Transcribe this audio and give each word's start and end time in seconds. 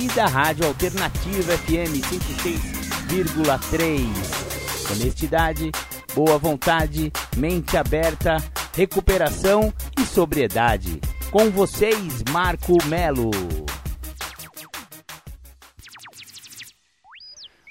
e 0.00 0.06
da 0.08 0.26
Rádio 0.26 0.66
Alternativa 0.66 1.56
FM 1.58 2.00
106,3. 3.10 4.92
Honestidade, 4.92 5.72
boa 6.14 6.38
vontade, 6.38 7.12
mente 7.36 7.76
aberta, 7.76 8.36
recuperação 8.74 9.74
e 9.98 10.02
sobriedade. 10.02 11.00
Com 11.32 11.50
vocês, 11.50 12.22
Marco 12.30 12.76
Melo. 12.86 13.30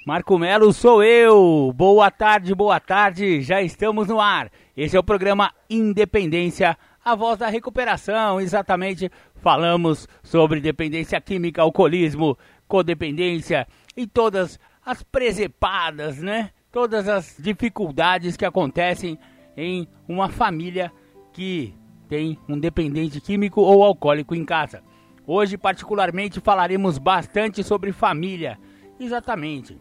Marco 0.06 0.38
Melo 0.38 0.72
sou 0.74 1.04
eu. 1.04 1.72
Boa 1.76 2.12
tarde, 2.12 2.54
boa 2.54 2.80
tarde. 2.80 3.42
Já 3.42 3.62
estamos 3.62 4.08
no 4.08 4.20
ar. 4.20 4.52
Esse 4.76 4.96
é 4.96 5.00
o 5.00 5.04
programa 5.04 5.52
Independência, 5.70 6.78
a 7.04 7.16
voz 7.16 7.40
da 7.40 7.48
recuperação. 7.48 8.40
Exatamente, 8.40 9.12
falamos 9.42 10.08
sobre 10.24 10.60
dependência 10.60 11.20
química, 11.22 11.62
alcoolismo, 11.62 12.38
codependência 12.68 13.68
e 13.96 14.06
todas 14.06 14.60
as 14.86 15.04
presepadas, 15.04 16.20
né? 16.20 16.52
Todas 16.72 17.08
as 17.08 17.36
dificuldades 17.40 18.38
que 18.38 18.46
acontecem 18.46 19.18
em 19.56 19.88
uma 20.08 20.30
família 20.30 20.92
que 21.34 21.74
tem 22.08 22.38
um 22.48 22.60
dependente 22.60 23.20
químico 23.20 23.62
ou 23.62 23.84
alcoólico 23.84 24.36
em 24.36 24.46
casa. 24.46 24.84
Hoje, 25.26 25.58
particularmente, 25.58 26.40
falaremos 26.40 26.98
bastante 26.98 27.64
sobre 27.64 27.92
família. 27.92 28.58
Exatamente 29.00 29.78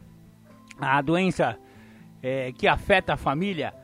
a 0.78 1.00
doença 1.00 1.58
é, 2.22 2.52
que 2.52 2.66
afeta 2.66 3.14
a 3.14 3.16
família 3.16 3.74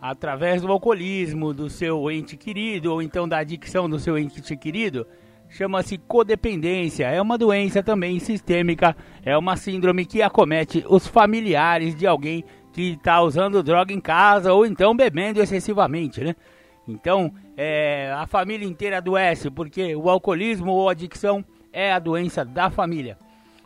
através 0.00 0.62
do 0.62 0.72
alcoolismo 0.72 1.52
do 1.52 1.68
seu 1.68 2.10
ente 2.10 2.36
querido 2.36 2.92
ou 2.92 3.02
então 3.02 3.28
da 3.28 3.38
adicção 3.38 3.88
do 3.88 3.98
seu 3.98 4.16
ente 4.16 4.56
querido 4.56 5.06
chama-se 5.50 5.98
codependência. 5.98 7.06
É 7.06 7.20
uma 7.20 7.36
doença 7.36 7.82
também 7.82 8.18
sistêmica, 8.18 8.96
é 9.24 9.36
uma 9.36 9.56
síndrome 9.56 10.06
que 10.06 10.22
acomete 10.22 10.84
os 10.88 11.06
familiares 11.06 11.94
de 11.94 12.06
alguém 12.06 12.44
que 12.72 12.92
está 12.92 13.20
usando 13.20 13.62
droga 13.62 13.92
em 13.92 14.00
casa 14.00 14.52
ou 14.52 14.64
então 14.64 14.96
bebendo 14.96 15.42
excessivamente, 15.42 16.22
né? 16.22 16.36
Então, 16.86 17.32
é, 17.56 18.12
a 18.16 18.26
família 18.26 18.66
inteira 18.66 18.98
adoece 18.98 19.50
porque 19.50 19.94
o 19.94 20.08
alcoolismo 20.08 20.72
ou 20.72 20.88
adicção 20.88 21.44
é 21.72 21.92
a 21.92 21.98
doença 21.98 22.44
da 22.44 22.70
família. 22.70 23.18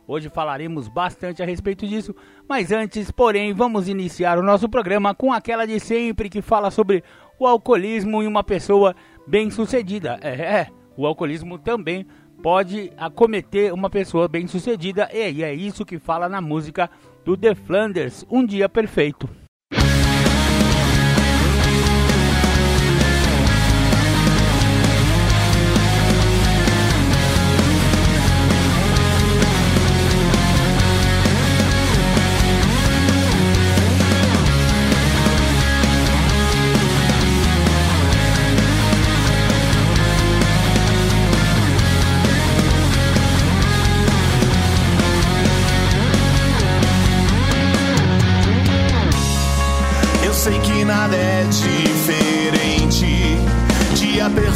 Hoje 0.07 0.29
falaremos 0.29 0.87
bastante 0.87 1.43
a 1.43 1.47
respeito 1.47 1.87
disso, 1.87 2.15
mas 2.49 2.71
antes, 2.71 3.11
porém, 3.11 3.55
vamos 3.55 3.89
iniciar 3.89 4.39
o 4.39 4.43
nosso 4.43 4.69
programa 4.69 5.15
com 5.15 5.33
aquela 5.33 5.67
de 5.67 5.81
sempre 5.81 6.29
que 6.29 6.43
fala 6.43 6.71
sobre 6.71 7.03
o 7.39 7.47
alcoolismo 7.47 8.23
em 8.23 8.27
uma 8.27 8.45
pessoa 8.45 8.95
bem-sucedida. 9.27 10.19
É, 10.21 10.61
é, 10.61 10.69
o 10.97 11.07
alcoolismo 11.07 11.59
também 11.59 12.07
pode 12.43 12.93
acometer 12.99 13.73
uma 13.73 13.89
pessoa 13.89 14.29
bem-sucedida, 14.29 15.09
e 15.13 15.43
é 15.43 15.55
isso 15.55 15.85
que 15.85 15.99
fala 15.99 16.29
na 16.29 16.41
música 16.41 16.91
do 17.25 17.37
The 17.37 17.55
Flanders, 17.55 18.27
Um 18.31 18.45
Dia 18.45 18.69
Perfeito. 18.69 19.44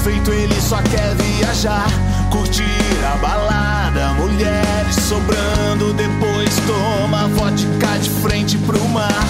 Perfeito, 0.08 0.32
ele 0.32 0.60
só 0.60 0.80
quer 0.82 1.14
viajar, 1.16 1.86
curtir 2.30 2.64
a 3.04 3.16
balada, 3.16 4.08
mulheres 4.14 4.96
sobrando, 4.96 5.92
depois 5.92 6.48
toma 6.66 7.28
vodka 7.28 7.98
de 8.00 8.10
frente 8.22 8.56
pro 8.58 8.82
mar. 8.88 9.26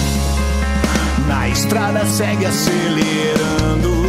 Na 1.27 1.49
estrada 1.49 2.05
segue 2.05 2.45
acelerando, 2.45 4.05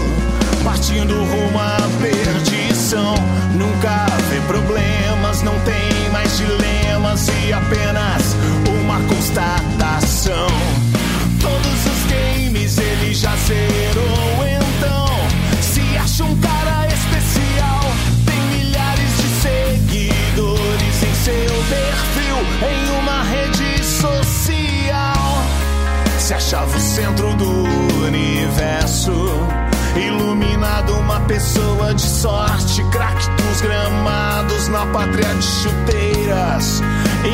partindo 0.62 1.14
rumo 1.14 1.58
à 1.58 1.76
perdição. 2.00 3.14
Nunca 3.54 4.06
vê 4.30 4.40
problemas, 4.46 5.42
não 5.42 5.58
tem 5.60 6.10
mais 6.12 6.36
dilemas 6.38 7.26
e 7.46 7.52
apenas 7.52 8.36
uma 8.80 9.00
constatação. 9.08 10.46
Todos 11.40 11.86
os 11.86 12.10
games 12.10 12.78
ele 12.78 13.14
já 13.14 13.34
zerou, 13.36 13.79
em 22.62 22.90
uma 22.98 23.22
rede 23.22 23.84
social. 23.84 25.44
Se 26.18 26.34
achava 26.34 26.76
o 26.76 26.80
centro 26.80 27.34
do 27.36 27.64
universo. 28.06 29.12
Iluminado, 29.96 30.94
uma 30.94 31.20
pessoa 31.20 31.94
de 31.94 32.02
sorte, 32.02 32.82
craque 32.90 33.28
dos 33.42 33.60
gramados 33.60 34.68
na 34.68 34.86
pátria 34.86 35.34
de 35.34 35.44
chuteiras. 35.44 36.82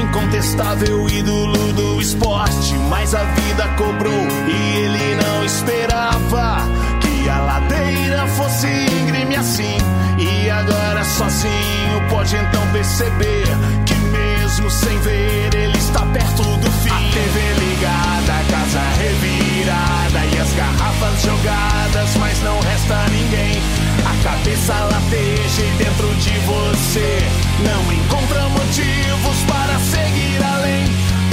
Incontestável 0.02 1.08
ídolo 1.08 1.72
do 1.74 2.00
esporte, 2.00 2.74
mas 2.88 3.14
a 3.14 3.22
vida 3.22 3.68
cobrou 3.76 4.26
e 4.48 4.78
ele 4.78 5.14
não 5.22 5.44
esperava 5.44 6.86
a 7.28 7.40
ladeira 7.40 8.26
fosse 8.28 8.66
íngreme 8.66 9.36
assim. 9.36 9.76
E 10.18 10.50
agora 10.50 11.04
sozinho 11.04 12.08
pode 12.08 12.36
então 12.36 12.62
perceber 12.72 13.46
que 13.84 13.94
mesmo 13.94 14.35
sem 14.56 14.98
ver 15.00 15.54
ele 15.54 15.76
está 15.76 16.00
perto 16.06 16.42
do 16.42 16.70
fim. 16.82 16.88
A 16.88 17.12
TV 17.12 17.40
ligada, 17.60 18.32
a 18.32 18.44
casa 18.50 18.80
revirada 18.98 20.24
e 20.32 20.38
as 20.38 20.52
garrafas 20.54 21.22
jogadas, 21.22 22.16
mas 22.16 22.42
não 22.42 22.58
resta 22.60 23.04
ninguém. 23.10 23.60
A 24.02 24.22
cabeça 24.24 24.72
lateja 24.72 25.62
e 25.62 25.70
dentro 25.76 26.08
de 26.14 26.30
você 26.40 27.18
não 27.68 27.92
encontra 27.92 28.48
motivos 28.48 29.36
para 29.46 29.78
seguir 29.78 30.42
além. 30.42 30.84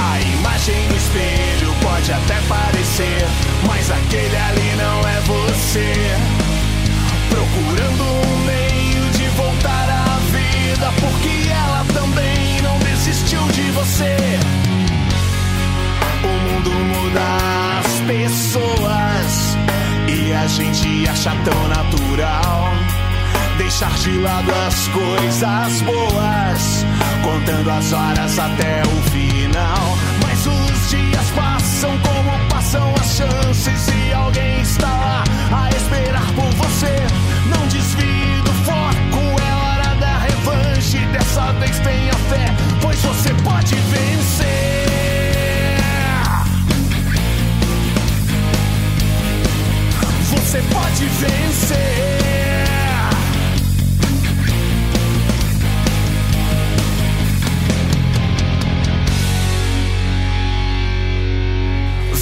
A 0.04 0.20
imagem 0.20 0.88
no 0.90 0.98
espelho 0.98 1.74
pode 1.82 2.12
até 2.12 2.36
parecer, 2.50 3.26
mas 3.66 3.90
aquele 3.90 4.36
ali 4.36 4.76
não 4.76 5.08
é 5.08 5.20
você. 5.22 5.94
Procurando 7.30 8.04
um 8.04 8.46
meio 8.46 9.10
de 9.12 9.28
voltar 9.30 9.90
à 9.90 10.20
vida, 10.30 10.92
porque 11.00 11.50
ela 11.50 11.86
também 11.94 12.43
você. 13.74 14.16
O 16.24 16.28
mundo 16.28 16.72
muda 16.72 17.22
as 17.80 18.00
pessoas 18.08 19.58
e 20.08 20.34
a 20.34 20.48
gente 20.48 21.10
acha 21.10 21.32
tão 21.44 21.68
natural 21.68 22.74
deixar 23.58 23.94
de 24.00 24.18
lado 24.20 24.52
as 24.68 24.88
coisas 24.90 25.82
boas, 25.82 26.86
contando 27.24 27.70
as 27.70 27.94
horas 27.94 28.40
até 28.40 28.82
o 28.84 29.10
final. 29.10 29.98
Mas 30.22 30.46
os 30.46 30.90
dias 30.90 31.30
passam 31.36 31.92
como 32.00 32.50
passam 32.50 32.94
as 33.00 33.16
chances 33.18 33.88
e 33.88 34.14
alguém 34.14 34.62
está 34.62 34.88
lá 34.88 35.24
a 35.52 35.70
esperar 35.70 36.26
por 36.34 36.50
você. 36.56 36.96
Não 37.48 37.68
desvie 37.68 38.42
do 38.44 38.54
foco, 38.66 39.42
é 39.42 39.54
hora 39.56 39.96
da 39.96 40.20
revanche. 40.20 40.98
Dessa 41.08 41.52
vez 41.54 41.80
tenha 41.80 42.14
fé, 42.30 42.56
pois 42.84 43.00
você 43.02 43.34
pode 43.46 43.76
vencer. 43.76 44.48
Você 50.30 50.62
pode 50.70 51.06
vencer. 51.06 52.53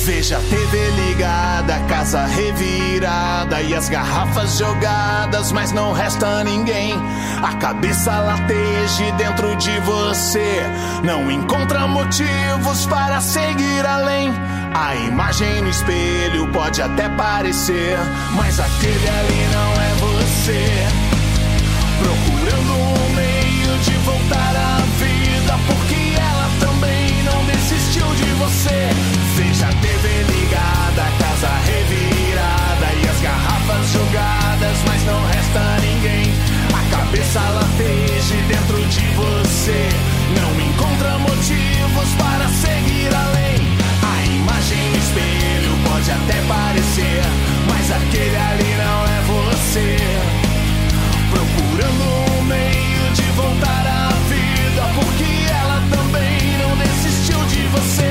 Veja 0.03 0.37
a 0.37 0.41
TV 0.41 0.89
ligada, 0.91 1.79
casa 1.81 2.25
revirada 2.25 3.61
e 3.61 3.75
as 3.75 3.87
garrafas 3.87 4.57
jogadas, 4.57 5.51
mas 5.51 5.71
não 5.71 5.93
resta 5.93 6.43
ninguém. 6.43 6.95
A 7.43 7.53
cabeça 7.57 8.11
lateje 8.19 9.11
dentro 9.11 9.55
de 9.57 9.79
você, 9.81 10.63
não 11.03 11.29
encontra 11.29 11.87
motivos 11.87 12.85
para 12.87 13.21
seguir 13.21 13.85
além. 13.85 14.33
A 14.73 14.95
imagem 14.95 15.61
no 15.61 15.69
espelho 15.69 16.47
pode 16.51 16.81
até 16.81 17.07
parecer, 17.09 17.95
mas 18.35 18.59
aquele 18.59 19.07
ali 19.07 19.47
não 19.53 19.81
é 19.81 19.93
você. 19.99 20.87
Procurando 21.99 22.30
mas 34.87 35.03
não 35.05 35.23
resta 35.25 35.77
ninguém. 35.81 36.33
A 36.73 36.95
cabeça 36.95 37.39
lateje 37.39 38.35
dentro 38.47 38.77
de 38.87 39.07
você, 39.15 39.89
não 40.39 40.51
encontra 40.59 41.17
motivos 41.19 42.09
para 42.17 42.47
seguir 42.49 43.13
além. 43.13 43.77
A 44.03 44.25
imagem 44.25 44.89
no 44.89 44.97
espelho 44.97 45.77
pode 45.87 46.11
até 46.11 46.41
parecer, 46.47 47.21
mas 47.67 47.91
aquele 47.91 48.35
ali 48.35 48.75
não 48.77 49.05
é 49.05 49.21
você. 49.31 49.97
Procurando 51.29 52.39
um 52.39 52.43
meio 52.43 53.13
de 53.13 53.23
voltar 53.31 53.85
à 53.87 54.09
vida, 54.29 54.83
porque 54.95 55.29
ela 55.49 55.81
também 55.89 56.57
não 56.59 56.77
desistiu 56.77 57.45
de 57.45 57.67
você. 57.67 58.10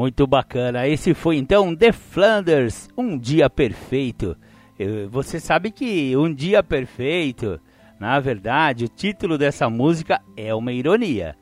Muito 0.00 0.26
bacana. 0.26 0.88
Esse 0.88 1.12
foi 1.12 1.36
então 1.36 1.76
The 1.76 1.92
Flanders, 1.92 2.88
Um 2.96 3.18
Dia 3.18 3.50
Perfeito. 3.50 4.34
Eh, 4.78 5.06
Você 5.10 5.38
sabe 5.38 5.70
que 5.70 6.16
Um 6.16 6.32
Dia 6.32 6.62
Perfeito, 6.62 7.60
na 8.00 8.18
verdade, 8.18 8.86
o 8.86 8.88
título 8.88 9.36
dessa 9.36 9.68
música 9.68 10.18
é 10.34 10.54
uma 10.54 10.72
ironia. 10.72 11.36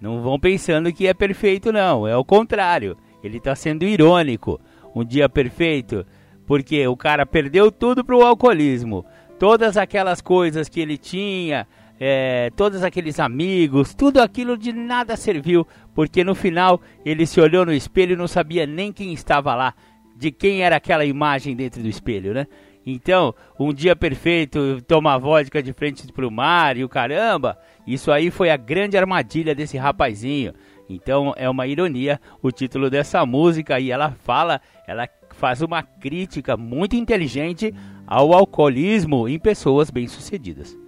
Não 0.00 0.22
vão 0.22 0.38
pensando 0.38 0.92
que 0.92 1.08
é 1.08 1.12
perfeito, 1.12 1.72
não. 1.72 2.06
É 2.06 2.16
o 2.16 2.24
contrário. 2.24 2.96
Ele 3.20 3.38
está 3.38 3.52
sendo 3.56 3.82
irônico. 3.82 4.60
Um 4.94 5.04
Dia 5.04 5.28
Perfeito, 5.28 6.06
porque 6.46 6.86
o 6.86 6.96
cara 6.96 7.26
perdeu 7.26 7.72
tudo 7.72 8.04
pro 8.04 8.24
alcoolismo. 8.24 9.04
Todas 9.40 9.76
aquelas 9.76 10.20
coisas 10.20 10.68
que 10.68 10.78
ele 10.78 10.96
tinha, 10.96 11.66
é, 11.98 12.50
todos 12.56 12.82
aqueles 12.82 13.20
amigos, 13.20 13.94
tudo 13.94 14.20
aquilo 14.20 14.56
de 14.56 14.72
nada 14.72 15.16
serviu, 15.16 15.66
porque 15.94 16.24
no 16.24 16.34
final 16.34 16.80
ele 17.04 17.26
se 17.26 17.40
olhou 17.40 17.64
no 17.64 17.72
espelho 17.72 18.14
e 18.14 18.16
não 18.16 18.28
sabia 18.28 18.66
nem 18.66 18.92
quem 18.92 19.12
estava 19.12 19.54
lá, 19.54 19.74
de 20.16 20.30
quem 20.30 20.62
era 20.62 20.76
aquela 20.76 21.04
imagem 21.04 21.54
dentro 21.54 21.82
do 21.82 21.88
espelho, 21.88 22.34
né? 22.34 22.46
Então, 22.86 23.34
um 23.58 23.72
dia 23.72 23.96
perfeito, 23.96 24.82
tomar 24.86 25.16
vodka 25.16 25.62
de 25.62 25.72
frente 25.72 26.06
pro 26.12 26.30
mar 26.30 26.76
e 26.76 26.84
o 26.84 26.88
caramba, 26.88 27.58
isso 27.86 28.12
aí 28.12 28.30
foi 28.30 28.50
a 28.50 28.56
grande 28.56 28.96
armadilha 28.96 29.54
desse 29.54 29.78
rapazinho. 29.78 30.52
Então, 30.88 31.32
é 31.36 31.48
uma 31.48 31.66
ironia 31.66 32.20
o 32.42 32.50
título 32.50 32.90
dessa 32.90 33.24
música 33.24 33.80
e 33.80 33.90
ela 33.90 34.10
fala, 34.10 34.60
ela 34.86 35.08
faz 35.30 35.62
uma 35.62 35.82
crítica 35.82 36.58
muito 36.58 36.94
inteligente 36.94 37.74
ao 38.06 38.34
alcoolismo 38.34 39.26
em 39.26 39.38
pessoas 39.38 39.90
bem-sucedidas. 39.90 40.83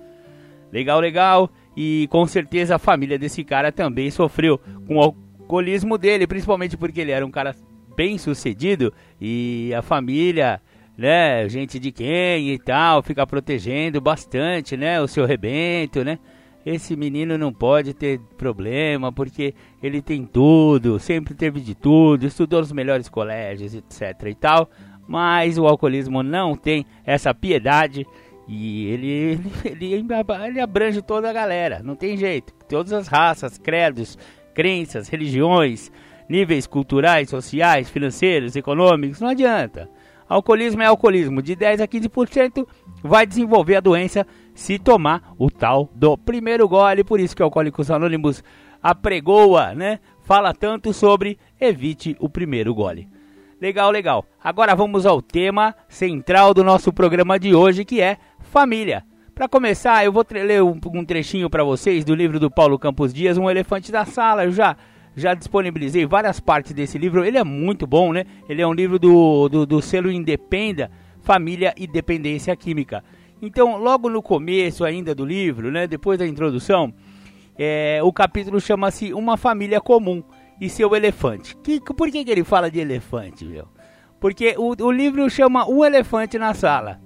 Legal, 0.76 1.00
legal. 1.00 1.50
E 1.75 2.06
com 2.11 2.26
certeza 2.26 2.76
a 2.76 2.78
família 2.78 3.19
desse 3.19 3.43
cara 3.43 3.73
também 3.73 4.11
sofreu 4.11 4.61
com 4.87 4.96
o 4.96 5.00
alcoolismo 5.00 5.96
dele, 5.96 6.26
principalmente 6.26 6.76
porque 6.76 7.00
ele 7.00 7.12
era 7.12 7.25
um 7.25 7.31
cara 7.31 7.56
bem 7.96 8.19
sucedido 8.19 8.93
e 9.19 9.73
a 9.75 9.81
família, 9.81 10.61
né, 10.94 11.49
gente 11.49 11.78
de 11.78 11.90
quem 11.90 12.50
e 12.52 12.58
tal, 12.58 13.02
fica 13.02 13.26
protegendo 13.26 14.02
bastante, 14.02 14.76
né, 14.76 15.00
o 15.00 15.08
seu 15.08 15.25
rebento, 15.25 16.05
né? 16.05 16.19
Esse 16.64 16.94
menino 16.94 17.38
não 17.38 17.55
pode 17.55 17.94
ter 17.94 18.20
problema 18.37 19.11
porque 19.11 19.55
ele 19.82 20.02
tem 20.02 20.26
tudo, 20.26 20.99
sempre 20.99 21.32
teve 21.32 21.58
de 21.58 21.75
tudo, 21.75 22.26
estudou 22.26 22.61
nos 22.61 22.73
melhores 22.73 23.08
colégios, 23.08 23.75
etc 23.75 24.26
e 24.26 24.34
tal. 24.34 24.69
Mas 25.08 25.56
o 25.56 25.67
alcoolismo 25.67 26.23
não 26.23 26.55
tem 26.55 26.84
essa 27.05 27.32
piedade 27.32 28.05
e 28.48 28.87
ele, 28.87 29.40
ele, 29.64 29.94
ele, 29.94 30.06
ele 30.46 30.60
abrange 30.60 31.02
toda 31.02 31.28
a 31.28 31.32
galera, 31.32 31.81
não 31.82 31.96
tem 31.96 32.16
jeito. 32.16 32.52
Todas 32.69 32.93
as 32.93 33.08
raças, 33.08 33.58
credos, 33.58 34.19
crenças, 34.54 35.08
religiões, 35.08 35.90
níveis 36.28 36.66
culturais, 36.66 37.31
sociais, 37.31 37.88
financeiros, 37.88 38.56
econômicos, 38.56 39.20
não 39.20 39.28
adianta. 39.28 39.88
Alcoolismo 40.28 40.82
é 40.82 40.87
alcoolismo, 40.87 41.40
de 41.40 41.54
10 41.54 41.81
a 41.81 41.87
15% 41.87 42.66
vai 43.02 43.25
desenvolver 43.25 43.76
a 43.76 43.81
doença 43.81 44.26
se 44.54 44.78
tomar 44.78 45.32
o 45.38 45.50
tal 45.50 45.88
do 45.94 46.16
primeiro 46.19 46.69
gole. 46.69 47.04
Por 47.04 47.20
isso 47.20 47.37
que 47.37 47.42
Alcoólicos 47.42 47.90
Anônimos 47.90 48.42
apregoa, 48.82 49.72
né? 49.75 50.00
Fala 50.22 50.52
tanto 50.52 50.92
sobre 50.92 51.38
evite 51.60 52.16
o 52.19 52.28
primeiro 52.28 52.75
gole. 52.75 53.08
Legal, 53.60 53.90
legal. 53.90 54.25
Agora 54.42 54.75
vamos 54.75 55.06
ao 55.06 55.22
tema 55.22 55.75
central 55.88 56.52
do 56.52 56.64
nosso 56.64 56.92
programa 56.92 57.38
de 57.38 57.54
hoje, 57.54 57.84
que 57.84 58.00
é 58.00 58.19
família. 58.56 59.05
Para 59.35 59.47
começar, 59.47 60.03
eu 60.03 60.11
vou 60.11 60.25
ler 60.31 60.62
um, 60.62 60.81
um 60.94 61.05
trechinho 61.05 61.50
para 61.50 61.62
vocês 61.62 62.06
do 62.06 62.14
livro 62.14 62.41
do 62.41 62.50
Paulo 62.50 62.79
Campos 62.79 63.12
Dias, 63.12 63.37
Um 63.37 63.50
Elefante 63.50 63.93
da 63.93 64.06
Sala. 64.06 64.44
Eu 64.47 64.50
já 64.50 64.75
já 65.14 65.35
disponibilizei 65.35 66.06
várias 66.06 66.41
partes 66.41 66.73
desse 66.73 66.97
livro. 66.97 67.23
Ele 67.23 67.37
é 67.37 67.44
muito 67.44 67.87
bom, 67.87 68.14
né? 68.14 68.25
Ele 68.49 68.62
é 68.62 68.67
um 68.67 68.73
livro 68.73 68.99
do, 68.99 69.47
do, 69.50 69.67
do 69.67 69.82
selo 69.82 70.11
Independa, 70.11 70.91
Família 71.20 71.75
e 71.76 71.87
Dependência 71.87 72.56
Química. 72.56 73.05
Então, 73.43 73.76
logo 73.76 74.08
no 74.08 74.23
começo 74.23 74.87
ainda 74.87 75.14
do 75.14 75.26
livro, 75.26 75.70
né? 75.70 75.87
Depois 75.87 76.19
da 76.19 76.26
introdução, 76.26 76.94
é, 77.59 78.00
o 78.02 78.11
capítulo 78.11 78.59
chama-se 78.59 79.12
Uma 79.12 79.37
Família 79.37 79.83
Comum 79.83 80.23
e 80.59 80.71
Seu 80.71 80.97
Elefante. 80.97 81.54
Que, 81.59 81.78
por 81.78 82.11
que, 82.11 82.25
que 82.25 82.30
ele 82.30 82.42
fala 82.42 82.71
de 82.71 82.78
elefante, 82.78 83.45
meu? 83.45 83.69
Porque 84.19 84.54
o, 84.57 84.75
o 84.83 84.90
livro 84.90 85.28
chama 85.28 85.69
Um 85.69 85.85
Elefante 85.85 86.38
na 86.38 86.54
Sala. 86.54 87.04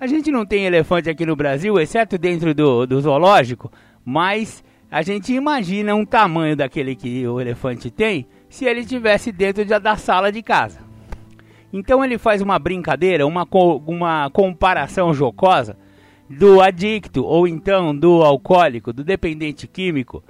A 0.00 0.06
gente 0.06 0.30
não 0.30 0.46
tem 0.46 0.64
elefante 0.64 1.10
aqui 1.10 1.26
no 1.26 1.36
Brasil, 1.36 1.78
exceto 1.78 2.16
dentro 2.16 2.54
do, 2.54 2.86
do 2.86 2.98
zoológico, 3.02 3.70
mas 4.02 4.64
a 4.90 5.02
gente 5.02 5.30
imagina 5.34 5.94
um 5.94 6.06
tamanho 6.06 6.56
daquele 6.56 6.96
que 6.96 7.26
o 7.28 7.38
elefante 7.38 7.90
tem 7.90 8.26
se 8.48 8.64
ele 8.64 8.80
estivesse 8.80 9.30
dentro 9.30 9.62
de, 9.62 9.78
da 9.78 9.96
sala 9.96 10.32
de 10.32 10.42
casa. 10.42 10.80
Então 11.70 12.02
ele 12.02 12.16
faz 12.16 12.40
uma 12.40 12.58
brincadeira, 12.58 13.26
uma, 13.26 13.46
uma 13.86 14.30
comparação 14.30 15.12
jocosa 15.12 15.76
do 16.30 16.62
adicto 16.62 17.22
ou 17.22 17.46
então 17.46 17.94
do 17.94 18.22
alcoólico, 18.22 18.94
do 18.94 19.04
dependente 19.04 19.68
químico, 19.68 20.24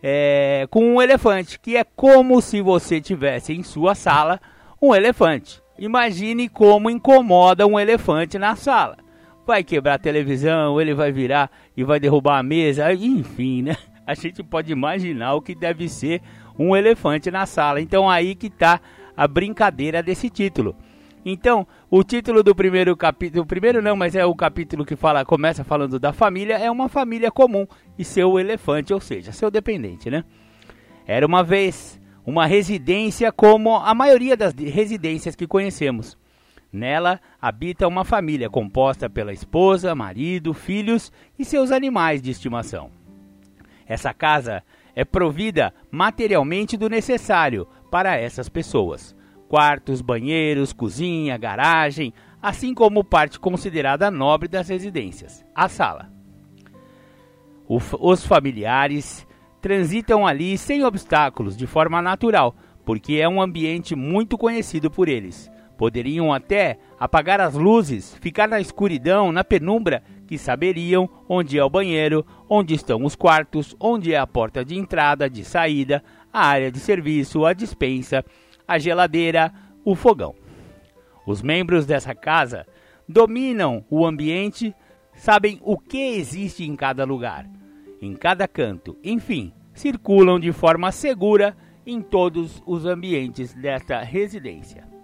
é, 0.00 0.68
com 0.70 0.94
um 0.94 1.02
elefante, 1.02 1.58
que 1.58 1.76
é 1.76 1.82
como 1.82 2.40
se 2.40 2.60
você 2.60 3.00
tivesse 3.00 3.52
em 3.52 3.64
sua 3.64 3.96
sala 3.96 4.40
um 4.80 4.94
elefante. 4.94 5.60
Imagine 5.76 6.48
como 6.48 6.88
incomoda 6.88 7.66
um 7.66 7.76
elefante 7.76 8.38
na 8.38 8.54
sala. 8.54 9.04
Vai 9.46 9.62
quebrar 9.62 9.94
a 9.94 9.98
televisão, 9.98 10.80
ele 10.80 10.92
vai 10.92 11.12
virar 11.12 11.50
e 11.76 11.84
vai 11.84 12.00
derrubar 12.00 12.38
a 12.38 12.42
mesa, 12.42 12.92
enfim, 12.92 13.62
né? 13.62 13.76
A 14.04 14.12
gente 14.12 14.42
pode 14.42 14.72
imaginar 14.72 15.34
o 15.34 15.40
que 15.40 15.54
deve 15.54 15.88
ser 15.88 16.20
um 16.58 16.74
elefante 16.74 17.30
na 17.30 17.46
sala. 17.46 17.80
Então 17.80 18.10
aí 18.10 18.34
que 18.34 18.48
está 18.48 18.80
a 19.16 19.28
brincadeira 19.28 20.02
desse 20.02 20.28
título. 20.28 20.76
Então, 21.24 21.66
o 21.90 22.04
título 22.04 22.42
do 22.42 22.54
primeiro 22.54 22.96
capítulo, 22.96 23.42
o 23.42 23.46
primeiro 23.46 23.82
não, 23.82 23.96
mas 23.96 24.14
é 24.14 24.24
o 24.24 24.34
capítulo 24.34 24.84
que 24.84 24.94
fala, 24.94 25.24
começa 25.24 25.64
falando 25.64 25.98
da 25.98 26.12
família, 26.12 26.56
é 26.56 26.70
uma 26.70 26.88
família 26.88 27.32
comum 27.32 27.66
e 27.98 28.04
seu 28.04 28.38
elefante, 28.38 28.94
ou 28.94 29.00
seja, 29.00 29.32
seu 29.32 29.50
dependente, 29.50 30.08
né? 30.08 30.24
Era 31.04 31.26
uma 31.26 31.42
vez 31.42 32.00
uma 32.24 32.46
residência 32.46 33.32
como 33.32 33.76
a 33.76 33.92
maioria 33.92 34.36
das 34.36 34.52
residências 34.54 35.34
que 35.34 35.46
conhecemos. 35.48 36.16
Nela 36.72 37.20
habita 37.40 37.86
uma 37.86 38.04
família 38.04 38.50
composta 38.50 39.08
pela 39.08 39.32
esposa, 39.32 39.94
marido, 39.94 40.52
filhos 40.52 41.12
e 41.38 41.44
seus 41.44 41.70
animais 41.70 42.20
de 42.20 42.30
estimação. 42.30 42.90
Essa 43.86 44.12
casa 44.12 44.62
é 44.94 45.04
provida 45.04 45.72
materialmente 45.90 46.76
do 46.76 46.88
necessário 46.88 47.66
para 47.90 48.16
essas 48.16 48.48
pessoas: 48.48 49.14
quartos, 49.48 50.00
banheiros, 50.00 50.72
cozinha, 50.72 51.36
garagem, 51.36 52.12
assim 52.42 52.74
como 52.74 53.04
parte 53.04 53.38
considerada 53.38 54.10
nobre 54.10 54.48
das 54.48 54.68
residências, 54.68 55.44
a 55.54 55.68
sala. 55.68 56.10
Os 57.68 58.24
familiares 58.24 59.26
transitam 59.60 60.24
ali 60.24 60.56
sem 60.56 60.84
obstáculos, 60.84 61.56
de 61.56 61.66
forma 61.66 62.00
natural, 62.00 62.54
porque 62.84 63.14
é 63.14 63.28
um 63.28 63.42
ambiente 63.42 63.96
muito 63.96 64.38
conhecido 64.38 64.88
por 64.88 65.08
eles. 65.08 65.50
Poderiam 65.76 66.32
até 66.32 66.78
apagar 66.98 67.40
as 67.40 67.54
luzes, 67.54 68.16
ficar 68.20 68.48
na 68.48 68.60
escuridão, 68.60 69.30
na 69.30 69.44
penumbra, 69.44 70.02
que 70.26 70.38
saberiam 70.38 71.08
onde 71.28 71.58
é 71.58 71.64
o 71.64 71.70
banheiro, 71.70 72.26
onde 72.48 72.74
estão 72.74 73.04
os 73.04 73.14
quartos, 73.14 73.76
onde 73.78 74.12
é 74.12 74.18
a 74.18 74.26
porta 74.26 74.64
de 74.64 74.76
entrada, 74.76 75.28
de 75.28 75.44
saída, 75.44 76.02
a 76.32 76.46
área 76.46 76.70
de 76.70 76.80
serviço, 76.80 77.44
a 77.44 77.52
dispensa, 77.52 78.24
a 78.66 78.78
geladeira, 78.78 79.52
o 79.84 79.94
fogão. 79.94 80.34
Os 81.26 81.42
membros 81.42 81.86
dessa 81.86 82.14
casa 82.14 82.66
dominam 83.08 83.84
o 83.90 84.04
ambiente, 84.04 84.74
sabem 85.14 85.60
o 85.62 85.78
que 85.78 86.16
existe 86.16 86.64
em 86.64 86.74
cada 86.74 87.04
lugar, 87.04 87.48
em 88.00 88.14
cada 88.14 88.48
canto, 88.48 88.96
enfim, 89.02 89.52
circulam 89.74 90.40
de 90.40 90.52
forma 90.52 90.90
segura 90.90 91.56
em 91.86 92.00
todos 92.00 92.62
os 92.66 92.84
ambientes 92.84 93.54
desta 93.54 94.00
residência. 94.00 94.95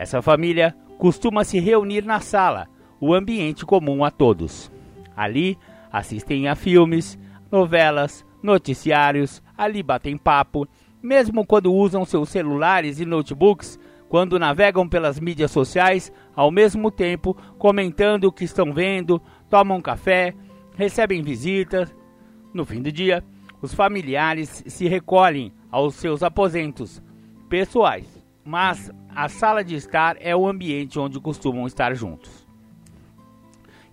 Essa 0.00 0.22
família 0.22 0.74
costuma 0.96 1.44
se 1.44 1.60
reunir 1.60 2.06
na 2.06 2.20
sala, 2.20 2.68
o 2.98 3.12
ambiente 3.12 3.66
comum 3.66 4.02
a 4.02 4.10
todos. 4.10 4.72
Ali 5.14 5.58
assistem 5.92 6.48
a 6.48 6.54
filmes, 6.54 7.18
novelas, 7.52 8.24
noticiários, 8.42 9.42
ali 9.58 9.82
batem 9.82 10.16
papo, 10.16 10.66
mesmo 11.02 11.44
quando 11.44 11.70
usam 11.70 12.06
seus 12.06 12.30
celulares 12.30 12.98
e 12.98 13.04
notebooks, 13.04 13.78
quando 14.08 14.38
navegam 14.38 14.88
pelas 14.88 15.20
mídias 15.20 15.50
sociais, 15.50 16.10
ao 16.34 16.50
mesmo 16.50 16.90
tempo 16.90 17.36
comentando 17.58 18.24
o 18.24 18.32
que 18.32 18.44
estão 18.44 18.72
vendo, 18.72 19.20
tomam 19.50 19.82
café, 19.82 20.34
recebem 20.76 21.22
visitas. 21.22 21.94
No 22.54 22.64
fim 22.64 22.80
do 22.80 22.90
dia, 22.90 23.22
os 23.60 23.74
familiares 23.74 24.64
se 24.66 24.88
recolhem 24.88 25.52
aos 25.70 25.94
seus 25.94 26.22
aposentos 26.22 27.02
pessoais 27.50 28.19
mas 28.50 28.90
a 29.14 29.28
sala 29.28 29.62
de 29.62 29.76
estar 29.76 30.16
é 30.18 30.34
o 30.34 30.44
ambiente 30.44 30.98
onde 30.98 31.20
costumam 31.20 31.68
estar 31.68 31.94
juntos. 31.94 32.44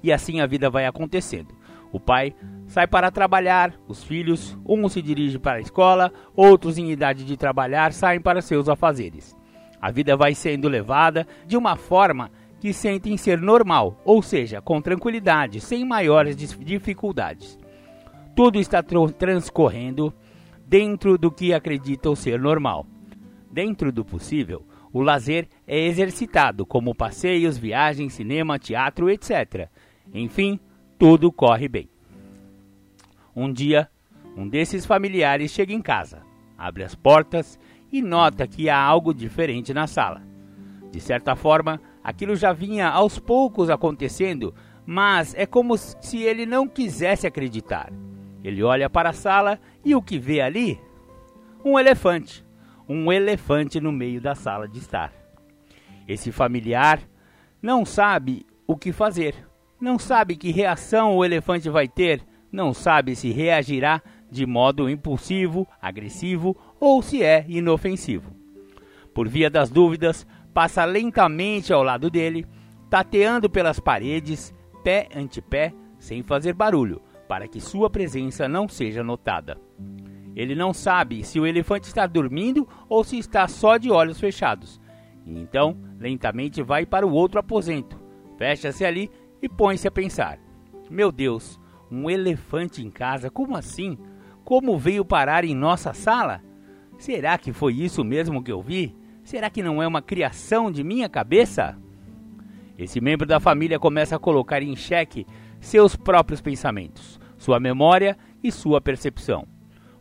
E 0.01 0.11
assim 0.11 0.39
a 0.39 0.47
vida 0.47 0.67
vai 0.67 0.87
acontecendo. 0.87 1.53
O 1.91 1.99
pai 1.99 2.33
sai 2.65 2.87
para 2.87 3.11
trabalhar, 3.11 3.75
os 3.87 4.03
filhos, 4.03 4.57
um 4.67 4.89
se 4.89 4.99
dirige 4.99 5.37
para 5.37 5.57
a 5.57 5.61
escola, 5.61 6.11
outros 6.35 6.79
em 6.79 6.89
idade 6.89 7.23
de 7.23 7.37
trabalhar 7.37 7.93
saem 7.93 8.19
para 8.19 8.41
seus 8.41 8.67
afazeres. 8.67 9.37
A 9.79 9.91
vida 9.91 10.17
vai 10.17 10.33
sendo 10.33 10.67
levada 10.67 11.27
de 11.45 11.55
uma 11.55 11.75
forma 11.75 12.31
que 12.59 12.73
sentem 12.73 13.15
ser 13.15 13.39
normal, 13.39 14.01
ou 14.03 14.23
seja, 14.23 14.59
com 14.59 14.81
tranquilidade, 14.81 15.61
sem 15.61 15.85
maiores 15.85 16.35
dificuldades. 16.35 17.59
Tudo 18.35 18.59
está 18.59 18.81
transcorrendo 18.81 20.11
dentro 20.65 21.15
do 21.15 21.29
que 21.29 21.53
acreditam 21.53 22.15
ser 22.15 22.39
normal. 22.39 22.87
Dentro 23.51 23.91
do 23.91 24.03
possível, 24.03 24.65
o 24.91 25.01
lazer 25.01 25.47
é 25.65 25.85
exercitado, 25.85 26.65
como 26.65 26.95
passeios, 26.95 27.57
viagens, 27.57 28.13
cinema, 28.13 28.59
teatro, 28.59 29.09
etc. 29.09 29.69
Enfim, 30.13 30.59
tudo 30.97 31.31
corre 31.31 31.67
bem. 31.67 31.89
Um 33.35 33.51
dia, 33.51 33.89
um 34.35 34.47
desses 34.47 34.85
familiares 34.85 35.51
chega 35.51 35.73
em 35.73 35.81
casa, 35.81 36.21
abre 36.57 36.83
as 36.83 36.95
portas 36.95 37.59
e 37.91 38.01
nota 38.01 38.47
que 38.47 38.69
há 38.69 38.79
algo 38.79 39.13
diferente 39.13 39.73
na 39.73 39.87
sala. 39.87 40.21
De 40.91 40.99
certa 40.99 41.35
forma, 41.35 41.79
aquilo 42.03 42.35
já 42.35 42.51
vinha 42.51 42.89
aos 42.89 43.19
poucos 43.19 43.69
acontecendo, 43.69 44.53
mas 44.85 45.33
é 45.35 45.45
como 45.45 45.77
se 45.77 46.21
ele 46.21 46.45
não 46.45 46.67
quisesse 46.67 47.27
acreditar. 47.27 47.91
Ele 48.43 48.63
olha 48.63 48.89
para 48.89 49.09
a 49.09 49.13
sala 49.13 49.59
e 49.83 49.93
o 49.93 50.01
que 50.01 50.17
vê 50.17 50.41
ali? 50.41 50.79
Um 51.63 51.77
elefante 51.77 52.46
um 52.87 53.11
elefante 53.11 53.79
no 53.79 53.91
meio 53.91 54.21
da 54.21 54.35
sala 54.35 54.67
de 54.67 54.79
estar. 54.79 55.11
Esse 56.07 56.31
familiar 56.31 57.01
não 57.61 57.85
sabe 57.85 58.45
o 58.65 58.77
que 58.77 58.91
fazer, 58.91 59.35
não 59.79 59.99
sabe 59.99 60.35
que 60.35 60.51
reação 60.51 61.15
o 61.15 61.25
elefante 61.25 61.69
vai 61.69 61.87
ter, 61.87 62.21
não 62.51 62.73
sabe 62.73 63.15
se 63.15 63.31
reagirá 63.31 64.01
de 64.29 64.45
modo 64.45 64.89
impulsivo, 64.89 65.67
agressivo 65.81 66.55
ou 66.79 67.01
se 67.01 67.23
é 67.23 67.45
inofensivo. 67.47 68.35
Por 69.13 69.27
via 69.27 69.49
das 69.49 69.69
dúvidas, 69.69 70.25
passa 70.53 70.85
lentamente 70.85 71.71
ao 71.73 71.83
lado 71.83 72.09
dele, 72.09 72.45
tateando 72.89 73.49
pelas 73.49 73.79
paredes, 73.79 74.53
pé 74.83 75.07
ante 75.15 75.41
pé, 75.41 75.73
sem 75.99 76.23
fazer 76.23 76.53
barulho, 76.53 77.01
para 77.27 77.47
que 77.47 77.59
sua 77.59 77.89
presença 77.89 78.47
não 78.47 78.67
seja 78.67 79.03
notada. 79.03 79.57
Ele 80.37 80.53
não 80.53 80.71
sabe 80.71 81.23
se 81.23 81.39
o 81.39 81.47
elefante 81.47 81.87
está 81.87 82.05
dormindo 82.05 82.67
ou 82.87 83.03
se 83.03 83.17
está 83.17 83.47
só 83.47 83.75
de 83.75 83.89
olhos 83.89 84.19
fechados. 84.19 84.79
então, 85.25 85.75
lentamente 85.99 86.61
vai 86.61 86.85
para 86.85 87.07
o 87.07 87.11
outro 87.11 87.39
aposento, 87.39 87.99
fecha-se 88.37 88.85
ali 88.85 89.09
e 89.41 89.49
põe-se 89.49 89.87
a 89.87 89.91
pensar: 89.91 90.37
Meu 90.91 91.11
Deus, 91.11 91.59
um 91.89 92.07
elefante 92.07 92.85
em 92.85 92.91
casa? 92.91 93.31
Como 93.31 93.57
assim? 93.57 93.97
Como 94.45 94.77
veio 94.77 95.03
parar 95.03 95.43
em 95.43 95.55
nossa 95.55 95.91
sala? 95.91 96.43
Será 96.99 97.35
que 97.39 97.51
foi 97.51 97.73
isso 97.73 98.03
mesmo 98.03 98.43
que 98.43 98.51
eu 98.51 98.61
vi? 98.61 98.95
Será 99.23 99.49
que 99.49 99.63
não 99.63 99.81
é 99.81 99.87
uma 99.87 100.03
criação 100.03 100.71
de 100.71 100.83
minha 100.83 101.09
cabeça? 101.09 101.75
Esse 102.77 103.01
membro 103.01 103.25
da 103.25 103.39
família 103.39 103.79
começa 103.79 104.15
a 104.15 104.19
colocar 104.19 104.61
em 104.61 104.75
xeque 104.75 105.25
seus 105.59 105.95
próprios 105.95 106.41
pensamentos, 106.41 107.19
sua 107.39 107.59
memória 107.59 108.15
e 108.43 108.51
sua 108.51 108.79
percepção 108.79 109.56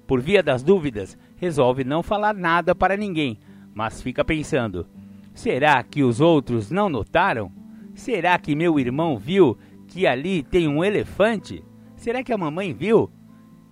por 0.06 0.20
via 0.20 0.42
das 0.42 0.62
dúvidas, 0.62 1.18
resolve 1.36 1.84
não 1.84 2.02
falar 2.02 2.34
nada 2.34 2.74
para 2.74 2.96
ninguém, 2.96 3.38
mas 3.74 4.00
fica 4.00 4.24
pensando: 4.24 4.86
será 5.34 5.82
que 5.82 6.02
os 6.02 6.20
outros 6.20 6.70
não 6.70 6.88
notaram? 6.88 7.50
Será 7.94 8.38
que 8.38 8.54
meu 8.54 8.78
irmão 8.78 9.18
viu 9.18 9.58
que 9.88 10.06
ali 10.06 10.42
tem 10.42 10.68
um 10.68 10.84
elefante? 10.84 11.64
Será 11.96 12.22
que 12.22 12.32
a 12.32 12.38
mamãe 12.38 12.72
viu? 12.72 13.10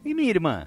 E 0.05 0.14
minha 0.14 0.31
irmã? 0.31 0.67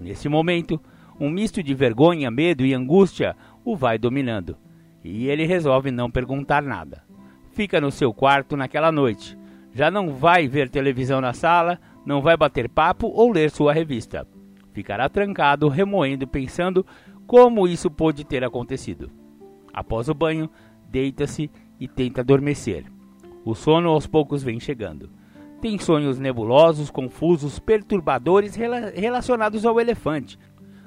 Nesse 0.00 0.28
momento, 0.28 0.80
um 1.20 1.30
misto 1.30 1.62
de 1.62 1.74
vergonha, 1.74 2.30
medo 2.30 2.64
e 2.64 2.74
angústia 2.74 3.36
o 3.64 3.76
vai 3.76 3.98
dominando, 3.98 4.56
e 5.04 5.28
ele 5.28 5.44
resolve 5.44 5.90
não 5.90 6.10
perguntar 6.10 6.62
nada. 6.62 7.04
Fica 7.52 7.80
no 7.80 7.90
seu 7.90 8.12
quarto 8.12 8.56
naquela 8.56 8.90
noite. 8.90 9.38
Já 9.74 9.90
não 9.90 10.14
vai 10.14 10.48
ver 10.48 10.68
televisão 10.68 11.20
na 11.20 11.32
sala, 11.32 11.78
não 12.04 12.20
vai 12.20 12.36
bater 12.36 12.68
papo 12.68 13.06
ou 13.08 13.30
ler 13.30 13.50
sua 13.50 13.72
revista. 13.72 14.26
Ficará 14.72 15.08
trancado, 15.08 15.68
remoendo, 15.68 16.26
pensando 16.26 16.84
como 17.26 17.68
isso 17.68 17.90
pôde 17.90 18.24
ter 18.24 18.42
acontecido. 18.42 19.10
Após 19.72 20.08
o 20.08 20.14
banho, 20.14 20.50
deita-se 20.88 21.50
e 21.78 21.86
tenta 21.86 22.22
adormecer. 22.22 22.84
O 23.44 23.54
sono 23.54 23.90
aos 23.90 24.06
poucos 24.06 24.42
vem 24.42 24.58
chegando. 24.58 25.10
Tem 25.60 25.78
sonhos 25.78 26.18
nebulosos, 26.18 26.90
confusos, 26.90 27.58
perturbadores 27.58 28.56
relacionados 28.56 29.64
ao 29.64 29.80
elefante. 29.80 30.38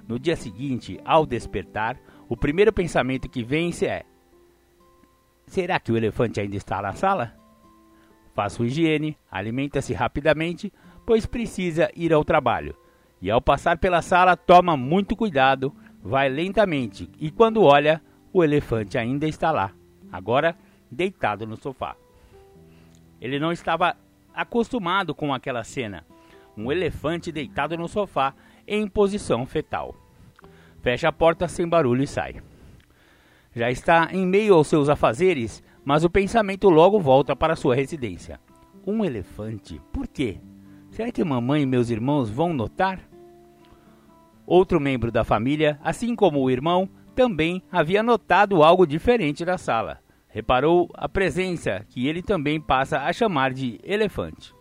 No 0.07 0.19
dia 0.19 0.35
seguinte, 0.35 0.99
ao 1.05 1.25
despertar, 1.25 1.97
o 2.27 2.35
primeiro 2.35 2.73
pensamento 2.73 3.29
que 3.29 3.43
vence 3.43 3.85
é: 3.85 4.03
Será 5.47 5.79
que 5.79 5.91
o 5.91 5.97
elefante 5.97 6.39
ainda 6.39 6.55
está 6.55 6.81
na 6.81 6.93
sala? 6.93 7.33
Faz 8.33 8.53
sua 8.53 8.67
higiene, 8.67 9.17
alimenta-se 9.31 9.93
rapidamente, 9.93 10.71
pois 11.05 11.25
precisa 11.25 11.89
ir 11.95 12.11
ao 12.11 12.25
trabalho 12.25 12.75
e 13.21 13.31
ao 13.31 13.41
passar 13.41 13.77
pela 13.77 14.01
sala 14.01 14.35
toma 14.35 14.77
muito 14.77 15.15
cuidado, 15.15 15.73
vai 16.01 16.29
lentamente 16.29 17.09
e 17.19 17.31
quando 17.31 17.63
olha, 17.63 18.01
o 18.31 18.43
elefante 18.43 18.97
ainda 18.97 19.27
está 19.27 19.51
lá, 19.51 19.71
agora 20.11 20.55
deitado 20.91 21.45
no 21.45 21.57
sofá. 21.57 21.95
Ele 23.19 23.39
não 23.39 23.51
estava 23.51 23.95
acostumado 24.33 25.15
com 25.15 25.33
aquela 25.33 25.63
cena, 25.63 26.05
um 26.57 26.71
elefante 26.71 27.31
deitado 27.31 27.77
no 27.77 27.87
sofá 27.87 28.33
em 28.67 28.87
posição 28.87 29.45
fetal. 29.45 29.95
Fecha 30.81 31.09
a 31.09 31.11
porta 31.11 31.47
sem 31.47 31.67
barulho 31.67 32.03
e 32.03 32.07
sai. 32.07 32.41
Já 33.55 33.71
está 33.71 34.09
em 34.11 34.25
meio 34.25 34.53
aos 34.53 34.67
seus 34.67 34.89
afazeres, 34.89 35.63
mas 35.83 36.03
o 36.03 36.09
pensamento 36.09 36.69
logo 36.69 36.99
volta 36.99 37.35
para 37.35 37.55
sua 37.55 37.73
residência. 37.75 38.39
Um 38.85 39.03
elefante? 39.03 39.81
Por 39.91 40.07
quê? 40.07 40.39
Será 40.95 41.11
que 41.11 41.25
mamãe 41.25 41.63
e 41.63 41.65
meus 41.65 41.89
irmãos 41.89 42.29
vão 42.29 42.53
notar? 42.53 43.01
Outro 44.47 44.79
membro 44.79 45.11
da 45.11 45.25
família, 45.25 45.77
assim 45.83 46.15
como 46.15 46.39
o 46.39 46.49
irmão, 46.49 46.87
também 47.13 47.61
havia 47.69 48.01
notado 48.01 48.63
algo 48.63 48.87
diferente 48.87 49.43
na 49.43 49.57
sala. 49.57 49.99
Reparou 50.29 50.89
a 50.93 51.09
presença 51.09 51.85
que 51.89 52.07
ele 52.07 52.21
também 52.21 52.61
passa 52.61 53.01
a 53.01 53.11
chamar 53.11 53.51
de 53.51 53.77
elefante. 53.83 54.55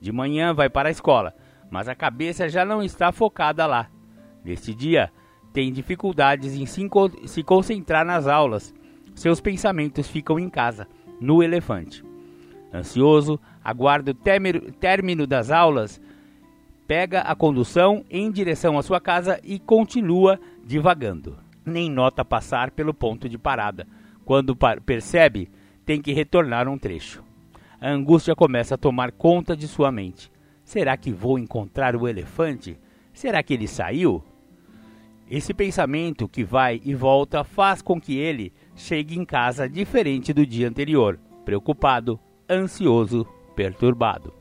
De 0.00 0.10
manhã 0.10 0.52
vai 0.52 0.68
para 0.68 0.88
a 0.88 0.90
escola, 0.90 1.32
mas 1.70 1.86
a 1.86 1.94
cabeça 1.94 2.48
já 2.48 2.64
não 2.64 2.82
está 2.82 3.12
focada 3.12 3.64
lá. 3.64 3.88
Neste 4.44 4.74
dia, 4.74 5.12
tem 5.52 5.72
dificuldades 5.72 6.56
em 6.56 6.66
se 6.66 7.44
concentrar 7.44 8.04
nas 8.04 8.26
aulas. 8.26 8.74
Seus 9.14 9.40
pensamentos 9.40 10.08
ficam 10.08 10.36
em 10.36 10.50
casa, 10.50 10.88
no 11.20 11.44
elefante. 11.44 12.04
Ansioso, 12.78 13.40
aguarda 13.62 14.12
o 14.12 14.14
término 14.14 15.26
das 15.26 15.50
aulas, 15.50 16.00
pega 16.86 17.20
a 17.20 17.34
condução 17.34 18.04
em 18.10 18.30
direção 18.30 18.78
à 18.78 18.82
sua 18.82 19.00
casa 19.00 19.40
e 19.42 19.58
continua 19.58 20.38
divagando. 20.64 21.38
nem 21.64 21.90
nota 21.90 22.24
passar 22.24 22.70
pelo 22.70 22.94
ponto 22.94 23.28
de 23.28 23.36
parada. 23.36 23.88
Quando 24.24 24.56
percebe, 24.84 25.50
tem 25.84 26.00
que 26.00 26.12
retornar 26.12 26.68
um 26.68 26.78
trecho. 26.78 27.24
A 27.80 27.90
angústia 27.90 28.36
começa 28.36 28.76
a 28.76 28.78
tomar 28.78 29.10
conta 29.12 29.56
de 29.56 29.66
sua 29.66 29.90
mente. 29.90 30.30
Será 30.64 30.96
que 30.96 31.12
vou 31.12 31.38
encontrar 31.38 31.96
o 31.96 32.06
elefante? 32.06 32.78
Será 33.12 33.42
que 33.42 33.54
ele 33.54 33.66
saiu? 33.66 34.22
Esse 35.28 35.52
pensamento 35.52 36.28
que 36.28 36.44
vai 36.44 36.80
e 36.84 36.94
volta 36.94 37.42
faz 37.42 37.82
com 37.82 38.00
que 38.00 38.16
ele 38.16 38.52
chegue 38.76 39.18
em 39.18 39.24
casa 39.24 39.68
diferente 39.68 40.32
do 40.32 40.46
dia 40.46 40.68
anterior, 40.68 41.18
preocupado, 41.44 42.18
ansioso, 42.48 43.26
perturbado. 43.54 44.32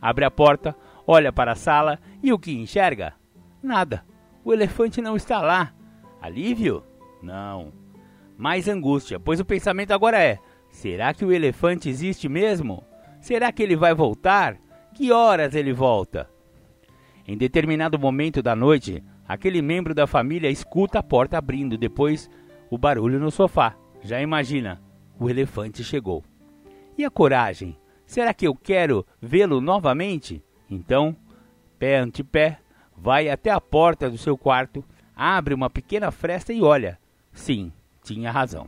Abre 0.00 0.24
a 0.24 0.30
porta, 0.30 0.74
olha 1.06 1.32
para 1.32 1.52
a 1.52 1.56
sala 1.56 1.98
e 2.22 2.32
o 2.32 2.38
que 2.38 2.52
enxerga? 2.52 3.14
Nada. 3.62 4.04
O 4.44 4.52
elefante 4.52 5.02
não 5.02 5.16
está 5.16 5.40
lá. 5.40 5.74
Alívio? 6.20 6.82
Não. 7.22 7.72
Mais 8.36 8.68
angústia, 8.68 9.20
pois 9.20 9.38
o 9.38 9.44
pensamento 9.44 9.92
agora 9.92 10.22
é: 10.22 10.38
será 10.70 11.12
que 11.12 11.24
o 11.24 11.32
elefante 11.32 11.88
existe 11.88 12.28
mesmo? 12.28 12.82
Será 13.20 13.52
que 13.52 13.62
ele 13.62 13.76
vai 13.76 13.94
voltar? 13.94 14.56
Que 14.94 15.12
horas 15.12 15.54
ele 15.54 15.72
volta? 15.72 16.28
Em 17.26 17.36
determinado 17.36 17.98
momento 17.98 18.42
da 18.42 18.56
noite, 18.56 19.04
aquele 19.28 19.60
membro 19.60 19.94
da 19.94 20.06
família 20.06 20.50
escuta 20.50 20.98
a 20.98 21.02
porta 21.02 21.36
abrindo, 21.36 21.76
depois 21.76 22.30
o 22.70 22.78
barulho 22.78 23.20
no 23.20 23.30
sofá. 23.30 23.76
Já 24.02 24.20
imagina, 24.20 24.80
o 25.18 25.28
elefante 25.28 25.84
chegou. 25.84 26.24
E 27.00 27.04
a 27.06 27.08
coragem? 27.08 27.78
Será 28.04 28.34
que 28.34 28.46
eu 28.46 28.54
quero 28.54 29.06
vê-lo 29.22 29.58
novamente? 29.58 30.44
Então, 30.70 31.16
pé 31.78 31.96
ante 31.96 32.22
pé, 32.22 32.58
vai 32.94 33.30
até 33.30 33.48
a 33.48 33.58
porta 33.58 34.10
do 34.10 34.18
seu 34.18 34.36
quarto, 34.36 34.84
abre 35.16 35.54
uma 35.54 35.70
pequena 35.70 36.10
fresta 36.10 36.52
e 36.52 36.60
olha. 36.60 36.98
Sim, 37.32 37.72
tinha 38.04 38.30
razão. 38.30 38.66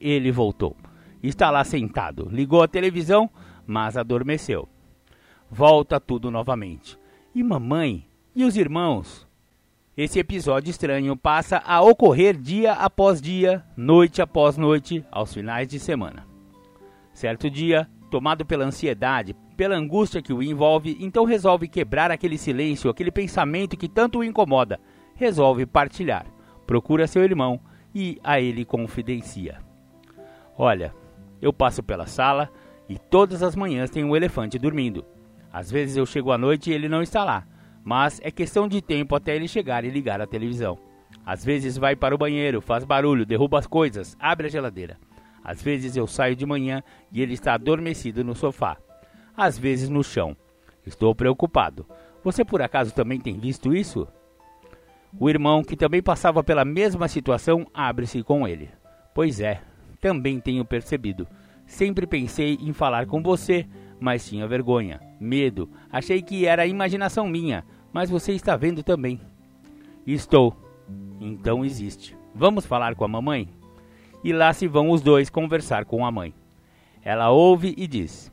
Ele 0.00 0.32
voltou. 0.32 0.76
Está 1.22 1.52
lá 1.52 1.62
sentado. 1.62 2.28
Ligou 2.28 2.64
a 2.64 2.66
televisão, 2.66 3.30
mas 3.64 3.96
adormeceu. 3.96 4.68
Volta 5.48 6.00
tudo 6.00 6.32
novamente. 6.32 6.98
E 7.32 7.44
mamãe? 7.44 8.08
E 8.34 8.42
os 8.42 8.56
irmãos? 8.56 9.24
Esse 9.96 10.18
episódio 10.18 10.70
estranho 10.70 11.16
passa 11.16 11.62
a 11.64 11.80
ocorrer 11.80 12.36
dia 12.36 12.72
após 12.72 13.22
dia, 13.22 13.64
noite 13.76 14.20
após 14.20 14.56
noite, 14.56 15.06
aos 15.12 15.32
finais 15.32 15.68
de 15.68 15.78
semana. 15.78 16.27
Certo 17.18 17.50
dia, 17.50 17.88
tomado 18.12 18.46
pela 18.46 18.64
ansiedade, 18.64 19.34
pela 19.56 19.74
angústia 19.74 20.22
que 20.22 20.32
o 20.32 20.40
envolve, 20.40 20.96
então 21.00 21.24
resolve 21.24 21.66
quebrar 21.66 22.12
aquele 22.12 22.38
silêncio, 22.38 22.88
aquele 22.88 23.10
pensamento 23.10 23.76
que 23.76 23.88
tanto 23.88 24.20
o 24.20 24.24
incomoda. 24.24 24.78
Resolve 25.16 25.66
partilhar. 25.66 26.26
Procura 26.64 27.08
seu 27.08 27.24
irmão 27.24 27.58
e 27.92 28.20
a 28.22 28.40
ele 28.40 28.64
confidencia. 28.64 29.58
Olha, 30.56 30.94
eu 31.42 31.52
passo 31.52 31.82
pela 31.82 32.06
sala 32.06 32.48
e 32.88 32.96
todas 32.96 33.42
as 33.42 33.56
manhãs 33.56 33.90
tem 33.90 34.04
um 34.04 34.14
elefante 34.14 34.56
dormindo. 34.56 35.04
Às 35.52 35.72
vezes 35.72 35.96
eu 35.96 36.06
chego 36.06 36.30
à 36.30 36.38
noite 36.38 36.70
e 36.70 36.72
ele 36.72 36.88
não 36.88 37.02
está 37.02 37.24
lá, 37.24 37.44
mas 37.82 38.20
é 38.22 38.30
questão 38.30 38.68
de 38.68 38.80
tempo 38.80 39.16
até 39.16 39.34
ele 39.34 39.48
chegar 39.48 39.84
e 39.84 39.90
ligar 39.90 40.20
a 40.20 40.26
televisão. 40.28 40.78
Às 41.26 41.44
vezes 41.44 41.78
vai 41.78 41.96
para 41.96 42.14
o 42.14 42.18
banheiro, 42.18 42.60
faz 42.60 42.84
barulho, 42.84 43.26
derruba 43.26 43.58
as 43.58 43.66
coisas, 43.66 44.16
abre 44.20 44.46
a 44.46 44.50
geladeira. 44.50 45.07
Às 45.48 45.62
vezes 45.62 45.96
eu 45.96 46.06
saio 46.06 46.36
de 46.36 46.44
manhã 46.44 46.82
e 47.10 47.22
ele 47.22 47.32
está 47.32 47.54
adormecido 47.54 48.22
no 48.22 48.34
sofá. 48.34 48.76
Às 49.34 49.58
vezes 49.58 49.88
no 49.88 50.04
chão. 50.04 50.36
Estou 50.84 51.14
preocupado. 51.14 51.86
Você 52.22 52.44
por 52.44 52.60
acaso 52.60 52.92
também 52.92 53.18
tem 53.18 53.38
visto 53.38 53.74
isso? 53.74 54.06
O 55.18 55.30
irmão, 55.30 55.64
que 55.64 55.74
também 55.74 56.02
passava 56.02 56.44
pela 56.44 56.66
mesma 56.66 57.08
situação, 57.08 57.66
abre-se 57.72 58.22
com 58.22 58.46
ele. 58.46 58.68
Pois 59.14 59.40
é, 59.40 59.62
também 60.02 60.38
tenho 60.38 60.66
percebido. 60.66 61.26
Sempre 61.64 62.06
pensei 62.06 62.58
em 62.60 62.74
falar 62.74 63.06
com 63.06 63.22
você, 63.22 63.66
mas 63.98 64.28
tinha 64.28 64.46
vergonha, 64.46 65.00
medo. 65.18 65.70
Achei 65.90 66.20
que 66.20 66.44
era 66.44 66.66
imaginação 66.66 67.26
minha, 67.26 67.64
mas 67.90 68.10
você 68.10 68.32
está 68.32 68.54
vendo 68.54 68.82
também. 68.82 69.18
Estou. 70.06 70.54
Então 71.18 71.64
existe. 71.64 72.14
Vamos 72.34 72.66
falar 72.66 72.94
com 72.94 73.04
a 73.06 73.08
mamãe? 73.08 73.48
E 74.22 74.32
lá 74.32 74.52
se 74.52 74.66
vão 74.66 74.90
os 74.90 75.00
dois 75.00 75.30
conversar 75.30 75.84
com 75.84 76.04
a 76.04 76.10
mãe. 76.10 76.34
Ela 77.02 77.30
ouve 77.30 77.74
e 77.76 77.86
diz: 77.86 78.32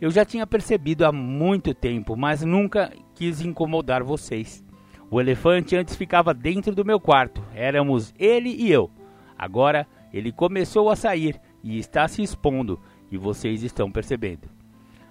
Eu 0.00 0.10
já 0.10 0.24
tinha 0.24 0.46
percebido 0.46 1.04
há 1.04 1.12
muito 1.12 1.72
tempo, 1.72 2.16
mas 2.16 2.42
nunca 2.42 2.92
quis 3.14 3.40
incomodar 3.40 4.02
vocês. 4.02 4.64
O 5.10 5.20
elefante 5.20 5.76
antes 5.76 5.94
ficava 5.94 6.34
dentro 6.34 6.74
do 6.74 6.84
meu 6.84 6.98
quarto. 6.98 7.42
Éramos 7.54 8.12
ele 8.18 8.50
e 8.50 8.70
eu. 8.70 8.90
Agora 9.38 9.86
ele 10.12 10.32
começou 10.32 10.90
a 10.90 10.96
sair 10.96 11.40
e 11.62 11.78
está 11.78 12.06
se 12.08 12.22
expondo, 12.22 12.80
e 13.10 13.16
vocês 13.16 13.62
estão 13.62 13.90
percebendo. 13.90 14.48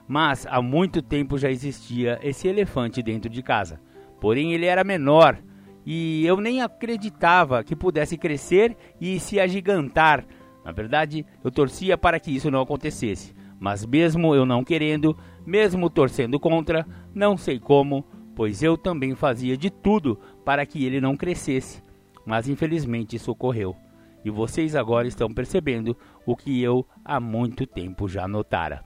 Mas 0.08 0.46
há 0.50 0.62
muito 0.62 1.02
tempo 1.02 1.38
já 1.38 1.50
existia 1.50 2.20
esse 2.22 2.48
elefante 2.48 3.02
dentro 3.02 3.30
de 3.30 3.42
casa. 3.42 3.80
Porém, 4.20 4.54
ele 4.54 4.66
era 4.66 4.84
menor 4.84 5.38
e 5.86 6.26
eu 6.26 6.38
nem 6.38 6.62
acreditava 6.62 7.64
que 7.64 7.76
pudesse 7.76 8.18
crescer 8.18 8.76
e 9.00 9.20
se 9.20 9.40
agigantar. 9.40 10.26
Na 10.64 10.72
verdade, 10.72 11.26
eu 11.44 11.52
torcia 11.52 11.98
para 11.98 12.20
que 12.20 12.32
isso 12.32 12.50
não 12.50 12.62
acontecesse. 12.62 13.34
Mas 13.60 13.86
mesmo 13.86 14.34
eu 14.34 14.46
não 14.46 14.64
querendo, 14.64 15.18
mesmo 15.46 15.90
torcendo 15.90 16.40
contra, 16.40 16.86
não 17.14 17.38
sei 17.38 17.60
como, 17.60 18.06
pois 18.36 18.64
eu 18.64 18.78
também 18.78 19.16
fazia 19.16 19.56
de 19.58 19.70
tudo 19.70 20.20
para 20.44 20.66
que 20.66 20.84
ele 20.86 21.00
não 21.00 21.16
crescesse, 21.16 21.82
mas 22.26 22.48
infelizmente 22.50 23.16
isso 23.16 23.32
ocorreu. 23.32 23.76
E 24.26 24.30
vocês 24.30 24.76
agora 24.76 25.08
estão 25.08 25.30
percebendo 25.30 25.98
o 26.26 26.36
que 26.36 26.62
eu 26.62 26.86
há 27.04 27.20
muito 27.20 27.68
tempo 27.68 28.08
já 28.08 28.28
notara. 28.28 28.84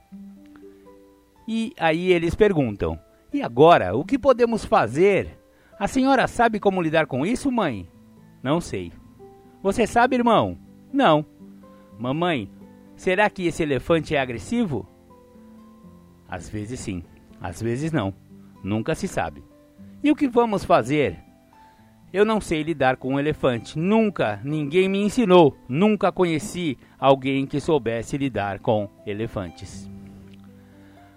E 1.48 1.74
aí 1.80 2.12
eles 2.12 2.36
perguntam: 2.36 3.00
E 3.32 3.42
agora, 3.42 3.96
o 3.96 4.04
que 4.04 4.18
podemos 4.18 4.66
fazer? 4.66 5.40
A 5.80 5.88
senhora 5.88 6.28
sabe 6.28 6.60
como 6.60 6.82
lidar 6.82 7.06
com 7.06 7.24
isso, 7.24 7.52
mãe? 7.52 7.88
Não 8.42 8.60
sei. 8.60 8.92
Você 9.62 9.86
sabe, 9.86 10.16
irmão? 10.16 10.58
Não. 10.92 11.24
Mamãe, 12.00 12.50
será 12.96 13.30
que 13.30 13.46
esse 13.46 13.62
elefante 13.62 14.16
é 14.16 14.20
agressivo? 14.20 14.88
Às 16.28 16.50
vezes 16.50 16.80
sim, 16.80 17.04
às 17.40 17.62
vezes 17.62 17.92
não. 17.92 18.14
Nunca 18.64 18.96
se 18.96 19.08
sabe. 19.08 19.44
E 20.04 20.10
o 20.10 20.16
que 20.16 20.28
vamos 20.28 20.66
fazer? 20.66 21.20
Eu 22.12 22.26
não 22.26 22.42
sei 22.42 22.64
lidar 22.64 22.98
com 22.98 23.14
um 23.14 23.20
elefante. 23.20 23.78
Nunca, 23.78 24.40
ninguém 24.44 24.90
me 24.90 25.02
ensinou. 25.02 25.56
Nunca 25.70 26.12
conheci 26.12 26.78
alguém 26.98 27.46
que 27.46 27.60
soubesse 27.60 28.18
lidar 28.18 28.60
com 28.60 28.90
elefantes. 29.06 29.90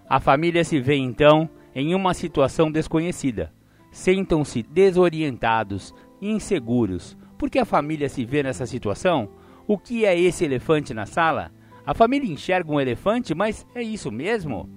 A 0.08 0.20
família 0.20 0.64
se 0.64 0.80
vê 0.80 0.96
então 0.96 1.48
em 1.74 1.94
uma 1.94 2.12
situação 2.12 2.70
desconhecida. 2.70 3.52
Sentam-se 3.90 4.62
desorientados, 4.62 5.94
inseguros. 6.20 7.16
Por 7.36 7.50
que 7.50 7.58
a 7.58 7.64
família 7.64 8.08
se 8.08 8.24
vê 8.24 8.42
nessa 8.42 8.66
situação? 8.66 9.28
O 9.66 9.78
que 9.78 10.04
é 10.04 10.18
esse 10.18 10.44
elefante 10.44 10.92
na 10.92 11.06
sala? 11.06 11.50
A 11.86 11.94
família 11.94 12.30
enxerga 12.30 12.70
um 12.70 12.80
elefante, 12.80 13.34
mas 13.34 13.66
é 13.74 13.82
isso 13.82 14.10
mesmo? 14.12 14.68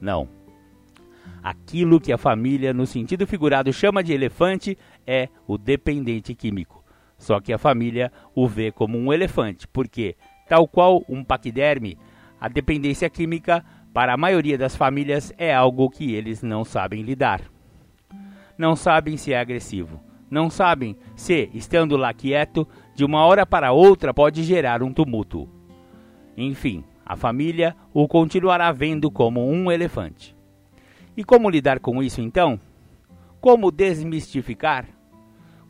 Não. 0.00 0.28
Aquilo 1.42 2.00
que 2.00 2.12
a 2.12 2.18
família, 2.18 2.72
no 2.72 2.86
sentido 2.86 3.26
figurado, 3.26 3.72
chama 3.72 4.04
de 4.04 4.12
elefante 4.12 4.76
é 5.06 5.28
o 5.46 5.56
dependente 5.56 6.34
químico. 6.34 6.84
Só 7.16 7.40
que 7.40 7.52
a 7.52 7.58
família 7.58 8.12
o 8.34 8.46
vê 8.46 8.70
como 8.70 8.98
um 8.98 9.12
elefante, 9.12 9.66
porque, 9.68 10.16
tal 10.48 10.68
qual 10.68 11.02
um 11.08 11.24
paquiderme, 11.24 11.98
a 12.40 12.48
dependência 12.48 13.08
química, 13.10 13.64
para 13.92 14.14
a 14.14 14.16
maioria 14.16 14.56
das 14.56 14.76
famílias, 14.76 15.32
é 15.36 15.54
algo 15.54 15.90
que 15.90 16.14
eles 16.14 16.42
não 16.42 16.64
sabem 16.64 17.02
lidar. 17.02 17.42
Não 18.60 18.76
sabem 18.76 19.16
se 19.16 19.32
é 19.32 19.40
agressivo. 19.40 19.98
Não 20.30 20.50
sabem 20.50 20.94
se, 21.16 21.48
estando 21.54 21.96
lá 21.96 22.12
quieto, 22.12 22.68
de 22.94 23.06
uma 23.06 23.24
hora 23.24 23.46
para 23.46 23.72
outra 23.72 24.12
pode 24.12 24.42
gerar 24.42 24.82
um 24.82 24.92
tumulto. 24.92 25.48
Enfim, 26.36 26.84
a 27.02 27.16
família 27.16 27.74
o 27.94 28.06
continuará 28.06 28.70
vendo 28.70 29.10
como 29.10 29.50
um 29.50 29.72
elefante. 29.72 30.36
E 31.16 31.24
como 31.24 31.48
lidar 31.48 31.80
com 31.80 32.02
isso 32.02 32.20
então? 32.20 32.60
Como 33.40 33.70
desmistificar? 33.70 34.84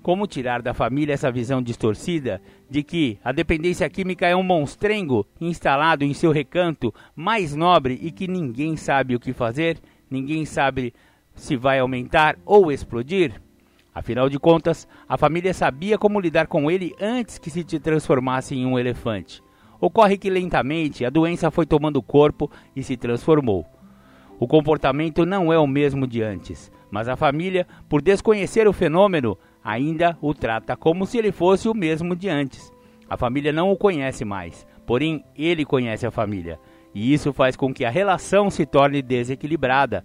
Como 0.02 0.26
tirar 0.26 0.60
da 0.60 0.74
família 0.74 1.14
essa 1.14 1.30
visão 1.30 1.62
distorcida 1.62 2.42
de 2.68 2.82
que 2.82 3.20
a 3.22 3.30
dependência 3.30 3.88
química 3.88 4.26
é 4.26 4.34
um 4.34 4.42
monstrengo 4.42 5.24
instalado 5.40 6.02
em 6.02 6.12
seu 6.12 6.32
recanto 6.32 6.92
mais 7.14 7.54
nobre 7.54 8.00
e 8.02 8.10
que 8.10 8.26
ninguém 8.26 8.76
sabe 8.76 9.14
o 9.14 9.20
que 9.20 9.32
fazer, 9.32 9.78
ninguém 10.10 10.44
sabe 10.44 10.92
se 11.40 11.56
vai 11.56 11.78
aumentar 11.78 12.36
ou 12.44 12.70
explodir? 12.70 13.40
Afinal 13.94 14.28
de 14.28 14.38
contas, 14.38 14.86
a 15.08 15.16
família 15.16 15.52
sabia 15.52 15.98
como 15.98 16.20
lidar 16.20 16.46
com 16.46 16.70
ele 16.70 16.94
antes 17.00 17.38
que 17.38 17.50
se 17.50 17.64
transformasse 17.64 18.54
em 18.54 18.64
um 18.64 18.78
elefante. 18.78 19.42
Ocorre 19.80 20.16
que 20.16 20.30
lentamente 20.30 21.04
a 21.04 21.10
doença 21.10 21.50
foi 21.50 21.66
tomando 21.66 22.02
corpo 22.02 22.50
e 22.76 22.82
se 22.82 22.96
transformou. 22.96 23.66
O 24.38 24.46
comportamento 24.46 25.26
não 25.26 25.52
é 25.52 25.58
o 25.58 25.66
mesmo 25.66 26.06
de 26.06 26.22
antes, 26.22 26.70
mas 26.90 27.08
a 27.08 27.16
família, 27.16 27.66
por 27.88 28.00
desconhecer 28.00 28.68
o 28.68 28.72
fenômeno, 28.72 29.36
ainda 29.62 30.16
o 30.20 30.32
trata 30.32 30.76
como 30.76 31.06
se 31.06 31.18
ele 31.18 31.32
fosse 31.32 31.68
o 31.68 31.74
mesmo 31.74 32.14
de 32.14 32.28
antes. 32.28 32.72
A 33.08 33.16
família 33.16 33.52
não 33.52 33.70
o 33.70 33.76
conhece 33.76 34.24
mais, 34.24 34.66
porém 34.86 35.24
ele 35.36 35.64
conhece 35.64 36.06
a 36.06 36.10
família, 36.10 36.58
e 36.94 37.12
isso 37.12 37.32
faz 37.32 37.56
com 37.56 37.72
que 37.72 37.84
a 37.84 37.90
relação 37.90 38.50
se 38.50 38.66
torne 38.66 39.02
desequilibrada. 39.02 40.04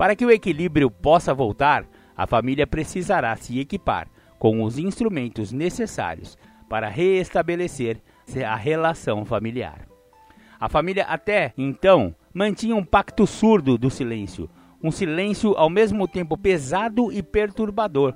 Para 0.00 0.16
que 0.16 0.24
o 0.24 0.30
equilíbrio 0.30 0.90
possa 0.90 1.34
voltar, 1.34 1.84
a 2.16 2.26
família 2.26 2.66
precisará 2.66 3.36
se 3.36 3.60
equipar 3.60 4.08
com 4.38 4.64
os 4.64 4.78
instrumentos 4.78 5.52
necessários 5.52 6.38
para 6.70 6.88
reestabelecer 6.88 8.00
a 8.48 8.56
relação 8.56 9.26
familiar. 9.26 9.86
A 10.58 10.70
família 10.70 11.04
até 11.04 11.52
então 11.54 12.14
mantinha 12.32 12.74
um 12.74 12.82
pacto 12.82 13.26
surdo 13.26 13.76
do 13.76 13.90
silêncio, 13.90 14.48
um 14.82 14.90
silêncio 14.90 15.52
ao 15.54 15.68
mesmo 15.68 16.08
tempo 16.08 16.34
pesado 16.34 17.12
e 17.12 17.22
perturbador, 17.22 18.14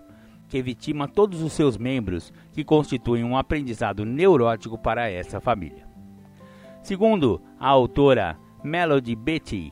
que 0.48 0.62
vitima 0.62 1.06
todos 1.06 1.42
os 1.42 1.52
seus 1.52 1.76
membros, 1.76 2.32
que 2.54 2.64
constituem 2.64 3.24
um 3.24 3.36
aprendizado 3.36 4.06
neurótico 4.06 4.78
para 4.78 5.10
essa 5.10 5.38
família. 5.38 5.86
Segundo 6.82 7.42
a 7.60 7.68
autora 7.68 8.38
Melody 8.64 9.14
Beatty, 9.14 9.70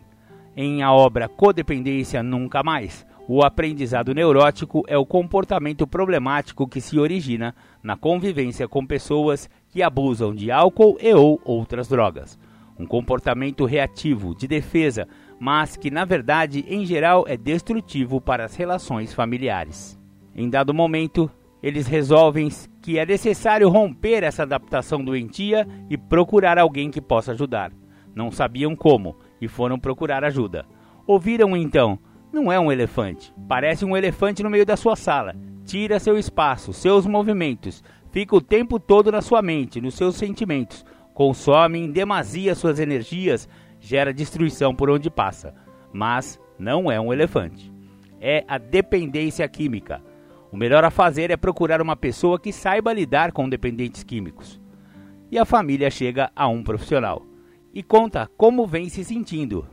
em 0.56 0.82
a 0.82 0.92
obra 0.92 1.28
Codependência 1.28 2.22
Nunca 2.22 2.62
Mais, 2.62 3.06
o 3.28 3.42
aprendizado 3.42 4.14
neurótico 4.14 4.82
é 4.86 4.98
o 4.98 5.06
comportamento 5.06 5.86
problemático 5.86 6.68
que 6.68 6.80
se 6.80 6.98
origina 6.98 7.54
na 7.82 7.96
convivência 7.96 8.68
com 8.68 8.84
pessoas 8.84 9.48
que 9.70 9.82
abusam 9.82 10.34
de 10.34 10.50
álcool 10.50 10.98
e 11.00 11.14
ou 11.14 11.40
outras 11.44 11.88
drogas. 11.88 12.38
Um 12.78 12.86
comportamento 12.86 13.64
reativo, 13.64 14.34
de 14.34 14.46
defesa, 14.48 15.06
mas 15.38 15.76
que 15.76 15.90
na 15.90 16.04
verdade, 16.04 16.64
em 16.68 16.84
geral, 16.84 17.24
é 17.26 17.36
destrutivo 17.36 18.20
para 18.20 18.44
as 18.44 18.56
relações 18.56 19.14
familiares. 19.14 19.98
Em 20.34 20.50
dado 20.50 20.74
momento, 20.74 21.30
eles 21.62 21.86
resolvem 21.86 22.48
que 22.80 22.98
é 22.98 23.06
necessário 23.06 23.68
romper 23.68 24.24
essa 24.24 24.42
adaptação 24.42 25.04
doentia 25.04 25.66
e 25.88 25.96
procurar 25.96 26.58
alguém 26.58 26.90
que 26.90 27.00
possa 27.00 27.32
ajudar. 27.32 27.72
Não 28.14 28.30
sabiam 28.30 28.74
como 28.74 29.16
e 29.42 29.48
foram 29.48 29.78
procurar 29.78 30.24
ajuda. 30.24 30.64
Ouviram 31.06 31.54
então: 31.54 31.98
não 32.32 32.50
é 32.50 32.58
um 32.58 32.72
elefante, 32.72 33.34
parece 33.46 33.84
um 33.84 33.94
elefante 33.94 34.42
no 34.42 34.48
meio 34.48 34.64
da 34.64 34.76
sua 34.76 34.96
sala. 34.96 35.34
Tira 35.66 35.98
seu 35.98 36.18
espaço, 36.18 36.72
seus 36.72 37.06
movimentos, 37.06 37.84
fica 38.10 38.34
o 38.34 38.40
tempo 38.40 38.80
todo 38.80 39.12
na 39.12 39.20
sua 39.20 39.42
mente, 39.42 39.80
nos 39.80 39.94
seus 39.94 40.16
sentimentos, 40.16 40.84
consome 41.12 41.78
em 41.78 41.90
demasia 41.90 42.54
suas 42.54 42.80
energias, 42.80 43.48
gera 43.78 44.14
destruição 44.14 44.74
por 44.74 44.88
onde 44.88 45.10
passa. 45.10 45.54
Mas 45.92 46.40
não 46.58 46.90
é 46.90 46.98
um 46.98 47.12
elefante. 47.12 47.70
É 48.20 48.44
a 48.48 48.56
dependência 48.56 49.46
química 49.46 50.00
o 50.52 50.56
melhor 50.56 50.84
a 50.84 50.90
fazer 50.90 51.30
é 51.30 51.36
procurar 51.36 51.80
uma 51.80 51.96
pessoa 51.96 52.38
que 52.38 52.52
saiba 52.52 52.92
lidar 52.92 53.32
com 53.32 53.48
dependentes 53.48 54.04
químicos. 54.04 54.60
E 55.30 55.38
a 55.38 55.46
família 55.46 55.90
chega 55.90 56.30
a 56.36 56.46
um 56.46 56.62
profissional 56.62 57.22
e 57.72 57.82
conta 57.82 58.30
como 58.36 58.66
vem 58.66 58.88
se 58.88 59.04
sentindo. 59.04 59.66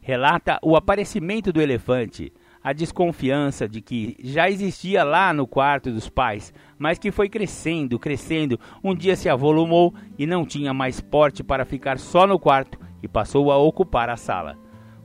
Relata 0.00 0.58
o 0.62 0.74
aparecimento 0.74 1.52
do 1.52 1.60
elefante, 1.60 2.32
a 2.62 2.72
desconfiança 2.72 3.68
de 3.68 3.80
que 3.80 4.16
já 4.22 4.48
existia 4.48 5.02
lá 5.02 5.32
no 5.32 5.46
quarto 5.46 5.90
dos 5.90 6.08
pais, 6.08 6.52
mas 6.78 6.98
que 6.98 7.10
foi 7.10 7.28
crescendo, 7.28 7.98
crescendo, 7.98 8.58
um 8.82 8.94
dia 8.94 9.16
se 9.16 9.28
avolumou 9.28 9.92
e 10.18 10.26
não 10.26 10.44
tinha 10.44 10.72
mais 10.72 11.00
porte 11.00 11.42
para 11.42 11.64
ficar 11.64 11.98
só 11.98 12.26
no 12.26 12.38
quarto 12.38 12.78
e 13.02 13.08
passou 13.08 13.50
a 13.50 13.58
ocupar 13.58 14.08
a 14.08 14.16
sala. 14.16 14.56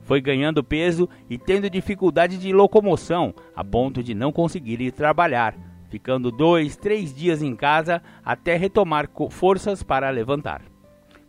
Foi 0.02 0.20
ganhando 0.20 0.64
peso 0.64 1.08
e 1.28 1.36
tendo 1.36 1.68
dificuldade 1.68 2.38
de 2.38 2.52
locomoção, 2.52 3.34
a 3.54 3.62
ponto 3.62 4.02
de 4.02 4.14
não 4.14 4.32
conseguir 4.32 4.80
ir 4.80 4.92
trabalhar, 4.92 5.54
ficando 5.90 6.30
dois, 6.30 6.76
três 6.76 7.14
dias 7.14 7.42
em 7.42 7.54
casa 7.54 8.02
até 8.24 8.56
retomar 8.56 9.10
forças 9.30 9.82
para 9.82 10.08
levantar. 10.10 10.62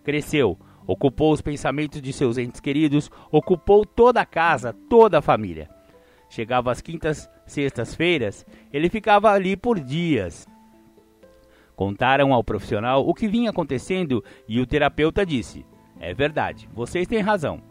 Cresceu, 0.03 0.57
ocupou 0.91 1.31
os 1.31 1.41
pensamentos 1.41 2.01
de 2.01 2.11
seus 2.11 2.37
entes 2.37 2.59
queridos, 2.59 3.11
ocupou 3.31 3.85
toda 3.85 4.21
a 4.21 4.25
casa, 4.25 4.73
toda 4.89 5.19
a 5.19 5.21
família. 5.21 5.69
Chegava 6.29 6.71
às 6.71 6.81
quintas, 6.81 7.29
sextas-feiras, 7.45 8.45
ele 8.71 8.89
ficava 8.89 9.31
ali 9.31 9.55
por 9.55 9.79
dias. 9.79 10.47
Contaram 11.75 12.33
ao 12.33 12.43
profissional 12.43 13.07
o 13.07 13.13
que 13.13 13.27
vinha 13.27 13.49
acontecendo 13.49 14.23
e 14.47 14.59
o 14.59 14.65
terapeuta 14.65 15.25
disse: 15.25 15.65
É 15.99 16.13
verdade, 16.13 16.69
vocês 16.73 17.07
têm 17.07 17.19
razão 17.19 17.61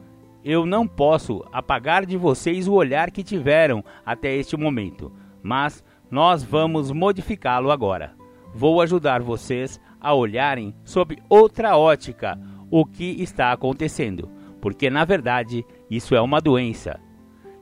eu 0.45 0.65
não 0.65 0.87
posso 0.87 1.45
apagar 1.53 2.07
de 2.07 2.17
vocês 2.17 2.69
o 2.69 2.73
olhar 2.73 3.11
que 3.11 3.25
tiveram 3.25 3.85
até 4.07 4.35
este 4.35 4.57
momento, 4.57 5.13
mas 5.43 5.85
nós 6.11 6.43
vamos 6.43 6.93
modificá-lo 6.93 7.71
agora. 7.71 8.15
Vou 8.55 8.81
ajudar 8.81 9.21
vocês 9.21 9.81
a 10.01 10.15
olharem 10.15 10.75
sob 10.85 11.19
outra 11.29 11.77
ótica 11.77 12.39
o 12.71 12.85
que 12.85 13.23
está 13.23 13.53
acontecendo, 13.53 14.29
porque 14.61 14.91
na 14.91 15.05
verdade 15.05 15.65
isso 15.91 16.15
é 16.15 16.21
uma 16.21 16.41
doença 16.41 17.01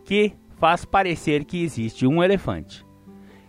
que 0.04 0.32
faz 0.56 0.84
parecer 0.84 1.44
que 1.44 1.62
existe 1.62 2.06
um 2.06 2.22
elefante. 2.22 2.84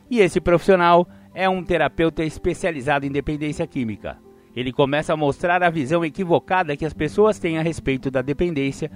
E 0.10 0.20
esse 0.20 0.40
profissional 0.40 1.08
é 1.34 1.48
um 1.48 1.64
terapeuta 1.64 2.24
especializado 2.24 3.06
em 3.06 3.12
dependência 3.12 3.66
química. 3.68 4.18
Ele 4.56 4.72
começa 4.72 5.14
a 5.14 5.18
mostrar 5.18 5.62
a 5.62 5.70
visão 5.70 6.04
equivocada 6.04 6.76
que 6.76 6.86
as 6.86 6.94
pessoas 6.94 7.38
têm 7.38 7.58
a 7.60 7.62
respeito 7.62 8.10
da 8.10 8.22
dependência 8.22 8.90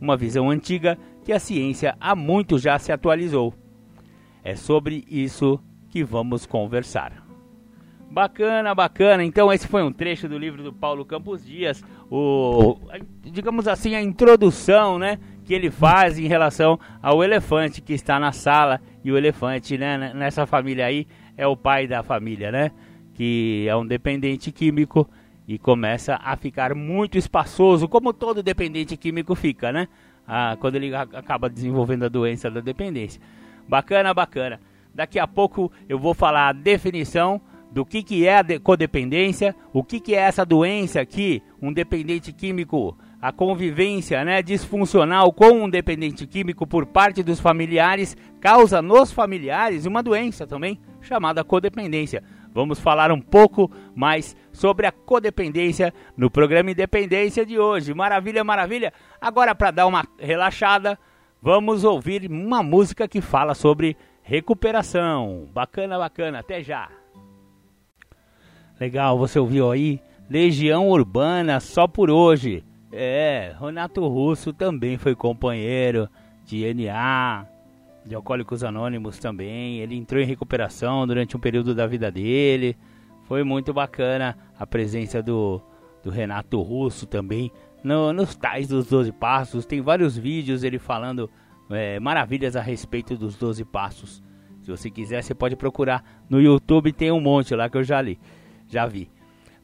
uma 0.00 0.16
visão 0.16 0.48
antiga 0.48 0.96
que 1.24 1.32
a 1.32 1.40
ciência 1.40 1.96
há 2.00 2.14
muito 2.14 2.58
já 2.58 2.78
se 2.78 2.92
atualizou. 2.92 3.52
É 4.44 4.54
sobre 4.54 5.04
isso 5.08 5.60
que 5.88 6.04
vamos 6.04 6.46
conversar. 6.46 7.27
Bacana, 8.10 8.74
bacana. 8.74 9.22
Então 9.22 9.52
esse 9.52 9.68
foi 9.68 9.82
um 9.82 9.92
trecho 9.92 10.28
do 10.28 10.38
livro 10.38 10.62
do 10.62 10.72
Paulo 10.72 11.04
Campos 11.04 11.44
Dias, 11.44 11.84
o 12.10 12.78
digamos 13.22 13.68
assim 13.68 13.94
a 13.94 14.02
introdução, 14.02 14.98
né, 14.98 15.18
que 15.44 15.52
ele 15.52 15.70
faz 15.70 16.18
em 16.18 16.26
relação 16.26 16.80
ao 17.02 17.22
elefante 17.22 17.82
que 17.82 17.92
está 17.92 18.18
na 18.18 18.32
sala 18.32 18.80
e 19.04 19.12
o 19.12 19.16
elefante, 19.16 19.76
né, 19.76 20.12
nessa 20.14 20.46
família 20.46 20.86
aí 20.86 21.06
é 21.36 21.46
o 21.46 21.56
pai 21.56 21.86
da 21.86 22.02
família, 22.02 22.50
né, 22.50 22.70
que 23.12 23.66
é 23.68 23.76
um 23.76 23.86
dependente 23.86 24.50
químico 24.50 25.08
e 25.46 25.58
começa 25.58 26.18
a 26.22 26.36
ficar 26.36 26.74
muito 26.74 27.18
espaçoso, 27.18 27.88
como 27.88 28.12
todo 28.12 28.42
dependente 28.42 28.96
químico 28.96 29.34
fica, 29.34 29.72
né? 29.72 29.88
Ah, 30.26 30.58
quando 30.60 30.76
ele 30.76 30.94
acaba 30.94 31.48
desenvolvendo 31.48 32.04
a 32.04 32.08
doença 32.08 32.50
da 32.50 32.60
dependência. 32.60 33.18
Bacana, 33.66 34.12
bacana. 34.12 34.60
Daqui 34.94 35.18
a 35.18 35.26
pouco 35.26 35.72
eu 35.88 35.98
vou 35.98 36.12
falar 36.12 36.48
a 36.48 36.52
definição 36.52 37.40
do 37.70 37.84
que, 37.84 38.02
que 38.02 38.26
é 38.26 38.38
a 38.38 38.60
codependência, 38.60 39.54
o 39.72 39.84
que, 39.84 40.00
que 40.00 40.14
é 40.14 40.20
essa 40.20 40.44
doença 40.44 41.00
aqui, 41.00 41.42
um 41.60 41.72
dependente 41.72 42.32
químico, 42.32 42.96
a 43.20 43.32
convivência 43.32 44.24
né, 44.24 44.42
disfuncional 44.42 45.32
com 45.32 45.64
um 45.64 45.68
dependente 45.68 46.26
químico 46.26 46.66
por 46.66 46.86
parte 46.86 47.22
dos 47.22 47.40
familiares 47.40 48.16
causa 48.40 48.80
nos 48.80 49.12
familiares 49.12 49.86
uma 49.86 50.02
doença 50.02 50.46
também 50.46 50.80
chamada 51.00 51.44
codependência. 51.44 52.22
Vamos 52.52 52.80
falar 52.80 53.12
um 53.12 53.20
pouco 53.20 53.70
mais 53.94 54.36
sobre 54.52 54.86
a 54.86 54.92
codependência 54.92 55.92
no 56.16 56.30
programa 56.30 56.70
Independência 56.70 57.44
de 57.44 57.58
hoje. 57.58 57.94
Maravilha, 57.94 58.42
maravilha. 58.42 58.92
Agora, 59.20 59.54
para 59.54 59.70
dar 59.70 59.86
uma 59.86 60.04
relaxada, 60.18 60.98
vamos 61.42 61.84
ouvir 61.84 62.28
uma 62.30 62.62
música 62.62 63.06
que 63.06 63.20
fala 63.20 63.54
sobre 63.54 63.96
recuperação. 64.22 65.48
Bacana, 65.52 65.98
bacana. 65.98 66.40
Até 66.40 66.62
já. 66.62 66.88
Legal, 68.80 69.18
você 69.18 69.38
ouviu 69.38 69.70
aí? 69.70 70.00
Legião 70.30 70.88
Urbana 70.88 71.58
só 71.58 71.88
por 71.88 72.10
hoje. 72.10 72.64
É, 72.92 73.54
Renato 73.60 74.06
Russo 74.06 74.52
também 74.52 74.96
foi 74.96 75.14
companheiro 75.14 76.08
de 76.44 76.72
NA, 76.72 77.46
de 78.06 78.14
Alcoólicos 78.14 78.62
Anônimos 78.62 79.18
também. 79.18 79.80
Ele 79.80 79.96
entrou 79.96 80.22
em 80.22 80.26
recuperação 80.26 81.06
durante 81.06 81.36
um 81.36 81.40
período 81.40 81.74
da 81.74 81.86
vida 81.86 82.10
dele. 82.10 82.76
Foi 83.24 83.42
muito 83.42 83.74
bacana 83.74 84.38
a 84.58 84.66
presença 84.66 85.20
do, 85.22 85.60
do 86.02 86.10
Renato 86.10 86.60
Russo 86.62 87.06
também 87.06 87.50
no, 87.82 88.12
nos 88.12 88.36
tais 88.36 88.68
dos 88.68 88.86
12 88.86 89.10
passos. 89.12 89.66
Tem 89.66 89.80
vários 89.80 90.16
vídeos 90.16 90.62
ele 90.62 90.78
falando 90.78 91.28
é, 91.70 91.98
maravilhas 91.98 92.54
a 92.54 92.62
respeito 92.62 93.16
dos 93.16 93.36
12 93.36 93.64
passos. 93.64 94.22
Se 94.62 94.70
você 94.70 94.90
quiser, 94.90 95.22
você 95.22 95.34
pode 95.34 95.56
procurar 95.56 96.04
no 96.28 96.40
YouTube, 96.40 96.92
tem 96.92 97.10
um 97.10 97.20
monte 97.20 97.54
lá 97.54 97.68
que 97.68 97.76
eu 97.76 97.84
já 97.84 98.00
li, 98.02 98.18
já 98.68 98.86
vi. 98.86 99.10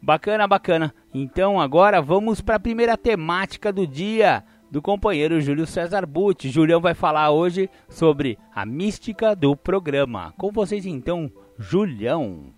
Bacana, 0.03 0.47
bacana. 0.47 0.95
Então 1.13 1.61
agora 1.61 2.03
vamos 2.03 2.41
para 2.41 2.57
a 2.57 2.61
primeira 2.61 2.97
temática 2.97 3.73
do 3.73 3.87
dia 3.87 4.45
do 4.71 4.83
companheiro 4.83 5.41
Júlio 5.41 5.67
César 5.67 6.05
Butti. 6.05 6.51
Julião 6.51 6.81
vai 6.81 6.95
falar 6.95 7.31
hoje 7.31 7.71
sobre 7.89 8.39
a 8.55 8.67
mística 8.67 9.35
do 9.35 9.57
programa. 9.57 10.35
Com 10.37 10.51
vocês 10.51 10.85
então, 10.85 11.31
Julião. 11.59 12.53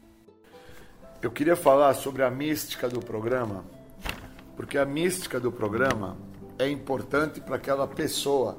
Eu 1.21 1.31
queria 1.31 1.55
falar 1.55 1.93
sobre 1.95 2.23
a 2.23 2.31
mística 2.31 2.89
do 2.89 3.01
programa, 3.01 3.65
porque 4.57 4.79
a 4.79 4.87
mística 4.87 5.39
do 5.39 5.53
programa 5.53 6.17
é 6.59 6.69
importante 6.69 7.41
para 7.41 7.57
aquela 7.57 7.87
pessoa 7.87 8.59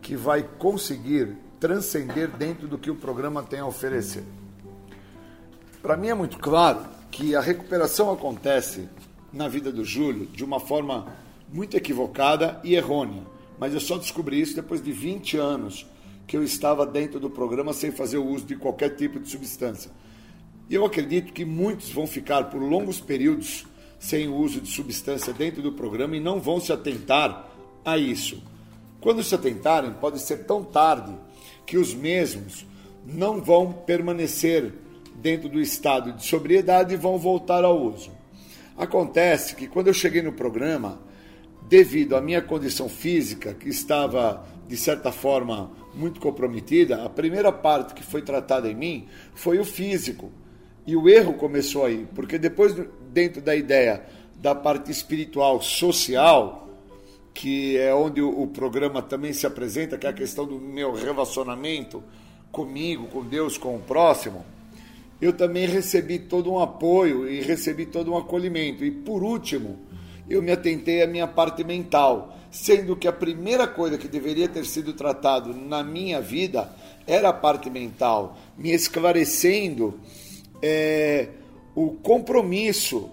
que 0.00 0.14
vai 0.14 0.42
conseguir 0.42 1.36
transcender 1.58 2.28
dentro 2.28 2.68
do 2.68 2.76
que 2.76 2.90
o 2.90 2.96
programa 2.96 3.42
tem 3.42 3.60
a 3.60 3.66
oferecer. 3.66 4.24
Para 5.82 5.96
mim 5.96 6.06
é 6.06 6.14
muito 6.14 6.38
claro 6.38 6.78
que 7.10 7.34
a 7.34 7.40
recuperação 7.40 8.12
acontece 8.12 8.88
na 9.32 9.48
vida 9.48 9.72
do 9.72 9.84
Júlio 9.84 10.26
de 10.26 10.44
uma 10.44 10.60
forma 10.60 11.12
muito 11.52 11.76
equivocada 11.76 12.60
e 12.62 12.76
errônea. 12.76 13.24
Mas 13.58 13.74
eu 13.74 13.80
só 13.80 13.98
descobri 13.98 14.40
isso 14.40 14.54
depois 14.54 14.80
de 14.80 14.92
20 14.92 15.36
anos 15.38 15.84
que 16.24 16.36
eu 16.36 16.44
estava 16.44 16.86
dentro 16.86 17.18
do 17.18 17.28
programa 17.28 17.72
sem 17.72 17.90
fazer 17.90 18.18
o 18.18 18.24
uso 18.24 18.46
de 18.46 18.54
qualquer 18.54 18.90
tipo 18.90 19.18
de 19.18 19.28
substância. 19.28 19.90
E 20.70 20.74
eu 20.76 20.84
acredito 20.84 21.32
que 21.32 21.44
muitos 21.44 21.90
vão 21.90 22.06
ficar 22.06 22.44
por 22.44 22.62
longos 22.62 23.00
períodos 23.00 23.66
sem 23.98 24.28
o 24.28 24.36
uso 24.36 24.60
de 24.60 24.70
substância 24.70 25.32
dentro 25.32 25.60
do 25.62 25.72
programa 25.72 26.16
e 26.16 26.20
não 26.20 26.40
vão 26.40 26.60
se 26.60 26.72
atentar 26.72 27.48
a 27.84 27.98
isso. 27.98 28.40
Quando 29.00 29.20
se 29.24 29.34
atentarem, 29.34 29.92
pode 29.94 30.20
ser 30.20 30.44
tão 30.44 30.62
tarde 30.62 31.12
que 31.66 31.76
os 31.76 31.92
mesmos 31.92 32.64
não 33.04 33.40
vão 33.40 33.72
permanecer 33.72 34.72
dentro 35.22 35.48
do 35.48 35.60
estado 35.60 36.12
de 36.12 36.26
sobriedade 36.26 36.92
e 36.92 36.96
vão 36.96 37.16
voltar 37.16 37.64
ao 37.64 37.80
uso. 37.80 38.10
Acontece 38.76 39.54
que 39.54 39.68
quando 39.68 39.86
eu 39.86 39.94
cheguei 39.94 40.20
no 40.20 40.32
programa, 40.32 41.00
devido 41.68 42.16
à 42.16 42.20
minha 42.20 42.42
condição 42.42 42.88
física, 42.88 43.54
que 43.54 43.68
estava 43.68 44.44
de 44.66 44.76
certa 44.76 45.12
forma 45.12 45.70
muito 45.94 46.20
comprometida, 46.20 47.04
a 47.04 47.08
primeira 47.08 47.52
parte 47.52 47.94
que 47.94 48.02
foi 48.02 48.22
tratada 48.22 48.68
em 48.68 48.74
mim 48.74 49.08
foi 49.34 49.58
o 49.58 49.64
físico. 49.64 50.32
E 50.84 50.96
o 50.96 51.08
erro 51.08 51.34
começou 51.34 51.84
aí, 51.84 52.08
porque 52.14 52.38
depois, 52.38 52.74
dentro 53.12 53.40
da 53.40 53.54
ideia 53.54 54.04
da 54.36 54.54
parte 54.54 54.90
espiritual, 54.90 55.62
social, 55.62 56.68
que 57.32 57.78
é 57.78 57.94
onde 57.94 58.20
o, 58.20 58.46
programa 58.48 59.00
também 59.00 59.32
se 59.32 59.46
apresenta, 59.46 59.96
que 59.96 60.06
é 60.06 60.10
a 60.10 60.12
questão 60.12 60.44
do 60.44 60.58
meu 60.58 60.92
relacionamento 60.92 62.02
comigo, 62.50 63.06
com 63.06 63.24
Deus, 63.24 63.56
com 63.56 63.76
o 63.76 63.78
próximo, 63.78 64.44
eu 65.22 65.32
também 65.32 65.68
recebi 65.68 66.18
todo 66.18 66.50
um 66.50 66.58
apoio 66.58 67.30
e 67.30 67.40
recebi 67.40 67.86
todo 67.86 68.10
um 68.10 68.16
acolhimento. 68.18 68.84
E 68.84 68.90
por 68.90 69.22
último, 69.22 69.78
eu 70.28 70.42
me 70.42 70.50
atentei 70.50 71.00
à 71.00 71.06
minha 71.06 71.28
parte 71.28 71.62
mental, 71.62 72.36
sendo 72.50 72.96
que 72.96 73.06
a 73.06 73.12
primeira 73.12 73.68
coisa 73.68 73.96
que 73.96 74.08
deveria 74.08 74.48
ter 74.48 74.64
sido 74.66 74.92
tratado 74.94 75.54
na 75.54 75.84
minha 75.84 76.20
vida 76.20 76.74
era 77.06 77.28
a 77.28 77.32
parte 77.32 77.70
mental, 77.70 78.36
me 78.58 78.72
esclarecendo 78.72 80.00
é, 80.60 81.28
o 81.72 81.92
compromisso 81.92 83.08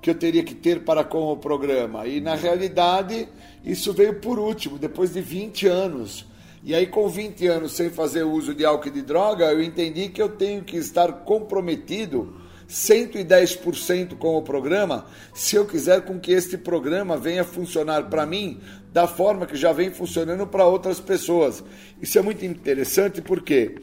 que 0.00 0.10
eu 0.10 0.16
teria 0.16 0.42
que 0.42 0.56
ter 0.56 0.82
para 0.82 1.04
com 1.04 1.30
o 1.30 1.36
programa. 1.36 2.08
E 2.08 2.20
na 2.20 2.34
realidade, 2.34 3.28
isso 3.64 3.92
veio 3.92 4.18
por 4.18 4.36
último, 4.36 4.78
depois 4.78 5.12
de 5.12 5.20
20 5.20 5.68
anos. 5.68 6.26
E 6.64 6.76
aí, 6.76 6.86
com 6.86 7.08
20 7.08 7.46
anos 7.48 7.72
sem 7.72 7.90
fazer 7.90 8.22
uso 8.22 8.54
de 8.54 8.64
álcool 8.64 8.88
e 8.88 8.92
de 8.92 9.02
droga, 9.02 9.46
eu 9.46 9.60
entendi 9.60 10.08
que 10.08 10.22
eu 10.22 10.28
tenho 10.28 10.62
que 10.62 10.76
estar 10.76 11.12
comprometido 11.24 12.36
110% 12.68 14.16
com 14.16 14.36
o 14.36 14.42
programa, 14.42 15.06
se 15.34 15.56
eu 15.56 15.66
quiser 15.66 16.02
com 16.02 16.20
que 16.20 16.30
este 16.30 16.56
programa 16.56 17.16
venha 17.16 17.42
funcionar 17.42 18.08
para 18.08 18.24
mim 18.24 18.60
da 18.92 19.08
forma 19.08 19.44
que 19.44 19.56
já 19.56 19.72
vem 19.72 19.90
funcionando 19.90 20.46
para 20.46 20.64
outras 20.64 21.00
pessoas. 21.00 21.64
Isso 22.00 22.18
é 22.18 22.22
muito 22.22 22.44
interessante 22.46 23.20
porque 23.20 23.74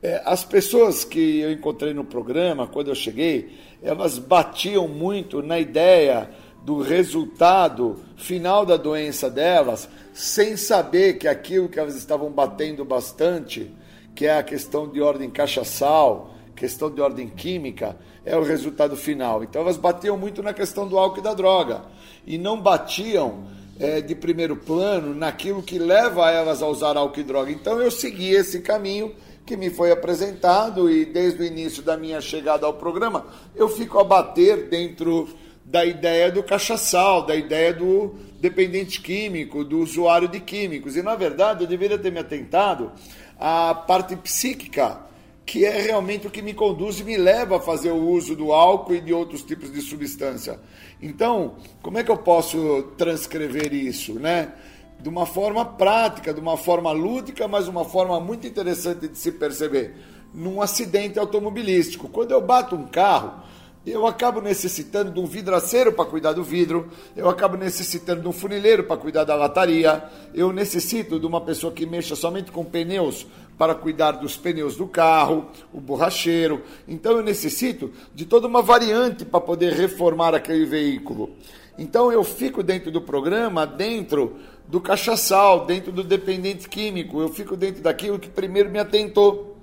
é, 0.00 0.22
as 0.24 0.44
pessoas 0.44 1.04
que 1.04 1.40
eu 1.40 1.50
encontrei 1.50 1.92
no 1.92 2.04
programa, 2.04 2.68
quando 2.68 2.88
eu 2.88 2.94
cheguei, 2.94 3.58
elas 3.82 4.18
batiam 4.18 4.86
muito 4.86 5.42
na 5.42 5.58
ideia 5.58 6.30
do 6.64 6.80
resultado 6.80 8.00
final 8.16 8.64
da 8.64 8.78
doença 8.78 9.28
delas, 9.28 9.86
sem 10.14 10.56
saber 10.56 11.18
que 11.18 11.28
aquilo 11.28 11.68
que 11.68 11.78
elas 11.78 11.94
estavam 11.94 12.30
batendo 12.30 12.84
bastante, 12.84 13.70
que 14.14 14.24
é 14.24 14.38
a 14.38 14.42
questão 14.42 14.88
de 14.88 15.02
ordem 15.02 15.28
cachaçal, 15.28 16.34
questão 16.56 16.90
de 16.90 17.02
ordem 17.02 17.28
química, 17.28 17.96
é 18.24 18.34
o 18.34 18.42
resultado 18.42 18.96
final. 18.96 19.44
Então 19.44 19.60
elas 19.60 19.76
batiam 19.76 20.16
muito 20.16 20.42
na 20.42 20.54
questão 20.54 20.88
do 20.88 20.98
álcool 20.98 21.18
e 21.18 21.22
da 21.22 21.34
droga 21.34 21.82
e 22.26 22.38
não 22.38 22.58
batiam 22.58 23.44
é, 23.78 24.00
de 24.00 24.14
primeiro 24.14 24.56
plano 24.56 25.14
naquilo 25.14 25.62
que 25.62 25.78
leva 25.78 26.30
elas 26.30 26.62
a 26.62 26.66
usar 26.66 26.96
álcool 26.96 27.20
e 27.20 27.24
droga. 27.24 27.50
Então 27.50 27.82
eu 27.82 27.90
segui 27.90 28.30
esse 28.30 28.60
caminho 28.60 29.14
que 29.44 29.56
me 29.56 29.68
foi 29.68 29.90
apresentado 29.90 30.90
e 30.90 31.04
desde 31.04 31.42
o 31.42 31.44
início 31.44 31.82
da 31.82 31.96
minha 31.96 32.22
chegada 32.22 32.64
ao 32.64 32.72
programa, 32.72 33.26
eu 33.54 33.68
fico 33.68 33.98
a 33.98 34.04
bater 34.04 34.70
dentro 34.70 35.28
da 35.74 35.84
ideia 35.84 36.30
do 36.30 36.40
cachaçal, 36.40 37.26
da 37.26 37.34
ideia 37.34 37.74
do 37.74 38.14
dependente 38.38 39.00
químico, 39.00 39.64
do 39.64 39.80
usuário 39.80 40.28
de 40.28 40.38
químicos. 40.38 40.94
E 40.94 41.02
na 41.02 41.16
verdade 41.16 41.64
eu 41.64 41.66
deveria 41.66 41.98
ter 41.98 42.12
me 42.12 42.20
atentado 42.20 42.92
à 43.36 43.74
parte 43.74 44.14
psíquica, 44.14 45.00
que 45.44 45.64
é 45.64 45.82
realmente 45.82 46.28
o 46.28 46.30
que 46.30 46.40
me 46.40 46.54
conduz 46.54 47.00
e 47.00 47.02
me 47.02 47.16
leva 47.16 47.56
a 47.56 47.60
fazer 47.60 47.90
o 47.90 48.08
uso 48.08 48.36
do 48.36 48.52
álcool 48.52 48.94
e 48.94 49.00
de 49.00 49.12
outros 49.12 49.42
tipos 49.42 49.72
de 49.72 49.80
substância. 49.80 50.60
Então, 51.02 51.56
como 51.82 51.98
é 51.98 52.04
que 52.04 52.10
eu 52.12 52.18
posso 52.18 52.92
transcrever 52.96 53.74
isso, 53.74 54.14
né? 54.14 54.52
de 55.00 55.08
uma 55.08 55.26
forma 55.26 55.64
prática, 55.64 56.32
de 56.32 56.38
uma 56.38 56.56
forma 56.56 56.92
lúdica, 56.92 57.48
mas 57.48 57.66
uma 57.66 57.84
forma 57.84 58.20
muito 58.20 58.46
interessante 58.46 59.08
de 59.08 59.18
se 59.18 59.32
perceber. 59.32 59.96
Num 60.32 60.62
acidente 60.62 61.18
automobilístico, 61.18 62.08
quando 62.08 62.30
eu 62.30 62.40
bato 62.40 62.76
um 62.76 62.86
carro, 62.86 63.42
eu 63.86 64.06
acabo 64.06 64.40
necessitando 64.40 65.10
de 65.10 65.20
um 65.20 65.26
vidraceiro 65.26 65.92
para 65.92 66.04
cuidar 66.04 66.32
do 66.32 66.42
vidro, 66.42 66.88
eu 67.14 67.28
acabo 67.28 67.56
necessitando 67.56 68.22
de 68.22 68.28
um 68.28 68.32
funileiro 68.32 68.84
para 68.84 68.96
cuidar 68.96 69.24
da 69.24 69.34
lataria, 69.34 70.02
eu 70.32 70.52
necessito 70.52 71.20
de 71.20 71.26
uma 71.26 71.40
pessoa 71.40 71.72
que 71.72 71.84
mexa 71.84 72.16
somente 72.16 72.50
com 72.50 72.64
pneus 72.64 73.26
para 73.58 73.74
cuidar 73.74 74.12
dos 74.12 74.36
pneus 74.36 74.76
do 74.76 74.86
carro, 74.86 75.46
o 75.72 75.80
borracheiro. 75.80 76.62
Então 76.88 77.12
eu 77.12 77.22
necessito 77.22 77.92
de 78.14 78.24
toda 78.24 78.46
uma 78.46 78.62
variante 78.62 79.24
para 79.24 79.40
poder 79.40 79.72
reformar 79.72 80.34
aquele 80.34 80.64
veículo. 80.64 81.30
Então 81.78 82.10
eu 82.10 82.24
fico 82.24 82.62
dentro 82.62 82.90
do 82.90 83.00
programa, 83.00 83.66
dentro 83.66 84.36
do 84.66 84.80
cachaçal, 84.80 85.66
dentro 85.66 85.92
do 85.92 86.02
dependente 86.02 86.68
químico, 86.68 87.20
eu 87.20 87.28
fico 87.28 87.56
dentro 87.56 87.82
daquilo 87.82 88.18
que 88.18 88.28
primeiro 88.28 88.70
me 88.70 88.78
atentou. 88.78 89.53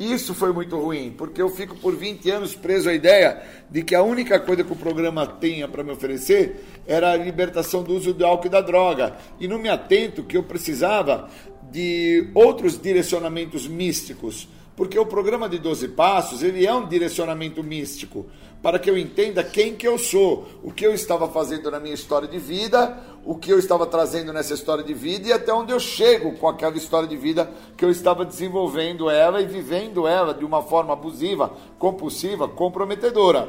Isso 0.00 0.34
foi 0.34 0.50
muito 0.50 0.78
ruim, 0.78 1.14
porque 1.14 1.42
eu 1.42 1.50
fico 1.50 1.76
por 1.76 1.94
20 1.94 2.30
anos 2.30 2.54
preso 2.54 2.88
à 2.88 2.94
ideia 2.94 3.42
de 3.68 3.82
que 3.82 3.94
a 3.94 4.02
única 4.02 4.40
coisa 4.40 4.64
que 4.64 4.72
o 4.72 4.76
programa 4.76 5.26
tinha 5.26 5.68
para 5.68 5.84
me 5.84 5.92
oferecer 5.92 6.64
era 6.86 7.12
a 7.12 7.16
libertação 7.18 7.82
do 7.82 7.92
uso 7.92 8.14
do 8.14 8.24
álcool 8.24 8.46
e 8.46 8.50
da 8.50 8.62
droga. 8.62 9.18
E 9.38 9.46
não 9.46 9.58
me 9.58 9.68
atento 9.68 10.22
que 10.22 10.38
eu 10.38 10.42
precisava 10.42 11.28
de 11.70 12.30
outros 12.32 12.80
direcionamentos 12.80 13.68
místicos, 13.68 14.48
porque 14.74 14.98
o 14.98 15.04
programa 15.04 15.50
de 15.50 15.58
12 15.58 15.88
passos, 15.88 16.42
ele 16.42 16.66
é 16.66 16.72
um 16.74 16.88
direcionamento 16.88 17.62
místico 17.62 18.24
para 18.62 18.78
que 18.78 18.90
eu 18.90 18.98
entenda 18.98 19.42
quem 19.42 19.74
que 19.74 19.88
eu 19.88 19.98
sou, 19.98 20.46
o 20.62 20.70
que 20.70 20.86
eu 20.86 20.94
estava 20.94 21.28
fazendo 21.28 21.70
na 21.70 21.80
minha 21.80 21.94
história 21.94 22.28
de 22.28 22.38
vida, 22.38 22.98
o 23.24 23.34
que 23.34 23.50
eu 23.50 23.58
estava 23.58 23.86
trazendo 23.86 24.32
nessa 24.32 24.54
história 24.54 24.84
de 24.84 24.92
vida 24.92 25.28
e 25.28 25.32
até 25.32 25.52
onde 25.52 25.72
eu 25.72 25.80
chego 25.80 26.32
com 26.32 26.48
aquela 26.48 26.76
história 26.76 27.08
de 27.08 27.16
vida 27.16 27.50
que 27.76 27.84
eu 27.84 27.90
estava 27.90 28.24
desenvolvendo 28.24 29.08
ela 29.08 29.40
e 29.40 29.46
vivendo 29.46 30.06
ela 30.06 30.34
de 30.34 30.44
uma 30.44 30.62
forma 30.62 30.92
abusiva, 30.92 31.52
compulsiva, 31.78 32.48
comprometedora. 32.48 33.48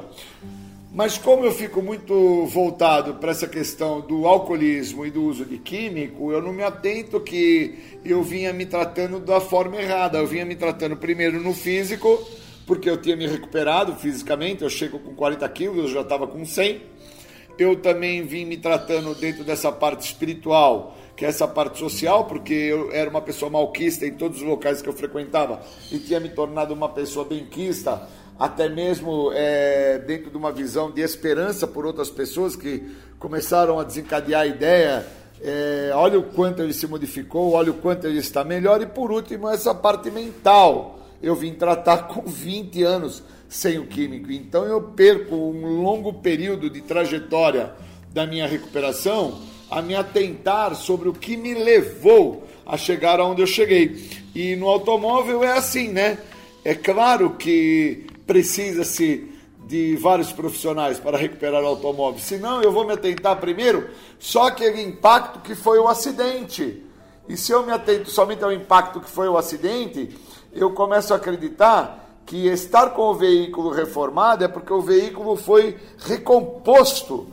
Mas 0.94 1.18
como 1.18 1.46
eu 1.46 1.54
fico 1.54 1.82
muito 1.82 2.46
voltado 2.48 3.14
para 3.14 3.32
essa 3.32 3.48
questão 3.48 4.02
do 4.02 4.28
alcoolismo 4.28 5.06
e 5.06 5.10
do 5.10 5.24
uso 5.24 5.46
de 5.46 5.58
químico, 5.58 6.34
eu 6.34 6.42
não 6.42 6.52
me 6.52 6.64
atento 6.64 7.22
que 7.22 8.00
eu 8.04 8.22
vinha 8.22 8.52
me 8.52 8.66
tratando 8.66 9.18
da 9.18 9.40
forma 9.40 9.82
errada. 9.82 10.18
Eu 10.18 10.28
vinha 10.28 10.44
me 10.44 10.54
tratando 10.54 10.98
primeiro 10.98 11.40
no 11.40 11.54
físico, 11.54 12.22
porque 12.66 12.90
eu 12.90 12.98
tinha 12.98 13.16
me 13.16 13.28
recuperado 13.28 13.96
fisicamente, 13.96 14.64
eu 14.64 14.70
chego 14.70 15.00
com 15.00 15.14
40 15.14 15.48
quilos, 15.50 15.78
eu 15.78 15.88
já 15.88 16.02
estava 16.02 16.28
com 16.28 16.46
100. 16.46 16.82
Eu 17.58 17.76
também 17.76 18.26
vim 18.26 18.46
me 18.46 18.58
tratando 18.58 19.14
dentro 19.14 19.44
dessa 19.44 19.72
parte 19.72 20.06
espiritual, 20.06 20.96
que 21.16 21.26
é 21.26 21.28
essa 21.28 21.48
parte 21.48 21.78
social, 21.78 22.26
porque 22.26 22.54
eu 22.54 22.92
era 22.92 23.10
uma 23.10 23.22
pessoa 23.22 23.52
malquista 23.52 24.06
em 24.06 24.14
todos 24.14 24.38
os 24.38 24.44
locais 24.44 24.82
que 24.82 24.90
eu 24.90 24.94
frequentava 24.94 25.62
e 25.92 26.00
tinha 26.00 26.20
me 26.20 26.30
tornado 26.30 26.74
uma 26.74 26.90
pessoa 26.90 27.26
benquista, 27.26 28.08
até 28.40 28.70
mesmo 28.70 29.32
é, 29.34 30.00
dentro 30.00 30.32
de 30.32 30.38
uma 30.38 30.52
visão 30.52 30.90
de 30.90 31.02
esperança 31.02 31.68
por 31.68 31.86
outras 31.86 32.10
pessoas 32.10 32.56
que 32.56 32.84
começaram 33.20 33.80
a 33.80 33.84
desencadear 33.84 34.42
a 34.42 34.48
ideia. 34.48 35.06
É, 35.44 35.92
olha 35.94 36.20
o 36.20 36.24
quanto 36.24 36.62
ele 36.62 36.74
se 36.74 36.88
modificou, 36.88 37.54
olha 37.54 37.72
o 37.72 37.76
quanto 37.76 38.08
ele 38.08 38.20
está 38.20 38.44
melhor, 38.44 38.82
e 38.82 38.86
por 38.86 39.12
último, 39.12 39.50
essa 39.50 39.76
parte 39.76 40.10
mental 40.10 41.01
eu 41.22 41.36
vim 41.36 41.54
tratar 41.54 42.08
com 42.08 42.22
20 42.22 42.84
anos 42.84 43.24
sem 43.48 43.78
o 43.78 43.86
químico. 43.86 44.32
Então 44.32 44.66
eu 44.66 44.82
perco 44.82 45.36
um 45.36 45.82
longo 45.82 46.14
período 46.14 46.70
de 46.70 46.82
trajetória 46.82 47.74
da 48.14 48.26
minha 48.26 48.48
recuperação 48.48 49.40
a 49.70 49.82
me 49.82 49.96
atentar 49.96 50.76
sobre 50.76 51.08
o 51.10 51.14
que 51.14 51.38
me 51.38 51.54
levou 51.54 52.48
a 52.66 52.78
chegar 52.78 53.20
aonde 53.20 53.42
eu 53.42 53.48
cheguei. 53.48 54.10
E 54.34 54.56
no 54.56 54.68
automóvel 54.68 55.44
é 55.44 55.58
assim, 55.58 55.90
né? 55.90 56.18
É 56.64 56.76
claro 56.76 57.32
que 57.32 58.06
precisa-se 58.26 59.30
de 59.66 59.96
vários 59.96 60.32
profissionais 60.32 61.00
para 61.00 61.18
recuperar 61.18 61.64
o 61.64 61.68
automóvel. 61.68 62.20
Senão 62.20 62.62
eu 62.62 62.72
vou 62.72 62.86
me 62.86 62.94
atentar 62.94 63.40
primeiro 63.40 63.90
só 64.20 64.48
aquele 64.48 64.82
impacto 64.82 65.40
que 65.40 65.56
foi 65.56 65.80
o 65.80 65.88
acidente. 65.88 66.84
E 67.30 67.38
se 67.38 67.52
eu 67.52 67.66
me 67.66 67.72
atento 67.72 68.10
somente 68.10 68.44
ao 68.44 68.52
impacto 68.52 69.00
que 69.00 69.10
foi 69.10 69.30
o 69.30 69.38
acidente, 69.38 70.10
eu 70.54 70.72
começo 70.72 71.14
a 71.14 71.18
acreditar 71.18 72.02
que 72.26 72.48
estar 72.48 72.92
com 72.92 73.04
o 73.04 73.16
veículo 73.16 73.72
reformado 73.72 74.44
é 74.44 74.48
porque 74.48 74.72
o 74.72 74.82
veículo 74.82 75.36
foi 75.36 75.78
recomposto 75.98 77.28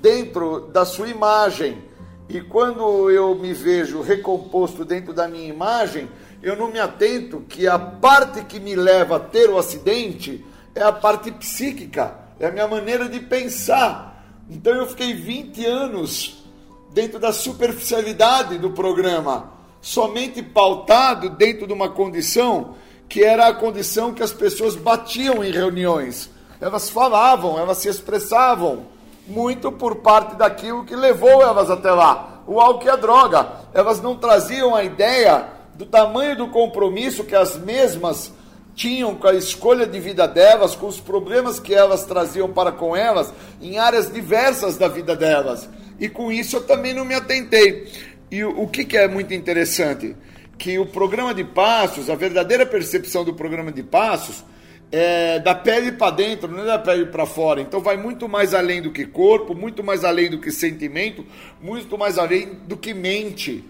dentro 0.00 0.68
da 0.72 0.84
sua 0.84 1.08
imagem. 1.08 1.82
E 2.28 2.40
quando 2.40 3.10
eu 3.10 3.34
me 3.34 3.52
vejo 3.52 4.00
recomposto 4.00 4.84
dentro 4.84 5.12
da 5.12 5.26
minha 5.28 5.48
imagem, 5.48 6.08
eu 6.42 6.56
não 6.56 6.70
me 6.70 6.78
atento 6.78 7.40
que 7.48 7.66
a 7.66 7.78
parte 7.78 8.44
que 8.44 8.60
me 8.60 8.74
leva 8.74 9.16
a 9.16 9.20
ter 9.20 9.48
o 9.50 9.58
acidente 9.58 10.44
é 10.74 10.82
a 10.82 10.92
parte 10.92 11.30
psíquica, 11.30 12.14
é 12.38 12.46
a 12.46 12.50
minha 12.50 12.68
maneira 12.68 13.08
de 13.08 13.20
pensar. 13.20 14.22
Então 14.50 14.74
eu 14.74 14.86
fiquei 14.86 15.14
20 15.14 15.64
anos 15.64 16.44
dentro 16.92 17.18
da 17.18 17.32
superficialidade 17.32 18.58
do 18.58 18.70
programa, 18.70 19.53
somente 19.84 20.42
pautado 20.42 21.28
dentro 21.28 21.66
de 21.66 21.72
uma 21.74 21.90
condição 21.90 22.74
que 23.06 23.22
era 23.22 23.48
a 23.48 23.54
condição 23.54 24.14
que 24.14 24.22
as 24.22 24.32
pessoas 24.32 24.74
batiam 24.74 25.44
em 25.44 25.50
reuniões. 25.52 26.30
Elas 26.58 26.88
falavam, 26.88 27.58
elas 27.58 27.76
se 27.78 27.88
expressavam 27.90 28.86
muito 29.28 29.70
por 29.70 29.96
parte 29.96 30.36
daquilo 30.36 30.86
que 30.86 30.96
levou 30.96 31.42
elas 31.42 31.70
até 31.70 31.90
lá. 31.90 32.42
O 32.46 32.58
álcool 32.58 32.86
e 32.86 32.88
a 32.88 32.96
droga. 32.96 33.46
Elas 33.74 34.00
não 34.00 34.16
traziam 34.16 34.74
a 34.74 34.82
ideia 34.82 35.48
do 35.74 35.84
tamanho 35.84 36.34
do 36.34 36.48
compromisso 36.48 37.22
que 37.22 37.36
as 37.36 37.58
mesmas 37.58 38.32
tinham 38.74 39.14
com 39.14 39.28
a 39.28 39.34
escolha 39.34 39.86
de 39.86 40.00
vida 40.00 40.26
delas, 40.26 40.74
com 40.74 40.86
os 40.86 40.98
problemas 40.98 41.60
que 41.60 41.74
elas 41.74 42.06
traziam 42.06 42.50
para 42.50 42.72
com 42.72 42.96
elas, 42.96 43.30
em 43.60 43.78
áreas 43.78 44.10
diversas 44.10 44.78
da 44.78 44.88
vida 44.88 45.14
delas. 45.14 45.68
E 46.00 46.08
com 46.08 46.32
isso 46.32 46.56
eu 46.56 46.66
também 46.66 46.94
não 46.94 47.04
me 47.04 47.14
atentei. 47.14 48.13
E 48.30 48.44
o, 48.44 48.62
o 48.62 48.68
que, 48.68 48.84
que 48.84 48.96
é 48.96 49.08
muito 49.08 49.32
interessante? 49.34 50.16
Que 50.56 50.78
o 50.78 50.86
programa 50.86 51.34
de 51.34 51.44
passos, 51.44 52.08
a 52.08 52.14
verdadeira 52.14 52.64
percepção 52.64 53.24
do 53.24 53.34
programa 53.34 53.70
de 53.70 53.82
passos, 53.82 54.44
é 54.90 55.40
da 55.40 55.54
pele 55.54 55.92
para 55.92 56.12
dentro, 56.12 56.48
não 56.48 56.62
é 56.62 56.66
da 56.66 56.78
pele 56.78 57.06
para 57.06 57.26
fora. 57.26 57.60
Então 57.60 57.80
vai 57.80 57.96
muito 57.96 58.28
mais 58.28 58.54
além 58.54 58.80
do 58.80 58.92
que 58.92 59.04
corpo, 59.04 59.54
muito 59.54 59.82
mais 59.82 60.04
além 60.04 60.30
do 60.30 60.38
que 60.38 60.50
sentimento, 60.52 61.24
muito 61.60 61.98
mais 61.98 62.18
além 62.18 62.54
do 62.66 62.76
que 62.76 62.94
mente. 62.94 63.64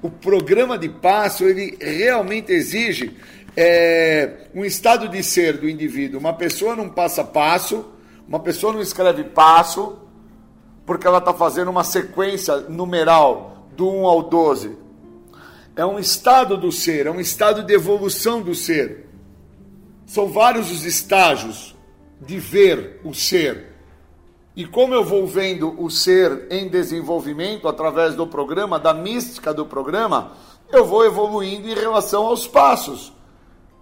O 0.00 0.10
programa 0.10 0.78
de 0.78 0.88
passo 0.88 1.44
ele 1.44 1.76
realmente 1.80 2.52
exige 2.52 3.14
é, 3.56 4.48
um 4.54 4.64
estado 4.64 5.08
de 5.08 5.22
ser 5.22 5.58
do 5.58 5.68
indivíduo. 5.68 6.18
Uma 6.18 6.32
pessoa 6.32 6.74
não 6.74 6.88
passa 6.88 7.22
passo, 7.22 7.92
uma 8.26 8.40
pessoa 8.40 8.72
não 8.72 8.80
escreve 8.80 9.24
passo, 9.24 9.98
porque 10.86 11.06
ela 11.06 11.18
está 11.18 11.34
fazendo 11.34 11.70
uma 11.70 11.84
sequência 11.84 12.56
numeral 12.68 13.51
do 13.76 13.88
1 13.88 14.06
ao 14.06 14.22
12. 14.22 14.76
É 15.74 15.84
um 15.84 15.98
estado 15.98 16.56
do 16.56 16.70
ser, 16.70 17.06
é 17.06 17.10
um 17.10 17.20
estado 17.20 17.62
de 17.62 17.72
evolução 17.72 18.42
do 18.42 18.54
ser. 18.54 19.08
São 20.06 20.28
vários 20.28 20.70
os 20.70 20.84
estágios 20.84 21.74
de 22.20 22.38
ver 22.38 23.00
o 23.04 23.14
ser. 23.14 23.72
E 24.54 24.66
como 24.66 24.92
eu 24.92 25.02
vou 25.02 25.26
vendo 25.26 25.74
o 25.82 25.90
ser 25.90 26.46
em 26.50 26.68
desenvolvimento 26.68 27.66
através 27.66 28.14
do 28.14 28.26
programa, 28.26 28.78
da 28.78 28.92
mística 28.92 29.54
do 29.54 29.64
programa, 29.64 30.32
eu 30.70 30.84
vou 30.84 31.06
evoluindo 31.06 31.68
em 31.68 31.74
relação 31.74 32.26
aos 32.26 32.46
passos. 32.46 33.12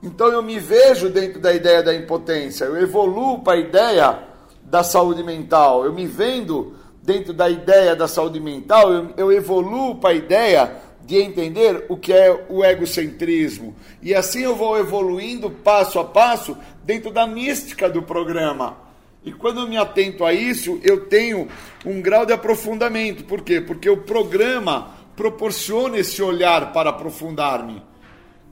Então 0.03 0.29
eu 0.29 0.42
me 0.42 0.59
vejo 0.59 1.11
dentro 1.11 1.40
da 1.40 1.53
ideia 1.53 1.83
da 1.83 1.94
impotência, 1.94 2.64
eu 2.64 2.76
evoluo 2.76 3.40
para 3.40 3.55
a 3.55 3.61
ideia 3.61 4.18
da 4.62 4.83
saúde 4.83 5.22
mental, 5.22 5.85
eu 5.85 5.92
me 5.92 6.07
vendo 6.07 6.74
dentro 7.02 7.32
da 7.32 7.48
ideia 7.48 7.96
da 7.96 8.06
saúde 8.06 8.40
mental, 8.40 8.92
eu, 8.92 9.14
eu 9.16 9.32
evoluo 9.32 9.96
para 9.96 10.10
a 10.10 10.14
ideia 10.14 10.76
de 11.04 11.16
entender 11.16 11.86
o 11.88 11.96
que 11.96 12.12
é 12.12 12.46
o 12.48 12.64
egocentrismo. 12.64 13.74
E 14.00 14.14
assim 14.14 14.42
eu 14.42 14.54
vou 14.54 14.78
evoluindo 14.78 15.50
passo 15.50 15.98
a 15.98 16.04
passo 16.04 16.56
dentro 16.84 17.10
da 17.10 17.26
mística 17.26 17.88
do 17.88 18.02
programa. 18.02 18.76
E 19.24 19.32
quando 19.32 19.60
eu 19.60 19.68
me 19.68 19.76
atento 19.76 20.24
a 20.24 20.32
isso, 20.32 20.80
eu 20.82 21.06
tenho 21.06 21.48
um 21.84 22.00
grau 22.00 22.24
de 22.24 22.32
aprofundamento. 22.32 23.24
Por 23.24 23.42
quê? 23.42 23.60
Porque 23.60 23.90
o 23.90 23.98
programa 23.98 24.94
proporciona 25.16 25.98
esse 25.98 26.22
olhar 26.22 26.72
para 26.72 26.90
aprofundar-me. 26.90 27.82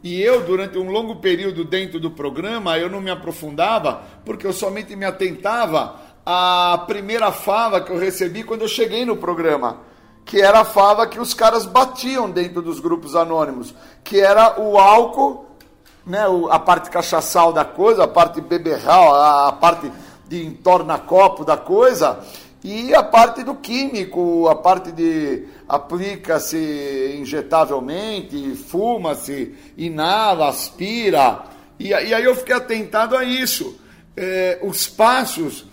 E 0.02 0.20
eu, 0.20 0.44
durante 0.44 0.78
um 0.78 0.90
longo 0.90 1.16
período 1.16 1.64
dentro 1.64 1.98
do 1.98 2.10
programa, 2.10 2.78
eu 2.78 2.88
não 2.88 3.00
me 3.00 3.10
aprofundava, 3.10 4.02
porque 4.24 4.46
eu 4.46 4.52
somente 4.52 4.94
me 4.94 5.04
atentava 5.04 6.00
à 6.30 6.84
primeira 6.86 7.32
fala 7.32 7.80
que 7.80 7.90
eu 7.90 7.96
recebi 7.96 8.44
quando 8.44 8.60
eu 8.60 8.68
cheguei 8.68 9.02
no 9.06 9.16
programa, 9.16 9.78
que 10.26 10.42
era 10.42 10.60
a 10.60 10.64
fala 10.64 11.06
que 11.06 11.18
os 11.18 11.32
caras 11.32 11.64
batiam 11.64 12.30
dentro 12.30 12.60
dos 12.60 12.80
grupos 12.80 13.16
anônimos, 13.16 13.74
que 14.04 14.20
era 14.20 14.60
o 14.60 14.76
álcool, 14.76 15.46
né, 16.04 16.24
a 16.50 16.58
parte 16.58 16.90
cachaçal 16.90 17.50
da 17.50 17.64
coisa, 17.64 18.04
a 18.04 18.08
parte 18.08 18.42
beberral, 18.42 19.14
a 19.14 19.52
parte 19.52 19.90
de 20.28 20.44
entorna-copo 20.44 21.46
da 21.46 21.56
coisa, 21.56 22.20
e 22.62 22.94
a 22.94 23.02
parte 23.02 23.42
do 23.42 23.54
químico, 23.54 24.48
a 24.48 24.54
parte 24.54 24.92
de 24.92 25.44
aplica-se 25.66 27.16
injetavelmente, 27.18 28.54
fuma-se, 28.54 29.54
inala, 29.78 30.50
aspira. 30.50 31.42
E, 31.78 31.88
e, 31.88 31.94
aí 31.94 32.24
eu 32.24 32.36
fiquei 32.36 32.54
atentado 32.54 33.16
a 33.16 33.24
isso. 33.24 33.80
É, 34.14 34.58
os 34.62 34.88
passos, 34.88 35.67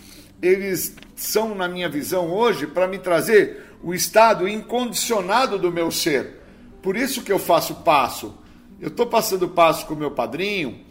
eles 0.45 0.95
são, 1.15 1.55
na 1.55 1.67
minha 1.67 1.89
visão 1.89 2.31
hoje, 2.31 2.67
para 2.67 2.87
me 2.87 2.99
trazer 2.99 3.63
o 3.83 3.93
estado 3.93 4.47
incondicionado 4.47 5.57
do 5.57 5.71
meu 5.71 5.91
ser. 5.91 6.41
Por 6.81 6.95
isso 6.95 7.23
que 7.23 7.31
eu 7.31 7.39
faço 7.39 7.75
passo. 7.75 8.37
Eu 8.79 8.89
estou 8.89 9.07
passando 9.07 9.47
passo 9.47 9.85
com 9.85 9.95
meu 9.95 10.11
padrinho, 10.11 10.85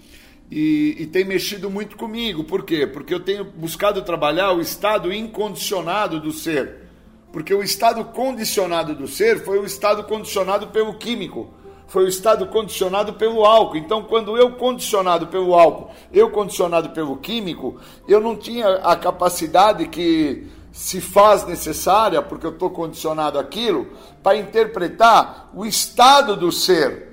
e, 0.51 0.97
e, 0.99 1.07
tem 1.07 1.25
mexido 1.25 1.71
muito 1.71 1.97
comigo. 1.97 2.45
Por 2.45 2.64
quê? 2.64 2.87
Porque 2.87 3.14
eu 3.14 3.21
tenho 3.21 3.45
buscado 3.45 4.03
trabalhar 4.03 4.53
o 4.53 4.61
estado 4.61 5.12
incondicionado 5.12 6.21
do 6.21 6.33
ser. 6.33 6.85
Porque 7.33 7.53
o 7.53 7.62
estado 7.62 8.05
condicionado 8.05 8.95
do 8.95 9.09
ser 9.09 9.43
foi 9.45 9.59
o 9.59 9.64
estado 9.64 10.05
condicionado 10.05 10.69
pelo 10.69 10.95
químico, 10.95 11.53
foi 11.87 12.05
o 12.05 12.09
estado 12.09 12.47
condicionado 12.47 13.14
pelo 13.14 13.44
álcool. 13.44 13.77
Então, 13.77 14.03
quando 14.03 14.37
eu 14.37 14.53
condicionado 14.53 15.27
pelo 15.27 15.55
álcool, 15.55 15.90
eu 16.12 16.31
condicionado 16.31 16.90
pelo 16.90 17.16
químico, 17.16 17.79
eu 18.09 18.20
não 18.20 18.37
tinha 18.37 18.66
a 18.77 18.97
capacidade 18.97 19.87
que 19.88 20.47
se 20.73 21.01
faz 21.01 21.47
necessária, 21.47 22.20
porque 22.20 22.47
eu 22.47 22.51
estou 22.51 22.68
condicionado 22.68 23.38
aquilo, 23.38 23.87
para 24.23 24.37
interpretar 24.37 25.51
o 25.55 25.64
estado 25.64 26.37
do 26.37 26.51
ser. 26.51 27.12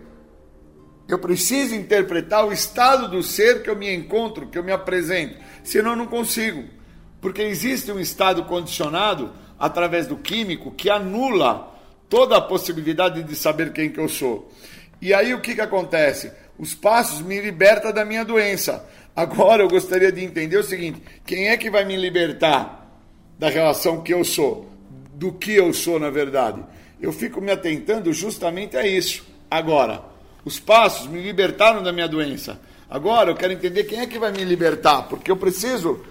Eu 1.08 1.20
preciso 1.20 1.76
interpretar 1.76 2.46
o 2.46 2.52
estado 2.52 3.08
do 3.08 3.22
ser 3.22 3.62
que 3.62 3.70
eu 3.70 3.76
me 3.76 3.94
encontro, 3.94 4.48
que 4.48 4.58
eu 4.58 4.64
me 4.64 4.72
apresento. 4.72 5.38
Senão 5.64 5.92
eu 5.92 5.98
não 5.98 6.08
consigo. 6.08 6.64
Porque 7.20 7.42
existe 7.44 7.92
um 7.92 8.00
estado 8.00 8.46
condicionado 8.46 9.32
através 9.60 10.08
do 10.08 10.18
químico 10.18 10.72
que 10.72 10.90
anula 10.90 11.72
toda 12.12 12.36
a 12.36 12.42
possibilidade 12.42 13.24
de 13.24 13.36
saber 13.36 13.72
quem 13.72 13.90
que 13.90 14.00
eu 14.00 14.10
sou. 14.10 14.52
E 15.02 15.14
aí 15.14 15.34
o 15.34 15.40
que, 15.40 15.56
que 15.56 15.62
acontece? 15.62 16.30
Os 16.60 16.76
passos 16.76 17.22
me 17.22 17.40
libertam 17.40 17.94
da 17.94 18.04
minha 18.04 18.26
doença. 18.26 18.86
Agora 19.16 19.64
eu 19.64 19.70
gostaria 19.70 20.12
de 20.12 20.22
entender 20.22 20.58
o 20.58 20.64
seguinte: 20.64 21.02
quem 21.26 21.48
é 21.48 21.58
que 21.58 21.72
vai 21.72 21.86
me 21.86 21.96
libertar 21.96 22.86
da 23.40 23.50
relação 23.50 24.02
que 24.02 24.14
eu 24.14 24.26
sou? 24.26 24.70
Do 25.14 25.32
que 25.32 25.54
eu 25.54 25.74
sou, 25.74 26.00
na 26.00 26.10
verdade? 26.10 26.62
Eu 27.00 27.14
fico 27.14 27.40
me 27.40 27.52
atentando 27.52 28.12
justamente 28.12 28.76
a 28.76 28.86
isso. 28.86 29.26
Agora, 29.50 30.04
os 30.44 30.60
passos 30.60 31.08
me 31.08 31.22
libertaram 31.22 31.82
da 31.82 31.94
minha 31.94 32.08
doença. 32.08 32.60
Agora 32.90 33.32
eu 33.32 33.36
quero 33.36 33.54
entender 33.54 33.86
quem 33.86 34.02
é 34.02 34.06
que 34.06 34.20
vai 34.20 34.32
me 34.32 34.44
libertar, 34.44 35.04
porque 35.04 35.32
eu 35.32 35.38
preciso, 35.38 36.02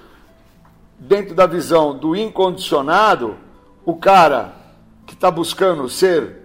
dentro 0.98 1.34
da 1.34 1.46
visão 1.46 1.96
do 1.96 2.16
incondicionado, 2.16 3.36
o 3.84 3.96
cara 3.96 4.59
que 5.10 5.14
está 5.14 5.28
buscando 5.28 5.88
ser 5.88 6.36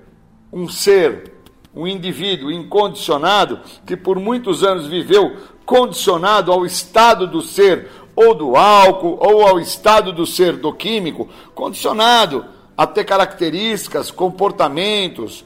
um 0.51 0.67
ser, 0.67 1.33
um 1.71 1.85
indivíduo 1.85 2.51
incondicionado, 2.51 3.59
que 3.85 3.95
por 3.95 4.17
muitos 4.19 4.63
anos 4.63 4.87
viveu 4.87 5.37
condicionado 5.63 6.51
ao 6.51 6.65
estado 6.65 7.27
do 7.27 7.43
ser, 7.43 7.91
ou 8.15 8.33
do 8.33 8.55
álcool, 8.55 9.19
ou 9.21 9.45
ao 9.45 9.59
estado 9.59 10.11
do 10.11 10.25
ser 10.25 10.53
do 10.53 10.73
químico, 10.73 11.29
condicionado 11.53 12.43
a 12.75 12.87
ter 12.87 13.03
características, 13.03 14.09
comportamentos, 14.09 15.45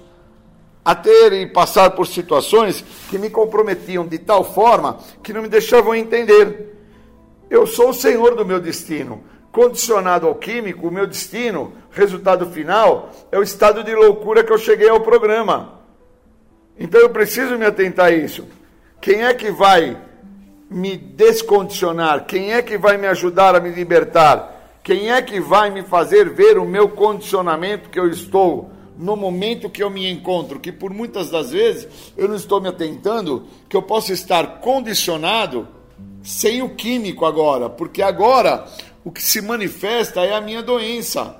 a 0.86 0.96
ter 0.96 1.34
e 1.34 1.46
passar 1.46 1.90
por 1.90 2.08
situações 2.08 2.86
que 3.10 3.18
me 3.18 3.30
comprometiam 3.30 4.08
de 4.08 4.18
tal 4.18 4.46
forma 4.46 4.98
que 5.22 5.34
não 5.34 5.42
me 5.42 5.50
deixavam 5.50 5.94
entender. 5.94 6.74
Eu 7.50 7.68
sou 7.68 7.90
o 7.90 7.94
senhor 7.94 8.36
do 8.36 8.46
meu 8.46 8.62
destino. 8.62 9.22
Condicionado 9.52 10.28
ao 10.28 10.36
químico, 10.36 10.88
o 10.88 10.92
meu 10.92 11.08
destino, 11.08 11.74
resultado 11.92 12.46
final, 12.52 13.12
é 13.32 13.40
o 13.40 13.44
estado 13.44 13.84
de 13.84 13.96
loucura 13.96 14.44
que 14.44 14.52
eu 14.52 14.58
cheguei 14.58 14.90
ao 14.90 15.02
programa. 15.02 15.80
Então 16.78 17.02
eu 17.02 17.10
preciso 17.10 17.58
me 17.58 17.66
atentar 17.66 18.08
a 18.08 18.12
isso. 18.12 18.48
Quem 19.02 19.24
é 19.26 19.34
que 19.34 19.52
vai 19.52 19.98
me 20.70 20.96
descondicionar? 20.96 22.26
Quem 22.26 22.54
é 22.54 22.62
que 22.62 22.78
vai 22.78 22.98
me 22.98 23.08
ajudar 23.08 23.56
a 23.56 23.60
me 23.60 23.70
libertar? 23.70 24.80
Quem 24.84 25.12
é 25.12 25.22
que 25.22 25.40
vai 25.40 25.70
me 25.70 25.84
fazer 25.84 26.30
ver 26.30 26.58
o 26.58 26.66
meu 26.66 26.90
condicionamento 26.90 27.90
que 27.90 28.00
eu 28.00 28.08
estou 28.08 28.72
no 28.98 29.16
momento 29.16 29.70
que 29.70 29.82
eu 29.82 29.90
me 29.90 30.12
encontro, 30.12 30.60
que 30.60 30.72
por 30.72 30.94
muitas 30.94 31.32
das 31.32 31.52
vezes 31.52 32.14
eu 32.18 32.28
não 32.28 32.36
estou 32.36 32.60
me 32.60 32.68
atentando, 32.68 33.46
que 33.68 33.76
eu 33.76 33.82
posso 33.82 34.12
estar 34.12 34.60
condicionado 34.60 35.68
sem 36.22 36.62
o 36.62 36.70
químico 36.76 37.26
agora, 37.26 37.70
porque 37.70 38.02
agora 38.02 38.66
o 39.04 39.12
que 39.12 39.22
se 39.22 39.42
manifesta 39.42 40.22
é 40.22 40.34
a 40.34 40.42
minha 40.42 40.62
doença. 40.62 41.36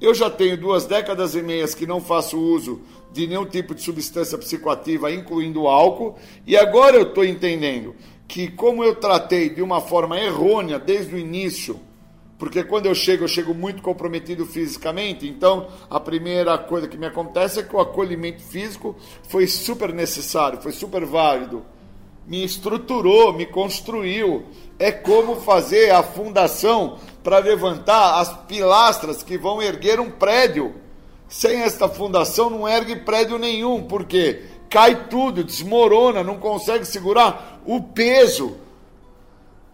Eu 0.00 0.14
já 0.14 0.28
tenho 0.28 0.56
duas 0.56 0.84
décadas 0.84 1.34
e 1.34 1.42
meias 1.42 1.74
que 1.74 1.86
não 1.86 2.00
faço 2.00 2.38
uso 2.38 2.82
de 3.12 3.26
nenhum 3.26 3.46
tipo 3.46 3.74
de 3.74 3.82
substância 3.82 4.36
psicoativa, 4.38 5.12
incluindo 5.12 5.68
álcool, 5.68 6.16
e 6.46 6.56
agora 6.56 6.96
eu 6.96 7.02
estou 7.02 7.24
entendendo 7.24 7.94
que, 8.26 8.48
como 8.48 8.82
eu 8.82 8.96
tratei 8.96 9.50
de 9.50 9.62
uma 9.62 9.80
forma 9.80 10.18
errônea 10.18 10.78
desde 10.78 11.14
o 11.14 11.18
início, 11.18 11.78
porque 12.42 12.64
quando 12.64 12.86
eu 12.86 12.94
chego, 12.96 13.22
eu 13.22 13.28
chego 13.28 13.54
muito 13.54 13.82
comprometido 13.82 14.44
fisicamente, 14.44 15.28
então 15.28 15.68
a 15.88 16.00
primeira 16.00 16.58
coisa 16.58 16.88
que 16.88 16.98
me 16.98 17.06
acontece 17.06 17.60
é 17.60 17.62
que 17.62 17.76
o 17.76 17.78
acolhimento 17.78 18.42
físico 18.42 18.96
foi 19.28 19.46
super 19.46 19.92
necessário, 19.92 20.60
foi 20.60 20.72
super 20.72 21.04
válido. 21.04 21.64
Me 22.26 22.44
estruturou, 22.44 23.32
me 23.32 23.46
construiu. 23.46 24.44
É 24.82 24.90
como 24.90 25.36
fazer 25.36 25.92
a 25.92 26.02
fundação 26.02 26.98
para 27.22 27.38
levantar 27.38 28.18
as 28.18 28.36
pilastras 28.48 29.22
que 29.22 29.38
vão 29.38 29.62
erguer 29.62 30.00
um 30.00 30.10
prédio. 30.10 30.74
Sem 31.28 31.62
esta 31.62 31.88
fundação 31.88 32.50
não 32.50 32.68
ergue 32.68 32.96
prédio 32.96 33.38
nenhum, 33.38 33.84
porque 33.84 34.42
cai 34.68 35.06
tudo, 35.08 35.44
desmorona, 35.44 36.24
não 36.24 36.36
consegue 36.36 36.84
segurar 36.84 37.62
o 37.64 37.80
peso. 37.80 38.56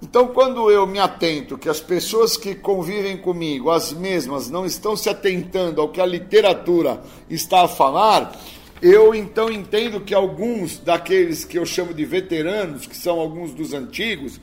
Então, 0.03 0.27
quando 0.27 0.71
eu 0.71 0.87
me 0.87 0.99
atento 0.99 1.57
que 1.57 1.71
as 1.71 1.81
pessoas 1.81 2.37
que 2.37 2.55
convivem 2.55 3.17
comigo, 3.17 3.71
as 3.71 3.95
mesmas, 3.95 4.51
não 4.51 4.67
estão 4.67 4.95
se 4.95 5.09
atentando 5.09 5.81
ao 5.81 5.89
que 5.89 6.03
a 6.03 6.07
literatura 6.07 7.01
está 7.31 7.63
a 7.63 7.69
falar, 7.69 8.39
eu 8.83 9.15
então 9.15 9.51
entendo 9.51 10.03
que 10.03 10.15
alguns 10.15 10.77
daqueles 10.77 11.47
que 11.47 11.59
eu 11.59 11.65
chamo 11.65 11.95
de 11.95 12.05
veteranos, 12.05 12.87
que 12.87 12.95
são 12.95 13.19
alguns 13.19 13.55
dos 13.55 13.73
antigos, 13.73 14.39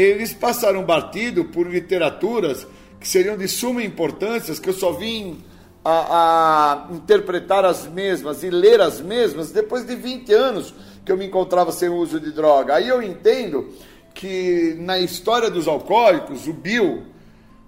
eles 0.00 0.32
passaram 0.32 0.84
batido 0.84 1.46
por 1.46 1.66
literaturas 1.66 2.66
que 3.00 3.08
seriam 3.08 3.36
de 3.36 3.48
suma 3.48 3.82
importância, 3.82 4.54
que 4.54 4.68
eu 4.68 4.74
só 4.74 4.92
vim 4.92 5.42
a, 5.84 6.88
a, 6.90 6.94
interpretar 6.94 7.64
as 7.64 7.86
mesmas 7.88 8.42
e 8.42 8.50
ler 8.50 8.80
as 8.80 9.00
mesmas 9.00 9.50
depois 9.50 9.84
de 9.84 9.96
20 9.96 10.32
anos 10.32 10.74
que 11.04 11.10
eu 11.10 11.16
me 11.16 11.26
encontrava 11.26 11.72
sem 11.72 11.88
uso 11.88 12.20
de 12.20 12.30
droga. 12.30 12.74
Aí 12.74 12.88
eu 12.88 13.02
entendo 13.02 13.72
que 14.14 14.76
na 14.78 14.98
história 14.98 15.50
dos 15.50 15.66
alcoólicos, 15.66 16.46
o 16.46 16.52
Bill, 16.52 17.02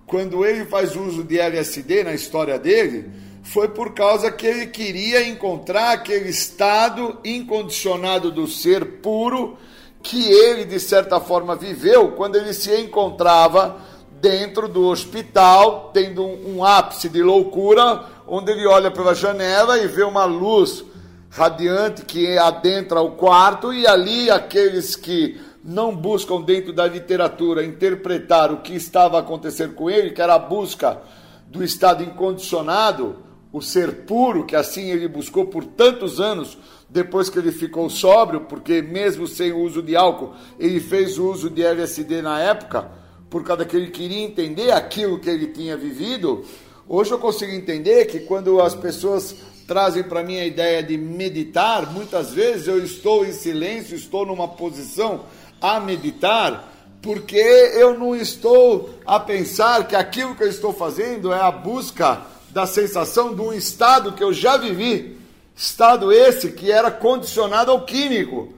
quando 0.06 0.44
ele 0.44 0.64
faz 0.66 0.94
uso 0.94 1.24
de 1.24 1.38
LSD 1.38 2.04
na 2.04 2.14
história 2.14 2.58
dele, 2.58 3.10
foi 3.42 3.68
por 3.68 3.92
causa 3.94 4.30
que 4.30 4.46
ele 4.46 4.66
queria 4.66 5.26
encontrar 5.26 5.92
aquele 5.92 6.28
estado 6.28 7.18
incondicionado 7.24 8.30
do 8.30 8.46
ser 8.46 9.00
puro 9.00 9.56
que 10.02 10.30
ele, 10.30 10.64
de 10.64 10.80
certa 10.80 11.20
forma, 11.20 11.54
viveu 11.54 12.12
quando 12.12 12.36
ele 12.36 12.52
se 12.52 12.74
encontrava 12.80 13.76
dentro 14.20 14.68
do 14.68 14.86
hospital, 14.86 15.90
tendo 15.92 16.22
um, 16.22 16.56
um 16.56 16.64
ápice 16.64 17.08
de 17.08 17.22
loucura, 17.22 18.04
onde 18.26 18.52
ele 18.52 18.66
olha 18.66 18.90
pela 18.90 19.14
janela 19.14 19.78
e 19.78 19.86
vê 19.86 20.02
uma 20.02 20.24
luz 20.24 20.84
radiante 21.30 22.04
que 22.04 22.36
adentra 22.36 23.00
o 23.00 23.12
quarto, 23.12 23.72
e 23.72 23.86
ali 23.86 24.30
aqueles 24.30 24.96
que 24.96 25.40
não 25.62 25.94
buscam 25.94 26.40
dentro 26.40 26.72
da 26.72 26.86
literatura 26.86 27.64
interpretar 27.64 28.52
o 28.52 28.58
que 28.58 28.74
estava 28.74 29.16
a 29.16 29.20
acontecer 29.20 29.74
com 29.74 29.88
ele, 29.88 30.10
que 30.10 30.20
era 30.20 30.34
a 30.34 30.38
busca 30.38 31.00
do 31.46 31.62
estado 31.62 32.02
incondicionado, 32.02 33.16
o 33.52 33.60
ser 33.60 34.04
puro, 34.04 34.46
que 34.46 34.54
assim 34.54 34.90
ele 34.90 35.08
buscou 35.08 35.46
por 35.46 35.64
tantos 35.64 36.20
anos 36.20 36.56
depois 36.90 37.30
que 37.30 37.38
ele 37.38 37.52
ficou 37.52 37.88
sóbrio, 37.88 38.42
porque 38.42 38.82
mesmo 38.82 39.26
sem 39.26 39.52
o 39.52 39.60
uso 39.60 39.82
de 39.82 39.94
álcool, 39.94 40.34
ele 40.58 40.80
fez 40.80 41.18
o 41.18 41.30
uso 41.30 41.48
de 41.48 41.62
LSD 41.62 42.20
na 42.20 42.40
época 42.40 42.90
por 43.30 43.44
causa 43.44 43.64
que 43.64 43.76
ele 43.76 43.90
queria 43.90 44.24
entender 44.24 44.72
aquilo 44.72 45.20
que 45.20 45.30
ele 45.30 45.46
tinha 45.46 45.76
vivido, 45.76 46.44
hoje 46.88 47.12
eu 47.12 47.18
consigo 47.18 47.52
entender 47.52 48.06
que 48.06 48.20
quando 48.20 48.60
as 48.60 48.74
pessoas 48.74 49.36
trazem 49.68 50.02
para 50.02 50.24
mim 50.24 50.36
a 50.36 50.44
ideia 50.44 50.82
de 50.82 50.98
meditar, 50.98 51.92
muitas 51.92 52.32
vezes 52.32 52.66
eu 52.66 52.82
estou 52.82 53.24
em 53.24 53.32
silêncio, 53.32 53.94
estou 53.94 54.26
numa 54.26 54.48
posição 54.48 55.26
a 55.60 55.78
meditar, 55.78 56.74
porque 57.00 57.36
eu 57.36 57.96
não 57.96 58.16
estou 58.16 58.90
a 59.06 59.20
pensar 59.20 59.86
que 59.86 59.94
aquilo 59.94 60.34
que 60.34 60.42
eu 60.42 60.48
estou 60.48 60.72
fazendo 60.72 61.32
é 61.32 61.40
a 61.40 61.52
busca 61.52 62.22
da 62.50 62.66
sensação 62.66 63.32
de 63.32 63.40
um 63.40 63.52
estado 63.52 64.12
que 64.12 64.24
eu 64.24 64.32
já 64.32 64.56
vivi, 64.56 65.19
estado 65.60 66.10
esse 66.10 66.52
que 66.52 66.72
era 66.72 66.90
condicionado 66.90 67.70
ao 67.70 67.84
químico, 67.84 68.48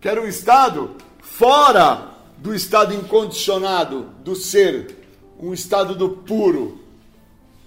que 0.00 0.08
era 0.08 0.22
um 0.22 0.26
estado 0.26 0.92
fora 1.20 2.10
do 2.38 2.54
estado 2.54 2.94
incondicionado 2.94 4.02
do 4.20 4.36
ser, 4.36 5.04
um 5.36 5.52
estado 5.52 5.96
do 5.96 6.10
puro, 6.10 6.78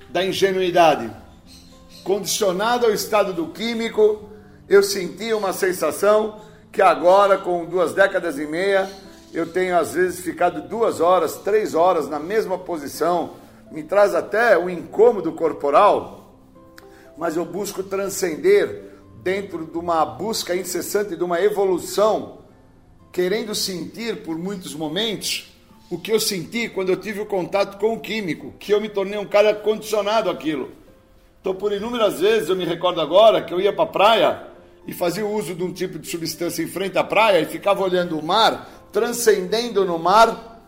da 0.08 0.26
ingenuidade. 0.26 1.12
Condicionado 2.02 2.86
ao 2.86 2.94
estado 2.94 3.34
do 3.34 3.48
químico, 3.48 4.30
eu 4.70 4.82
sentia 4.82 5.36
uma 5.36 5.52
sensação 5.52 6.40
que 6.72 6.82
agora, 6.82 7.38
com 7.38 7.66
duas 7.66 7.94
décadas 7.94 8.40
e 8.40 8.46
meia, 8.46 8.90
eu 9.34 9.52
tenho 9.52 9.78
às 9.78 9.96
vezes 9.96 10.22
ficado 10.22 10.62
duas 10.62 11.02
horas, 11.02 11.36
três 11.36 11.76
horas 11.76 12.08
na 12.08 12.20
mesma 12.20 12.58
posição, 12.58 13.32
me 13.70 13.84
traz 13.84 14.16
até 14.16 14.58
o 14.58 14.70
incômodo 14.70 15.34
corporal, 15.34 16.17
mas 17.18 17.36
eu 17.36 17.46
busco 17.46 17.82
transcender 17.84 18.94
dentro 19.24 19.66
de 19.66 19.78
uma 19.78 20.06
busca 20.06 20.56
incessante 20.56 21.16
de 21.16 21.24
uma 21.24 21.42
evolução 21.42 22.40
querendo 23.12 23.56
sentir 23.56 24.24
por 24.24 24.38
muitos 24.38 24.76
momentos 24.76 25.52
o 25.90 25.98
que 25.98 26.12
eu 26.12 26.20
senti 26.20 26.70
quando 26.70 26.90
eu 26.90 26.98
tive 26.98 27.22
o 27.22 27.26
contato 27.26 27.80
com 27.80 27.94
o 27.94 28.00
químico, 28.00 28.54
que 28.60 28.74
eu 28.74 28.80
me 28.80 28.90
tornei 28.90 29.18
um 29.18 29.26
cara 29.26 29.54
condicionado 29.54 30.30
àquilo. 30.30 30.70
Então, 31.42 31.56
por 31.56 31.72
inúmeras 31.72 32.20
vezes, 32.20 32.50
eu 32.50 32.56
me 32.56 32.66
recordo 32.66 33.00
agora 33.00 33.42
que 33.42 33.54
eu 33.54 33.62
ia 33.62 33.72
para 33.72 33.86
a 33.86 33.88
praia 33.88 34.48
e 34.86 34.94
fazia 34.94 35.26
uso 35.26 35.56
de 35.56 35.64
um 35.64 35.72
tipo 35.72 35.98
de 35.98 36.10
substância 36.10 36.62
em 36.62 36.68
frente 36.68 36.98
à 36.98 37.04
praia 37.04 37.40
e 37.40 37.46
ficava 37.46 37.84
olhando 37.84 38.20
o 38.20 38.24
mar, 38.24 38.88
transcendendo 38.92 39.86
no 39.86 39.98
mar, 39.98 40.64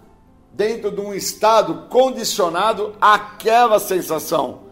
dentro 0.54 0.89
de 0.89 1.02
um 1.02 1.14
estado 1.14 1.88
condicionado 1.89 2.95
àquela 3.00 3.80
sensação. 3.80 4.68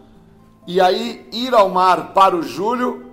E 0.68 0.82
aí, 0.82 1.26
ir 1.32 1.54
ao 1.54 1.70
mar 1.70 2.12
para 2.12 2.36
o 2.36 2.42
Júlio 2.42 3.12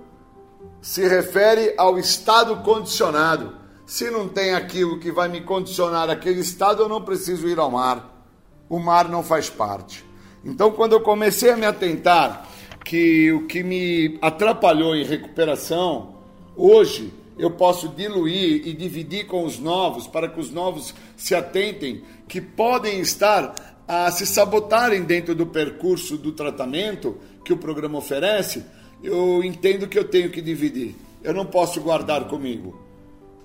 se 0.82 1.08
refere 1.08 1.72
ao 1.78 1.98
estado 1.98 2.56
condicionado 2.56 3.54
se 3.86 4.10
não 4.10 4.28
tem 4.28 4.52
aquilo 4.52 4.98
que 4.98 5.10
vai 5.10 5.26
me 5.26 5.40
condicionar 5.40 6.10
aquele 6.10 6.40
estado, 6.40 6.82
eu 6.82 6.88
não 6.88 7.00
preciso 7.00 7.48
ir 7.48 7.58
ao 7.58 7.70
mar. 7.70 8.28
O 8.68 8.78
mar 8.78 9.08
não 9.08 9.22
faz 9.22 9.48
parte. 9.48 10.04
Então, 10.44 10.70
quando 10.70 10.92
eu 10.92 11.00
comecei 11.00 11.50
a 11.50 11.56
me 11.56 11.64
atentar 11.64 12.46
que 12.84 13.32
o 13.32 13.46
que 13.46 13.62
me 13.62 14.18
atrapalhou 14.20 14.94
em 14.94 15.04
recuperação, 15.04 16.16
hoje 16.54 17.10
eu 17.38 17.52
posso 17.52 17.88
diluir 17.88 18.68
e 18.68 18.74
dividir 18.74 19.26
com 19.26 19.46
os 19.46 19.58
novos, 19.58 20.06
para 20.06 20.28
que 20.28 20.38
os 20.38 20.50
novos 20.50 20.94
se 21.16 21.34
atentem, 21.34 22.02
que 22.28 22.38
podem 22.38 23.00
estar 23.00 23.54
a 23.88 24.10
se 24.10 24.26
sabotarem 24.26 25.04
dentro 25.04 25.34
do 25.34 25.46
percurso 25.46 26.18
do 26.18 26.32
tratamento 26.32 27.16
que 27.46 27.52
o 27.52 27.56
programa 27.56 27.96
oferece, 27.96 28.64
eu 29.00 29.42
entendo 29.44 29.86
que 29.86 29.96
eu 29.96 30.08
tenho 30.08 30.30
que 30.30 30.42
dividir. 30.42 30.96
Eu 31.22 31.32
não 31.32 31.46
posso 31.46 31.80
guardar 31.80 32.26
comigo 32.26 32.76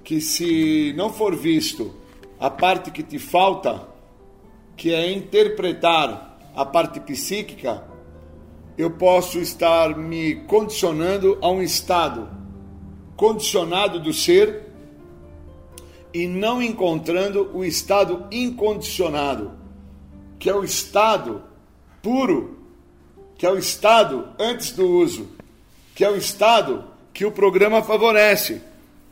que 0.04 0.20
se 0.20 0.92
não 0.98 1.14
for 1.14 1.36
visto 1.36 1.94
a 2.40 2.50
parte 2.50 2.90
que 2.90 3.04
te 3.04 3.20
falta, 3.20 3.88
que 4.76 4.92
é 4.92 5.12
interpretar 5.12 6.40
a 6.56 6.66
parte 6.66 7.00
psíquica, 7.00 7.84
eu 8.76 8.90
posso 8.90 9.38
estar 9.38 9.96
me 9.96 10.36
condicionando 10.48 11.38
a 11.40 11.50
um 11.52 11.62
estado 11.62 12.28
condicionado 13.16 14.00
do 14.00 14.12
ser 14.12 14.64
e 16.12 16.26
não 16.26 16.60
encontrando 16.60 17.52
o 17.54 17.64
estado 17.64 18.26
incondicionado, 18.32 19.52
que 20.40 20.50
é 20.50 20.56
o 20.56 20.64
estado 20.64 21.44
puro, 22.02 22.61
que 23.42 23.46
é 23.48 23.50
o 23.50 23.58
estado 23.58 24.30
antes 24.38 24.70
do 24.70 24.88
uso, 24.88 25.32
que 25.96 26.06
é 26.06 26.10
o 26.12 26.16
estado 26.16 26.84
que 27.12 27.26
o 27.26 27.32
programa 27.32 27.82
favorece 27.82 28.62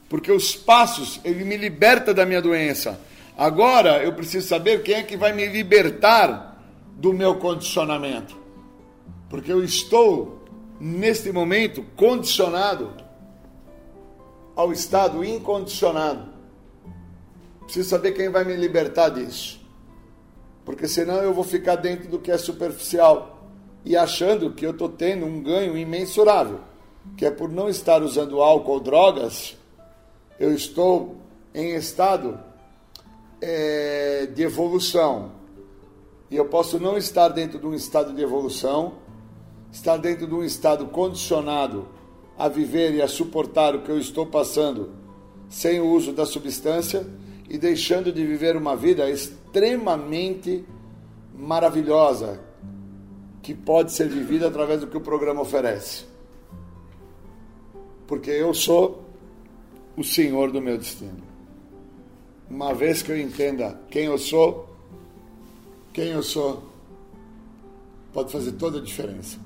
porque 0.08 0.32
os 0.32 0.56
passos, 0.56 1.20
ele 1.24 1.44
me 1.44 1.58
liberta 1.58 2.14
da 2.14 2.28
minha 2.28 2.40
doença. 2.40 3.02
Agora 3.36 4.04
eu 4.04 4.14
preciso 4.14 4.48
saber 4.48 4.84
quem 4.84 4.94
é 4.94 5.02
que 5.02 5.18
vai 5.18 5.34
me 5.34 5.48
libertar 5.48 6.64
do 6.96 7.12
meu 7.12 7.38
condicionamento. 7.38 8.38
Porque 9.32 9.52
eu 9.52 9.64
estou, 9.64 10.46
neste 10.80 11.32
momento, 11.32 11.84
condicionado 11.96 12.94
ao 14.56 14.72
estado 14.72 15.26
incondicionado. 15.26 16.30
Preciso 17.64 17.90
saber 17.90 18.12
quem 18.12 18.30
vai 18.30 18.44
me 18.44 18.56
libertar 18.56 19.10
disso. 19.10 19.60
Porque 20.64 20.88
senão 20.88 21.16
eu 21.16 21.34
vou 21.34 21.44
ficar 21.44 21.78
dentro 21.78 22.08
do 22.08 22.20
que 22.20 22.30
é 22.30 22.38
superficial. 22.38 23.39
E 23.86 23.96
achando 23.96 24.52
que 24.52 24.66
eu 24.66 24.72
estou 24.72 24.90
tendo 24.90 25.26
um 25.26 25.42
ganho 25.42 25.78
imensurável, 25.78 26.60
que 27.18 27.26
é 27.26 27.32
por 27.32 27.50
não 27.50 27.70
estar 27.70 28.02
usando 28.04 28.42
álcool 28.42 28.74
ou 28.74 28.80
drogas, 28.80 29.58
eu 30.40 30.54
estou 30.54 31.16
em 31.54 31.76
estado 31.76 32.40
é, 33.42 34.28
de 34.28 34.44
evolução. 34.44 35.32
E 36.30 36.36
eu 36.36 36.46
posso 36.46 36.80
não 36.80 36.98
estar 36.98 37.30
dentro 37.30 37.58
de 37.58 37.66
um 37.66 37.74
estado 37.74 38.14
de 38.14 38.22
evolução, 38.22 38.94
estar 39.72 39.98
dentro 39.98 40.28
de 40.28 40.34
um 40.34 40.44
estado 40.44 40.88
condicionado 40.88 41.88
a 42.38 42.48
viver 42.48 42.94
e 42.94 43.02
a 43.02 43.08
suportar 43.08 43.76
o 43.76 43.82
que 43.82 43.90
eu 43.90 44.00
estou 44.00 44.26
passando 44.26 44.92
sem 45.50 45.80
o 45.80 45.88
uso 45.88 46.14
da 46.14 46.26
substância 46.26 47.06
e 47.50 47.58
deixando 47.58 48.12
de 48.14 48.26
viver 48.26 48.56
uma 48.56 48.76
vida 48.76 49.10
extremamente 49.10 50.64
maravilhosa 51.34 52.49
que 53.50 53.56
pode 53.56 53.92
ser 53.92 54.08
vivida 54.08 54.48
através 54.48 54.80
do 54.80 54.86
que 54.86 54.96
o 54.96 55.02
programa 55.02 55.42
oferece. 55.42 56.06
Porque 58.06 58.30
eu 58.30 58.54
sou 58.54 59.04
o 59.98 60.04
senhor 60.04 60.52
do 60.52 60.62
meu 60.62 60.78
destino. 60.78 61.24
Uma 62.48 62.76
vez 62.76 63.02
que 63.02 63.12
eu 63.12 63.20
entenda 63.20 63.82
quem 63.90 64.06
eu 64.06 64.20
sou, 64.20 64.70
quem 65.92 66.10
eu 66.10 66.22
sou 66.22 66.64
pode 68.14 68.32
fazer 68.32 68.52
toda 68.52 68.78
a 68.78 68.82
diferença. 68.84 69.40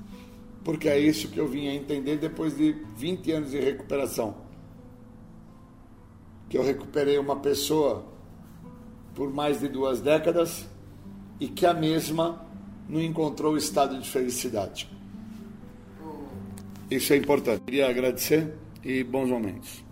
Porque 0.62 0.86
é 0.86 0.98
isso 0.98 1.28
que 1.28 1.40
eu 1.40 1.48
vim 1.48 1.66
a 1.68 1.74
entender 1.74 2.18
depois 2.18 2.54
de 2.54 2.72
20 2.98 3.32
anos 3.32 3.50
de 3.52 3.58
recuperação 3.58 4.34
que 6.50 6.58
eu 6.58 6.62
recuperei 6.62 7.18
uma 7.18 7.36
pessoa 7.36 8.04
por 9.14 9.32
mais 9.32 9.60
de 9.60 9.68
duas 9.68 10.02
décadas 10.02 10.66
e 11.40 11.48
que 11.48 11.64
a 11.64 11.72
mesma 11.72 12.43
não 12.88 13.00
encontrou 13.00 13.54
o 13.54 13.58
estado 13.58 13.98
de 13.98 14.08
felicidade. 14.08 14.88
Isso 16.90 17.12
é 17.12 17.16
importante. 17.16 17.62
Queria 17.64 17.88
agradecer 17.88 18.54
e 18.84 19.02
bons 19.02 19.28
momentos. 19.28 19.84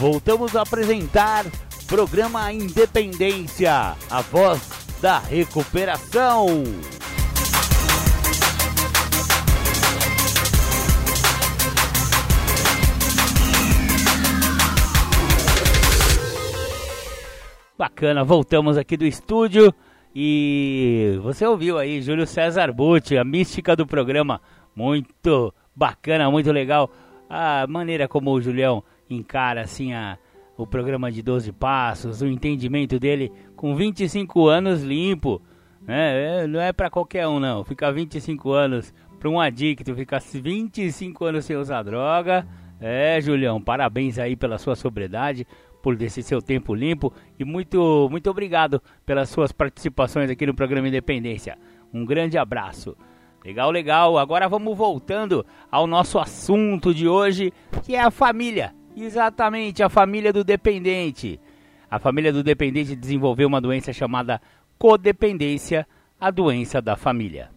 voltamos 0.00 0.56
a 0.56 0.62
apresentar 0.62 1.44
programa 1.86 2.50
Independência, 2.50 3.94
a 4.08 4.22
voz 4.22 4.79
da 5.00 5.18
recuperação. 5.18 6.46
Bacana, 17.78 18.22
voltamos 18.22 18.76
aqui 18.76 18.94
do 18.94 19.06
estúdio 19.06 19.72
e 20.14 21.18
você 21.22 21.46
ouviu 21.46 21.78
aí 21.78 22.02
Júlio 22.02 22.26
César 22.26 22.70
Butti, 22.72 23.16
a 23.16 23.24
mística 23.24 23.74
do 23.74 23.86
programa. 23.86 24.40
Muito 24.76 25.54
bacana, 25.74 26.30
muito 26.30 26.52
legal 26.52 26.90
a 27.28 27.66
maneira 27.66 28.06
como 28.06 28.32
o 28.32 28.40
Julião 28.40 28.82
encara 29.08 29.62
assim 29.62 29.94
a, 29.94 30.18
o 30.62 30.66
programa 30.66 31.10
de 31.10 31.22
12 31.22 31.52
passos, 31.52 32.20
o 32.20 32.26
entendimento 32.26 32.98
dele 32.98 33.32
com 33.56 33.74
25 33.74 34.46
anos 34.46 34.82
limpo. 34.82 35.40
Né? 35.86 36.42
É, 36.42 36.46
não 36.46 36.60
é 36.60 36.72
para 36.72 36.90
qualquer 36.90 37.26
um, 37.26 37.40
não. 37.40 37.64
Ficar 37.64 37.90
25 37.90 38.52
anos 38.52 38.92
para 39.18 39.28
um 39.28 39.40
adicto, 39.40 39.94
ficar 39.94 40.20
25 40.20 41.24
anos 41.24 41.44
sem 41.46 41.56
usar 41.56 41.82
droga. 41.82 42.46
É, 42.80 43.20
Julião, 43.20 43.60
parabéns 43.60 44.18
aí 44.18 44.36
pela 44.36 44.58
sua 44.58 44.76
sobriedade, 44.76 45.46
por 45.82 45.96
desse 45.96 46.22
seu 46.22 46.42
tempo 46.42 46.74
limpo 46.74 47.12
e 47.38 47.44
muito, 47.44 48.08
muito 48.10 48.30
obrigado 48.30 48.82
pelas 49.04 49.30
suas 49.30 49.52
participações 49.52 50.30
aqui 50.30 50.46
no 50.46 50.54
programa 50.54 50.88
Independência. 50.88 51.58
Um 51.92 52.04
grande 52.04 52.36
abraço. 52.36 52.96
Legal, 53.44 53.70
legal. 53.70 54.18
Agora 54.18 54.46
vamos 54.48 54.76
voltando 54.76 55.44
ao 55.70 55.86
nosso 55.86 56.18
assunto 56.18 56.94
de 56.94 57.08
hoje, 57.08 57.52
que 57.82 57.94
é 57.94 58.00
a 58.00 58.10
família. 58.10 58.74
Exatamente, 58.96 59.82
a 59.82 59.88
família 59.88 60.32
do 60.32 60.42
dependente. 60.42 61.40
A 61.90 61.98
família 61.98 62.32
do 62.32 62.42
dependente 62.42 62.94
desenvolveu 62.94 63.48
uma 63.48 63.60
doença 63.60 63.92
chamada 63.92 64.40
codependência, 64.78 65.86
a 66.20 66.30
doença 66.30 66.80
da 66.80 66.96
família. 66.96 67.50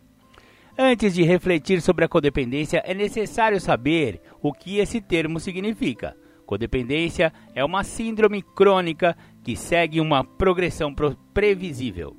Antes 0.78 1.14
de 1.14 1.24
refletir 1.24 1.82
sobre 1.82 2.04
a 2.04 2.08
codependência, 2.08 2.82
é 2.86 2.94
necessário 2.94 3.62
saber 3.62 4.22
o 4.42 4.52
que 4.52 4.80
esse 4.80 5.00
termo 5.00 5.40
significa. 5.40 6.16
Codependência 6.46 7.32
é 7.54 7.64
uma 7.64 7.84
síndrome 7.84 8.42
crônica 8.42 9.16
que 9.44 9.56
segue 9.56 10.02
uma 10.02 10.24
progressão 10.24 10.94
previsível. 11.34 12.16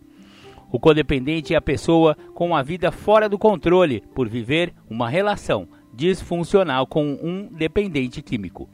O 0.71 0.79
codependente 0.79 1.55
é 1.55 1.57
a 1.57 1.63
pessoa 1.63 2.17
com 2.35 2.55
a 2.55 2.63
vida 2.63 2.91
fora 2.91 3.29
do 3.29 3.39
controle 3.39 4.03
por 4.15 4.29
viver 4.29 4.73
uma 4.89 5.09
relação 5.09 5.69
disfuncional 5.93 6.87
com 6.87 7.19
um 7.23 7.49
dependente 7.53 8.23
químico. 8.23 8.69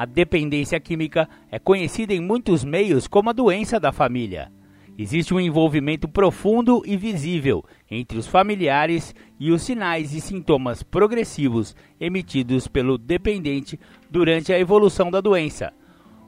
A 0.00 0.06
dependência 0.06 0.80
química 0.80 1.28
é 1.50 1.58
conhecida 1.58 2.14
em 2.14 2.20
muitos 2.22 2.64
meios 2.64 3.06
como 3.06 3.28
a 3.28 3.34
doença 3.34 3.78
da 3.78 3.92
família. 3.92 4.50
Existe 4.98 5.34
um 5.34 5.38
envolvimento 5.38 6.08
profundo 6.08 6.82
e 6.86 6.96
visível 6.96 7.62
entre 7.90 8.16
os 8.16 8.26
familiares 8.26 9.14
e 9.38 9.50
os 9.50 9.60
sinais 9.60 10.14
e 10.14 10.20
sintomas 10.22 10.82
progressivos 10.82 11.76
emitidos 12.00 12.66
pelo 12.66 12.96
dependente 12.96 13.78
durante 14.10 14.54
a 14.54 14.58
evolução 14.58 15.10
da 15.10 15.20
doença. 15.20 15.70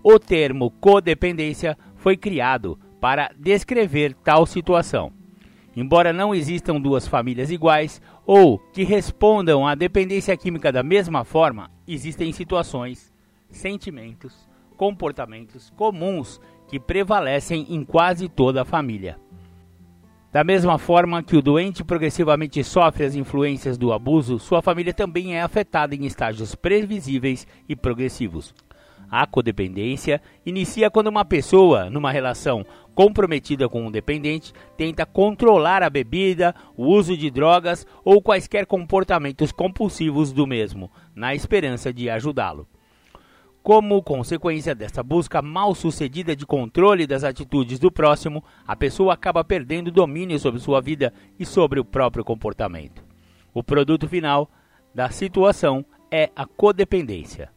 O 0.04 0.18
termo 0.18 0.70
codependência 0.72 1.74
foi 1.96 2.14
criado 2.14 2.78
para 3.00 3.30
descrever 3.38 4.14
tal 4.22 4.44
situação. 4.44 5.14
Embora 5.74 6.12
não 6.12 6.34
existam 6.34 6.78
duas 6.78 7.08
famílias 7.08 7.50
iguais 7.50 8.02
ou 8.26 8.58
que 8.58 8.84
respondam 8.84 9.66
à 9.66 9.74
dependência 9.74 10.36
química 10.36 10.70
da 10.70 10.82
mesma 10.82 11.24
forma, 11.24 11.70
existem 11.88 12.30
situações 12.32 13.11
sentimentos, 13.52 14.48
comportamentos 14.76 15.70
comuns 15.76 16.40
que 16.68 16.80
prevalecem 16.80 17.66
em 17.70 17.84
quase 17.84 18.28
toda 18.28 18.62
a 18.62 18.64
família. 18.64 19.18
Da 20.32 20.42
mesma 20.42 20.78
forma 20.78 21.22
que 21.22 21.36
o 21.36 21.42
doente 21.42 21.84
progressivamente 21.84 22.64
sofre 22.64 23.04
as 23.04 23.14
influências 23.14 23.76
do 23.76 23.92
abuso, 23.92 24.38
sua 24.38 24.62
família 24.62 24.94
também 24.94 25.36
é 25.36 25.42
afetada 25.42 25.94
em 25.94 26.06
estágios 26.06 26.54
previsíveis 26.54 27.46
e 27.68 27.76
progressivos. 27.76 28.54
A 29.10 29.26
codependência 29.26 30.22
inicia 30.46 30.90
quando 30.90 31.08
uma 31.08 31.22
pessoa, 31.22 31.90
numa 31.90 32.10
relação 32.10 32.64
comprometida 32.94 33.68
com 33.68 33.86
um 33.86 33.90
dependente, 33.90 34.54
tenta 34.74 35.04
controlar 35.04 35.82
a 35.82 35.90
bebida, 35.90 36.54
o 36.74 36.86
uso 36.86 37.14
de 37.14 37.30
drogas 37.30 37.86
ou 38.02 38.22
quaisquer 38.22 38.64
comportamentos 38.64 39.52
compulsivos 39.52 40.32
do 40.32 40.46
mesmo, 40.46 40.90
na 41.14 41.34
esperança 41.34 41.92
de 41.92 42.08
ajudá-lo. 42.08 42.66
Como 43.62 44.02
consequência 44.02 44.74
dessa 44.74 45.04
busca 45.04 45.40
mal 45.40 45.72
sucedida 45.72 46.34
de 46.34 46.44
controle 46.44 47.06
das 47.06 47.22
atitudes 47.22 47.78
do 47.78 47.92
próximo, 47.92 48.42
a 48.66 48.74
pessoa 48.74 49.14
acaba 49.14 49.44
perdendo 49.44 49.92
domínio 49.92 50.36
sobre 50.40 50.58
sua 50.58 50.80
vida 50.80 51.12
e 51.38 51.46
sobre 51.46 51.78
o 51.78 51.84
próprio 51.84 52.24
comportamento. 52.24 53.04
O 53.54 53.62
produto 53.62 54.08
final 54.08 54.50
da 54.92 55.10
situação 55.10 55.84
é 56.10 56.28
a 56.34 56.44
codependência. 56.44 57.50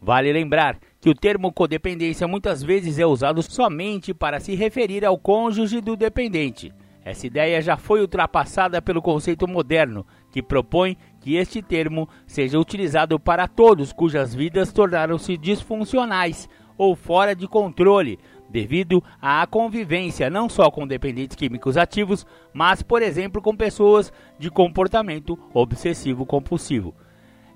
Vale 0.00 0.32
lembrar 0.32 0.80
que 1.00 1.08
o 1.08 1.14
termo 1.14 1.52
codependência 1.52 2.26
muitas 2.26 2.60
vezes 2.60 2.98
é 2.98 3.06
usado 3.06 3.40
somente 3.40 4.12
para 4.12 4.40
se 4.40 4.56
referir 4.56 5.04
ao 5.04 5.16
cônjuge 5.16 5.80
do 5.80 5.94
dependente. 5.94 6.72
Essa 7.04 7.26
ideia 7.28 7.62
já 7.62 7.76
foi 7.76 8.00
ultrapassada 8.00 8.82
pelo 8.82 9.00
conceito 9.00 9.46
moderno, 9.46 10.04
que 10.32 10.42
propõe 10.42 10.96
que 11.22 11.36
este 11.36 11.62
termo 11.62 12.08
seja 12.26 12.58
utilizado 12.58 13.18
para 13.18 13.46
todos 13.46 13.92
cujas 13.92 14.34
vidas 14.34 14.72
tornaram-se 14.72 15.36
disfuncionais 15.38 16.48
ou 16.76 16.96
fora 16.96 17.34
de 17.34 17.46
controle 17.46 18.18
devido 18.50 19.02
à 19.20 19.46
convivência 19.46 20.28
não 20.28 20.48
só 20.48 20.70
com 20.70 20.86
dependentes 20.86 21.36
químicos 21.36 21.78
ativos, 21.78 22.26
mas, 22.52 22.82
por 22.82 23.00
exemplo, 23.00 23.40
com 23.40 23.56
pessoas 23.56 24.12
de 24.38 24.50
comportamento 24.50 25.38
obsessivo-compulsivo. 25.54 26.94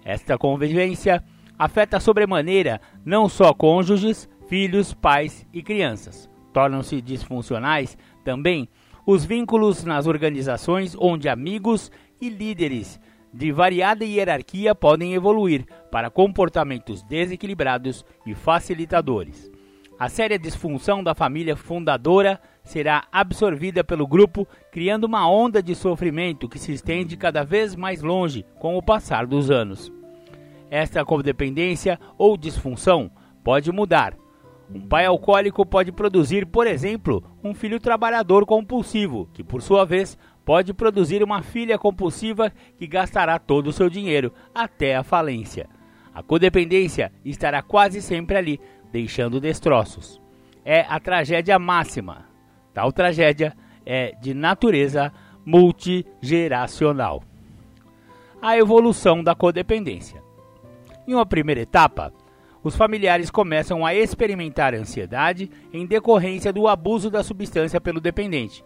Esta 0.05 0.39
convivência 0.39 1.23
afeta 1.59 2.01
sobremaneira 2.01 2.81
não 3.05 3.29
só 3.29 3.53
cônjuges, 3.53 4.29
filhos, 4.49 4.95
pais 4.95 5.47
e 5.53 5.63
crianças. 5.63 6.31
Tornam-se 6.53 7.03
disfuncionais 7.03 7.99
também 8.25 8.69
os 9.05 9.25
vínculos 9.25 9.85
nas 9.85 10.07
organizações 10.07 10.97
onde 10.99 11.29
amigos 11.29 11.91
e 12.21 12.31
líderes 12.31 12.99
de 13.37 13.53
variada 13.53 14.03
hierarquia 14.03 14.75
podem 14.75 15.13
evoluir 15.13 15.67
para 15.91 16.09
comportamentos 16.09 17.03
desequilibrados 17.03 18.03
e 18.27 18.35
facilitadores. 18.35 19.51
A 19.99 20.09
séria 20.09 20.39
disfunção 20.39 21.05
da 21.05 21.15
família 21.15 21.55
fundadora 21.55 22.41
será 22.65 23.05
absorvida 23.13 23.85
pelo 23.85 24.07
grupo, 24.07 24.49
criando 24.73 25.05
uma 25.05 25.29
onda 25.29 25.63
de 25.63 25.75
sofrimento 25.75 26.49
que 26.49 26.59
se 26.59 26.73
estende 26.73 27.15
cada 27.15 27.45
vez 27.45 27.77
mais 27.77 28.03
longe 28.03 28.45
com 28.59 28.75
o 28.77 28.83
passar 28.83 29.27
dos 29.27 29.51
anos. 29.51 29.93
Esta 30.71 31.05
codependência 31.05 32.01
ou 32.17 32.39
disfunção 32.39 33.11
pode 33.45 33.71
mudar. 33.71 34.17
Um 34.75 34.81
pai 34.81 35.07
alcoólico 35.07 35.65
pode 35.65 35.93
produzir, 35.93 36.47
por 36.47 36.67
exemplo, 36.67 37.23
um 37.45 37.55
filho 37.55 37.79
trabalhador 37.79 38.45
compulsivo, 38.45 39.29
que 39.33 39.45
por 39.45 39.63
sua 39.63 39.85
vez 39.85 40.19
pode 40.47 40.73
produzir 40.73 41.25
uma 41.25 41.43
filha 41.43 41.77
compulsiva 41.77 42.53
que 42.79 42.87
gastará 42.87 43.37
todo 43.37 43.67
o 43.67 43.73
seu 43.73 43.91
dinheiro 43.91 44.33
até 44.55 44.95
a 44.95 45.03
falência. 45.03 45.69
A 46.15 46.23
codependência 46.23 47.13
estará 47.25 47.61
quase 47.63 48.01
sempre 48.01 48.37
ali, 48.37 48.61
deixando 48.93 49.41
destroços. 49.41 50.23
É 50.65 50.87
a 50.89 51.01
tragédia 51.01 51.59
máxima. 51.59 52.27
Tal 52.73 52.93
tragédia 52.93 53.55
é 53.85 54.15
de 54.23 54.33
natureza 54.33 55.13
multigeracional. 55.45 57.25
A 58.41 58.57
evolução 58.57 59.25
da 59.25 59.35
codependência. 59.35 60.23
Em 61.09 61.15
uma 61.15 61.27
primeira 61.27 61.63
etapa, 61.63 62.13
os 62.63 62.77
familiares 62.77 63.31
começam 63.31 63.85
a 63.85 63.93
experimentar 63.93 64.75
ansiedade 64.75 65.51
em 65.73 65.85
decorrência 65.85 66.53
do 66.53 66.69
abuso 66.69 67.11
da 67.11 67.25
substância 67.25 67.81
pelo 67.81 68.01
dependente. 68.01 68.65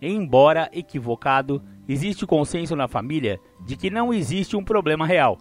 Embora 0.00 0.70
equivocado, 0.72 1.62
existe 1.88 2.26
consenso 2.26 2.76
na 2.76 2.86
família 2.86 3.40
de 3.64 3.76
que 3.76 3.90
não 3.90 4.12
existe 4.12 4.56
um 4.56 4.64
problema 4.64 5.06
real. 5.06 5.38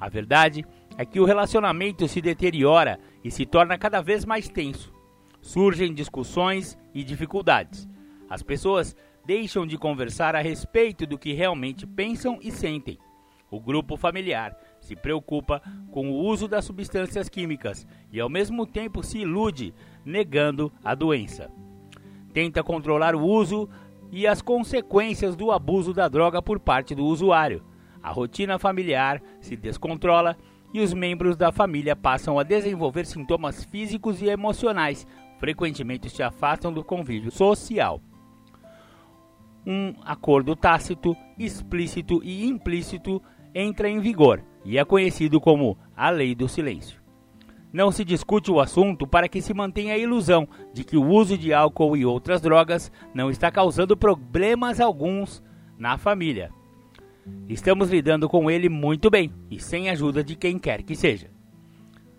A 0.00 0.08
verdade 0.08 0.64
é 0.96 1.04
que 1.04 1.20
o 1.20 1.24
relacionamento 1.24 2.08
se 2.08 2.20
deteriora 2.20 2.98
e 3.22 3.30
se 3.30 3.44
torna 3.44 3.76
cada 3.76 4.00
vez 4.00 4.24
mais 4.24 4.48
tenso. 4.48 4.92
Surgem 5.40 5.94
discussões 5.94 6.78
e 6.94 7.04
dificuldades. 7.04 7.88
As 8.28 8.42
pessoas 8.42 8.96
deixam 9.24 9.66
de 9.66 9.76
conversar 9.76 10.34
a 10.34 10.40
respeito 10.40 11.06
do 11.06 11.18
que 11.18 11.32
realmente 11.32 11.86
pensam 11.86 12.38
e 12.42 12.50
sentem. 12.50 12.98
O 13.50 13.60
grupo 13.60 13.96
familiar 13.96 14.56
se 14.80 14.94
preocupa 14.94 15.62
com 15.90 16.10
o 16.10 16.24
uso 16.26 16.46
das 16.48 16.64
substâncias 16.64 17.28
químicas 17.28 17.86
e 18.12 18.20
ao 18.20 18.28
mesmo 18.28 18.66
tempo 18.66 19.02
se 19.02 19.18
ilude 19.18 19.74
negando 20.04 20.72
a 20.84 20.94
doença. 20.94 21.50
Tenta 22.32 22.62
controlar 22.62 23.14
o 23.14 23.22
uso 23.22 23.68
e 24.10 24.26
as 24.26 24.40
consequências 24.40 25.36
do 25.36 25.50
abuso 25.50 25.92
da 25.92 26.08
droga 26.08 26.40
por 26.40 26.58
parte 26.58 26.94
do 26.94 27.04
usuário. 27.04 27.62
A 28.02 28.10
rotina 28.10 28.58
familiar 28.58 29.22
se 29.40 29.56
descontrola 29.56 30.36
e 30.72 30.80
os 30.80 30.92
membros 30.92 31.36
da 31.36 31.50
família 31.50 31.96
passam 31.96 32.38
a 32.38 32.42
desenvolver 32.42 33.06
sintomas 33.06 33.64
físicos 33.64 34.20
e 34.20 34.26
emocionais, 34.26 35.06
frequentemente 35.38 36.10
se 36.10 36.22
afastam 36.22 36.72
do 36.72 36.84
convívio 36.84 37.30
social. 37.30 38.00
Um 39.66 39.94
acordo 40.04 40.56
tácito, 40.56 41.16
explícito 41.38 42.20
e 42.22 42.46
implícito 42.46 43.22
entra 43.54 43.88
em 43.88 43.98
vigor 43.98 44.42
e 44.64 44.78
é 44.78 44.84
conhecido 44.84 45.40
como 45.40 45.76
a 45.96 46.10
Lei 46.10 46.34
do 46.34 46.48
Silêncio. 46.48 47.00
Não 47.72 47.92
se 47.92 48.04
discute 48.04 48.50
o 48.50 48.60
assunto 48.60 49.06
para 49.06 49.28
que 49.28 49.42
se 49.42 49.52
mantenha 49.52 49.94
a 49.94 49.98
ilusão 49.98 50.48
de 50.72 50.84
que 50.84 50.96
o 50.96 51.06
uso 51.06 51.36
de 51.36 51.52
álcool 51.52 51.96
e 51.96 52.04
outras 52.04 52.40
drogas 52.40 52.90
não 53.12 53.30
está 53.30 53.50
causando 53.50 53.96
problemas 53.96 54.80
alguns 54.80 55.42
na 55.76 55.98
família. 55.98 56.50
Estamos 57.46 57.90
lidando 57.90 58.28
com 58.28 58.50
ele 58.50 58.70
muito 58.70 59.10
bem 59.10 59.32
e 59.50 59.60
sem 59.60 59.90
ajuda 59.90 60.24
de 60.24 60.34
quem 60.34 60.58
quer 60.58 60.82
que 60.82 60.96
seja. 60.96 61.30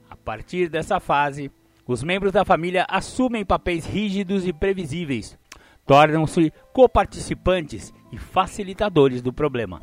A 0.07 0.15
partir 0.15 0.69
dessa 0.69 0.99
fase, 0.99 1.51
os 1.87 2.03
membros 2.03 2.31
da 2.31 2.45
família 2.45 2.85
assumem 2.87 3.43
papéis 3.43 3.87
rígidos 3.87 4.45
e 4.45 4.53
previsíveis, 4.53 5.35
tornam-se 5.83 6.53
coparticipantes 6.71 7.91
e 8.11 8.17
facilitadores 8.19 9.23
do 9.23 9.33
problema. 9.33 9.81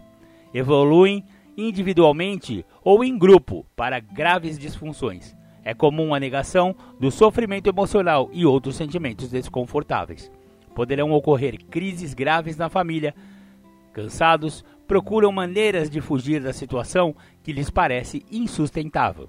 Evoluem 0.55 1.25
individualmente 1.57 2.65
ou 2.85 3.03
em 3.03 3.19
grupo 3.19 3.67
para 3.75 3.99
graves 3.99 4.57
disfunções. 4.57 5.35
É 5.67 5.75
comum 5.75 6.15
a 6.15 6.21
negação 6.21 6.77
do 7.01 7.11
sofrimento 7.11 7.69
emocional 7.69 8.31
e 8.33 8.47
outros 8.47 8.77
sentimentos 8.77 9.29
desconfortáveis. 9.31 10.31
Poderão 10.77 11.11
ocorrer 11.11 11.59
crises 11.69 12.15
graves 12.15 12.57
na 12.57 12.69
família. 12.69 13.13
Cansados, 13.93 14.65
procuram 14.87 15.33
maneiras 15.33 15.91
de 15.91 16.01
fugir 16.01 16.41
da 16.41 16.53
situação 16.53 17.17
que 17.43 17.53
lhes 17.53 17.69
parece 17.69 18.25
insustentável. 18.31 19.29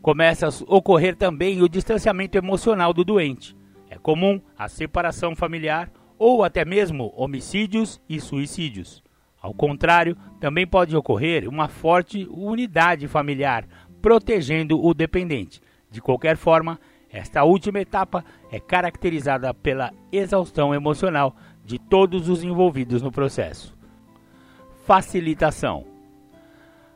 Começa 0.00 0.46
a 0.46 0.50
ocorrer 0.72 1.16
também 1.16 1.60
o 1.60 1.68
distanciamento 1.68 2.38
emocional 2.38 2.92
do 2.92 3.02
doente. 3.02 3.56
É 3.90 3.98
comum 3.98 4.40
a 4.56 4.68
separação 4.68 5.34
familiar 5.34 5.90
ou 6.16 6.44
até 6.44 6.64
mesmo 6.64 7.12
homicídios 7.16 8.00
e 8.08 8.20
suicídios. 8.20 9.02
Ao 9.42 9.54
contrário, 9.54 10.16
também 10.38 10.66
pode 10.66 10.94
ocorrer 10.94 11.48
uma 11.48 11.66
forte 11.66 12.28
unidade 12.30 13.08
familiar, 13.08 13.66
protegendo 14.00 14.84
o 14.84 14.94
dependente. 14.94 15.60
De 15.90 16.00
qualquer 16.00 16.36
forma, 16.36 16.78
esta 17.12 17.42
última 17.44 17.80
etapa 17.80 18.24
é 18.50 18.60
caracterizada 18.60 19.52
pela 19.52 19.92
exaustão 20.12 20.74
emocional 20.74 21.34
de 21.64 21.78
todos 21.78 22.28
os 22.28 22.44
envolvidos 22.44 23.02
no 23.02 23.10
processo. 23.10 23.76
Facilitação: 24.86 25.84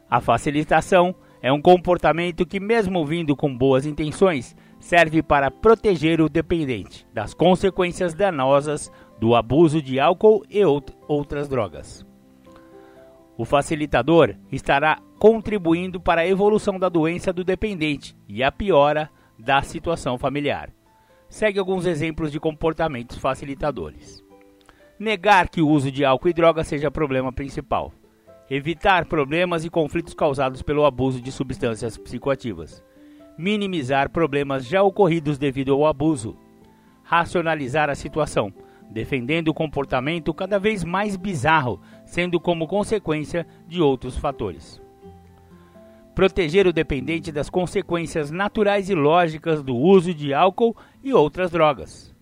A 0.09 0.21
facilitação 0.21 1.15
é 1.43 1.53
um 1.53 1.61
comportamento 1.61 2.47
que, 2.47 2.59
mesmo 2.61 3.05
vindo 3.05 3.37
com 3.37 3.55
boas 3.57 3.85
intenções, 3.85 4.57
serve 4.79 5.23
para 5.23 5.51
proteger 5.51 6.21
o 6.21 6.29
dependente 6.29 7.07
das 7.13 7.35
consequências 7.35 8.15
danosas 8.15 8.91
do 9.19 9.35
abuso 9.35 9.83
de 9.83 9.99
álcool 9.99 10.45
e 10.49 10.63
outras 11.09 11.49
drogas. 11.49 12.07
O 13.37 13.45
facilitador 13.45 14.37
estará 14.51 15.01
contribuindo 15.19 16.01
para 16.01 16.21
a 16.21 16.27
evolução 16.27 16.79
da 16.79 16.89
doença 16.89 17.33
do 17.33 17.43
dependente 17.43 18.17
e 18.29 18.43
a 18.43 18.53
piora 18.53 19.11
da 19.39 19.61
situação 19.63 20.17
familiar. 20.17 20.71
Segue 21.29 21.59
alguns 21.59 21.85
exemplos 21.85 22.31
de 22.31 22.39
comportamentos 22.39 23.19
facilitadores. 23.19 24.23
Negar 24.99 25.49
que 25.49 25.61
o 25.61 25.69
uso 25.69 25.91
de 25.91 26.05
álcool 26.05 26.29
e 26.29 26.33
droga 26.33 26.63
seja 26.63 26.91
problema 26.91 27.33
principal. 27.33 27.93
Evitar 28.49 29.07
problemas 29.07 29.65
e 29.65 29.71
conflitos 29.71 30.15
causados 30.15 30.63
pelo 30.63 30.85
abuso 30.85 31.21
de 31.21 31.33
substâncias 31.33 31.99
psicoativas. 31.99 32.85
Minimizar 33.37 34.11
problemas 34.11 34.65
já 34.65 34.83
ocorridos 34.83 35.39
devido 35.39 35.73
ao 35.73 35.87
abuso. 35.87 36.37
Racionalizar 37.03 37.91
a 37.91 37.97
situação, 37.97 38.53
defendendo 38.91 39.49
o 39.49 39.55
comportamento 39.55 40.33
cada 40.33 40.59
vez 40.59 40.85
mais 40.85 41.17
bizarro, 41.17 41.81
sendo 42.05 42.39
como 42.39 42.67
consequência 42.67 43.47
de 43.67 43.83
outros 43.83 44.17
fatores. 44.17 44.81
Proteger 46.15 46.67
o 46.67 46.73
dependente 46.73 47.33
das 47.33 47.51
consequências 47.51 48.31
naturais 48.31 48.89
e 48.89 48.95
lógicas 48.95 49.63
do 49.63 49.77
uso 49.77 50.15
de 50.15 50.33
álcool 50.33 50.77
e 51.03 51.13
outras 51.13 51.51
drogas. 51.51 52.15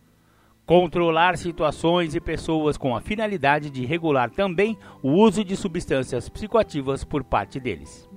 Controlar 0.65 1.37
situações 1.37 2.15
e 2.15 2.21
pessoas 2.21 2.79
com 2.79 2.97
a 2.97 3.03
finalidade 3.03 3.69
de 3.69 3.85
regular 3.85 4.31
também 4.31 4.79
o 5.03 5.11
uso 5.11 5.45
de 5.45 5.57
substâncias 5.57 6.29
psicoativas 6.31 7.05
por 7.05 7.23
parte 7.23 7.61
deles. 7.61 8.09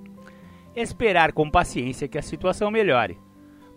Esperar 0.74 1.34
com 1.34 1.50
paciência 1.50 2.08
que 2.08 2.18
a 2.18 2.22
situação 2.22 2.72
melhore. 2.72 3.18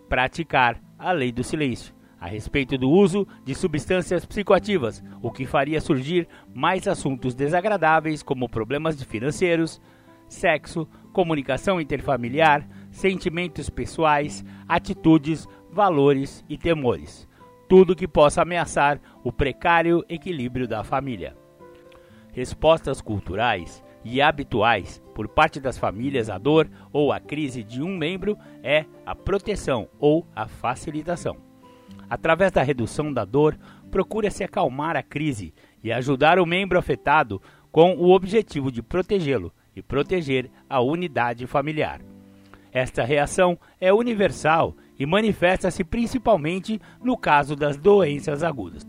Praticar 0.08 0.80
a 0.96 1.10
lei 1.10 1.32
do 1.32 1.42
silêncio 1.42 1.97
a 2.20 2.26
respeito 2.26 2.76
do 2.76 2.90
uso 2.90 3.26
de 3.44 3.54
substâncias 3.54 4.24
psicoativas, 4.24 5.02
o 5.22 5.30
que 5.30 5.46
faria 5.46 5.80
surgir 5.80 6.26
mais 6.52 6.88
assuntos 6.88 7.34
desagradáveis 7.34 8.22
como 8.22 8.48
problemas 8.48 9.00
financeiros, 9.02 9.80
sexo, 10.28 10.88
comunicação 11.12 11.80
interfamiliar, 11.80 12.68
sentimentos 12.90 13.70
pessoais, 13.70 14.44
atitudes, 14.68 15.46
valores 15.70 16.44
e 16.48 16.58
temores. 16.58 17.28
Tudo 17.68 17.94
que 17.96 18.08
possa 18.08 18.42
ameaçar 18.42 19.00
o 19.22 19.32
precário 19.32 20.04
equilíbrio 20.08 20.66
da 20.66 20.82
família. 20.82 21.36
Respostas 22.32 23.00
culturais 23.00 23.82
e 24.04 24.22
habituais 24.22 25.02
por 25.14 25.28
parte 25.28 25.60
das 25.60 25.76
famílias 25.76 26.30
à 26.30 26.38
dor 26.38 26.68
ou 26.92 27.12
à 27.12 27.20
crise 27.20 27.62
de 27.62 27.82
um 27.82 27.96
membro 27.96 28.38
é 28.62 28.84
a 29.04 29.14
proteção 29.14 29.88
ou 29.98 30.26
a 30.34 30.46
facilitação. 30.46 31.47
Através 32.08 32.52
da 32.52 32.62
redução 32.62 33.12
da 33.12 33.24
dor, 33.24 33.58
procura-se 33.90 34.42
acalmar 34.42 34.96
a 34.96 35.02
crise 35.02 35.52
e 35.82 35.92
ajudar 35.92 36.38
o 36.38 36.46
membro 36.46 36.78
afetado 36.78 37.40
com 37.70 37.94
o 37.96 38.10
objetivo 38.14 38.72
de 38.72 38.82
protegê-lo 38.82 39.52
e 39.76 39.82
proteger 39.82 40.50
a 40.68 40.80
unidade 40.80 41.46
familiar. 41.46 42.00
Esta 42.72 43.04
reação 43.04 43.58
é 43.80 43.92
universal 43.92 44.74
e 44.98 45.06
manifesta-se 45.06 45.84
principalmente 45.84 46.80
no 47.02 47.16
caso 47.16 47.54
das 47.54 47.76
doenças 47.76 48.42
agudas. 48.42 48.86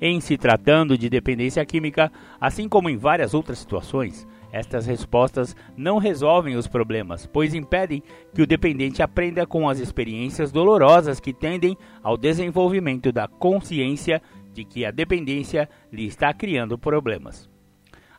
Em 0.00 0.20
se 0.20 0.38
tratando 0.38 0.96
de 0.96 1.08
dependência 1.08 1.64
química, 1.66 2.12
assim 2.40 2.68
como 2.68 2.88
em 2.88 2.96
várias 2.96 3.34
outras 3.34 3.58
situações, 3.58 4.26
Estas 4.50 4.86
respostas 4.86 5.54
não 5.76 5.98
resolvem 5.98 6.56
os 6.56 6.66
problemas, 6.66 7.26
pois 7.26 7.54
impedem 7.54 8.02
que 8.34 8.40
o 8.40 8.46
dependente 8.46 9.02
aprenda 9.02 9.46
com 9.46 9.68
as 9.68 9.78
experiências 9.78 10.50
dolorosas 10.50 11.20
que 11.20 11.34
tendem 11.34 11.76
ao 12.02 12.16
desenvolvimento 12.16 13.12
da 13.12 13.28
consciência 13.28 14.22
de 14.52 14.64
que 14.64 14.84
a 14.84 14.90
dependência 14.90 15.68
lhe 15.92 16.06
está 16.06 16.32
criando 16.32 16.78
problemas. 16.78 17.48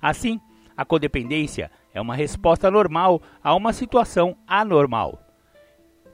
Assim, 0.01 0.39
a 0.77 0.86
codependência 0.86 1.71
é 1.93 1.99
uma 1.99 2.15
resposta 2.15 2.69
normal 2.69 3.21
a 3.43 3.55
uma 3.55 3.73
situação 3.73 4.38
anormal. 4.47 5.19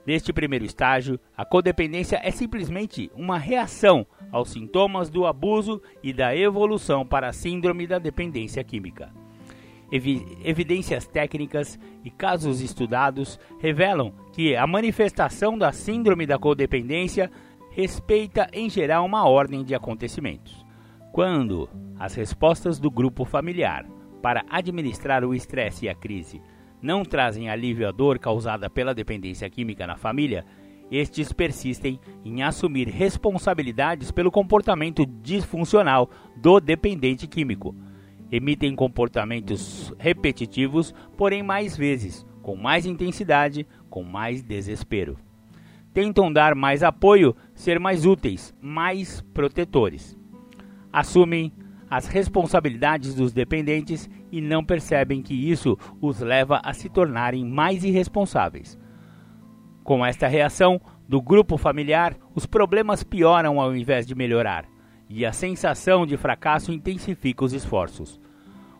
Neste 0.06 0.32
primeiro 0.32 0.64
estágio, 0.64 1.20
a 1.36 1.44
codependência 1.44 2.20
é 2.22 2.30
simplesmente 2.30 3.10
uma 3.14 3.38
reação 3.38 4.06
aos 4.32 4.50
sintomas 4.50 5.10
do 5.10 5.26
abuso 5.26 5.82
e 6.02 6.12
da 6.12 6.34
evolução 6.34 7.04
para 7.04 7.28
a 7.28 7.32
síndrome 7.32 7.86
da 7.86 7.98
dependência 7.98 8.62
química. 8.64 9.25
Evidências 9.90 11.06
técnicas 11.06 11.78
e 12.04 12.10
casos 12.10 12.60
estudados 12.60 13.38
revelam 13.60 14.12
que 14.32 14.56
a 14.56 14.66
manifestação 14.66 15.56
da 15.56 15.72
síndrome 15.72 16.26
da 16.26 16.38
codependência 16.38 17.30
respeita 17.70 18.48
em 18.52 18.68
geral 18.68 19.04
uma 19.04 19.28
ordem 19.28 19.62
de 19.62 19.74
acontecimentos. 19.74 20.64
Quando 21.12 21.68
as 21.98 22.14
respostas 22.14 22.78
do 22.78 22.90
grupo 22.90 23.24
familiar 23.24 23.86
para 24.20 24.44
administrar 24.50 25.24
o 25.24 25.34
estresse 25.34 25.86
e 25.86 25.88
a 25.88 25.94
crise 25.94 26.42
não 26.82 27.04
trazem 27.04 27.48
alívio 27.48 27.88
à 27.88 27.92
dor 27.92 28.18
causada 28.18 28.68
pela 28.68 28.94
dependência 28.94 29.48
química 29.48 29.86
na 29.86 29.96
família, 29.96 30.44
estes 30.90 31.32
persistem 31.32 31.98
em 32.24 32.42
assumir 32.42 32.88
responsabilidades 32.88 34.10
pelo 34.10 34.30
comportamento 34.30 35.06
disfuncional 35.06 36.10
do 36.36 36.60
dependente 36.60 37.26
químico. 37.26 37.74
Emitem 38.30 38.74
comportamentos 38.74 39.94
repetitivos, 39.98 40.94
porém 41.16 41.42
mais 41.42 41.76
vezes, 41.76 42.26
com 42.42 42.56
mais 42.56 42.84
intensidade, 42.86 43.66
com 43.88 44.02
mais 44.02 44.42
desespero. 44.42 45.16
Tentam 45.94 46.32
dar 46.32 46.54
mais 46.54 46.82
apoio, 46.82 47.34
ser 47.54 47.78
mais 47.78 48.04
úteis, 48.04 48.54
mais 48.60 49.20
protetores. 49.32 50.18
Assumem 50.92 51.52
as 51.88 52.06
responsabilidades 52.06 53.14
dos 53.14 53.32
dependentes 53.32 54.10
e 54.30 54.40
não 54.40 54.64
percebem 54.64 55.22
que 55.22 55.34
isso 55.34 55.78
os 56.00 56.20
leva 56.20 56.60
a 56.64 56.72
se 56.72 56.88
tornarem 56.88 57.44
mais 57.44 57.84
irresponsáveis. 57.84 58.78
Com 59.84 60.04
esta 60.04 60.26
reação 60.26 60.80
do 61.08 61.22
grupo 61.22 61.56
familiar, 61.56 62.16
os 62.34 62.44
problemas 62.44 63.04
pioram 63.04 63.60
ao 63.60 63.74
invés 63.74 64.04
de 64.04 64.16
melhorar, 64.16 64.66
e 65.08 65.24
a 65.24 65.32
sensação 65.32 66.06
de 66.06 66.16
fracasso 66.16 66.72
intensifica 66.72 67.44
os 67.44 67.52
esforços. 67.52 68.20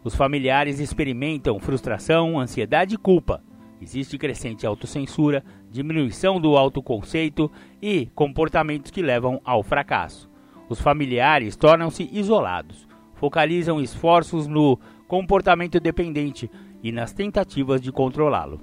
Os 0.02 0.14
familiares 0.14 0.78
experimentam 0.78 1.58
frustração, 1.58 2.38
ansiedade 2.38 2.94
e 2.94 2.98
culpa. 2.98 3.42
Existe 3.80 4.16
crescente 4.16 4.66
autocensura, 4.66 5.44
diminuição 5.70 6.40
do 6.40 6.56
autoconceito 6.56 7.50
e 7.82 8.06
comportamentos 8.14 8.90
que 8.90 9.02
levam 9.02 9.40
ao 9.44 9.62
fracasso. 9.62 10.30
Os 10.68 10.80
familiares 10.80 11.56
tornam-se 11.56 12.08
isolados, 12.12 12.88
focalizam 13.14 13.80
esforços 13.80 14.46
no 14.46 14.78
comportamento 15.06 15.78
dependente 15.78 16.50
e 16.82 16.90
nas 16.90 17.12
tentativas 17.12 17.80
de 17.80 17.92
controlá-lo. 17.92 18.60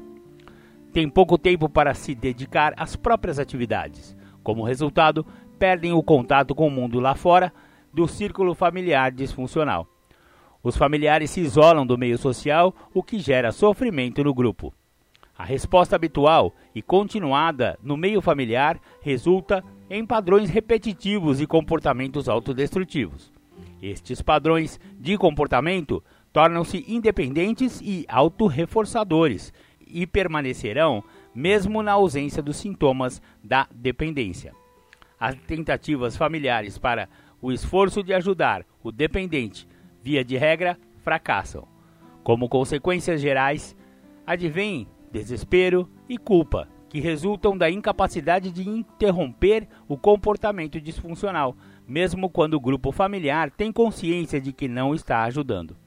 Tem 0.92 1.10
pouco 1.10 1.38
tempo 1.38 1.68
para 1.68 1.94
se 1.94 2.14
dedicar 2.14 2.74
às 2.78 2.96
próprias 2.96 3.40
atividades. 3.40 4.16
Como 4.44 4.64
resultado, 4.64 5.26
perdem 5.64 5.94
o 5.94 6.04
contato 6.04 6.54
com 6.54 6.68
o 6.68 6.70
mundo 6.70 7.00
lá 7.00 7.16
fora 7.16 7.54
do 7.94 8.06
círculo 8.06 8.54
familiar 8.54 9.14
disfuncional. 9.14 9.88
Os 10.62 10.76
familiares 10.76 11.30
se 11.32 11.40
isolam 11.40 11.88
do 11.88 11.98
meio 11.98 12.18
social, 12.18 12.76
o 12.94 13.02
que 13.02 13.18
gera 13.18 13.50
sofrimento 13.54 14.22
no 14.26 14.34
grupo. 14.34 14.74
A 15.38 15.46
resposta 15.46 15.96
habitual 15.96 16.54
e 16.76 16.82
continuada 16.82 17.80
no 17.82 17.96
meio 17.96 18.22
familiar 18.22 18.78
resulta 19.00 19.64
em 19.90 20.06
padrões 20.06 20.50
repetitivos 20.50 21.40
e 21.40 21.48
comportamentos 21.48 22.28
autodestrutivos. 22.28 23.32
Estes 23.82 24.22
padrões 24.22 24.78
de 25.00 25.18
comportamento 25.18 26.04
tornam-se 26.34 26.84
independentes 26.90 27.80
e 27.82 28.06
autorreforçadores 28.10 29.54
e 29.88 30.06
permanecerão 30.06 31.02
mesmo 31.34 31.82
na 31.82 31.94
ausência 31.94 32.44
dos 32.44 32.58
sintomas 32.58 33.22
da 33.42 33.66
dependência. 33.74 34.54
As 35.24 35.36
tentativas 35.36 36.18
familiares 36.18 36.78
para 36.78 37.08
o 37.42 37.50
esforço 37.50 38.04
de 38.04 38.14
ajudar 38.14 38.66
o 38.84 38.92
dependente, 38.92 39.66
via 40.02 40.22
de 40.22 40.36
regra, 40.36 40.78
fracassam. 41.02 41.66
Como 42.26 42.50
consequências 42.50 43.22
gerais, 43.22 43.74
advém 44.28 44.86
desespero 45.14 45.90
e 46.10 46.18
culpa, 46.18 46.68
que 46.90 47.00
resultam 47.00 47.58
da 47.58 47.72
incapacidade 47.72 48.52
de 48.52 48.68
interromper 48.68 49.66
o 49.88 49.98
comportamento 49.98 50.82
disfuncional, 50.82 51.56
mesmo 51.88 52.30
quando 52.30 52.56
o 52.56 52.60
grupo 52.60 52.92
familiar 52.92 53.50
tem 53.50 53.72
consciência 53.72 54.42
de 54.42 54.52
que 54.52 54.68
não 54.68 54.94
está 54.94 55.24
ajudando. 55.24 55.78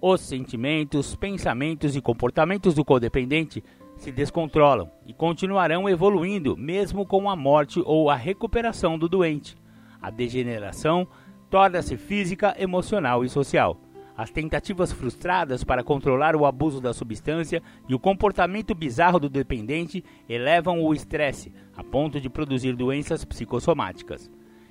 Os 0.00 0.22
sentimentos, 0.22 1.14
pensamentos 1.14 1.96
e 1.96 2.00
comportamentos 2.00 2.72
do 2.72 2.82
codependente 2.82 3.62
se 3.96 4.12
descontrolam 4.12 4.90
e 5.06 5.12
continuarão 5.12 5.88
evoluindo 5.88 6.56
mesmo 6.56 7.06
com 7.06 7.28
a 7.28 7.36
morte 7.36 7.82
ou 7.84 8.10
a 8.10 8.14
recuperação 8.14 8.98
do 8.98 9.08
doente. 9.08 9.56
A 10.00 10.10
degeneração 10.10 11.06
torna-se 11.50 11.96
física, 11.96 12.54
emocional 12.58 13.24
e 13.24 13.28
social. 13.28 13.80
As 14.16 14.30
tentativas 14.30 14.92
frustradas 14.92 15.62
para 15.62 15.84
controlar 15.84 16.34
o 16.34 16.46
abuso 16.46 16.80
da 16.80 16.94
substância 16.94 17.62
e 17.86 17.94
o 17.94 17.98
comportamento 17.98 18.74
bizarro 18.74 19.20
do 19.20 19.28
dependente 19.28 20.02
elevam 20.28 20.82
o 20.82 20.94
estresse 20.94 21.52
a 21.76 21.84
ponto 21.84 22.18
de 22.18 22.30
produzir 22.30 22.74
doenças 22.74 23.24
psicossomáticas. 23.24 24.30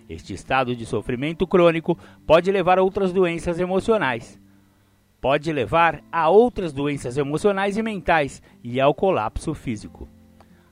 Este 0.10 0.34
estado 0.34 0.76
de 0.76 0.86
sofrimento 0.86 1.46
crônico 1.46 1.98
pode 2.26 2.52
levar 2.52 2.80
a 2.80 2.84
outras 2.84 3.14
doenças 3.14 3.60
emocionais. 3.60 4.40
Pode 5.26 5.52
levar 5.52 6.04
a 6.12 6.30
outras 6.30 6.72
doenças 6.72 7.18
emocionais 7.18 7.78
e 7.78 7.82
mentais 7.82 8.44
e 8.64 8.80
ao 8.80 8.94
colapso 8.94 9.56
físico. 9.56 10.08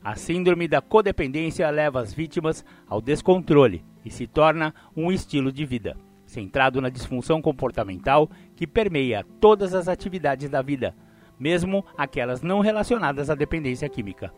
A 0.04 0.14
síndrome 0.14 0.68
da 0.68 0.80
codependência 0.80 1.68
leva 1.72 2.00
as 2.00 2.14
vítimas 2.14 2.64
ao 2.88 3.02
descontrole 3.02 3.84
e 4.06 4.12
se 4.12 4.28
torna 4.28 4.72
um 4.96 5.12
estilo 5.12 5.52
de 5.52 5.66
vida, 5.66 5.98
centrado 6.24 6.80
na 6.80 6.90
disfunção 6.90 7.42
comportamental 7.42 8.30
que 8.56 8.68
permeia 8.68 9.26
todas 9.40 9.74
as 9.74 9.88
atividades 9.88 10.48
da 10.52 10.62
vida, 10.62 10.96
mesmo 11.40 11.84
aquelas 11.98 12.44
não 12.44 12.60
relacionadas 12.60 13.32
à 13.32 13.34
dependência 13.34 13.90
química. 13.90 14.32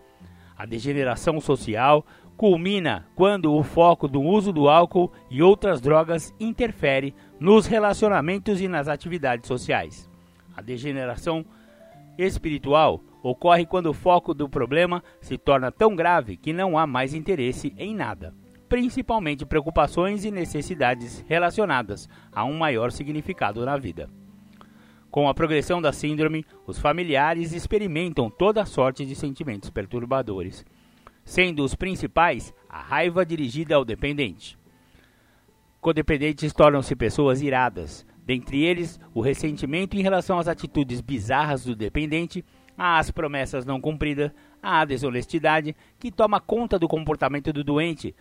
A 0.57 0.66
degeneração 0.66 1.41
social 1.41 2.05
culmina 2.38 3.05
quando 3.16 3.53
o 3.53 3.61
foco 3.63 4.07
do 4.07 4.22
uso 4.22 4.53
do 4.53 4.70
álcool 4.70 5.11
e 5.30 5.43
outras 5.43 5.82
drogas 5.82 6.34
interfere 6.39 7.13
nos 7.40 7.66
relacionamentos 7.66 8.62
e 8.62 8.68
nas 8.68 8.88
atividades 8.88 9.48
sociais. 9.48 10.10
A 10.56 10.62
degeneração 10.62 11.46
espiritual 12.18 13.02
ocorre 13.22 13.66
quando 13.66 13.88
o 13.88 13.94
foco 13.94 14.34
do 14.34 14.48
problema 14.48 15.04
se 15.20 15.38
torna 15.38 15.72
tão 15.72 15.96
grave 15.96 16.38
que 16.38 16.54
não 16.54 16.78
há 16.78 16.88
mais 16.88 17.14
interesse 17.14 17.74
em 17.78 17.96
nada, 17.96 18.34
principalmente 18.70 19.46
preocupações 19.46 20.24
e 20.24 20.32
necessidades 20.32 21.26
relacionadas 21.28 22.08
a 22.32 22.46
um 22.46 22.58
maior 22.58 22.92
significado 22.92 23.66
na 23.66 23.78
vida. 23.78 24.10
Com 25.12 25.30
a 25.30 25.34
progressão 25.34 25.82
da 25.82 25.94
síndrome, 25.94 26.46
os 26.68 26.78
familiares 26.78 27.54
experimentam 27.54 28.30
toda 28.30 28.66
sorte 28.66 29.06
de 29.06 29.16
sentimentos 29.16 29.70
perturbadores 29.70 30.66
sendo 31.26 31.64
os 31.64 31.74
principais 31.74 32.54
a 32.70 32.80
raiva 32.80 33.26
dirigida 33.26 33.76
ao 33.76 33.84
dependente. 33.84 34.58
Codependentes 35.86 36.52
tornam-se 36.52 36.96
pessoas 36.96 37.44
iradas, 37.44 38.08
dentre 38.26 38.64
eles 38.64 39.00
o 39.14 39.22
ressentimento 39.22 39.96
em 39.96 40.02
relação 40.02 40.40
às 40.40 40.48
atitudes 40.48 41.00
bizarras 41.00 41.64
do 41.64 41.76
dependente, 41.76 42.44
às 42.76 43.12
promessas 43.12 43.68
não 43.68 43.80
cumpridas, 43.80 44.32
à 44.64 44.84
desonestidade 44.84 45.76
que 46.00 46.12
toma 46.12 46.42
conta 46.42 46.80
do 46.80 46.88
comportamento 46.88 47.54
do 47.54 47.64
doente 47.64 48.16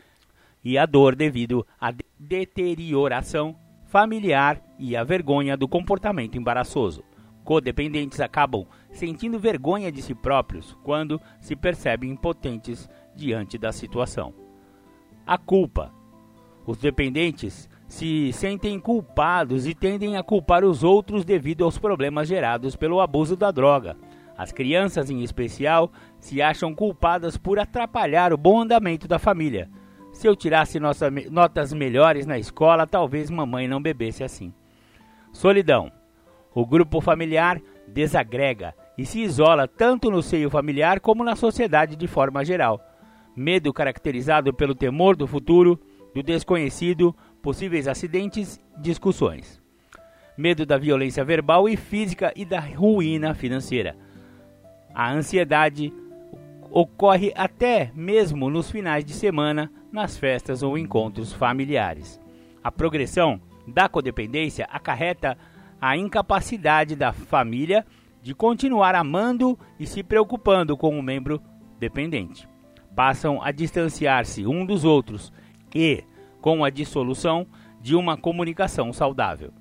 e 0.62 0.76
a 0.76 0.84
dor 0.84 1.16
devido 1.16 1.66
à 1.80 1.90
deterioração 2.18 3.56
familiar 3.86 4.60
e 4.78 4.94
à 4.94 5.02
vergonha 5.02 5.56
do 5.56 5.66
comportamento 5.66 6.36
embaraçoso. 6.36 7.02
Codependentes 7.44 8.20
acabam 8.20 8.66
sentindo 8.90 9.38
vergonha 9.38 9.90
de 9.90 10.02
si 10.02 10.14
próprios 10.14 10.76
quando 10.84 11.18
se 11.40 11.56
percebem 11.56 12.10
impotentes 12.10 12.90
diante 13.16 13.56
da 13.56 13.72
situação. 13.72 14.34
A 15.26 15.38
culpa. 15.38 16.03
Os 16.66 16.78
dependentes 16.78 17.68
se 17.86 18.32
sentem 18.32 18.80
culpados 18.80 19.66
e 19.66 19.74
tendem 19.74 20.16
a 20.16 20.22
culpar 20.22 20.64
os 20.64 20.82
outros 20.82 21.24
devido 21.24 21.64
aos 21.64 21.78
problemas 21.78 22.26
gerados 22.26 22.74
pelo 22.74 23.00
abuso 23.00 23.36
da 23.36 23.50
droga. 23.50 23.96
As 24.36 24.50
crianças, 24.50 25.10
em 25.10 25.22
especial, 25.22 25.92
se 26.18 26.42
acham 26.42 26.74
culpadas 26.74 27.36
por 27.36 27.58
atrapalhar 27.58 28.32
o 28.32 28.36
bom 28.36 28.62
andamento 28.62 29.06
da 29.06 29.18
família. 29.18 29.70
Se 30.12 30.26
eu 30.26 30.34
tirasse 30.34 30.80
nossa, 30.80 31.10
notas 31.30 31.72
melhores 31.72 32.26
na 32.26 32.38
escola, 32.38 32.86
talvez 32.86 33.30
mamãe 33.30 33.68
não 33.68 33.80
bebesse 33.80 34.24
assim. 34.24 34.52
Solidão. 35.32 35.92
O 36.54 36.64
grupo 36.64 37.00
familiar 37.00 37.60
desagrega 37.86 38.74
e 38.96 39.04
se 39.04 39.20
isola 39.20 39.68
tanto 39.68 40.10
no 40.10 40.22
seio 40.22 40.48
familiar 40.48 41.00
como 41.00 41.24
na 41.24 41.36
sociedade 41.36 41.96
de 41.96 42.06
forma 42.06 42.44
geral. 42.44 42.80
Medo 43.36 43.72
caracterizado 43.72 44.54
pelo 44.54 44.74
temor 44.74 45.16
do 45.16 45.26
futuro, 45.26 45.80
do 46.14 46.22
desconhecido, 46.22 47.14
possíveis 47.42 47.88
acidentes, 47.88 48.60
discussões. 48.78 49.60
Medo 50.36 50.64
da 50.64 50.78
violência 50.78 51.24
verbal 51.24 51.68
e 51.68 51.76
física 51.76 52.32
e 52.36 52.44
da 52.44 52.60
ruína 52.60 53.34
financeira. 53.34 53.96
A 54.94 55.12
ansiedade 55.12 55.92
ocorre 56.70 57.32
até 57.36 57.90
mesmo 57.94 58.48
nos 58.48 58.70
finais 58.70 59.04
de 59.04 59.12
semana, 59.12 59.70
nas 59.92 60.16
festas 60.16 60.62
ou 60.62 60.78
encontros 60.78 61.32
familiares. 61.32 62.20
A 62.62 62.70
progressão 62.70 63.40
da 63.66 63.88
codependência 63.88 64.68
acarreta 64.70 65.36
a 65.80 65.96
incapacidade 65.96 66.96
da 66.96 67.12
família 67.12 67.84
de 68.22 68.34
continuar 68.34 68.94
amando 68.94 69.58
e 69.78 69.86
se 69.86 70.02
preocupando 70.02 70.76
com 70.76 70.98
o 70.98 71.02
membro 71.02 71.40
dependente. 71.78 72.48
Passam 72.96 73.42
a 73.42 73.52
distanciar-se 73.52 74.46
um 74.46 74.64
dos 74.64 74.84
outros 74.84 75.32
e, 75.74 76.04
com 76.40 76.64
a 76.64 76.70
dissolução 76.70 77.46
de 77.80 77.94
uma 77.94 78.16
comunicação 78.16 78.92
saudável, 78.92 79.52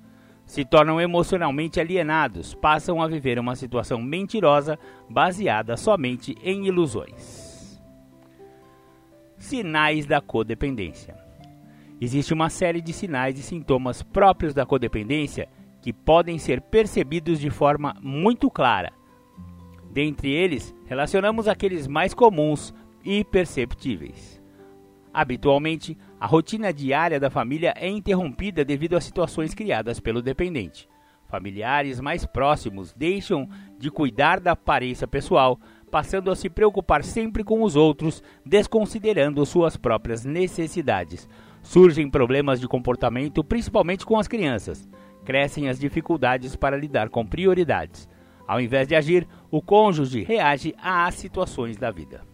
se 0.46 0.64
tornam 0.64 1.00
emocionalmente 1.00 1.80
alienados, 1.80 2.54
passam 2.54 3.02
a 3.02 3.08
viver 3.08 3.38
uma 3.38 3.56
situação 3.56 4.00
mentirosa 4.00 4.78
baseada 5.08 5.76
somente 5.76 6.36
em 6.42 6.66
ilusões. 6.66 7.80
Sinais 9.38 10.06
da 10.06 10.20
codependência. 10.20 11.16
Existe 12.00 12.34
uma 12.34 12.50
série 12.50 12.80
de 12.80 12.92
sinais 12.92 13.38
e 13.38 13.42
sintomas 13.42 14.02
próprios 14.02 14.52
da 14.52 14.66
codependência 14.66 15.48
que 15.80 15.92
podem 15.92 16.38
ser 16.38 16.60
percebidos 16.60 17.38
de 17.38 17.50
forma 17.50 17.94
muito 18.00 18.50
clara. 18.50 18.92
Dentre 19.90 20.30
eles, 20.30 20.74
relacionamos 20.86 21.46
aqueles 21.46 21.86
mais 21.86 22.12
comuns 22.12 22.74
e 23.04 23.22
perceptíveis. 23.22 24.33
Habitualmente, 25.14 25.96
a 26.18 26.26
rotina 26.26 26.72
diária 26.72 27.20
da 27.20 27.30
família 27.30 27.72
é 27.76 27.88
interrompida 27.88 28.64
devido 28.64 28.96
a 28.96 29.00
situações 29.00 29.54
criadas 29.54 30.00
pelo 30.00 30.20
dependente. 30.20 30.88
Familiares 31.28 32.00
mais 32.00 32.26
próximos 32.26 32.92
deixam 32.92 33.48
de 33.78 33.90
cuidar 33.90 34.40
da 34.40 34.52
aparência 34.52 35.06
pessoal, 35.06 35.58
passando 35.90 36.30
a 36.30 36.36
se 36.36 36.50
preocupar 36.50 37.04
sempre 37.04 37.44
com 37.44 37.62
os 37.62 37.76
outros, 37.76 38.22
desconsiderando 38.44 39.46
suas 39.46 39.76
próprias 39.76 40.24
necessidades. 40.24 41.28
Surgem 41.62 42.10
problemas 42.10 42.60
de 42.60 42.66
comportamento, 42.66 43.44
principalmente 43.44 44.04
com 44.04 44.18
as 44.18 44.28
crianças 44.28 44.88
crescem 45.24 45.68
as 45.68 45.80
dificuldades 45.80 46.54
para 46.54 46.76
lidar 46.76 47.08
com 47.08 47.26
prioridades. 47.26 48.08
Ao 48.46 48.60
invés 48.60 48.86
de 48.86 48.94
agir, 48.94 49.26
o 49.50 49.62
cônjuge 49.62 50.22
reage 50.22 50.74
às 50.80 51.14
situações 51.14 51.76
da 51.76 51.90
vida. 51.90 52.33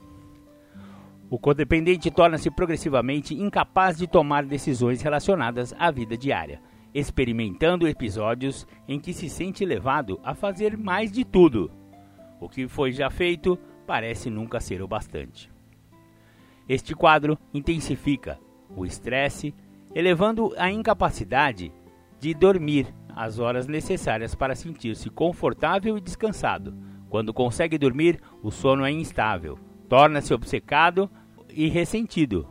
O 1.31 1.39
codependente 1.39 2.11
torna-se 2.11 2.51
progressivamente 2.51 3.35
incapaz 3.41 3.97
de 3.97 4.09
tomar 4.09 4.45
decisões 4.45 5.01
relacionadas 5.01 5.73
à 5.79 5.89
vida 5.89 6.19
diária, 6.19 6.61
experimentando 6.93 7.87
episódios 7.87 8.67
em 8.89 8.99
que 8.99 9.13
se 9.13 9.31
sente 9.31 9.65
levado 9.65 10.19
a 10.25 10.35
fazer 10.35 10.77
mais 10.77 11.13
de 11.13 11.25
tudo. 11.25 11.71
O 12.41 12.49
que 12.49 12.67
foi 12.67 12.91
já 12.91 13.09
feito 13.09 13.57
parece 13.87 14.29
nunca 14.29 14.59
ser 14.59 14.83
o 14.83 14.89
bastante. 14.89 15.49
Este 16.69 16.97
quadro 16.97 17.39
intensifica 17.55 18.37
o 18.77 18.85
estresse, 18.85 19.55
elevando 19.95 20.53
a 20.59 20.69
incapacidade 20.69 21.73
de 22.19 22.35
dormir 22.35 22.93
as 23.15 23.39
horas 23.39 23.69
necessárias 23.69 24.35
para 24.35 24.57
sentir-se 24.57 25.09
confortável 25.09 25.97
e 25.97 26.01
descansado. 26.01 26.75
Quando 27.09 27.33
consegue 27.33 27.79
dormir, 27.79 28.21
o 28.43 28.51
sono 28.51 28.85
é 28.85 28.91
instável, 28.91 29.57
torna-se 29.89 30.35
obcecado 30.35 31.09
e 31.55 31.69
ressentido, 31.69 32.47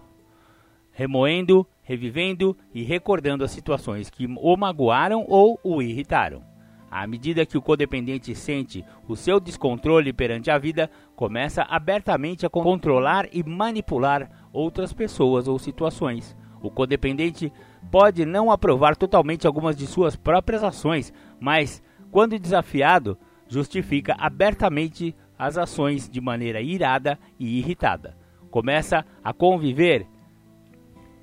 remoendo, 0.92 1.66
revivendo 1.82 2.56
e 2.74 2.84
recordando 2.84 3.44
as 3.44 3.52
situações 3.52 4.10
que 4.10 4.26
o 4.26 4.58
magoaram 4.58 5.26
ou 5.28 5.60
o 5.64 5.82
irritaram. 5.82 6.44
À 6.92 7.06
medida 7.06 7.46
que 7.46 7.58
o 7.58 7.62
codependente 7.62 8.34
sente 8.34 8.84
o 9.08 9.16
seu 9.16 9.40
descontrole 9.40 10.12
perante 10.12 10.50
a 10.50 10.58
vida, 10.58 10.90
começa 11.16 11.62
abertamente 11.64 12.46
a 12.46 12.50
controlar 12.50 13.28
e 13.32 13.44
manipular 13.44 14.30
outras 14.52 14.92
pessoas 14.92 15.48
ou 15.48 15.60
situações. 15.60 16.36
O 16.62 16.72
codependente 16.72 17.54
pode 17.92 18.26
não 18.26 18.52
aprovar 18.52 18.96
totalmente 18.96 19.46
algumas 19.46 19.76
de 19.78 19.86
suas 19.86 20.16
próprias 20.16 20.64
ações, 20.64 21.14
mas, 21.40 21.82
quando 22.12 22.40
desafiado, 22.40 23.18
justifica 23.48 24.16
abertamente 24.18 25.16
as 25.38 25.58
ações 25.58 26.10
de 26.10 26.20
maneira 26.20 26.62
irada 26.62 27.18
e 27.40 27.60
irritada. 27.60 28.19
Começa 28.50 29.06
a 29.24 29.32
conviver, 29.32 30.08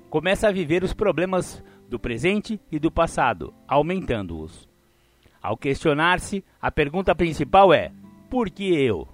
começa 0.09 0.47
a 0.47 0.51
viver 0.51 0.83
os 0.83 0.93
problemas 0.93 1.63
do 1.89 1.99
presente 1.99 2.59
e 2.71 2.79
do 2.79 2.91
passado, 2.91 3.53
aumentando-os. 3.67 4.67
Ao 5.41 5.57
questionar-se, 5.57 6.43
a 6.61 6.71
pergunta 6.71 7.13
principal 7.15 7.73
é: 7.73 7.91
por 8.29 8.49
que 8.49 8.73
eu? 8.73 9.07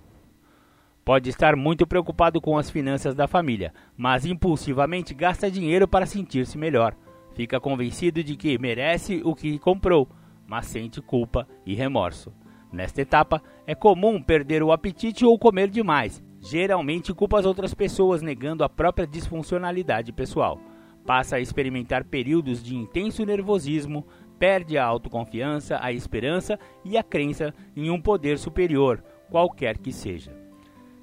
Pode 1.05 1.30
estar 1.30 1.55
muito 1.55 1.86
preocupado 1.86 2.39
com 2.39 2.57
as 2.57 2.70
finanças 2.70 3.14
da 3.14 3.28
família, 3.28 3.74
mas 3.97 4.26
impulsivamente 4.26 5.14
gasta 5.14 5.51
dinheiro 5.51 5.88
para 5.88 6.05
sentir-se 6.05 6.57
melhor. 6.57 6.95
Fica 7.36 7.59
convencido 7.59 8.24
de 8.24 8.36
que 8.38 8.57
merece 8.57 9.22
o 9.26 9.36
que 9.36 9.59
comprou, 9.59 10.07
mas 10.47 10.68
sente 10.68 11.01
culpa 11.01 11.47
e 11.66 11.76
remorso. 11.76 12.32
Nesta 12.72 13.01
etapa, 13.01 13.41
é 13.68 13.76
comum 13.76 14.22
perder 14.22 14.64
o 14.64 14.72
apetite 14.72 15.26
ou 15.26 15.38
comer 15.38 15.70
demais. 15.70 16.24
Geralmente 16.44 17.14
culpa 17.14 17.39
as 17.39 17.46
outras 17.46 17.74
pessoas, 17.74 18.22
negando 18.22 18.64
a 18.64 18.70
própria 18.70 19.08
disfuncionalidade 19.08 20.12
pessoal. 20.12 20.60
Passa 21.06 21.38
a 21.38 21.39
experimentar 21.39 22.04
períodos 22.04 22.62
de 22.62 22.76
intenso 22.76 23.26
nervosismo, 23.26 24.06
perde 24.38 24.78
a 24.78 24.86
autoconfiança, 24.86 25.80
a 25.82 25.91
esperança 25.91 26.60
e 26.84 26.98
a 26.98 27.04
crença 27.04 27.54
em 27.76 27.89
um 27.89 28.00
poder 28.00 28.38
superior, 28.38 29.04
qualquer 29.32 29.78
que 29.78 29.91
seja. 29.91 30.32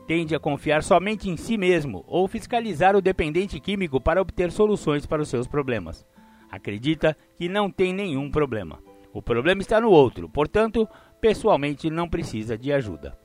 Tende 0.06 0.34
a 0.34 0.38
confiar 0.38 0.82
somente 0.82 1.28
em 1.28 1.36
si 1.36 1.56
mesmo 1.56 2.04
ou 2.06 2.28
fiscalizar 2.28 2.94
o 2.94 3.02
dependente 3.02 3.58
químico 3.58 4.00
para 4.00 4.20
obter 4.20 4.52
soluções 4.52 5.06
para 5.06 5.22
os 5.22 5.28
seus 5.28 5.46
problemas 5.46 6.06
acredita 6.50 7.16
que 7.38 7.48
não 7.48 7.70
tem 7.70 7.94
nenhum 7.94 8.30
problema. 8.30 8.82
O 9.12 9.22
problema 9.22 9.60
está 9.60 9.80
no 9.80 9.90
outro, 9.90 10.28
portanto, 10.28 10.88
pessoalmente 11.20 11.88
não 11.88 12.08
precisa 12.08 12.58
de 12.58 12.72
ajuda. 12.72 13.16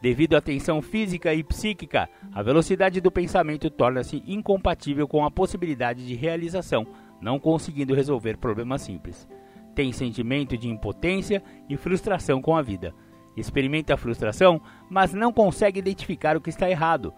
Devido 0.00 0.36
à 0.36 0.40
tensão 0.40 0.80
física 0.80 1.34
e 1.34 1.42
psíquica, 1.42 2.08
a 2.32 2.42
velocidade 2.42 3.00
do 3.00 3.10
pensamento 3.10 3.68
torna-se 3.68 4.22
incompatível 4.26 5.08
com 5.08 5.24
a 5.24 5.30
possibilidade 5.30 6.06
de 6.06 6.14
realização, 6.14 6.86
não 7.20 7.38
conseguindo 7.38 7.94
resolver 7.94 8.36
problemas 8.36 8.82
simples. 8.82 9.28
Tem 9.74 9.92
sentimento 9.92 10.56
de 10.56 10.68
impotência 10.68 11.42
e 11.68 11.76
frustração 11.76 12.40
com 12.40 12.56
a 12.56 12.62
vida. 12.62 12.94
Experimenta 13.36 13.94
a 13.94 13.96
frustração, 13.96 14.60
mas 14.88 15.12
não 15.12 15.32
consegue 15.32 15.80
identificar 15.80 16.36
o 16.36 16.40
que 16.40 16.50
está 16.50 16.70
errado. 16.70 17.12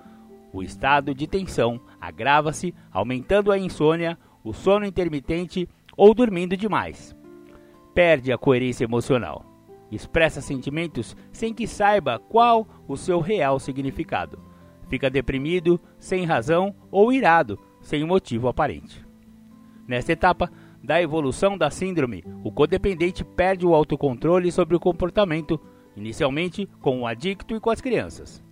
O 0.53 0.63
estado 0.63 1.15
de 1.15 1.27
tensão 1.27 1.81
agrava-se, 2.01 2.75
aumentando 2.91 3.53
a 3.53 3.59
insônia, 3.59 4.19
o 4.43 4.53
sono 4.53 4.87
intermitente 4.87 5.69
ou 5.97 6.15
dormindo 6.15 6.57
demais. 6.57 7.15
Perde 7.95 8.33
a 8.33 8.39
coerência 8.39 8.85
emocional. 8.85 9.50
Expressa 9.91 10.41
sentimentos 10.41 11.17
sem 11.33 11.53
que 11.53 11.67
saiba 11.67 12.19
qual 12.19 12.67
o 12.87 12.97
seu 12.97 13.21
real 13.21 13.59
significado. 13.59 14.39
Fica 14.89 15.11
deprimido, 15.11 15.81
sem 15.99 16.25
razão 16.25 16.75
ou 16.91 17.13
irado, 17.13 17.59
sem 17.81 18.05
motivo 18.05 18.49
aparente. 18.49 19.05
Nesta 19.87 20.13
etapa 20.13 20.51
da 20.83 21.01
evolução 21.01 21.59
da 21.59 21.71
síndrome, 21.71 22.25
o 22.43 22.51
codependente 22.51 23.25
perde 23.25 23.67
o 23.67 23.75
autocontrole 23.75 24.51
sobre 24.51 24.77
o 24.77 24.81
comportamento, 24.81 25.61
inicialmente 25.97 26.69
com 26.81 27.01
o 27.01 27.07
adicto 27.07 27.55
e 27.55 27.61
com 27.61 27.71
as 27.71 27.81
crianças. 27.81 28.43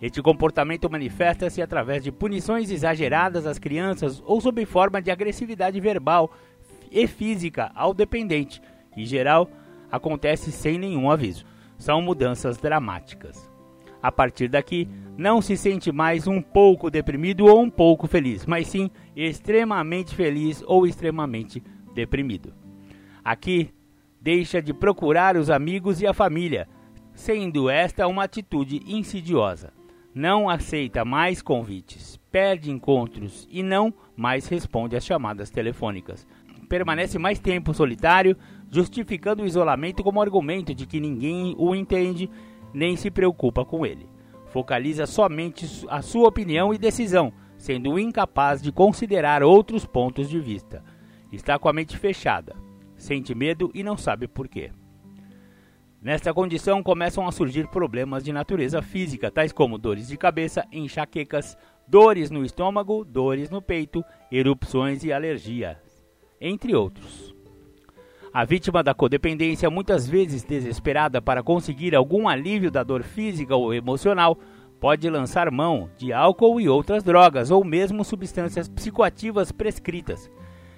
Este 0.00 0.22
comportamento 0.22 0.88
manifesta-se 0.88 1.60
através 1.60 2.04
de 2.04 2.12
punições 2.12 2.70
exageradas 2.70 3.46
às 3.46 3.58
crianças 3.58 4.22
ou 4.24 4.40
sob 4.40 4.64
forma 4.64 5.02
de 5.02 5.10
agressividade 5.10 5.80
verbal 5.80 6.30
e 6.90 7.06
física 7.06 7.72
ao 7.74 7.92
dependente, 7.92 8.62
em 8.96 9.04
geral 9.04 9.50
acontece 9.90 10.52
sem 10.52 10.78
nenhum 10.78 11.10
aviso. 11.10 11.44
São 11.76 12.02
mudanças 12.02 12.58
dramáticas. 12.58 13.50
A 14.02 14.12
partir 14.12 14.48
daqui, 14.48 14.88
não 15.16 15.42
se 15.42 15.56
sente 15.56 15.90
mais 15.90 16.26
um 16.26 16.40
pouco 16.40 16.90
deprimido 16.90 17.46
ou 17.46 17.60
um 17.60 17.70
pouco 17.70 18.06
feliz, 18.06 18.46
mas 18.46 18.68
sim 18.68 18.90
extremamente 19.16 20.14
feliz 20.14 20.62
ou 20.66 20.86
extremamente 20.86 21.62
deprimido. 21.94 22.54
Aqui, 23.24 23.70
deixa 24.20 24.62
de 24.62 24.72
procurar 24.72 25.36
os 25.36 25.50
amigos 25.50 26.00
e 26.00 26.06
a 26.06 26.14
família, 26.14 26.68
sendo 27.12 27.68
esta 27.68 28.06
uma 28.06 28.24
atitude 28.24 28.80
insidiosa 28.86 29.72
não 30.18 30.50
aceita 30.50 31.04
mais 31.04 31.40
convites, 31.40 32.18
perde 32.30 32.72
encontros 32.72 33.46
e 33.48 33.62
não 33.62 33.94
mais 34.16 34.48
responde 34.48 34.96
às 34.96 35.04
chamadas 35.04 35.48
telefônicas. 35.48 36.26
permanece 36.68 37.18
mais 37.18 37.38
tempo 37.38 37.72
solitário, 37.72 38.36
justificando 38.70 39.42
o 39.42 39.46
isolamento 39.46 40.02
como 40.02 40.20
argumento 40.20 40.74
de 40.74 40.86
que 40.86 41.00
ninguém 41.00 41.54
o 41.58 41.74
entende 41.74 42.30
nem 42.72 42.96
se 42.96 43.10
preocupa 43.10 43.64
com 43.64 43.84
ele. 43.84 44.08
Focaliza 44.46 45.06
somente 45.06 45.66
a 45.88 46.02
sua 46.02 46.28
opinião 46.28 46.72
e 46.72 46.78
decisão, 46.78 47.32
sendo 47.56 47.98
incapaz 47.98 48.62
de 48.62 48.72
considerar 48.72 49.42
outros 49.42 49.84
pontos 49.84 50.28
de 50.28 50.40
vista. 50.40 50.82
Está 51.30 51.58
com 51.58 51.68
a 51.68 51.72
mente 51.72 51.96
fechada, 51.98 52.56
sente 52.96 53.34
medo 53.34 53.70
e 53.74 53.82
não 53.82 53.96
sabe 53.96 54.26
por 54.26 54.48
quê. 54.48 54.70
Nesta 56.00 56.32
condição 56.32 56.82
começam 56.82 57.26
a 57.26 57.32
surgir 57.32 57.66
problemas 57.68 58.22
de 58.22 58.32
natureza 58.32 58.80
física, 58.80 59.30
tais 59.30 59.52
como 59.52 59.76
dores 59.76 60.06
de 60.08 60.16
cabeça, 60.16 60.64
enxaquecas, 60.70 61.58
dores 61.88 62.30
no 62.30 62.44
estômago, 62.44 63.04
dores 63.04 63.50
no 63.50 63.60
peito, 63.60 64.04
erupções 64.30 65.02
e 65.02 65.12
alergias, 65.12 65.76
entre 66.40 66.74
outros. 66.74 67.34
A 68.32 68.44
vítima 68.44 68.82
da 68.82 68.92
codependência, 68.92 69.70
muitas 69.70 70.06
vezes 70.06 70.44
desesperada 70.44 71.20
para 71.20 71.42
conseguir 71.42 71.94
algum 71.94 72.28
alívio 72.28 72.70
da 72.70 72.82
dor 72.82 73.02
física 73.02 73.56
ou 73.56 73.72
emocional, 73.72 74.38
pode 74.78 75.08
lançar 75.08 75.50
mão 75.50 75.90
de 75.96 76.12
álcool 76.12 76.60
e 76.60 76.68
outras 76.68 77.02
drogas 77.02 77.50
ou 77.50 77.64
mesmo 77.64 78.04
substâncias 78.04 78.68
psicoativas 78.68 79.50
prescritas. 79.50 80.30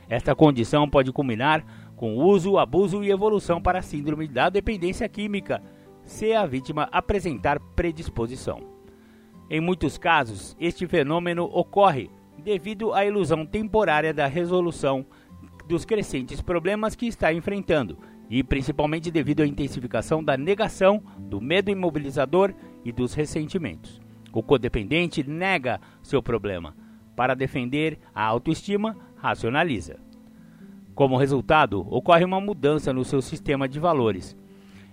Esta 0.09 0.35
condição 0.35 0.89
pode 0.89 1.13
culminar 1.13 1.65
com 1.97 2.17
uso, 2.17 2.57
abuso 2.57 3.03
e 3.03 3.11
evolução 3.11 3.61
para 3.61 3.81
a 3.81 3.83
síndrome 3.83 4.29
da 4.29 4.49
dependência 4.49 5.09
química, 5.09 5.61
se 6.05 6.33
a 6.33 6.47
vítima 6.47 6.89
apresentar 6.91 7.61
predisposição. 7.77 8.61
Em 9.51 9.61
muitos 9.61 9.99
casos, 9.99 10.57
este 10.59 10.87
fenômeno 10.87 11.45
ocorre 11.53 12.11
devido 12.39 12.95
à 12.95 13.05
ilusão 13.05 13.45
temporária 13.45 14.15
da 14.15 14.27
resolução 14.27 15.05
dos 15.71 15.85
crescentes 15.85 16.43
problemas 16.43 16.97
que 16.97 17.07
está 17.07 17.33
enfrentando 17.33 17.97
e 18.29 18.43
principalmente 18.43 19.09
devido 19.09 19.41
à 19.41 19.47
intensificação 19.47 20.23
da 20.23 20.37
negação, 20.37 21.01
do 21.17 21.41
medo 21.41 21.71
imobilizador 21.71 22.53
e 22.85 22.91
dos 22.91 23.15
ressentimentos. 23.15 24.01
O 24.33 24.43
codependente 24.43 25.23
nega 25.23 25.81
seu 26.03 26.21
problema. 26.21 26.75
Para 27.15 27.37
defender 27.37 28.01
a 28.13 28.25
autoestima, 28.25 28.97
racionaliza. 29.15 30.01
Como 30.93 31.17
resultado, 31.17 31.87
ocorre 31.89 32.25
uma 32.25 32.41
mudança 32.41 32.93
no 32.93 33.05
seu 33.05 33.23
sistema 33.23 33.69
de 33.69 33.79
valores. 33.79 34.37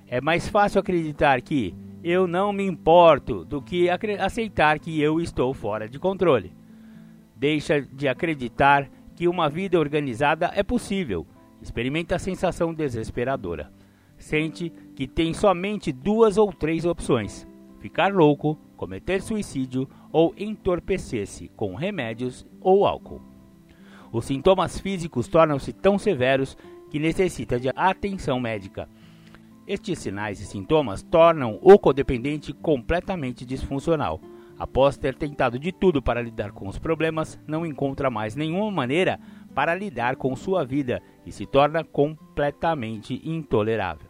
É 0.08 0.22
mais 0.22 0.48
fácil 0.48 0.80
acreditar 0.80 1.42
que 1.42 1.74
eu 2.04 2.28
não 2.28 2.54
me 2.54 2.64
importo 2.64 3.44
do 3.44 3.64
que 3.64 3.90
aceitar 3.90 4.78
que 4.78 5.02
eu 5.02 5.20
estou 5.20 5.56
fora 5.56 5.90
de 5.90 5.98
controle. 5.98 6.56
Deixa 7.36 7.82
de 7.82 8.08
acreditar 8.08 8.88
que 9.18 9.28
uma 9.28 9.50
vida 9.50 9.80
organizada 9.80 10.52
é 10.54 10.62
possível. 10.62 11.26
Experimenta 11.60 12.16
a 12.16 12.20
sensação 12.20 12.72
desesperadora. 12.72 13.74
Sente 14.16 14.72
que 14.96 15.08
tem 15.08 15.34
somente 15.34 15.92
duas 15.92 16.38
ou 16.38 16.54
três 16.54 16.86
opções: 16.86 17.48
ficar 17.80 18.14
louco, 18.14 18.60
cometer 18.78 19.20
suicídio 19.24 19.90
ou 20.12 20.36
entorpecer-se 20.38 21.50
com 21.50 21.74
remédios 21.74 22.46
ou 22.62 22.86
álcool. 22.86 23.22
Os 24.12 24.26
sintomas 24.26 24.80
físicos 24.80 25.28
tornam-se 25.28 25.74
tão 25.74 25.98
severos 25.98 26.56
que 26.92 27.00
necessita 27.00 27.60
de 27.60 27.70
atenção 27.76 28.40
médica. 28.40 28.88
Estes 29.66 29.98
sinais 29.98 30.40
e 30.40 30.46
sintomas 30.46 31.02
tornam 31.02 31.58
o 31.64 31.78
codependente 31.80 32.54
completamente 32.54 33.44
disfuncional. 33.44 34.22
Após 34.60 34.98
ter 34.98 35.16
tentado 35.16 35.60
de 35.60 35.72
tudo 35.72 36.02
para 36.02 36.22
lidar 36.22 36.52
com 36.52 36.68
os 36.68 36.80
problemas, 36.80 37.40
não 37.46 37.66
encontra 37.66 38.10
mais 38.10 38.36
nenhuma 38.36 38.72
maneira 38.72 39.20
para 39.54 39.76
lidar 39.76 40.16
com 40.16 40.36
sua 40.36 40.66
vida 40.66 41.02
e 41.26 41.32
se 41.32 41.46
torna 41.46 41.84
completamente 41.84 43.22
intolerável. 43.24 44.08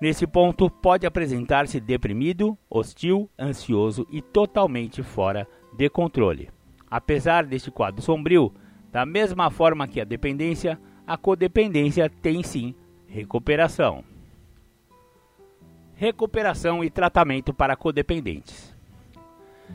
Nesse 0.00 0.26
ponto, 0.26 0.70
pode 0.70 1.06
apresentar-se 1.06 1.80
deprimido, 1.80 2.56
hostil, 2.70 3.28
ansioso 3.38 4.06
e 4.10 4.22
totalmente 4.22 5.02
fora 5.02 5.46
de 5.76 5.88
controle. 5.88 6.50
Apesar 6.90 7.44
deste 7.44 7.70
quadro 7.70 8.00
sombrio, 8.00 8.52
da 8.92 9.04
mesma 9.04 9.50
forma 9.50 9.88
que 9.88 10.00
a 10.00 10.04
dependência, 10.04 10.80
a 11.06 11.16
codependência 11.16 12.08
tem 12.08 12.42
sim 12.42 12.74
recuperação. 13.06 14.04
Recuperação 16.00 16.84
e 16.84 16.90
tratamento 16.90 17.52
para 17.52 17.74
codependentes. 17.74 18.72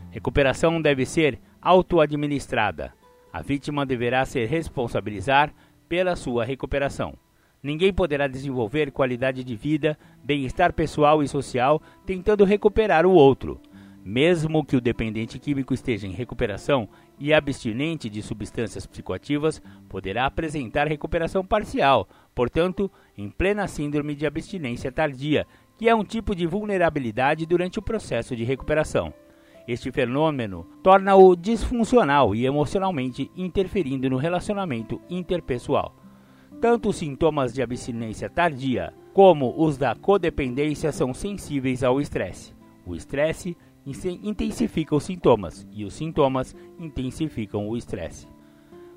Recuperação 0.09 0.81
deve 0.81 1.05
ser 1.05 1.37
auto-administrada. 1.61 2.93
A 3.33 3.41
vítima 3.41 3.85
deverá 3.85 4.23
se 4.23 4.45
responsabilizar 4.45 5.53
pela 5.89 6.15
sua 6.15 6.45
recuperação. 6.45 7.15
Ninguém 7.61 7.91
poderá 7.91 8.25
desenvolver 8.25 8.89
qualidade 8.89 9.43
de 9.43 9.53
vida, 9.53 9.99
bem-estar 10.23 10.71
pessoal 10.71 11.21
e 11.21 11.27
social 11.27 11.81
tentando 12.05 12.45
recuperar 12.45 13.05
o 13.05 13.11
outro. 13.11 13.59
Mesmo 14.05 14.65
que 14.65 14.77
o 14.77 14.81
dependente 14.81 15.37
químico 15.37 15.73
esteja 15.73 16.07
em 16.07 16.11
recuperação 16.11 16.87
e 17.19 17.33
abstinente 17.33 18.09
de 18.09 18.21
substâncias 18.21 18.85
psicoativas, 18.85 19.61
poderá 19.89 20.25
apresentar 20.25 20.87
recuperação 20.87 21.45
parcial, 21.45 22.07
portanto, 22.33 22.91
em 23.17 23.29
plena 23.29 23.67
síndrome 23.67 24.15
de 24.15 24.25
abstinência 24.25 24.91
tardia, 24.91 25.47
que 25.77 25.89
é 25.89 25.95
um 25.95 26.03
tipo 26.03 26.35
de 26.35 26.45
vulnerabilidade 26.45 27.45
durante 27.45 27.79
o 27.79 27.81
processo 27.81 28.35
de 28.35 28.43
recuperação. 28.43 29.13
Este 29.67 29.91
fenômeno 29.91 30.67
torna-o 30.83 31.35
disfuncional 31.35 32.35
e 32.35 32.45
emocionalmente 32.45 33.31
interferindo 33.35 34.09
no 34.09 34.17
relacionamento 34.17 34.99
interpessoal. 35.09 35.95
Tanto 36.59 36.89
os 36.89 36.97
sintomas 36.97 37.53
de 37.53 37.61
abstinência 37.61 38.29
tardia 38.29 38.93
como 39.13 39.53
os 39.57 39.77
da 39.77 39.95
codependência 39.95 40.91
são 40.91 41.13
sensíveis 41.13 41.83
ao 41.83 42.01
estresse. 42.01 42.53
O 42.85 42.95
estresse 42.95 43.55
intensifica 43.85 44.95
os 44.95 45.03
sintomas 45.03 45.67
e 45.71 45.85
os 45.85 45.93
sintomas 45.93 46.55
intensificam 46.79 47.67
o 47.67 47.77
estresse. 47.77 48.27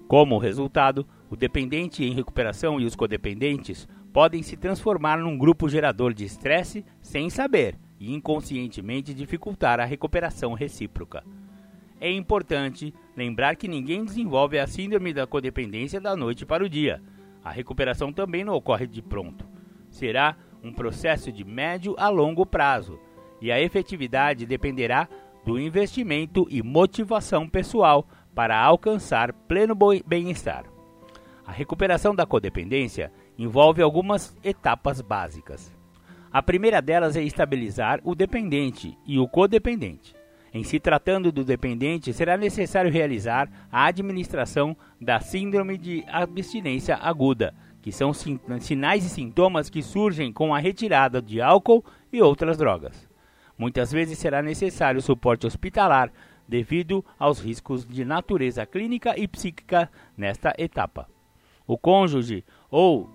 Como 0.08 0.38
resultado, 0.38 1.06
o 1.28 1.36
dependente 1.36 2.04
em 2.04 2.12
recuperação 2.12 2.80
e 2.80 2.84
os 2.84 2.94
codependentes 2.94 3.88
podem 4.16 4.42
se 4.42 4.56
transformar 4.56 5.18
num 5.18 5.36
grupo 5.36 5.68
gerador 5.68 6.14
de 6.14 6.24
estresse 6.24 6.86
sem 7.02 7.28
saber 7.28 7.78
e 8.00 8.14
inconscientemente 8.14 9.12
dificultar 9.12 9.78
a 9.78 9.84
recuperação 9.84 10.54
recíproca. 10.54 11.22
É 12.00 12.10
importante 12.10 12.94
lembrar 13.14 13.56
que 13.56 13.68
ninguém 13.68 14.06
desenvolve 14.06 14.58
a 14.58 14.66
síndrome 14.66 15.12
da 15.12 15.26
codependência 15.26 16.00
da 16.00 16.16
noite 16.16 16.46
para 16.46 16.64
o 16.64 16.68
dia. 16.68 17.02
A 17.44 17.50
recuperação 17.50 18.10
também 18.10 18.42
não 18.42 18.54
ocorre 18.54 18.86
de 18.86 19.02
pronto. 19.02 19.46
Será 19.90 20.34
um 20.64 20.72
processo 20.72 21.30
de 21.30 21.44
médio 21.44 21.94
a 21.98 22.08
longo 22.08 22.46
prazo 22.46 22.98
e 23.38 23.52
a 23.52 23.60
efetividade 23.60 24.46
dependerá 24.46 25.06
do 25.44 25.60
investimento 25.60 26.46
e 26.48 26.62
motivação 26.62 27.46
pessoal 27.46 28.08
para 28.34 28.58
alcançar 28.58 29.30
pleno 29.30 29.76
bem-estar. 30.06 30.64
A 31.46 31.52
recuperação 31.52 32.14
da 32.14 32.24
codependência 32.24 33.12
envolve 33.38 33.82
algumas 33.82 34.36
etapas 34.42 35.00
básicas. 35.00 35.74
A 36.32 36.42
primeira 36.42 36.82
delas 36.82 37.16
é 37.16 37.22
estabilizar 37.22 38.00
o 38.04 38.14
dependente 38.14 38.96
e 39.06 39.18
o 39.18 39.28
codependente. 39.28 40.14
Em 40.52 40.62
se 40.62 40.80
tratando 40.80 41.30
do 41.30 41.44
dependente, 41.44 42.12
será 42.12 42.36
necessário 42.36 42.90
realizar 42.90 43.48
a 43.70 43.86
administração 43.86 44.76
da 45.00 45.20
síndrome 45.20 45.76
de 45.76 46.04
abstinência 46.08 46.96
aguda, 46.96 47.54
que 47.82 47.92
são 47.92 48.12
sinais 48.12 49.04
e 49.04 49.08
sintomas 49.08 49.70
que 49.70 49.82
surgem 49.82 50.32
com 50.32 50.54
a 50.54 50.58
retirada 50.58 51.20
de 51.20 51.40
álcool 51.40 51.84
e 52.12 52.20
outras 52.22 52.56
drogas. 52.56 53.08
Muitas 53.56 53.92
vezes 53.92 54.18
será 54.18 54.42
necessário 54.42 55.00
suporte 55.00 55.46
hospitalar 55.46 56.10
devido 56.48 57.04
aos 57.18 57.40
riscos 57.40 57.86
de 57.86 58.04
natureza 58.04 58.66
clínica 58.66 59.18
e 59.18 59.26
psíquica 59.26 59.90
nesta 60.16 60.54
etapa. 60.58 61.08
O 61.66 61.76
cônjuge 61.76 62.44
ou 62.70 63.10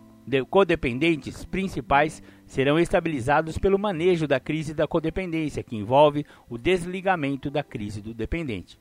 codependentes 0.49 1.43
principais 1.45 2.21
serão 2.45 2.79
estabilizados 2.79 3.57
pelo 3.57 3.79
manejo 3.79 4.27
da 4.27 4.39
crise 4.39 4.73
da 4.73 4.87
codependência, 4.87 5.63
que 5.63 5.75
envolve 5.75 6.25
o 6.49 6.57
desligamento 6.57 7.49
da 7.49 7.63
crise 7.63 8.01
do 8.01 8.13
dependente. 8.13 8.79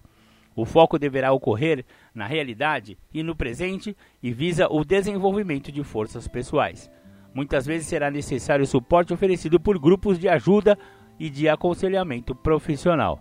O 0.55 0.65
foco 0.65 0.99
deverá 0.99 1.33
ocorrer 1.33 1.85
na 2.15 2.27
realidade 2.27 2.99
e 3.15 3.23
no 3.23 3.37
presente 3.37 3.97
e 4.23 4.33
visa 4.33 4.69
o 4.69 4.85
desenvolvimento 4.85 5.71
de 5.71 5.83
forças 5.83 6.27
pessoais. 6.29 6.91
Muitas 7.33 7.65
vezes 7.65 7.87
será 7.87 8.11
necessário 8.11 8.67
suporte 8.67 9.15
oferecido 9.15 9.61
por 9.61 9.79
grupos 9.79 10.19
de 10.19 10.29
ajuda 10.29 10.77
e 11.19 11.31
de 11.31 11.49
aconselhamento 11.49 12.35
profissional. 12.35 13.21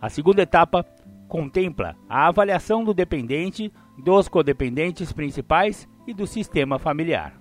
A 0.00 0.08
segunda 0.08 0.42
etapa 0.42 0.86
contempla 1.26 1.96
a 2.08 2.28
avaliação 2.28 2.84
do 2.84 2.94
dependente, 2.94 3.72
dos 3.98 4.28
codependentes 4.28 5.12
principais 5.12 5.88
e 6.06 6.14
do 6.14 6.26
sistema 6.26 6.78
familiar. 6.78 7.38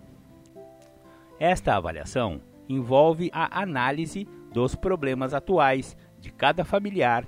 Esta 1.40 1.76
avaliação 1.76 2.42
envolve 2.70 3.30
a 3.34 3.62
análise 3.62 4.28
dos 4.54 4.76
problemas 4.76 5.34
atuais 5.34 5.98
de 6.20 6.32
cada 6.32 6.64
familiar 6.64 7.28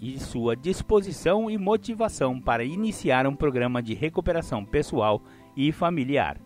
e 0.00 0.18
sua 0.18 0.54
disposição 0.54 1.50
e 1.50 1.56
motivação 1.56 2.40
para 2.40 2.64
iniciar 2.64 3.26
um 3.26 3.34
programa 3.34 3.82
de 3.82 3.94
recuperação 3.94 4.64
pessoal 4.64 5.22
e 5.56 5.72
familiar. 5.72 6.38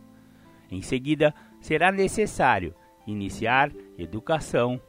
Em 0.70 0.82
seguida, 0.82 1.34
será 1.60 1.90
necessário 1.90 2.74
iniciar 3.06 3.72
educação 3.96 4.80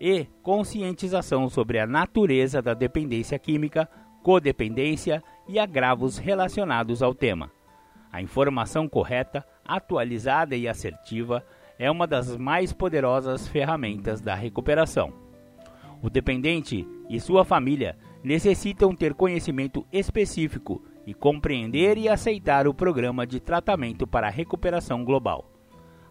e 0.00 0.26
conscientização 0.42 1.48
sobre 1.48 1.78
a 1.78 1.86
natureza 1.86 2.60
da 2.60 2.74
dependência 2.74 3.38
química, 3.38 3.88
codependência 4.22 5.22
e 5.48 5.58
agravos 5.58 6.18
relacionados 6.18 7.02
ao 7.02 7.14
tema. 7.14 7.50
A 8.12 8.22
informação 8.22 8.88
correta, 8.88 9.44
atualizada 9.64 10.56
e 10.56 10.66
assertiva 10.66 11.44
é 11.78 11.90
uma 11.90 12.06
das 12.06 12.36
mais 12.36 12.72
poderosas 12.72 13.46
ferramentas 13.46 14.20
da 14.20 14.34
recuperação. 14.34 15.12
O 16.02 16.08
dependente 16.08 16.86
e 17.08 17.20
sua 17.20 17.44
família 17.44 17.96
necessitam 18.22 18.94
ter 18.94 19.14
conhecimento 19.14 19.86
específico 19.92 20.82
e 21.06 21.14
compreender 21.14 21.96
e 21.96 22.08
aceitar 22.08 22.66
o 22.66 22.74
programa 22.74 23.26
de 23.26 23.40
tratamento 23.40 24.06
para 24.06 24.26
a 24.26 24.30
recuperação 24.30 25.04
global. 25.04 25.50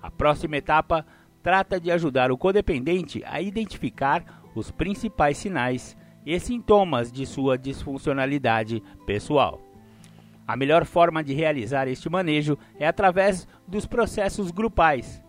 A 0.02 0.10
próxima 0.10 0.58
etapa 0.58 1.06
trata 1.44 1.80
de 1.80 1.92
ajudar 1.92 2.32
o 2.32 2.38
codependente 2.38 3.24
a 3.26 3.42
identificar 3.42 4.44
os 4.56 4.72
principais 4.72 5.38
sinais 5.38 5.98
e 6.26 6.38
sintomas 6.40 7.12
de 7.12 7.26
sua 7.26 7.58
disfuncionalidade 7.58 8.82
pessoal. 9.06 9.67
A 10.48 10.56
melhor 10.56 10.86
forma 10.86 11.22
de 11.22 11.34
realizar 11.34 11.90
este 11.90 12.10
manejo 12.10 12.58
é 12.80 12.88
através 12.88 13.46
dos 13.68 13.86
processos 13.86 14.50
grupais. 14.50 15.22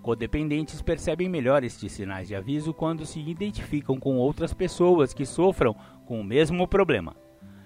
Codependentes 0.00 0.80
percebem 0.80 1.28
melhor 1.28 1.62
estes 1.62 1.92
sinais 1.92 2.26
de 2.26 2.34
aviso 2.34 2.72
quando 2.72 3.04
se 3.04 3.20
identificam 3.20 4.00
com 4.00 4.16
outras 4.16 4.54
pessoas 4.54 5.12
que 5.12 5.26
sofram 5.26 5.76
com 6.06 6.18
o 6.18 6.24
mesmo 6.24 6.66
problema. 6.66 7.14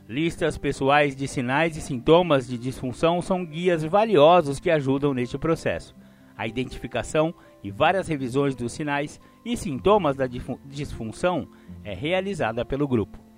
Listas 0.08 0.58
pessoais 0.58 1.14
de 1.14 1.28
sinais 1.28 1.76
e 1.76 1.80
sintomas 1.80 2.48
de 2.48 2.58
disfunção 2.58 3.22
são 3.22 3.46
guias 3.46 3.84
valiosos 3.84 4.58
que 4.58 4.70
ajudam 4.70 5.14
neste 5.14 5.38
processo. 5.38 5.94
A 6.36 6.44
identificação 6.44 7.32
e 7.62 7.70
várias 7.70 8.08
revisões 8.08 8.56
dos 8.56 8.72
sinais 8.72 9.20
e 9.44 9.56
sintomas 9.56 10.16
da 10.16 10.26
disfunção 10.66 11.46
é 11.84 11.94
realizada 11.94 12.64
pelo 12.64 12.88
grupo. 12.88 13.31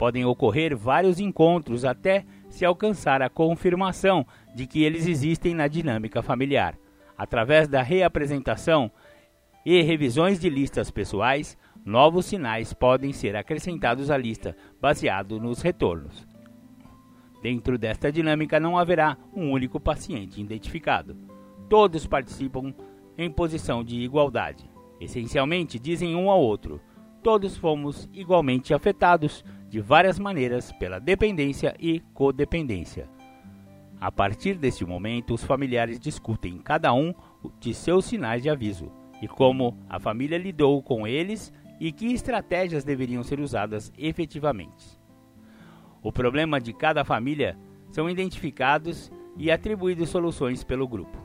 Podem 0.00 0.24
ocorrer 0.24 0.74
vários 0.74 1.20
encontros 1.20 1.84
até 1.84 2.24
se 2.48 2.64
alcançar 2.64 3.20
a 3.20 3.28
confirmação 3.28 4.26
de 4.54 4.66
que 4.66 4.82
eles 4.82 5.06
existem 5.06 5.54
na 5.54 5.68
dinâmica 5.68 6.22
familiar. 6.22 6.74
Através 7.18 7.68
da 7.68 7.82
reapresentação 7.82 8.90
e 9.62 9.82
revisões 9.82 10.40
de 10.40 10.48
listas 10.48 10.90
pessoais, 10.90 11.54
novos 11.84 12.24
sinais 12.24 12.72
podem 12.72 13.12
ser 13.12 13.36
acrescentados 13.36 14.10
à 14.10 14.16
lista, 14.16 14.56
baseado 14.80 15.38
nos 15.38 15.60
retornos. 15.60 16.26
Dentro 17.42 17.76
desta 17.76 18.10
dinâmica 18.10 18.58
não 18.58 18.78
haverá 18.78 19.18
um 19.34 19.50
único 19.50 19.78
paciente 19.78 20.40
identificado. 20.40 21.14
Todos 21.68 22.06
participam 22.06 22.72
em 23.18 23.30
posição 23.30 23.84
de 23.84 24.00
igualdade. 24.00 24.64
Essencialmente, 24.98 25.78
dizem 25.78 26.16
um 26.16 26.30
ao 26.30 26.40
outro: 26.40 26.80
todos 27.22 27.54
fomos 27.54 28.08
igualmente 28.14 28.72
afetados 28.72 29.44
de 29.70 29.80
várias 29.80 30.18
maneiras 30.18 30.72
pela 30.72 30.98
dependência 30.98 31.74
e 31.78 32.00
codependência. 32.12 33.08
A 34.00 34.10
partir 34.10 34.54
deste 34.54 34.84
momento, 34.84 35.32
os 35.32 35.44
familiares 35.44 36.00
discutem 36.00 36.58
cada 36.58 36.92
um 36.92 37.14
de 37.60 37.72
seus 37.72 38.06
sinais 38.06 38.42
de 38.42 38.50
aviso 38.50 38.90
e 39.22 39.28
como 39.28 39.78
a 39.88 40.00
família 40.00 40.36
lidou 40.36 40.82
com 40.82 41.06
eles 41.06 41.52
e 41.78 41.92
que 41.92 42.12
estratégias 42.12 42.82
deveriam 42.82 43.22
ser 43.22 43.38
usadas 43.38 43.92
efetivamente. 43.96 44.98
O 46.02 46.10
problema 46.10 46.60
de 46.60 46.72
cada 46.72 47.04
família 47.04 47.56
são 47.92 48.10
identificados 48.10 49.12
e 49.36 49.50
atribuídos 49.50 50.08
soluções 50.08 50.64
pelo 50.64 50.88
grupo. 50.88 51.16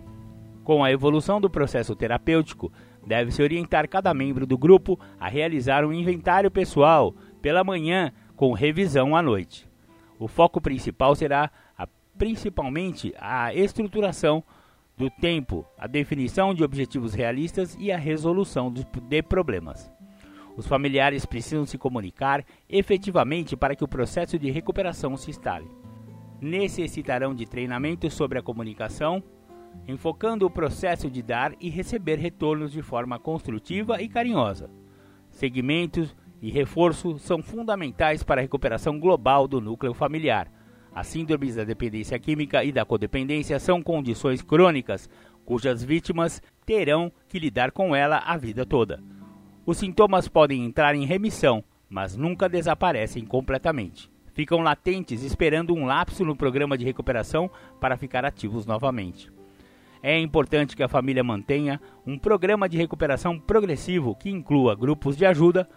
Com 0.63 0.83
a 0.83 0.91
evolução 0.91 1.39
do 1.39 1.49
processo 1.49 1.95
terapêutico, 1.95 2.71
deve-se 3.05 3.41
orientar 3.41 3.87
cada 3.87 4.13
membro 4.13 4.45
do 4.45 4.57
grupo 4.57 4.99
a 5.19 5.27
realizar 5.27 5.85
um 5.85 5.93
inventário 5.93 6.51
pessoal 6.51 7.15
pela 7.41 7.63
manhã 7.63 8.11
com 8.35 8.53
revisão 8.53 9.15
à 9.15 9.21
noite. 9.21 9.67
O 10.19 10.27
foco 10.27 10.61
principal 10.61 11.15
será 11.15 11.51
a, 11.77 11.87
principalmente 12.17 13.13
a 13.19 13.53
estruturação 13.53 14.43
do 14.97 15.09
tempo, 15.09 15.65
a 15.77 15.87
definição 15.87 16.53
de 16.53 16.63
objetivos 16.63 17.13
realistas 17.13 17.75
e 17.79 17.91
a 17.91 17.97
resolução 17.97 18.71
de 18.71 18.85
problemas. 19.23 19.91
Os 20.55 20.65
familiares 20.65 21.25
precisam 21.25 21.65
se 21.65 21.77
comunicar 21.77 22.45
efetivamente 22.69 23.57
para 23.57 23.75
que 23.75 23.83
o 23.83 23.87
processo 23.87 24.39
de 24.39 24.49
recuperação 24.49 25.17
se 25.17 25.29
instale. 25.29 25.69
Necessitarão 26.39 27.35
de 27.35 27.45
treinamento 27.45 28.09
sobre 28.09 28.39
a 28.39 28.41
comunicação, 28.41 29.21
enfocando 29.85 30.45
o 30.45 30.49
processo 30.49 31.11
de 31.11 31.21
dar 31.21 31.53
e 31.59 31.69
receber 31.69 32.17
retornos 32.17 32.71
de 32.71 32.81
forma 32.81 33.19
construtiva 33.19 34.01
e 34.01 34.07
carinhosa. 34.07 34.69
Segmentos 35.29 36.15
e 36.45 36.51
reforço 36.51 37.17
são 37.17 37.41
fundamentais 37.41 38.21
para 38.21 38.39
a 38.39 38.43
recuperação 38.43 38.99
global 38.99 39.47
do 39.47 39.59
núcleo 39.59 39.95
familiar. 39.95 40.47
As 40.93 41.07
síndromes 41.07 41.55
da 41.55 41.63
dependência 41.63 42.19
química 42.19 42.63
e 42.63 42.71
da 42.71 42.85
codependência 42.85 43.57
são 43.59 43.81
condições 43.81 44.43
crônicas 44.43 45.09
cujas 45.43 45.83
vítimas 45.83 46.43
terão 46.63 47.11
que 47.27 47.39
lidar 47.39 47.71
com 47.71 47.95
ela 47.95 48.19
a 48.19 48.37
vida 48.37 48.63
toda. 48.63 49.01
Os 49.65 49.79
sintomas 49.79 50.27
podem 50.27 50.63
entrar 50.63 50.93
em 50.93 51.07
remissão, 51.07 51.63
mas 51.89 52.15
nunca 52.15 52.47
desaparecem 52.47 53.25
completamente. 53.25 54.07
Ficam 54.31 54.61
latentes 54.61 55.23
esperando 55.23 55.73
um 55.73 55.87
lapso 55.87 56.23
no 56.23 56.35
programa 56.35 56.77
de 56.77 56.85
recuperação 56.85 57.49
para 57.81 57.97
ficar 57.97 58.23
ativos 58.23 58.67
novamente. 58.67 59.33
É 60.07 60.19
importante 60.19 60.75
que 60.75 60.83
a 60.83 60.87
família 60.87 61.23
mantenha 61.23 61.81
um 62.05 62.19
programa 62.19 62.69
de 62.69 62.77
recuperação 62.77 63.39
progressivo 63.39 64.13
que 64.13 64.29
inclua 64.29 64.75
grupos 64.75 65.17
de 65.17 65.25
ajuda, 65.25 65.67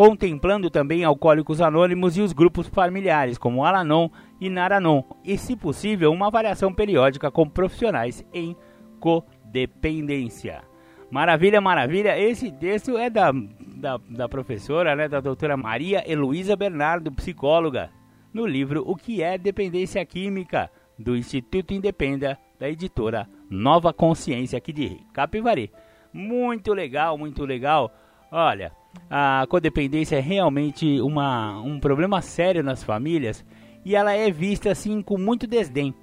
contemplando 0.00 0.70
também 0.70 1.04
alcoólicos 1.04 1.60
anônimos 1.60 2.16
e 2.16 2.22
os 2.22 2.32
grupos 2.32 2.66
familiares, 2.66 3.36
como 3.36 3.66
Alanon 3.66 4.08
e 4.40 4.48
Naranon, 4.48 5.02
e, 5.22 5.36
se 5.36 5.54
possível, 5.54 6.10
uma 6.10 6.28
avaliação 6.28 6.72
periódica 6.72 7.30
com 7.30 7.46
profissionais 7.46 8.24
em 8.32 8.56
codependência. 8.98 10.62
Maravilha, 11.10 11.60
maravilha. 11.60 12.18
Esse 12.18 12.50
texto 12.50 12.96
é 12.96 13.10
da, 13.10 13.30
da, 13.30 14.00
da 14.08 14.26
professora, 14.26 14.96
né, 14.96 15.06
da 15.06 15.20
doutora 15.20 15.54
Maria 15.54 16.02
Heloísa 16.10 16.56
Bernardo, 16.56 17.12
psicóloga, 17.12 17.90
no 18.32 18.46
livro 18.46 18.82
O 18.86 18.96
que 18.96 19.22
é 19.22 19.36
Dependência 19.36 20.02
Química, 20.06 20.70
do 20.98 21.14
Instituto 21.14 21.74
Independa, 21.74 22.38
da 22.58 22.70
editora 22.70 23.28
Nova 23.50 23.92
Consciência, 23.92 24.56
aqui 24.56 24.72
de 24.72 24.98
Capivari. 25.12 25.70
Muito 26.10 26.72
legal, 26.72 27.18
muito 27.18 27.44
legal. 27.44 27.92
Olha, 28.32 28.72
a 29.08 29.46
codependência 29.48 30.16
é 30.16 30.20
realmente 30.20 31.00
uma, 31.00 31.60
um 31.60 31.80
problema 31.80 32.22
sério 32.22 32.62
nas 32.62 32.82
famílias 32.82 33.44
e 33.84 33.96
ela 33.96 34.12
é 34.12 34.30
vista 34.30 34.70
assim 34.70 35.02
com 35.02 35.18
muito 35.18 35.46
desdém. 35.46 35.94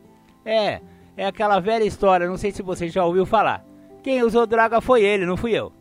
É, 0.46 0.82
é 1.16 1.26
aquela 1.26 1.60
velha 1.60 1.84
história, 1.84 2.28
não 2.28 2.38
sei 2.38 2.52
se 2.52 2.62
você 2.62 2.90
já 2.90 3.06
ouviu 3.06 3.26
falar. 3.26 3.66
Quem 4.04 4.24
usou 4.24 4.46
droga 4.46 4.82
foi 4.82 5.04
ele, 5.04 5.26
não 5.26 5.38
fui 5.38 5.52
eu. 5.52 5.72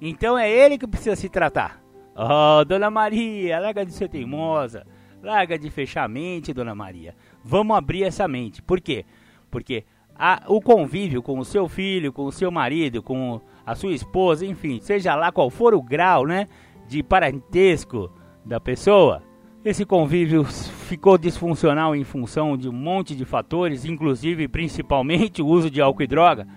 Então 0.00 0.38
é 0.38 0.50
ele 0.50 0.78
que 0.78 0.86
precisa 0.86 1.16
se 1.16 1.28
tratar. 1.28 1.82
Oh, 2.14 2.64
Dona 2.64 2.90
Maria, 2.90 3.60
larga 3.60 3.84
de 3.84 3.92
ser 3.92 4.08
teimosa. 4.08 4.86
Larga 5.22 5.58
de 5.58 5.70
fechar 5.70 6.04
a 6.04 6.08
mente, 6.08 6.52
Dona 6.52 6.74
Maria. 6.74 7.14
Vamos 7.44 7.76
abrir 7.76 8.04
essa 8.04 8.26
mente. 8.26 8.62
Por 8.62 8.80
quê? 8.80 9.04
Porque 9.50 9.84
a, 10.14 10.42
o 10.48 10.60
convívio 10.60 11.22
com 11.22 11.38
o 11.38 11.44
seu 11.44 11.68
filho, 11.68 12.12
com 12.12 12.24
o 12.24 12.32
seu 12.32 12.50
marido, 12.50 13.02
com 13.02 13.40
a 13.70 13.74
sua 13.76 13.92
esposa, 13.92 14.44
enfim, 14.44 14.80
seja 14.80 15.14
lá 15.14 15.30
qual 15.30 15.48
for 15.48 15.74
o 15.74 15.82
grau, 15.82 16.26
né, 16.26 16.48
de 16.88 17.04
parentesco 17.04 18.10
da 18.44 18.58
pessoa, 18.58 19.22
esse 19.64 19.84
convívio 19.84 20.42
ficou 20.44 21.16
disfuncional 21.16 21.94
em 21.94 22.02
função 22.02 22.56
de 22.56 22.68
um 22.68 22.72
monte 22.72 23.14
de 23.14 23.24
fatores, 23.24 23.84
inclusive 23.84 24.48
principalmente 24.48 25.40
o 25.40 25.46
uso 25.46 25.70
de 25.70 25.80
álcool 25.80 26.02
e 26.02 26.06
droga. 26.08 26.48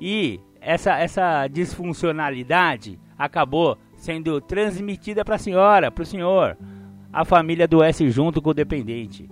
E 0.00 0.40
essa, 0.62 0.96
essa 0.96 1.46
disfuncionalidade 1.46 2.98
acabou 3.18 3.76
sendo 3.94 4.40
transmitida 4.40 5.22
para 5.26 5.34
a 5.34 5.38
senhora, 5.38 5.90
para 5.90 6.02
o 6.02 6.06
senhor. 6.06 6.56
A 7.12 7.22
família 7.22 7.64
adoece 7.64 8.08
junto 8.10 8.40
com 8.40 8.48
o 8.48 8.54
dependente. 8.54 9.28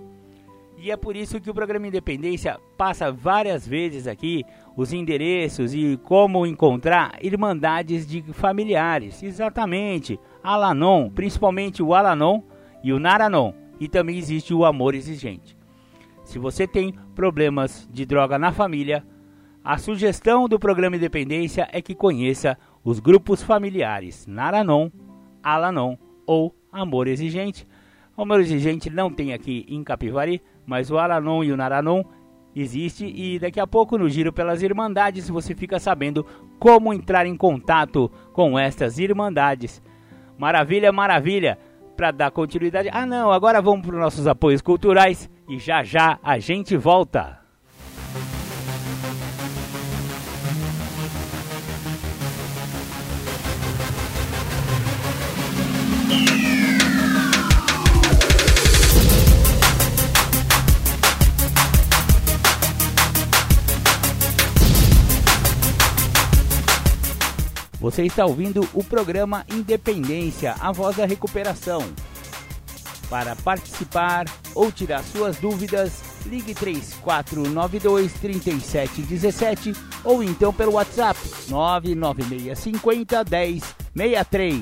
E 0.83 0.89
é 0.89 0.97
por 0.97 1.15
isso 1.15 1.39
que 1.39 1.49
o 1.49 1.53
programa 1.53 1.85
Independência 1.85 2.59
passa 2.75 3.11
várias 3.11 3.67
vezes 3.67 4.07
aqui 4.07 4.43
os 4.75 4.91
endereços 4.91 5.75
e 5.75 5.95
como 6.03 6.43
encontrar 6.43 7.19
irmandades 7.21 8.07
de 8.07 8.23
familiares. 8.33 9.21
Exatamente. 9.21 10.19
Alanon, 10.43 11.07
principalmente 11.11 11.83
o 11.83 11.93
Alanon 11.93 12.41
e 12.83 12.91
o 12.91 12.97
Naranon. 12.97 13.53
E 13.79 13.87
também 13.87 14.17
existe 14.17 14.55
o 14.55 14.65
amor 14.65 14.95
exigente. 14.95 15.55
Se 16.23 16.39
você 16.39 16.65
tem 16.65 16.95
problemas 17.13 17.87
de 17.93 18.03
droga 18.03 18.39
na 18.39 18.51
família, 18.51 19.05
a 19.63 19.77
sugestão 19.77 20.49
do 20.49 20.57
programa 20.57 20.95
Independência 20.95 21.69
é 21.71 21.79
que 21.79 21.93
conheça 21.93 22.57
os 22.83 22.99
grupos 22.99 23.43
familiares 23.43 24.25
Naranon, 24.25 24.89
Alanon 25.43 25.95
ou 26.25 26.55
Amor 26.71 27.07
Exigente 27.07 27.67
Número 28.21 28.43
de 28.43 28.59
gente 28.59 28.87
não 28.87 29.11
tem 29.11 29.33
aqui 29.33 29.65
em 29.67 29.83
Capivari, 29.83 30.43
mas 30.65 30.91
o 30.91 30.97
Alanon 30.97 31.43
e 31.43 31.51
o 31.51 31.57
Naranon 31.57 32.03
existe 32.55 33.05
e 33.05 33.39
daqui 33.39 33.59
a 33.59 33.67
pouco 33.67 33.97
no 33.97 34.09
Giro 34.09 34.33
pelas 34.33 34.61
Irmandades 34.61 35.29
você 35.29 35.55
fica 35.55 35.79
sabendo 35.79 36.25
como 36.59 36.93
entrar 36.93 37.25
em 37.25 37.35
contato 37.35 38.11
com 38.33 38.57
estas 38.57 38.99
irmandades. 38.99 39.81
Maravilha, 40.37 40.91
maravilha! 40.91 41.57
Para 41.95 42.11
dar 42.11 42.31
continuidade. 42.31 42.89
Ah, 42.91 43.05
não, 43.05 43.31
agora 43.31 43.61
vamos 43.61 43.85
para 43.85 43.95
os 43.95 44.01
nossos 44.01 44.25
apoios 44.25 44.61
culturais 44.61 45.29
e 45.47 45.59
já 45.59 45.83
já 45.83 46.17
a 46.23 46.39
gente 46.39 46.75
volta. 46.75 47.40
Você 67.81 68.03
está 68.03 68.27
ouvindo 68.27 68.61
o 68.75 68.83
programa 68.83 69.43
Independência, 69.51 70.53
a 70.59 70.71
voz 70.71 70.97
da 70.97 71.05
recuperação. 71.07 71.81
Para 73.09 73.35
participar 73.35 74.25
ou 74.53 74.71
tirar 74.71 75.01
suas 75.01 75.37
dúvidas, 75.37 75.99
ligue 76.27 76.53
3492 76.53 78.13
3717 78.13 79.73
ou 80.03 80.21
então 80.21 80.53
pelo 80.53 80.73
WhatsApp 80.73 81.19
99650 81.49 83.25
1063. 83.95 84.61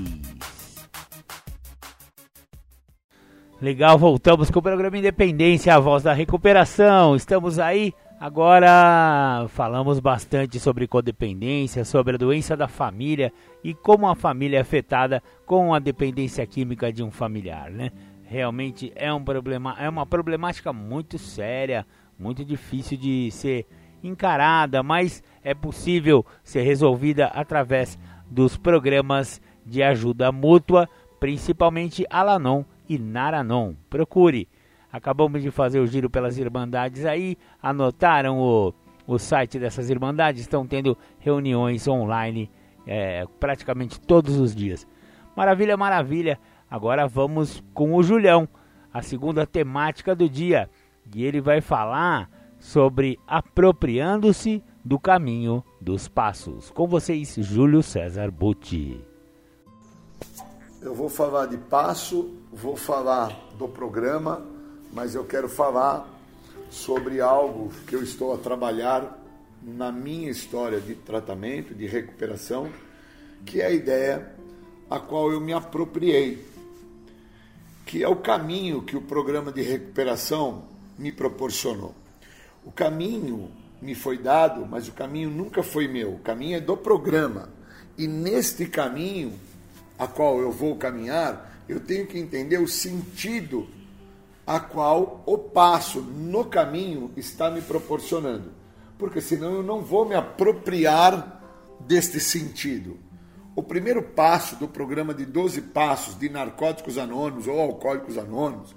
Legal, 3.62 4.00
voltamos 4.00 4.50
com 4.50 4.60
o 4.60 4.64
programa 4.64 4.98
Independência, 4.98 5.76
a 5.76 5.80
voz 5.80 6.04
da 6.04 6.14
recuperação. 6.14 7.18
Estamos 7.18 7.60
aí 7.60 7.94
Agora 8.20 9.48
falamos 9.48 10.02
bastante 10.02 10.60
sobre 10.60 10.90
codependência, 10.90 11.86
sobre 11.86 12.16
a 12.16 12.18
doença 12.18 12.54
da 12.58 12.68
família 12.68 13.32
e 13.64 13.74
como 13.74 14.10
a 14.10 14.14
família 14.14 14.58
é 14.58 14.62
afetada 14.62 15.24
com 15.46 15.74
a 15.74 15.80
dependência 15.80 16.46
química 16.46 16.92
de 16.92 17.02
um 17.02 17.10
familiar, 17.10 17.72
né? 17.72 17.92
Realmente 18.26 18.92
é 18.94 19.14
um 19.14 19.24
problema, 19.24 19.74
é 19.80 19.88
uma 19.88 20.06
problemática 20.06 20.74
muito 20.74 21.18
séria, 21.18 21.88
muito 22.20 22.44
difícil 22.44 22.98
de 22.98 23.32
ser 23.32 23.66
encarada, 24.04 24.84
mas 24.84 25.24
é 25.42 25.54
possível 25.54 26.26
ser 26.44 26.64
resolvida 26.64 27.28
através 27.28 27.98
dos 28.30 28.58
programas 28.58 29.42
de 29.66 29.82
ajuda 29.82 30.30
mútua, 30.30 30.90
principalmente 31.22 32.06
Alanon 32.10 32.66
e 32.90 33.00
Naranon. 33.00 33.76
Procure 33.90 34.46
Acabamos 34.92 35.42
de 35.44 35.52
fazer 35.52 35.80
o 35.80 35.88
giro 35.88 36.10
pelas 36.10 36.38
Irmandades 36.38 37.06
aí, 37.06 37.38
anotaram 37.62 38.40
o, 38.40 38.74
o 39.06 39.20
site 39.20 39.60
dessas 39.60 39.90
Irmandades, 39.90 40.42
estão 40.42 40.66
tendo 40.66 40.98
reuniões 41.20 41.88
online 41.88 42.50
é, 42.88 43.26
praticamente 43.40 44.00
todos 44.00 44.40
os 44.40 44.56
dias. 44.56 44.88
Maravilha, 45.36 45.78
maravilha. 45.78 46.40
Agora 46.70 47.08
vamos 47.08 47.64
com 47.74 47.94
o 47.94 48.02
Julião, 48.02 48.48
a 48.92 49.02
segunda 49.02 49.46
temática 49.46 50.16
do 50.16 50.28
dia. 50.28 50.70
E 51.14 51.24
ele 51.24 51.40
vai 51.40 51.62
falar 51.62 52.30
sobre 52.60 53.20
apropriando-se 53.28 54.64
do 54.84 55.00
caminho 55.00 55.64
dos 55.80 56.08
passos. 56.08 56.72
Com 56.72 56.88
vocês, 56.88 57.36
Júlio 57.40 57.84
César 57.84 58.32
Butti. 58.32 59.00
Eu 60.82 60.96
vou 60.96 61.10
falar 61.10 61.46
de 61.46 61.58
passo, 61.58 62.34
vou 62.52 62.76
falar 62.76 63.38
do 63.58 63.68
programa 63.68 64.59
mas 64.92 65.16
eu 65.16 65.24
quero 65.24 65.48
falar 65.48 66.08
sobre 66.70 67.22
algo 67.22 67.72
que 67.88 67.96
eu 67.96 68.04
estou 68.04 68.34
a 68.34 68.38
trabalhar 68.38 69.18
na 69.62 69.92
minha 69.92 70.30
história 70.30 70.80
de 70.80 70.96
tratamento, 70.96 71.74
de 71.74 71.86
recuperação, 71.86 72.70
que 73.46 73.62
é 73.62 73.68
a 73.68 73.72
ideia 73.72 74.32
a 74.90 75.00
qual 75.00 75.32
eu 75.32 75.40
me 75.40 75.54
apropriei, 75.54 76.44
que 77.86 78.04
é 78.04 78.08
o 78.08 78.16
caminho 78.16 78.82
que 78.82 78.96
o 78.96 79.02
programa 79.02 79.52
de 79.52 79.62
recuperação 79.62 80.66
me 80.98 81.12
proporcionou. 81.12 81.94
O 82.66 82.72
caminho 82.72 83.52
me 83.82 83.96
foi 83.96 84.18
dado, 84.18 84.66
mas 84.66 84.88
o 84.88 84.92
caminho 84.92 85.30
nunca 85.30 85.64
foi 85.64 85.88
meu, 85.88 86.14
o 86.14 86.20
caminho 86.20 86.58
é 86.58 86.62
do 86.62 86.76
programa. 86.76 87.50
E 87.98 88.08
neste 88.08 88.66
caminho 88.66 89.34
a 89.98 90.08
qual 90.08 90.40
eu 90.40 90.52
vou 90.52 90.76
caminhar, 90.76 91.64
eu 91.68 91.80
tenho 91.80 92.08
que 92.08 92.18
entender 92.18 92.58
o 92.58 92.68
sentido 92.68 93.68
a 94.50 94.60
qual 94.60 95.22
o 95.28 95.38
passo 95.38 96.02
no 96.02 96.44
caminho 96.44 97.12
está 97.16 97.52
me 97.52 97.62
proporcionando. 97.62 98.52
Porque 98.98 99.22
senão 99.22 99.54
eu 99.54 99.62
não 99.62 99.84
vou 99.84 100.06
me 100.06 100.16
apropriar 100.16 101.40
deste 101.82 102.20
sentido. 102.20 102.98
O 103.56 103.62
primeiro 103.62 104.02
passo 104.02 104.56
do 104.56 104.68
programa 104.68 105.14
de 105.14 105.24
12 105.24 105.62
passos 105.62 106.18
de 106.18 106.30
narcóticos 106.30 106.98
anônimos 106.98 107.46
ou 107.46 107.60
alcoólicos 107.60 108.18
anônimos 108.18 108.76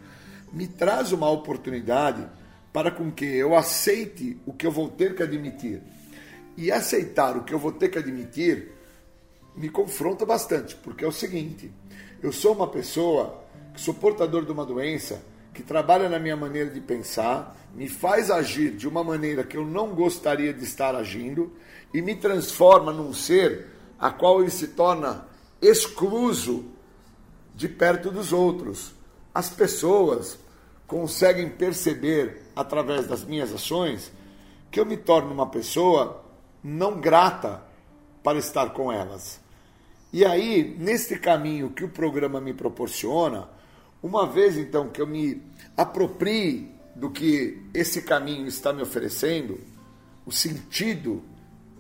me 0.53 0.67
traz 0.67 1.11
uma 1.11 1.31
oportunidade 1.31 2.23
para 2.71 2.91
com 2.91 3.11
que 3.11 3.25
eu 3.25 3.57
aceite 3.57 4.39
o 4.45 4.53
que 4.53 4.67
eu 4.67 4.71
vou 4.71 4.91
ter 4.91 5.15
que 5.15 5.23
admitir. 5.23 5.81
E 6.55 6.71
aceitar 6.71 7.35
o 7.35 7.45
que 7.45 7.55
eu 7.55 7.59
vou 7.59 7.73
ter 7.73 7.89
que 7.89 7.97
admitir 7.99 8.73
me 9.57 9.71
confronta 9.71 10.27
bastante, 10.27 10.77
porque 10.77 11.03
é 11.03 11.09
o 11.09 11.13
seguinte: 11.13 11.73
eu 12.23 12.31
sou 12.31 12.53
uma 12.53 12.69
pessoa 12.69 13.43
que 13.73 13.81
sou 13.81 13.95
portador 13.95 14.45
de 14.45 14.53
uma 14.53 14.67
doença 14.67 15.32
que 15.53 15.63
trabalha 15.63 16.09
na 16.09 16.19
minha 16.19 16.37
maneira 16.37 16.71
de 16.71 16.81
pensar, 16.81 17.57
me 17.75 17.89
faz 17.89 18.31
agir 18.31 18.71
de 18.71 18.89
uma 18.89 19.05
maneira 19.05 19.45
que 19.45 19.57
eu 19.57 19.65
não 19.65 19.95
gostaria 19.95 20.53
de 20.53 20.65
estar 20.65 20.95
agindo 20.95 21.53
e 21.93 22.01
me 22.01 22.15
transforma 22.15 22.93
num 22.93 23.13
ser 23.13 23.67
a 23.99 24.11
qual 24.11 24.41
ele 24.41 24.51
se 24.51 24.69
torna 24.69 25.27
excluso 25.61 26.65
de 27.55 27.69
perto 27.69 28.11
dos 28.11 28.33
outros. 28.33 28.93
As 29.35 29.49
pessoas 29.49 30.39
conseguem 30.87 31.49
perceber 31.49 32.43
através 32.55 33.07
das 33.07 33.25
minhas 33.25 33.53
ações 33.53 34.13
que 34.71 34.81
eu 34.81 34.87
me 34.87 34.97
torno 34.97 35.33
uma 35.33 35.47
pessoa 35.47 36.25
não 36.63 37.01
grata 37.01 37.63
para 38.23 38.39
estar 38.39 38.71
com 38.71 38.91
elas. 38.91 39.41
E 40.13 40.25
aí, 40.25 40.77
neste 40.79 41.19
caminho 41.19 41.71
que 41.71 41.85
o 41.85 41.89
programa 41.89 42.41
me 42.41 42.53
proporciona, 42.53 43.49
uma 44.03 44.27
vez 44.27 44.57
então 44.57 44.89
que 44.89 45.01
eu 45.01 45.07
me 45.07 45.43
aproprie 45.77 46.75
do 46.95 47.11
que 47.11 47.63
esse 47.73 48.03
caminho 48.03 48.47
está 48.47 48.73
me 48.73 48.83
oferecendo, 48.83 49.61
o 50.27 50.33
sentido 50.33 51.23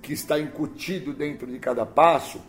que 0.00 0.12
está 0.12 0.38
incutido 0.38 1.12
dentro 1.12 1.46
de 1.46 1.58
cada 1.58 1.84
passo, 1.84 2.40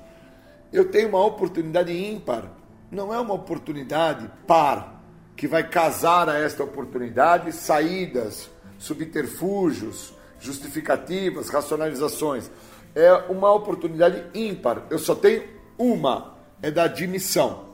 eu 0.71 0.89
tenho 0.89 1.09
uma 1.09 1.23
oportunidade 1.23 1.91
ímpar. 1.91 2.51
Não 2.89 3.13
é 3.13 3.19
uma 3.19 3.33
oportunidade 3.33 4.29
par, 4.47 5.03
que 5.35 5.47
vai 5.47 5.67
casar 5.67 6.29
a 6.29 6.37
esta 6.37 6.63
oportunidade 6.63 7.51
saídas, 7.51 8.49
subterfúgios, 8.77 10.13
justificativas, 10.39 11.49
racionalizações. 11.49 12.49
É 12.95 13.11
uma 13.29 13.51
oportunidade 13.51 14.25
ímpar. 14.33 14.83
Eu 14.89 14.99
só 14.99 15.15
tenho 15.15 15.43
uma, 15.77 16.37
é 16.61 16.69
da 16.69 16.83
admissão. 16.83 17.72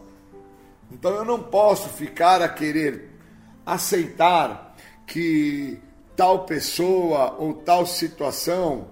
Então 0.92 1.12
eu 1.12 1.26
não 1.26 1.42
posso 1.42 1.90
ficar 1.90 2.42
a 2.42 2.50
querer 2.50 3.10
aceitar 3.66 4.76
que 5.06 5.80
tal 6.16 6.46
pessoa 6.46 7.36
ou 7.38 7.54
tal 7.54 7.86
situação 7.86 8.90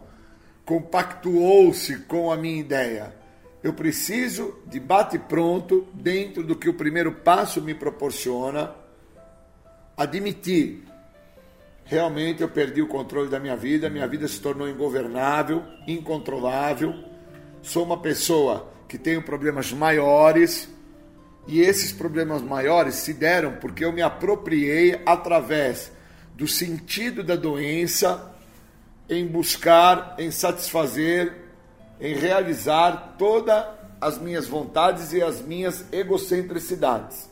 compactuou-se 0.66 1.98
com 2.00 2.32
a 2.32 2.38
minha 2.38 2.60
ideia. 2.60 3.16
Eu 3.64 3.74
preciso 3.74 4.56
de 4.68 4.80
bate 4.80 5.18
pronto, 5.18 5.88
dentro 5.94 6.44
do 6.44 6.56
que 6.56 6.70
o 6.70 6.74
primeiro 6.74 7.12
passo 7.12 7.62
me 7.62 7.74
proporciona, 7.74 8.76
admitir. 9.96 10.84
Realmente 11.86 12.42
eu 12.42 12.50
perdi 12.50 12.82
o 12.82 12.88
controle 12.88 13.30
da 13.30 13.40
minha 13.40 13.56
vida, 13.56 13.90
minha 13.90 14.08
vida 14.08 14.28
se 14.28 14.40
tornou 14.40 14.70
ingovernável, 14.70 15.64
incontrolável. 15.88 16.94
Sou 17.62 17.84
uma 17.84 17.98
pessoa 17.98 18.72
que 18.88 18.98
tem 18.98 19.20
problemas 19.22 19.72
maiores, 19.72 20.70
e 21.48 21.62
esses 21.62 21.92
problemas 21.92 22.42
maiores 22.42 22.96
se 22.96 23.14
deram 23.14 23.54
porque 23.54 23.86
eu 23.86 23.94
me 23.94 24.02
apropriei 24.02 25.02
através 25.06 25.92
do 26.36 26.48
sentido 26.48 27.24
da 27.24 27.36
doença 27.36 28.36
em 29.10 29.26
buscar, 29.26 30.16
em 30.20 30.30
satisfazer, 30.30 31.34
em 32.00 32.14
realizar 32.14 33.16
todas 33.18 33.66
as 34.00 34.20
minhas 34.20 34.46
vontades 34.46 35.14
e 35.14 35.22
as 35.22 35.42
minhas 35.42 35.86
egocentricidades. 35.92 37.30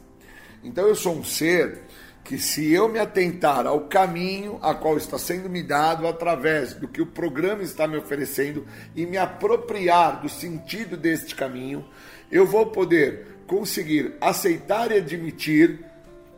Então 0.63 0.87
eu 0.87 0.95
sou 0.95 1.13
um 1.13 1.23
ser 1.23 1.83
que 2.23 2.39
se 2.39 2.73
eu 2.73 2.89
me 2.89 2.97
atentar 2.97 3.67
ao 3.67 3.81
caminho 3.81 4.57
a 4.63 4.73
qual 4.73 4.97
está 4.97 5.19
sendo 5.19 5.47
me 5.47 5.61
dado 5.61 6.07
através 6.07 6.73
do 6.73 6.87
que 6.87 6.99
o 6.99 7.05
programa 7.05 7.61
está 7.61 7.87
me 7.87 7.97
oferecendo 7.97 8.65
e 8.95 9.05
me 9.05 9.15
apropriar 9.15 10.21
do 10.21 10.27
sentido 10.27 10.97
deste 10.97 11.35
caminho, 11.35 11.85
eu 12.31 12.47
vou 12.47 12.65
poder 12.65 13.34
conseguir 13.47 14.15
aceitar 14.21 14.91
e 14.91 14.97
admitir 14.97 15.85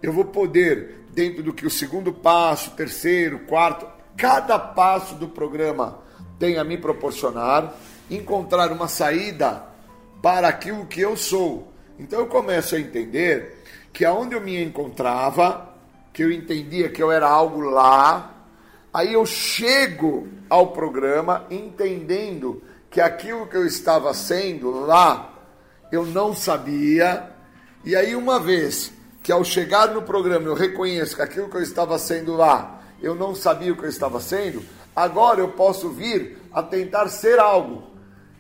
eu 0.02 0.14
vou 0.14 0.26
poder, 0.26 1.06
dentro 1.12 1.42
do 1.42 1.52
que 1.52 1.66
o 1.66 1.70
segundo 1.70 2.14
passo, 2.14 2.72
terceiro, 2.72 3.40
quarto, 3.40 3.88
cada 4.16 4.60
passo 4.60 5.16
do 5.16 5.28
programa 5.28 6.00
tem 6.38 6.58
a 6.58 6.64
me 6.64 6.78
proporcionar, 6.78 7.74
encontrar 8.10 8.72
uma 8.72 8.88
saída 8.88 9.64
para 10.22 10.48
aquilo 10.48 10.86
que 10.86 11.02
eu 11.02 11.18
sou. 11.18 11.74
Então 11.98 12.20
eu 12.20 12.28
começo 12.28 12.76
a 12.76 12.80
entender 12.80 13.64
que 13.92 14.06
aonde 14.06 14.36
eu 14.36 14.42
me 14.42 14.62
encontrava, 14.64 15.74
que 16.14 16.24
eu 16.24 16.32
entendia 16.32 16.90
que 16.90 17.02
eu 17.02 17.12
era 17.12 17.28
algo 17.28 17.62
lá, 17.62 18.36
aí 18.94 19.14
eu 19.14 19.26
chego 19.26 20.28
ao 20.48 20.68
programa 20.68 21.48
entendendo 21.50 22.62
que 22.90 23.02
aquilo 23.02 23.48
que 23.48 23.58
eu 23.58 23.66
estava 23.66 24.14
sendo 24.14 24.86
lá, 24.86 25.37
eu 25.92 26.06
não 26.06 26.36
sabia, 26.36 27.30
e 27.84 27.96
aí 27.96 28.16
uma 28.16 28.40
vez 28.40 28.92
que 29.24 29.32
ao 29.32 29.44
chegar 29.44 29.90
no 29.94 30.02
programa 30.02 30.48
eu 30.48 30.54
reconheço 30.54 31.16
que 31.16 31.22
aquilo 31.22 31.50
que 31.50 31.58
eu 31.58 31.62
estava 31.62 31.98
sendo 32.00 32.36
lá, 32.36 32.82
eu 33.02 33.16
não 33.16 33.36
sabia 33.36 33.74
o 33.74 33.78
que 33.78 33.84
eu 33.84 33.90
estava 33.90 34.20
sendo, 34.20 34.64
agora 34.96 35.40
eu 35.40 35.50
posso 35.50 35.90
vir 35.90 36.38
a 36.52 36.64
tentar 36.64 37.08
ser 37.10 37.40
algo. 37.40 37.84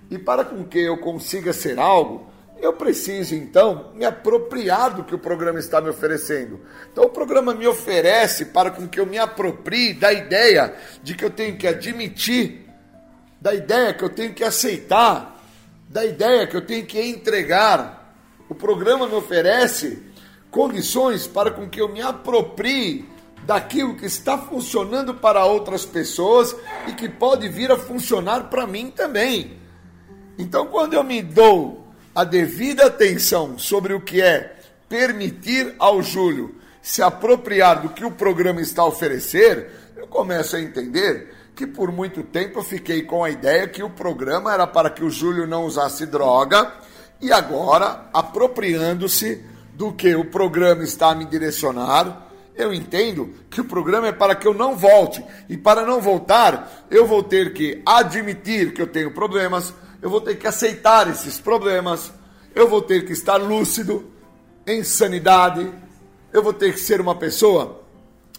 E 0.10 0.18
para 0.18 0.46
com 0.46 0.64
que 0.64 0.80
eu 0.80 0.98
consiga 0.98 1.52
ser 1.52 1.78
algo, 1.78 2.28
eu 2.60 2.74
preciso 2.74 3.36
então 3.36 3.92
me 3.94 4.06
apropriar 4.06 4.96
do 4.96 5.04
que 5.04 5.14
o 5.14 5.20
programa 5.20 5.60
está 5.60 5.80
me 5.80 5.90
oferecendo. 5.90 6.60
Então 6.92 7.06
o 7.06 7.10
programa 7.10 7.54
me 7.54 7.68
oferece 7.68 8.46
para 8.46 8.72
com 8.72 8.88
que 8.88 9.00
eu 9.00 9.06
me 9.06 9.18
aproprie 9.18 9.94
da 9.94 10.12
ideia 10.12 10.74
de 11.04 11.16
que 11.16 11.24
eu 11.24 11.30
tenho 11.30 11.58
que 11.58 11.68
admitir, 11.68 12.68
da 13.40 13.54
ideia 13.54 13.94
que 13.94 14.04
eu 14.04 14.10
tenho 14.10 14.34
que 14.34 14.44
aceitar, 14.44 15.37
da 15.88 16.06
ideia 16.06 16.48
que 16.48 16.56
eu 16.56 16.66
tenho 16.66 16.86
que 16.86 17.02
entregar. 17.02 18.16
O 18.50 18.56
programa 18.56 19.08
me 19.08 19.16
oferece 19.16 20.04
condições 20.52 21.28
para 21.28 21.52
com 21.52 21.70
que 21.70 21.82
eu 21.82 21.90
me 21.90 22.02
aproprie 22.02 23.08
daquilo 23.46 23.96
que 23.96 24.06
está 24.06 24.38
funcionando 24.38 25.14
para 25.14 25.46
outras 25.46 25.86
pessoas 25.86 26.56
e 26.88 26.94
que 26.94 27.08
pode 27.08 27.48
vir 27.48 27.72
a 27.72 27.78
funcionar 27.78 28.50
para 28.50 28.68
mim 28.68 28.92
também. 28.92 29.58
Então, 30.38 30.68
quando 30.68 30.94
eu 30.94 31.04
me 31.04 31.22
dou 31.22 31.88
a 32.14 32.24
devida 32.24 32.88
atenção 32.88 33.58
sobre 33.58 33.94
o 33.94 34.02
que 34.02 34.22
é 34.22 34.56
permitir 34.90 35.76
ao 35.80 36.02
Júlio 36.02 36.56
se 36.82 37.02
apropriar 37.02 37.82
do 37.82 37.90
que 37.90 38.06
o 38.06 38.12
programa 38.12 38.62
está 38.62 38.82
a 38.82 38.88
oferecer, 38.88 39.70
eu 39.96 40.08
começo 40.08 40.56
a 40.56 40.62
entender 40.62 41.34
que 41.58 41.66
por 41.66 41.92
muito 41.92 42.22
tempo 42.22 42.60
eu 42.60 42.64
fiquei 42.64 43.02
com 43.02 43.24
a 43.24 43.32
ideia 43.32 43.68
que 43.68 43.82
o 43.82 43.90
programa 43.90 44.54
era 44.54 44.68
para 44.68 44.92
que 44.92 45.04
o 45.04 45.10
Júlio 45.10 45.48
não 45.48 45.66
usasse 45.66 46.06
droga 46.06 46.72
e 47.20 47.32
agora, 47.32 48.08
apropriando-se 48.14 49.44
do 49.74 49.92
que 49.92 50.14
o 50.16 50.26
programa 50.26 50.84
está 50.84 51.10
a 51.10 51.16
me 51.16 51.26
direcionar, 51.26 52.28
eu 52.56 52.72
entendo 52.72 53.34
que 53.50 53.60
o 53.60 53.66
programa 53.66 54.08
é 54.08 54.12
para 54.12 54.36
que 54.36 54.48
eu 54.48 54.54
não 54.54 54.78
volte. 54.78 55.24
E 55.50 55.58
para 55.58 55.84
não 55.84 56.00
voltar, 56.00 56.86
eu 56.92 57.08
vou 57.08 57.24
ter 57.24 57.54
que 57.54 57.82
admitir 57.84 58.72
que 58.72 58.82
eu 58.82 58.88
tenho 58.88 59.12
problemas, 59.12 59.74
eu 60.00 60.12
vou 60.12 60.22
ter 60.22 60.38
que 60.38 60.46
aceitar 60.46 61.10
esses 61.10 61.40
problemas, 61.40 62.14
eu 62.54 62.68
vou 62.68 62.84
ter 62.84 63.04
que 63.04 63.14
estar 63.14 63.38
lúcido, 63.38 64.12
em 64.66 64.84
sanidade, 64.84 65.72
eu 66.32 66.44
vou 66.44 66.54
ter 66.54 66.72
que 66.74 66.80
ser 66.80 67.02
uma 67.02 67.16
pessoa 67.16 67.82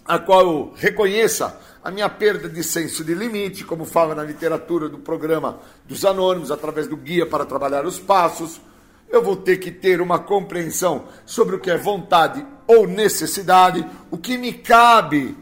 a 0.05 0.21
qual 0.21 0.41
eu 0.41 0.73
reconheça 0.77 1.59
a 1.89 1.91
minha 1.91 2.09
perda 2.11 2.51
de 2.51 2.63
senso 2.63 3.03
de 3.03 3.15
limite, 3.15 3.65
como 3.65 3.87
fala 3.87 4.15
na 4.15 4.23
literatura 4.23 4.91
do 4.91 4.99
programa 4.99 5.59
dos 5.87 6.05
anônimos, 6.05 6.51
através 6.51 6.87
do 6.87 6.99
guia 6.99 7.25
para 7.25 7.47
trabalhar 7.47 7.87
os 7.87 7.99
passos. 7.99 8.61
Eu 9.09 9.23
vou 9.23 9.35
ter 9.35 9.57
que 9.57 9.71
ter 9.71 10.03
uma 10.03 10.19
compreensão 10.19 11.07
sobre 11.25 11.57
o 11.57 11.59
que 11.59 11.71
é 11.71 11.79
vontade 11.79 12.45
ou 12.67 12.87
necessidade, 12.87 13.87
o 14.11 14.19
que 14.19 14.37
me 14.37 14.53
cabe 14.53 15.35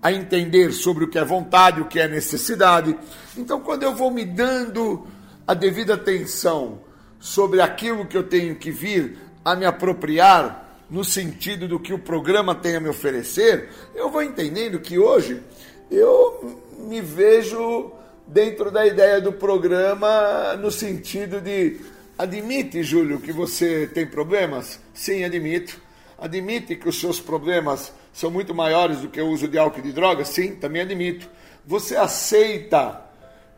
a 0.00 0.10
entender 0.10 0.72
sobre 0.72 1.04
o 1.04 1.08
que 1.08 1.18
é 1.18 1.24
vontade, 1.24 1.82
o 1.82 1.84
que 1.84 2.00
é 2.00 2.08
necessidade. 2.08 2.96
Então, 3.36 3.60
quando 3.60 3.82
eu 3.82 3.94
vou 3.94 4.10
me 4.10 4.24
dando 4.24 5.06
a 5.46 5.52
devida 5.52 5.92
atenção 5.92 6.80
sobre 7.18 7.60
aquilo 7.60 8.06
que 8.06 8.16
eu 8.16 8.22
tenho 8.22 8.56
que 8.56 8.70
vir 8.70 9.18
a 9.44 9.54
me 9.54 9.66
apropriar 9.66 10.70
no 10.90 11.04
sentido 11.04 11.68
do 11.68 11.78
que 11.78 11.92
o 11.92 11.98
programa 11.98 12.54
tem 12.54 12.74
a 12.74 12.80
me 12.80 12.88
oferecer, 12.88 13.68
eu 13.94 14.10
vou 14.10 14.22
entendendo 14.22 14.80
que 14.80 14.98
hoje 14.98 15.40
eu 15.90 16.60
me 16.78 17.00
vejo 17.00 17.92
dentro 18.26 18.70
da 18.70 18.86
ideia 18.86 19.20
do 19.20 19.32
programa 19.32 20.56
no 20.56 20.70
sentido 20.70 21.40
de 21.40 21.80
admite, 22.16 22.82
Júlio, 22.82 23.20
que 23.20 23.32
você 23.32 23.86
tem 23.86 24.06
problemas? 24.06 24.78
Sim, 24.94 25.24
admito. 25.24 25.80
Admite 26.18 26.76
que 26.76 26.88
os 26.88 27.00
seus 27.00 27.18
problemas 27.18 27.92
são 28.12 28.30
muito 28.30 28.54
maiores 28.54 28.98
do 28.98 29.08
que 29.08 29.20
o 29.20 29.28
uso 29.28 29.48
de 29.48 29.58
álcool 29.58 29.80
e 29.80 29.82
de 29.82 29.92
drogas? 29.92 30.28
Sim, 30.28 30.54
também 30.54 30.82
admito. 30.82 31.28
Você 31.66 31.96
aceita 31.96 33.02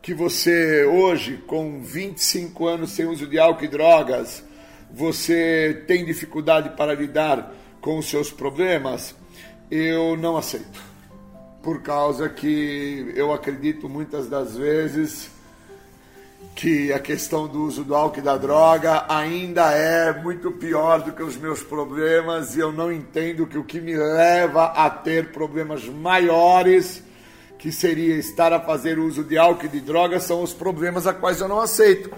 que 0.01 0.13
você 0.13 0.85
hoje, 0.85 1.37
com 1.45 1.81
25 1.81 2.65
anos 2.67 2.91
sem 2.91 3.05
uso 3.05 3.27
de 3.27 3.37
álcool 3.37 3.65
e 3.65 3.67
drogas, 3.67 4.43
você 4.91 5.83
tem 5.87 6.05
dificuldade 6.05 6.69
para 6.71 6.93
lidar 6.93 7.53
com 7.81 7.97
os 7.97 8.09
seus 8.09 8.31
problemas, 8.31 9.15
eu 9.69 10.15
não 10.15 10.37
aceito. 10.37 10.92
Por 11.63 11.81
causa 11.81 12.27
que 12.27 13.13
eu 13.15 13.33
acredito 13.33 13.87
muitas 13.87 14.27
das 14.27 14.55
vezes 14.55 15.31
que 16.55 16.91
a 16.91 16.99
questão 16.99 17.47
do 17.47 17.63
uso 17.63 17.83
do 17.85 17.95
álcool 17.95 18.19
e 18.19 18.21
da 18.21 18.37
droga 18.37 19.05
ainda 19.07 19.71
é 19.71 20.13
muito 20.21 20.51
pior 20.51 21.01
do 21.01 21.13
que 21.13 21.23
os 21.23 21.37
meus 21.37 21.63
problemas 21.63 22.55
e 22.55 22.59
eu 22.59 22.71
não 22.71 22.91
entendo 22.91 23.47
que 23.47 23.57
o 23.57 23.63
que 23.63 23.79
me 23.79 23.95
leva 23.95 24.65
a 24.65 24.89
ter 24.89 25.31
problemas 25.31 25.85
maiores 25.85 27.01
que 27.57 27.71
seria 27.71 28.17
estar 28.17 28.51
a 28.51 28.59
fazer 28.59 28.99
uso 28.99 29.23
de 29.23 29.37
álcool 29.37 29.67
e 29.67 29.69
de 29.69 29.79
drogas, 29.79 30.23
são 30.23 30.43
os 30.43 30.51
problemas 30.51 31.07
a 31.07 31.13
quais 31.13 31.39
eu 31.39 31.47
não 31.47 31.61
aceito. 31.61 32.11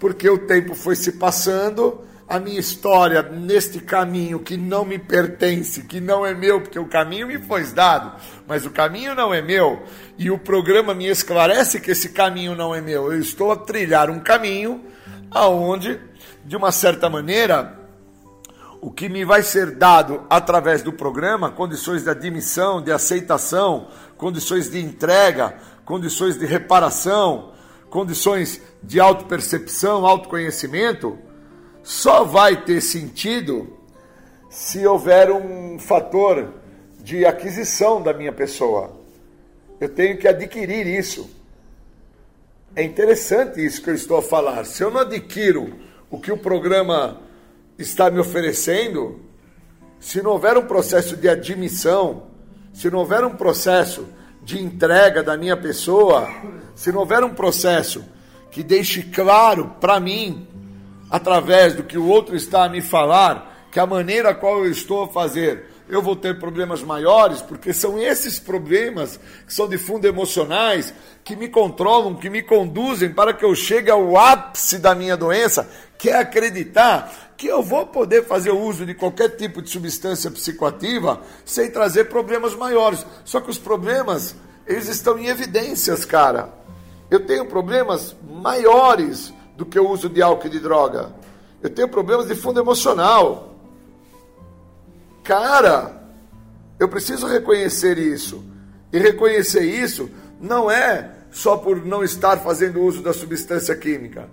Porque 0.00 0.28
o 0.28 0.36
tempo 0.36 0.74
foi 0.74 0.96
se 0.96 1.12
passando, 1.12 2.00
a 2.30 2.38
minha 2.38 2.60
história 2.60 3.22
neste 3.22 3.80
caminho 3.80 4.38
que 4.38 4.56
não 4.56 4.84
me 4.84 5.00
pertence, 5.00 5.82
que 5.82 6.00
não 6.00 6.24
é 6.24 6.32
meu, 6.32 6.60
porque 6.60 6.78
o 6.78 6.86
caminho 6.86 7.26
me 7.26 7.38
foi 7.38 7.64
dado, 7.72 8.12
mas 8.46 8.64
o 8.64 8.70
caminho 8.70 9.16
não 9.16 9.34
é 9.34 9.42
meu, 9.42 9.82
e 10.16 10.30
o 10.30 10.38
programa 10.38 10.94
me 10.94 11.08
esclarece 11.08 11.80
que 11.80 11.90
esse 11.90 12.10
caminho 12.10 12.54
não 12.54 12.72
é 12.72 12.80
meu. 12.80 13.12
Eu 13.12 13.18
estou 13.18 13.50
a 13.50 13.56
trilhar 13.56 14.08
um 14.08 14.20
caminho 14.20 14.80
aonde, 15.28 15.98
de 16.44 16.54
uma 16.54 16.70
certa 16.70 17.10
maneira, 17.10 17.76
o 18.80 18.92
que 18.92 19.08
me 19.08 19.24
vai 19.24 19.42
ser 19.42 19.72
dado 19.72 20.22
através 20.30 20.82
do 20.82 20.92
programa, 20.92 21.50
condições 21.50 22.04
de 22.04 22.10
admissão, 22.10 22.80
de 22.80 22.92
aceitação, 22.92 23.88
condições 24.16 24.70
de 24.70 24.78
entrega, 24.78 25.56
condições 25.84 26.38
de 26.38 26.46
reparação, 26.46 27.50
condições 27.90 28.62
de 28.80 29.00
autopercepção, 29.00 30.06
autoconhecimento, 30.06 31.18
só 31.90 32.22
vai 32.22 32.62
ter 32.62 32.80
sentido 32.80 33.76
se 34.48 34.86
houver 34.86 35.28
um 35.32 35.76
fator 35.76 36.54
de 37.00 37.26
aquisição 37.26 38.00
da 38.00 38.12
minha 38.12 38.32
pessoa. 38.32 38.92
Eu 39.80 39.88
tenho 39.88 40.16
que 40.16 40.28
adquirir 40.28 40.86
isso. 40.86 41.28
É 42.76 42.84
interessante 42.84 43.58
isso 43.64 43.82
que 43.82 43.90
eu 43.90 43.94
estou 43.94 44.18
a 44.18 44.22
falar. 44.22 44.64
Se 44.66 44.84
eu 44.84 44.90
não 44.92 45.00
adquiro 45.00 45.80
o 46.08 46.20
que 46.20 46.30
o 46.30 46.38
programa 46.38 47.20
está 47.76 48.08
me 48.08 48.20
oferecendo, 48.20 49.18
se 49.98 50.22
não 50.22 50.30
houver 50.30 50.56
um 50.56 50.66
processo 50.66 51.16
de 51.16 51.28
admissão, 51.28 52.28
se 52.72 52.88
não 52.88 53.00
houver 53.00 53.24
um 53.24 53.34
processo 53.34 54.06
de 54.44 54.62
entrega 54.62 55.24
da 55.24 55.36
minha 55.36 55.56
pessoa, 55.56 56.30
se 56.76 56.92
não 56.92 57.00
houver 57.00 57.24
um 57.24 57.34
processo 57.34 58.04
que 58.48 58.62
deixe 58.62 59.02
claro 59.02 59.74
para 59.80 59.98
mim, 59.98 60.46
através 61.10 61.74
do 61.74 61.82
que 61.82 61.98
o 61.98 62.06
outro 62.06 62.36
está 62.36 62.64
a 62.64 62.68
me 62.68 62.80
falar, 62.80 63.66
que 63.70 63.80
a 63.80 63.86
maneira 63.86 64.30
a 64.30 64.34
qual 64.34 64.64
eu 64.64 64.70
estou 64.70 65.04
a 65.04 65.08
fazer 65.08 65.70
eu 65.90 66.00
vou 66.00 66.14
ter 66.14 66.38
problemas 66.38 66.82
maiores, 66.82 67.42
porque 67.42 67.72
são 67.72 67.98
esses 67.98 68.38
problemas 68.38 69.18
que 69.44 69.52
são 69.52 69.68
de 69.68 69.76
fundo 69.76 70.06
emocionais, 70.06 70.94
que 71.24 71.34
me 71.34 71.48
controlam, 71.48 72.14
que 72.14 72.30
me 72.30 72.42
conduzem 72.42 73.12
para 73.12 73.34
que 73.34 73.44
eu 73.44 73.54
chegue 73.56 73.90
ao 73.90 74.16
ápice 74.16 74.78
da 74.78 74.94
minha 74.94 75.16
doença, 75.16 75.68
que 75.98 76.08
é 76.08 76.16
acreditar 76.16 77.30
que 77.36 77.48
eu 77.48 77.62
vou 77.62 77.86
poder 77.86 78.24
fazer 78.24 78.52
uso 78.52 78.86
de 78.86 78.94
qualquer 78.94 79.30
tipo 79.30 79.60
de 79.60 79.68
substância 79.68 80.30
psicoativa 80.30 81.22
sem 81.44 81.70
trazer 81.70 82.04
problemas 82.04 82.54
maiores. 82.54 83.04
Só 83.24 83.40
que 83.40 83.50
os 83.50 83.58
problemas, 83.58 84.36
eles 84.66 84.88
estão 84.88 85.18
em 85.18 85.26
evidências, 85.26 86.04
cara. 86.04 86.54
Eu 87.10 87.26
tenho 87.26 87.46
problemas 87.46 88.14
maiores 88.22 89.32
do 89.60 89.66
que 89.66 89.78
o 89.78 89.90
uso 89.90 90.08
de 90.08 90.22
álcool 90.22 90.46
e 90.46 90.50
de 90.50 90.58
droga. 90.58 91.12
Eu 91.62 91.68
tenho 91.68 91.86
problemas 91.86 92.26
de 92.26 92.34
fundo 92.34 92.58
emocional. 92.58 93.54
Cara, 95.22 96.02
eu 96.78 96.88
preciso 96.88 97.26
reconhecer 97.26 97.98
isso. 97.98 98.42
E 98.90 98.98
reconhecer 98.98 99.62
isso 99.62 100.08
não 100.40 100.70
é 100.70 101.10
só 101.30 101.58
por 101.58 101.84
não 101.84 102.02
estar 102.02 102.38
fazendo 102.38 102.80
uso 102.80 103.02
da 103.02 103.12
substância 103.12 103.76
química. 103.76 104.30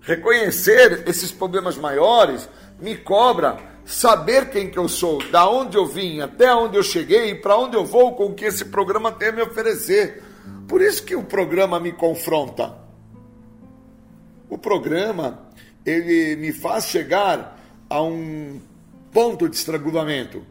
Reconhecer 0.00 1.04
esses 1.06 1.30
problemas 1.30 1.76
maiores 1.76 2.48
me 2.80 2.96
cobra 2.96 3.58
saber 3.84 4.50
quem 4.50 4.68
que 4.68 4.78
eu 4.78 4.88
sou, 4.88 5.22
da 5.30 5.48
onde 5.48 5.76
eu 5.76 5.86
vim, 5.86 6.20
até 6.20 6.52
onde 6.52 6.76
eu 6.76 6.82
cheguei, 6.82 7.32
para 7.36 7.56
onde 7.56 7.76
eu 7.76 7.84
vou, 7.84 8.16
com 8.16 8.26
o 8.26 8.34
que 8.34 8.46
esse 8.46 8.64
programa 8.64 9.12
tem 9.12 9.28
a 9.28 9.32
me 9.32 9.42
oferecer. 9.42 10.20
Por 10.66 10.82
isso 10.82 11.04
que 11.04 11.14
o 11.14 11.22
programa 11.22 11.78
me 11.78 11.92
confronta. 11.92 12.79
O 14.50 14.58
programa 14.58 15.48
ele 15.86 16.36
me 16.36 16.52
faz 16.52 16.86
chegar 16.86 17.58
a 17.88 18.02
um 18.02 18.60
ponto 19.12 19.48
de 19.48 19.56
estrangulamento. 19.56 20.44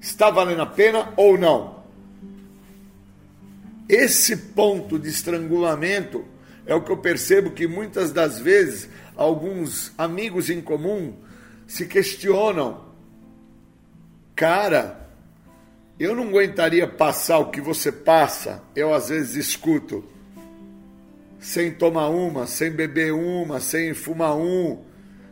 Está 0.00 0.30
valendo 0.30 0.62
a 0.62 0.66
pena 0.66 1.12
ou 1.16 1.36
não? 1.36 1.82
Esse 3.88 4.36
ponto 4.36 4.98
de 4.98 5.08
estrangulamento 5.08 6.24
é 6.64 6.74
o 6.74 6.82
que 6.82 6.90
eu 6.90 6.96
percebo 6.96 7.50
que 7.50 7.66
muitas 7.66 8.12
das 8.12 8.38
vezes 8.38 8.88
alguns 9.16 9.92
amigos 9.98 10.48
em 10.48 10.60
comum 10.60 11.14
se 11.66 11.86
questionam. 11.86 12.84
Cara, 14.34 15.08
eu 15.98 16.14
não 16.16 16.28
aguentaria 16.28 16.86
passar 16.86 17.38
o 17.38 17.50
que 17.50 17.60
você 17.60 17.92
passa, 17.92 18.62
eu 18.74 18.94
às 18.94 19.08
vezes 19.08 19.34
escuto, 19.34 20.04
sem 21.42 21.72
tomar 21.72 22.08
uma, 22.08 22.46
sem 22.46 22.70
beber 22.70 23.12
uma, 23.12 23.58
sem 23.58 23.92
fumar 23.92 24.36
um, 24.36 24.78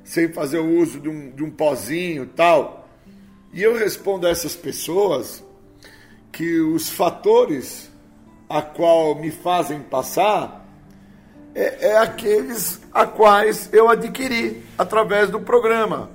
sem 0.02 0.32
fazer 0.32 0.58
o 0.58 0.80
uso 0.80 0.98
de 0.98 1.08
um, 1.08 1.30
de 1.30 1.44
um 1.44 1.50
pozinho 1.50 2.26
tal. 2.26 2.88
E 3.52 3.62
eu 3.62 3.78
respondo 3.78 4.26
a 4.26 4.30
essas 4.30 4.56
pessoas 4.56 5.42
que 6.32 6.58
os 6.58 6.90
fatores 6.90 7.88
a 8.48 8.60
qual 8.60 9.14
me 9.14 9.30
fazem 9.30 9.80
passar 9.80 10.68
é, 11.54 11.90
é 11.90 11.98
aqueles 11.98 12.80
a 12.92 13.06
quais 13.06 13.70
eu 13.72 13.88
adquiri 13.88 14.64
através 14.76 15.30
do 15.30 15.40
programa 15.40 16.10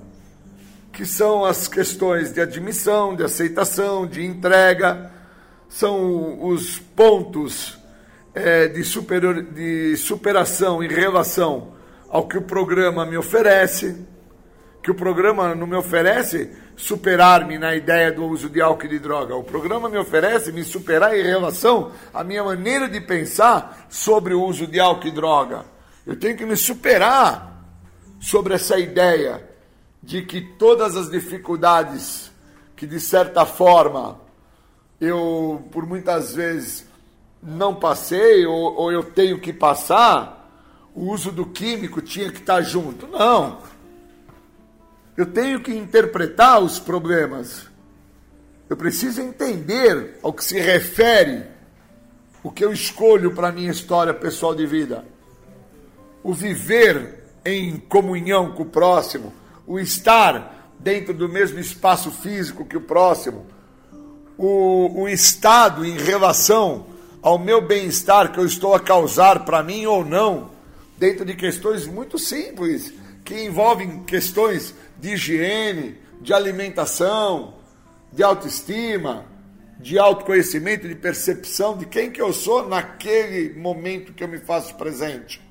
que 0.92 1.06
são 1.06 1.44
as 1.44 1.68
questões 1.68 2.34
de 2.34 2.42
admissão, 2.42 3.16
de 3.16 3.24
aceitação, 3.24 4.08
de 4.08 4.26
entrega, 4.26 5.12
são 5.68 6.46
os 6.46 6.80
pontos 6.80 7.78
é, 8.36 8.68
de, 8.68 8.84
superior, 8.84 9.42
de 9.42 9.96
superação 9.96 10.84
em 10.84 10.90
relação 10.90 11.74
ao 12.10 12.28
que 12.28 12.38
o 12.38 12.42
programa 12.42 13.06
me 13.06 13.18
oferece, 13.18 14.06
que 14.84 14.92
o 14.92 14.96
programa 14.96 15.56
não 15.56 15.66
me 15.66 15.76
oferece 15.76 16.52
superar-me 16.76 17.58
na 17.58 17.76
ideia 17.76 18.12
do 18.12 18.26
uso 18.26 18.50
de 18.50 18.62
álcool 18.62 18.86
e 18.86 18.90
de 18.90 19.00
droga. 19.00 19.36
O 19.36 19.44
programa 19.44 19.90
me 19.90 19.98
oferece 19.98 20.52
me 20.52 20.64
superar 20.64 21.18
em 21.18 21.24
relação 21.24 21.92
à 22.14 22.24
minha 22.24 22.44
maneira 22.44 22.90
de 22.90 23.00
pensar 23.00 23.88
sobre 23.90 24.34
o 24.34 24.44
uso 24.44 24.68
de 24.68 24.80
álcool 24.80 25.08
e 25.08 25.12
droga. 25.12 25.66
Eu 26.06 26.18
tenho 26.18 26.38
que 26.38 26.46
me 26.46 26.58
superar 26.58 27.64
sobre 28.20 28.54
essa 28.54 28.78
ideia 28.78 29.42
de 30.04 30.22
que 30.22 30.42
todas 30.42 30.96
as 30.96 31.10
dificuldades 31.10 32.32
que 32.76 32.86
de 32.86 33.00
certa 33.00 33.46
forma 33.46 34.20
eu 35.00 35.68
por 35.72 35.86
muitas 35.86 36.36
vezes 36.36 36.85
não 37.46 37.76
passei 37.76 38.46
ou, 38.46 38.76
ou 38.76 38.92
eu 38.92 39.04
tenho 39.04 39.40
que 39.40 39.54
passar, 39.54 40.36
o 40.96 41.12
uso 41.12 41.32
do 41.32 41.46
químico 41.46 42.02
tinha 42.02 42.32
que 42.32 42.40
estar 42.40 42.62
junto. 42.62 43.08
Não. 43.08 43.60
Eu 45.16 45.26
tenho 45.26 45.60
que 45.62 45.72
interpretar 45.72 46.60
os 46.60 46.80
problemas. 46.80 47.68
Eu 48.70 48.76
preciso 48.76 49.22
entender 49.22 50.20
ao 50.24 50.34
que 50.34 50.44
se 50.44 50.60
refere 50.60 51.44
o 52.42 52.52
que 52.52 52.66
eu 52.66 52.74
escolho 52.74 53.34
para 53.34 53.50
a 53.50 53.52
minha 53.52 53.72
história 53.72 54.14
pessoal 54.14 54.56
de 54.56 54.66
vida. 54.66 55.06
O 56.24 56.34
viver 56.34 57.24
em 57.46 57.78
comunhão 57.78 58.54
com 58.54 58.64
o 58.64 58.68
próximo, 58.68 59.32
o 59.68 59.80
estar 59.80 60.72
dentro 60.80 61.14
do 61.14 61.30
mesmo 61.30 61.60
espaço 61.60 62.10
físico 62.10 62.66
que 62.66 62.78
o 62.78 62.82
próximo, 62.82 63.46
o, 64.38 65.04
o 65.04 65.08
estado 65.08 65.86
em 65.86 65.98
relação 65.98 66.88
ao 67.26 67.40
meu 67.40 67.60
bem-estar 67.60 68.32
que 68.32 68.40
eu 68.40 68.46
estou 68.46 68.76
a 68.76 68.80
causar 68.80 69.46
para 69.46 69.64
mim 69.64 69.88
ou 69.88 70.06
não, 70.06 70.52
dentro 70.96 71.26
de 71.26 71.34
questões 71.34 71.88
muito 71.88 72.20
simples, 72.20 72.94
que 73.24 73.46
envolvem 73.46 74.04
questões 74.04 74.76
de 75.00 75.14
higiene, 75.14 75.98
de 76.22 76.32
alimentação, 76.32 77.56
de 78.14 78.22
autoestima, 78.22 79.26
de 79.80 79.98
autoconhecimento, 79.98 80.88
de 80.88 80.94
percepção 80.94 81.76
de 81.76 81.88
quem 81.88 82.12
que 82.12 82.22
eu 82.22 82.32
sou 82.32 82.70
naquele 82.70 83.60
momento 83.60 84.14
que 84.14 84.24
eu 84.24 84.28
me 84.28 84.38
faço 84.38 84.76
presente. 84.76 85.42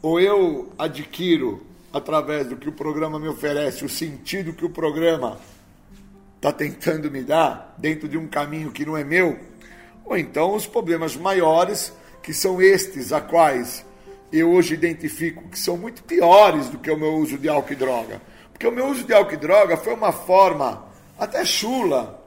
Ou 0.00 0.18
eu 0.18 0.72
adquiro 0.78 1.62
através 1.92 2.46
do 2.46 2.56
que 2.56 2.70
o 2.70 2.72
programa 2.72 3.20
me 3.20 3.28
oferece, 3.28 3.84
o 3.84 3.90
sentido 3.90 4.54
que 4.54 4.64
o 4.64 4.70
programa 4.70 5.38
está 6.36 6.50
tentando 6.50 7.10
me 7.10 7.22
dar, 7.22 7.74
dentro 7.76 8.08
de 8.08 8.16
um 8.16 8.26
caminho 8.26 8.72
que 8.72 8.86
não 8.86 8.96
é 8.96 9.04
meu, 9.04 9.38
ou 10.04 10.16
então 10.16 10.54
os 10.54 10.66
problemas 10.66 11.16
maiores, 11.16 11.92
que 12.22 12.32
são 12.32 12.60
estes 12.60 13.12
a 13.12 13.20
quais 13.20 13.84
eu 14.32 14.50
hoje 14.52 14.74
identifico 14.74 15.48
que 15.48 15.58
são 15.58 15.76
muito 15.76 16.02
piores 16.02 16.68
do 16.68 16.78
que 16.78 16.90
o 16.90 16.98
meu 16.98 17.14
uso 17.14 17.38
de 17.38 17.48
álcool 17.48 17.72
e 17.72 17.76
droga. 17.76 18.22
Porque 18.52 18.66
o 18.66 18.72
meu 18.72 18.86
uso 18.86 19.04
de 19.04 19.12
álcool 19.12 19.34
e 19.34 19.36
droga 19.36 19.76
foi 19.76 19.94
uma 19.94 20.12
forma 20.12 20.86
até 21.18 21.44
chula 21.44 22.22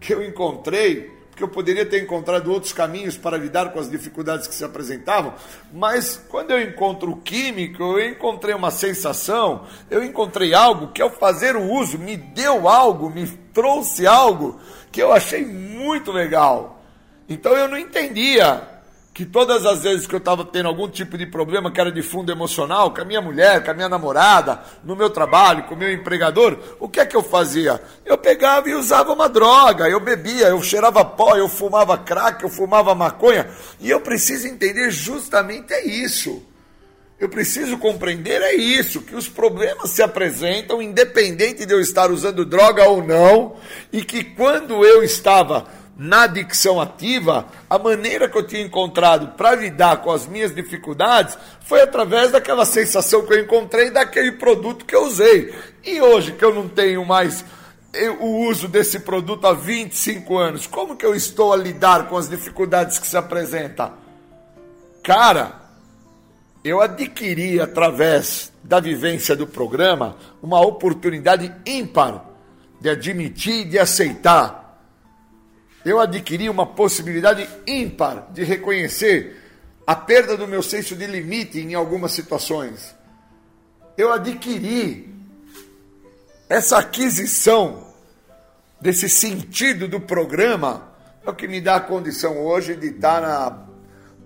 que 0.00 0.14
eu 0.14 0.22
encontrei 0.22 1.20
que 1.40 1.44
eu 1.44 1.48
poderia 1.48 1.86
ter 1.86 2.02
encontrado 2.02 2.52
outros 2.52 2.70
caminhos 2.70 3.16
para 3.16 3.38
lidar 3.38 3.72
com 3.72 3.78
as 3.78 3.90
dificuldades 3.90 4.46
que 4.46 4.54
se 4.54 4.62
apresentavam, 4.62 5.32
mas 5.72 6.22
quando 6.28 6.50
eu 6.50 6.60
encontro 6.60 7.12
o 7.12 7.16
químico, 7.16 7.82
eu 7.82 8.10
encontrei 8.10 8.54
uma 8.54 8.70
sensação, 8.70 9.64
eu 9.90 10.04
encontrei 10.04 10.52
algo 10.52 10.88
que 10.88 11.00
ao 11.00 11.08
fazer 11.08 11.56
o 11.56 11.72
uso 11.72 11.98
me 11.98 12.14
deu 12.14 12.68
algo, 12.68 13.08
me 13.08 13.26
trouxe 13.54 14.06
algo 14.06 14.60
que 14.92 15.02
eu 15.02 15.14
achei 15.14 15.42
muito 15.42 16.12
legal. 16.12 16.79
Então 17.30 17.56
eu 17.56 17.68
não 17.68 17.78
entendia 17.78 18.60
que 19.14 19.24
todas 19.24 19.64
as 19.64 19.84
vezes 19.84 20.04
que 20.04 20.14
eu 20.14 20.18
estava 20.18 20.44
tendo 20.44 20.68
algum 20.68 20.88
tipo 20.88 21.16
de 21.16 21.26
problema 21.26 21.70
que 21.70 21.80
era 21.80 21.92
de 21.92 22.02
fundo 22.02 22.32
emocional, 22.32 22.92
com 22.92 23.00
a 23.00 23.04
minha 23.04 23.20
mulher, 23.20 23.62
com 23.62 23.70
a 23.70 23.74
minha 23.74 23.88
namorada, 23.88 24.60
no 24.82 24.96
meu 24.96 25.08
trabalho, 25.08 25.62
com 25.64 25.76
o 25.76 25.78
meu 25.78 25.92
empregador, 25.92 26.58
o 26.80 26.88
que 26.88 26.98
é 26.98 27.06
que 27.06 27.16
eu 27.16 27.22
fazia? 27.22 27.80
Eu 28.04 28.18
pegava 28.18 28.68
e 28.68 28.74
usava 28.74 29.12
uma 29.12 29.28
droga, 29.28 29.88
eu 29.88 30.00
bebia, 30.00 30.48
eu 30.48 30.60
cheirava 30.60 31.04
pó, 31.04 31.36
eu 31.36 31.48
fumava 31.48 31.96
crack, 31.96 32.42
eu 32.42 32.48
fumava 32.48 32.94
maconha, 32.96 33.48
e 33.78 33.88
eu 33.88 34.00
preciso 34.00 34.48
entender 34.48 34.90
justamente 34.90 35.72
é 35.72 35.86
isso. 35.86 36.42
Eu 37.18 37.28
preciso 37.28 37.76
compreender 37.76 38.40
é 38.40 38.54
isso, 38.54 39.02
que 39.02 39.14
os 39.14 39.28
problemas 39.28 39.90
se 39.90 40.02
apresentam 40.02 40.80
independente 40.80 41.66
de 41.66 41.74
eu 41.74 41.80
estar 41.80 42.10
usando 42.10 42.46
droga 42.46 42.88
ou 42.88 43.04
não, 43.04 43.56
e 43.92 44.02
que 44.02 44.24
quando 44.24 44.84
eu 44.84 45.04
estava 45.04 45.66
na 46.02 46.26
dicção 46.26 46.80
ativa, 46.80 47.44
a 47.68 47.78
maneira 47.78 48.26
que 48.26 48.38
eu 48.38 48.46
tinha 48.46 48.62
encontrado 48.62 49.36
para 49.36 49.54
lidar 49.54 49.98
com 49.98 50.10
as 50.10 50.26
minhas 50.26 50.54
dificuldades 50.54 51.36
foi 51.60 51.82
através 51.82 52.32
daquela 52.32 52.64
sensação 52.64 53.26
que 53.26 53.34
eu 53.34 53.40
encontrei 53.40 53.90
daquele 53.90 54.32
produto 54.32 54.86
que 54.86 54.96
eu 54.96 55.04
usei. 55.04 55.54
E 55.84 56.00
hoje 56.00 56.32
que 56.32 56.42
eu 56.42 56.54
não 56.54 56.66
tenho 56.66 57.04
mais 57.04 57.44
o 58.18 58.46
uso 58.48 58.66
desse 58.66 59.00
produto 59.00 59.46
há 59.46 59.52
25 59.52 60.38
anos, 60.38 60.66
como 60.66 60.96
que 60.96 61.04
eu 61.04 61.14
estou 61.14 61.52
a 61.52 61.56
lidar 61.56 62.08
com 62.08 62.16
as 62.16 62.30
dificuldades 62.30 62.98
que 62.98 63.06
se 63.06 63.18
apresentam? 63.18 63.92
Cara, 65.02 65.60
eu 66.64 66.80
adquiri 66.80 67.60
através 67.60 68.50
da 68.64 68.80
vivência 68.80 69.36
do 69.36 69.46
programa 69.46 70.16
uma 70.42 70.62
oportunidade 70.62 71.54
ímpar 71.66 72.24
de 72.80 72.88
admitir 72.88 73.60
e 73.60 73.64
de 73.66 73.78
aceitar 73.78 74.59
eu 75.84 75.98
adquiri 75.98 76.48
uma 76.48 76.66
possibilidade 76.66 77.48
ímpar 77.66 78.30
de 78.32 78.44
reconhecer 78.44 79.36
a 79.86 79.94
perda 79.94 80.36
do 80.36 80.46
meu 80.46 80.62
senso 80.62 80.94
de 80.94 81.06
limite 81.06 81.58
em 81.58 81.74
algumas 81.74 82.12
situações. 82.12 82.94
Eu 83.96 84.12
adquiri 84.12 85.12
essa 86.48 86.78
aquisição 86.78 87.86
desse 88.80 89.08
sentido 89.08 89.88
do 89.88 90.00
programa 90.00 90.90
é 91.24 91.30
o 91.30 91.34
que 91.34 91.46
me 91.46 91.60
dá 91.60 91.76
a 91.76 91.80
condição 91.80 92.38
hoje 92.38 92.76
de 92.76 92.88
estar 92.88 93.20
na, 93.20 93.66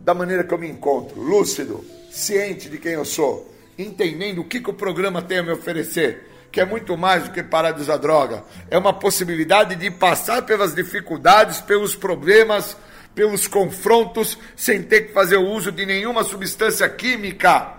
da 0.01 0.15
maneira 0.15 0.45
que 0.45 0.55
eu 0.55 0.59
me 0.59 0.69
encontro, 0.69 1.21
lúcido, 1.21 1.85
ciente 2.11 2.69
de 2.69 2.79
quem 2.79 2.93
eu 2.93 3.05
sou, 3.05 3.53
entendendo 3.77 4.41
o 4.41 4.45
que, 4.45 4.61
que 4.61 4.71
o 4.71 4.75
programa 4.75 5.21
tem 5.21 5.39
a 5.39 5.43
me 5.43 5.51
oferecer 5.51 6.31
que 6.55 6.61
é 6.61 6.65
muito 6.65 6.97
mais 6.97 7.25
do 7.25 7.31
que 7.33 7.43
parar 7.43 7.73
de 7.73 7.81
usar 7.81 7.97
droga. 7.97 8.45
É 8.71 8.79
uma 8.79 8.93
possibilidade 8.93 9.75
de 9.75 9.91
passar 9.91 10.43
pelas 10.43 10.73
dificuldades, 10.73 11.61
pelos 11.61 11.97
problemas, 11.97 12.77
pelos 13.13 13.49
confrontos, 13.49 14.39
sem 14.55 14.81
ter 14.81 15.09
que 15.09 15.13
fazer 15.13 15.37
o 15.37 15.49
uso 15.49 15.73
de 15.73 15.85
nenhuma 15.85 16.23
substância 16.23 16.89
química. 16.89 17.73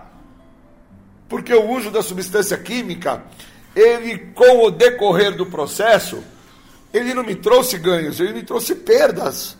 Porque 1.26 1.54
o 1.54 1.70
uso 1.70 1.90
da 1.90 2.02
substância 2.02 2.58
química, 2.58 3.22
ele, 3.74 4.18
com 4.34 4.66
o 4.66 4.70
decorrer 4.70 5.34
do 5.34 5.46
processo, 5.46 6.22
ele 6.92 7.14
não 7.14 7.24
me 7.24 7.34
trouxe 7.34 7.78
ganhos, 7.78 8.20
ele 8.20 8.34
me 8.34 8.42
trouxe 8.42 8.74
perdas. 8.74 9.56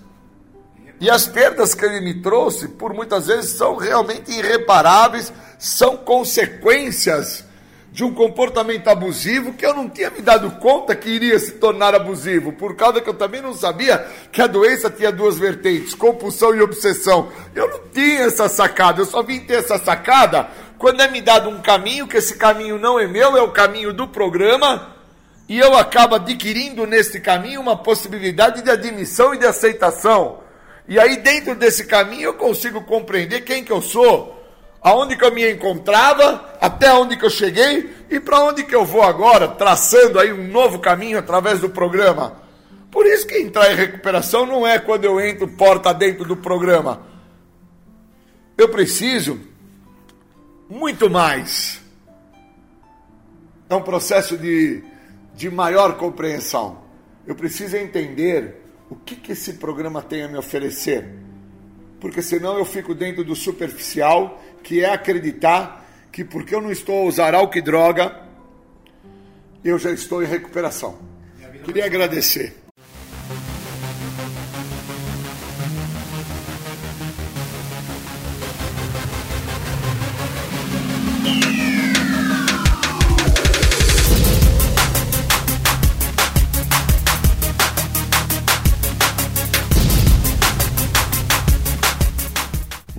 E 1.00 1.08
as 1.08 1.26
perdas 1.26 1.74
que 1.74 1.86
ele 1.86 2.02
me 2.02 2.20
trouxe, 2.20 2.68
por 2.68 2.92
muitas 2.92 3.28
vezes, 3.28 3.52
são 3.52 3.76
realmente 3.76 4.30
irreparáveis, 4.30 5.32
são 5.58 5.96
consequências 5.96 7.45
de 7.96 8.04
um 8.04 8.12
comportamento 8.12 8.88
abusivo 8.88 9.54
que 9.54 9.64
eu 9.64 9.72
não 9.72 9.88
tinha 9.88 10.10
me 10.10 10.20
dado 10.20 10.50
conta 10.60 10.94
que 10.94 11.08
iria 11.08 11.38
se 11.38 11.52
tornar 11.52 11.94
abusivo, 11.94 12.52
por 12.52 12.76
causa 12.76 13.00
que 13.00 13.08
eu 13.08 13.14
também 13.14 13.40
não 13.40 13.54
sabia 13.54 14.06
que 14.30 14.42
a 14.42 14.46
doença 14.46 14.90
tinha 14.90 15.10
duas 15.10 15.38
vertentes, 15.38 15.94
compulsão 15.94 16.54
e 16.54 16.60
obsessão. 16.60 17.32
Eu 17.54 17.70
não 17.70 17.80
tinha 17.88 18.24
essa 18.24 18.50
sacada, 18.50 19.00
eu 19.00 19.06
só 19.06 19.22
vim 19.22 19.40
ter 19.40 19.60
essa 19.60 19.78
sacada 19.78 20.46
quando 20.76 21.00
é 21.00 21.08
me 21.08 21.22
dado 21.22 21.48
um 21.48 21.62
caminho, 21.62 22.06
que 22.06 22.18
esse 22.18 22.36
caminho 22.36 22.78
não 22.78 23.00
é 23.00 23.06
meu, 23.06 23.34
é 23.34 23.40
o 23.40 23.50
caminho 23.50 23.94
do 23.94 24.06
programa, 24.06 24.94
e 25.48 25.58
eu 25.58 25.74
acabo 25.74 26.16
adquirindo 26.16 26.86
nesse 26.86 27.18
caminho 27.18 27.62
uma 27.62 27.78
possibilidade 27.78 28.60
de 28.60 28.70
admissão 28.70 29.34
e 29.34 29.38
de 29.38 29.46
aceitação. 29.46 30.40
E 30.86 31.00
aí, 31.00 31.16
dentro 31.16 31.54
desse 31.54 31.86
caminho, 31.86 32.24
eu 32.24 32.34
consigo 32.34 32.82
compreender 32.82 33.40
quem 33.40 33.64
que 33.64 33.72
eu 33.72 33.80
sou, 33.80 34.35
aonde 34.86 35.16
que 35.16 35.24
eu 35.24 35.34
me 35.34 35.50
encontrava, 35.50 36.56
até 36.60 36.94
onde 36.94 37.16
que 37.16 37.24
eu 37.24 37.30
cheguei 37.30 37.92
e 38.08 38.20
para 38.20 38.44
onde 38.44 38.62
que 38.62 38.72
eu 38.72 38.84
vou 38.84 39.02
agora, 39.02 39.48
traçando 39.48 40.16
aí 40.16 40.32
um 40.32 40.46
novo 40.46 40.78
caminho 40.78 41.18
através 41.18 41.58
do 41.58 41.68
programa. 41.68 42.40
Por 42.88 43.04
isso 43.04 43.26
que 43.26 43.36
entrar 43.36 43.72
em 43.72 43.74
recuperação 43.74 44.46
não 44.46 44.64
é 44.64 44.78
quando 44.78 45.04
eu 45.04 45.20
entro 45.20 45.48
porta 45.48 45.92
dentro 45.92 46.24
do 46.24 46.36
programa. 46.36 47.04
Eu 48.56 48.68
preciso 48.68 49.40
muito 50.70 51.10
mais. 51.10 51.80
É 53.68 53.74
um 53.74 53.82
processo 53.82 54.38
de, 54.38 54.84
de 55.34 55.50
maior 55.50 55.96
compreensão. 55.96 56.78
Eu 57.26 57.34
preciso 57.34 57.76
entender 57.76 58.62
o 58.88 58.94
que, 58.94 59.16
que 59.16 59.32
esse 59.32 59.54
programa 59.54 60.00
tem 60.00 60.22
a 60.22 60.28
me 60.28 60.38
oferecer. 60.38 61.12
Porque 62.00 62.22
senão 62.22 62.56
eu 62.56 62.64
fico 62.64 62.94
dentro 62.94 63.24
do 63.24 63.34
superficial 63.34 64.40
que 64.66 64.84
é 64.84 64.92
acreditar 64.92 65.86
que 66.10 66.24
porque 66.24 66.52
eu 66.52 66.60
não 66.60 66.72
estou 66.72 67.02
a 67.02 67.04
usar 67.04 67.34
álcool 67.36 67.58
e 67.58 67.62
droga, 67.62 68.20
eu 69.62 69.78
já 69.78 69.92
estou 69.92 70.24
em 70.24 70.26
recuperação. 70.26 70.98
Queria 71.64 71.86
agradecer. 71.86 72.65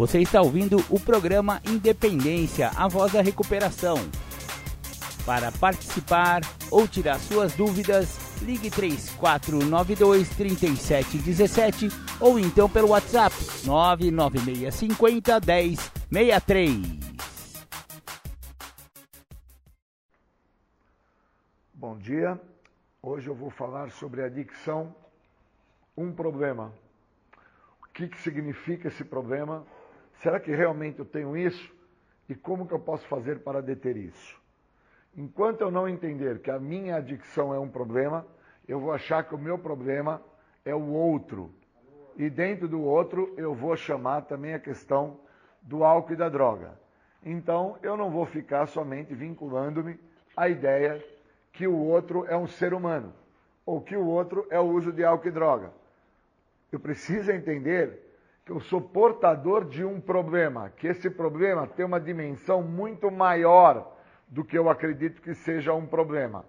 Você 0.07 0.21
está 0.21 0.41
ouvindo 0.41 0.77
o 0.89 0.97
programa 0.97 1.61
Independência, 1.65 2.69
a 2.77 2.87
voz 2.87 3.11
da 3.11 3.21
recuperação. 3.21 3.97
Para 5.25 5.51
participar 5.51 6.43
ou 6.71 6.87
tirar 6.87 7.19
suas 7.19 7.53
dúvidas, 7.53 8.17
ligue 8.41 8.71
3492 8.71 10.29
3717 10.29 11.89
ou 12.21 12.39
então 12.39 12.69
pelo 12.69 12.91
WhatsApp 12.91 13.35
99650 13.65 15.41
1063. 16.09 16.77
Bom 21.73 21.97
dia. 21.97 22.39
Hoje 23.03 23.27
eu 23.27 23.35
vou 23.35 23.49
falar 23.49 23.91
sobre 23.91 24.23
adicção, 24.23 24.95
um 25.97 26.13
problema. 26.13 26.71
O 27.83 27.87
que, 27.93 28.07
que 28.07 28.17
significa 28.21 28.87
esse 28.87 29.03
problema? 29.03 29.65
Será 30.21 30.39
que 30.39 30.51
realmente 30.51 30.99
eu 30.99 31.05
tenho 31.05 31.37
isso? 31.37 31.75
E 32.27 32.35
como 32.35 32.67
que 32.67 32.73
eu 32.73 32.79
posso 32.79 33.07
fazer 33.07 33.39
para 33.39 33.61
deter 33.61 33.95
isso? 33.95 34.39
Enquanto 35.15 35.61
eu 35.61 35.71
não 35.71 35.87
entender 35.87 36.39
que 36.39 36.51
a 36.51 36.59
minha 36.59 36.97
adicção 36.97 37.53
é 37.53 37.59
um 37.59 37.69
problema, 37.69 38.25
eu 38.67 38.79
vou 38.79 38.91
achar 38.91 39.23
que 39.23 39.33
o 39.33 39.37
meu 39.37 39.57
problema 39.57 40.21
é 40.65 40.75
o 40.75 40.87
outro. 40.87 41.51
E 42.17 42.29
dentro 42.29 42.67
do 42.67 42.81
outro, 42.81 43.33
eu 43.37 43.53
vou 43.53 43.75
chamar 43.75 44.21
também 44.21 44.53
a 44.53 44.59
questão 44.59 45.19
do 45.61 45.83
álcool 45.83 46.13
e 46.13 46.17
da 46.17 46.29
droga. 46.29 46.79
Então, 47.23 47.77
eu 47.81 47.95
não 47.95 48.09
vou 48.09 48.25
ficar 48.25 48.67
somente 48.67 49.13
vinculando-me 49.13 49.99
à 50.35 50.49
ideia 50.49 51.03
que 51.51 51.67
o 51.67 51.75
outro 51.75 52.25
é 52.27 52.35
um 52.35 52.47
ser 52.47 52.73
humano, 52.73 53.13
ou 53.65 53.81
que 53.81 53.95
o 53.95 54.05
outro 54.05 54.45
é 54.49 54.59
o 54.59 54.63
uso 54.63 54.91
de 54.91 55.03
álcool 55.03 55.27
e 55.27 55.31
droga. 55.31 55.71
Eu 56.71 56.79
preciso 56.79 57.31
entender 57.31 58.06
que 58.47 58.53
eu 58.53 58.61
sou 58.61 58.79
portador 58.79 59.65
de 59.65 59.83
um 59.83 59.99
problema, 59.99 60.69
que 60.69 60.87
esse 60.87 61.09
problema 61.09 61.67
tem 61.67 61.85
uma 61.85 61.99
dimensão 61.99 62.63
muito 62.63 63.11
maior 63.11 63.93
do 64.25 64.41
que 64.41 64.57
eu 64.57 64.69
acredito 64.69 65.21
que 65.21 65.35
seja 65.35 65.73
um 65.73 65.85
problema. 65.85 66.45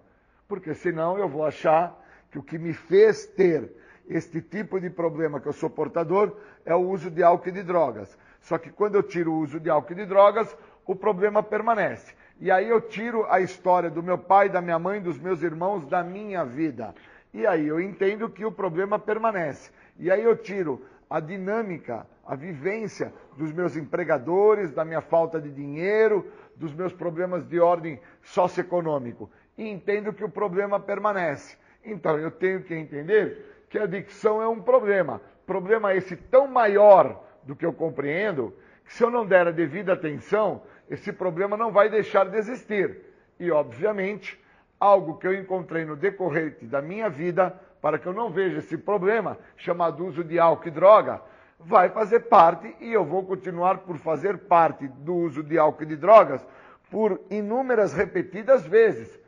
Porque 0.47 0.73
senão 0.73 1.17
eu 1.17 1.27
vou 1.27 1.45
achar 1.45 1.93
que 2.31 2.39
o 2.39 2.41
que 2.41 2.57
me 2.57 2.71
fez 2.71 3.25
ter 3.25 3.69
este 4.07 4.41
tipo 4.41 4.79
de 4.79 4.89
problema 4.89 5.41
que 5.41 5.47
eu 5.47 5.51
sou 5.51 5.69
portador 5.69 6.37
é 6.65 6.73
o 6.73 6.79
uso 6.79 7.11
de 7.11 7.21
álcool 7.21 7.49
e 7.49 7.51
de 7.51 7.63
drogas. 7.63 8.17
Só 8.39 8.57
que 8.57 8.69
quando 8.69 8.95
eu 8.95 9.03
tiro 9.03 9.33
o 9.33 9.39
uso 9.39 9.59
de 9.59 9.69
álcool 9.69 9.91
e 9.91 9.95
de 9.97 10.05
drogas, 10.05 10.55
o 10.85 10.95
problema 10.95 11.43
permanece. 11.43 12.15
E 12.39 12.49
aí 12.49 12.69
eu 12.69 12.79
tiro 12.79 13.25
a 13.29 13.41
história 13.41 13.89
do 13.89 14.01
meu 14.01 14.17
pai, 14.17 14.47
da 14.47 14.61
minha 14.61 14.79
mãe, 14.79 15.01
dos 15.01 15.19
meus 15.19 15.43
irmãos, 15.43 15.85
da 15.85 16.01
minha 16.01 16.45
vida. 16.45 16.95
E 17.33 17.45
aí 17.45 17.67
eu 17.67 17.77
entendo 17.77 18.29
que 18.29 18.45
o 18.45 18.51
problema 18.53 18.97
permanece. 18.97 19.69
E 19.97 20.09
aí 20.09 20.23
eu 20.23 20.37
tiro 20.37 20.81
a 21.09 21.19
dinâmica, 21.19 22.05
a 22.25 22.35
vivência 22.35 23.11
dos 23.35 23.51
meus 23.51 23.75
empregadores, 23.75 24.71
da 24.71 24.85
minha 24.85 25.01
falta 25.01 25.41
de 25.41 25.49
dinheiro, 25.49 26.31
dos 26.55 26.73
meus 26.73 26.93
problemas 26.93 27.47
de 27.47 27.59
ordem 27.59 27.99
socioeconômico. 28.21 29.29
E 29.57 29.67
entendo 29.67 30.13
que 30.13 30.23
o 30.23 30.29
problema 30.29 30.79
permanece. 30.79 31.57
Então 31.83 32.17
eu 32.19 32.29
tenho 32.29 32.61
que 32.61 32.75
entender 32.75 33.65
que 33.69 33.79
a 33.79 33.83
adicção 33.83 34.41
é 34.41 34.47
um 34.47 34.61
problema. 34.61 35.21
Problema 35.45 35.95
esse 35.95 36.15
tão 36.15 36.47
maior 36.47 37.23
do 37.43 37.55
que 37.55 37.65
eu 37.65 37.73
compreendo, 37.73 38.53
que 38.85 38.93
se 38.93 39.03
eu 39.03 39.09
não 39.09 39.25
der 39.25 39.47
a 39.47 39.51
devida 39.51 39.93
atenção, 39.93 40.61
esse 40.89 41.11
problema 41.11 41.57
não 41.57 41.71
vai 41.71 41.89
deixar 41.89 42.25
de 42.29 42.37
existir. 42.37 43.01
E, 43.39 43.49
obviamente, 43.51 44.39
algo 44.79 45.17
que 45.17 45.27
eu 45.27 45.33
encontrei 45.33 45.85
no 45.85 45.95
decorrer 45.95 46.57
da 46.61 46.81
minha 46.81 47.09
vida 47.09 47.59
para 47.81 47.97
que 47.97 48.07
eu 48.07 48.13
não 48.13 48.29
veja 48.29 48.59
esse 48.59 48.77
problema 48.77 49.37
chamado 49.57 50.05
uso 50.05 50.23
de 50.23 50.39
álcool 50.39 50.67
e 50.67 50.71
droga, 50.71 51.21
vai 51.59 51.89
fazer 51.89 52.21
parte 52.21 52.75
e 52.79 52.93
eu 52.93 53.03
vou 53.03 53.23
continuar 53.23 53.79
por 53.79 53.97
fazer 53.97 54.37
parte 54.37 54.87
do 54.87 55.15
uso 55.15 55.43
de 55.43 55.57
álcool 55.57 55.83
e 55.83 55.87
de 55.87 55.95
drogas 55.95 56.45
por 56.89 57.19
inúmeras 57.29 57.93
repetidas 57.93 58.65
vezes. 58.65 59.19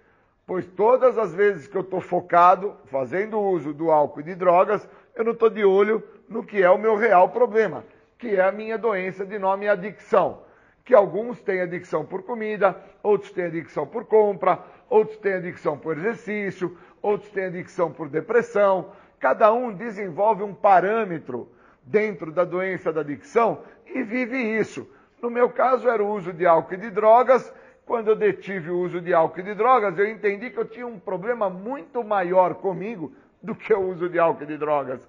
Pois 0.47 0.65
todas 0.65 1.17
as 1.17 1.33
vezes 1.33 1.67
que 1.67 1.77
eu 1.77 1.81
estou 1.81 2.01
focado 2.01 2.75
fazendo 2.85 3.39
uso 3.39 3.73
do 3.73 3.91
álcool 3.91 4.21
e 4.21 4.23
de 4.23 4.35
drogas, 4.35 4.87
eu 5.15 5.23
não 5.23 5.33
estou 5.33 5.49
de 5.49 5.63
olho 5.63 6.03
no 6.27 6.43
que 6.43 6.61
é 6.61 6.69
o 6.69 6.77
meu 6.77 6.95
real 6.95 7.29
problema, 7.29 7.83
que 8.17 8.35
é 8.35 8.41
a 8.41 8.51
minha 8.51 8.77
doença 8.77 9.25
de 9.25 9.37
nome 9.37 9.67
adicção. 9.67 10.43
Que 10.83 10.95
alguns 10.95 11.39
têm 11.41 11.61
adicção 11.61 12.03
por 12.03 12.23
comida, 12.23 12.75
outros 13.03 13.31
têm 13.31 13.45
adicção 13.45 13.85
por 13.85 14.05
compra, 14.05 14.59
outros 14.89 15.17
têm 15.19 15.33
adicção 15.33 15.77
por 15.77 15.97
exercício, 15.97 16.75
outros 17.01 17.31
têm 17.31 17.45
adicção 17.45 17.91
por 17.91 18.09
depressão. 18.09 18.91
Cada 19.19 19.51
um 19.53 19.73
desenvolve 19.73 20.43
um 20.43 20.53
parâmetro 20.53 21.49
dentro 21.83 22.31
da 22.31 22.43
doença 22.43 22.91
da 22.91 23.01
adicção 23.01 23.61
e 23.85 24.03
vive 24.03 24.37
isso. 24.37 24.87
No 25.21 25.29
meu 25.29 25.49
caso, 25.49 25.87
era 25.87 26.03
o 26.03 26.11
uso 26.11 26.33
de 26.33 26.45
álcool 26.45 26.73
e 26.73 26.77
de 26.77 26.89
drogas. 26.89 27.53
Quando 27.85 28.09
eu 28.09 28.15
detive 28.15 28.69
o 28.69 28.79
uso 28.79 29.01
de 29.01 29.13
álcool 29.13 29.39
e 29.39 29.43
de 29.43 29.53
drogas, 29.53 29.97
eu 29.97 30.07
entendi 30.09 30.49
que 30.49 30.57
eu 30.57 30.65
tinha 30.65 30.87
um 30.87 30.99
problema 30.99 31.49
muito 31.49 32.03
maior 32.03 32.55
comigo 32.55 33.13
do 33.41 33.53
que 33.53 33.73
o 33.73 33.89
uso 33.89 34.07
de 34.09 34.17
álcool 34.17 34.43
e 34.43 34.47
de 34.47 34.57
drogas. 34.57 35.07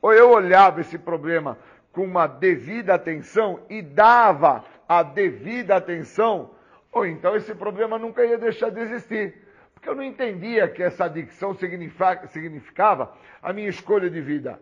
Ou 0.00 0.12
eu 0.12 0.30
olhava 0.30 0.80
esse 0.80 0.98
problema 0.98 1.58
com 1.92 2.04
uma 2.04 2.26
devida 2.26 2.94
atenção 2.94 3.60
e 3.68 3.82
dava 3.82 4.64
a 4.88 5.02
devida 5.02 5.76
atenção, 5.76 6.50
ou 6.92 7.06
então 7.06 7.36
esse 7.36 7.54
problema 7.54 7.98
nunca 7.98 8.24
ia 8.24 8.38
deixar 8.38 8.70
de 8.70 8.80
existir. 8.80 9.34
Porque 9.80 9.88
eu 9.88 9.94
não 9.94 10.02
entendia 10.02 10.68
que 10.68 10.82
essa 10.82 11.06
adicção 11.06 11.54
significava 11.54 13.16
a 13.42 13.50
minha 13.50 13.70
escolha 13.70 14.10
de 14.10 14.20
vida. 14.20 14.60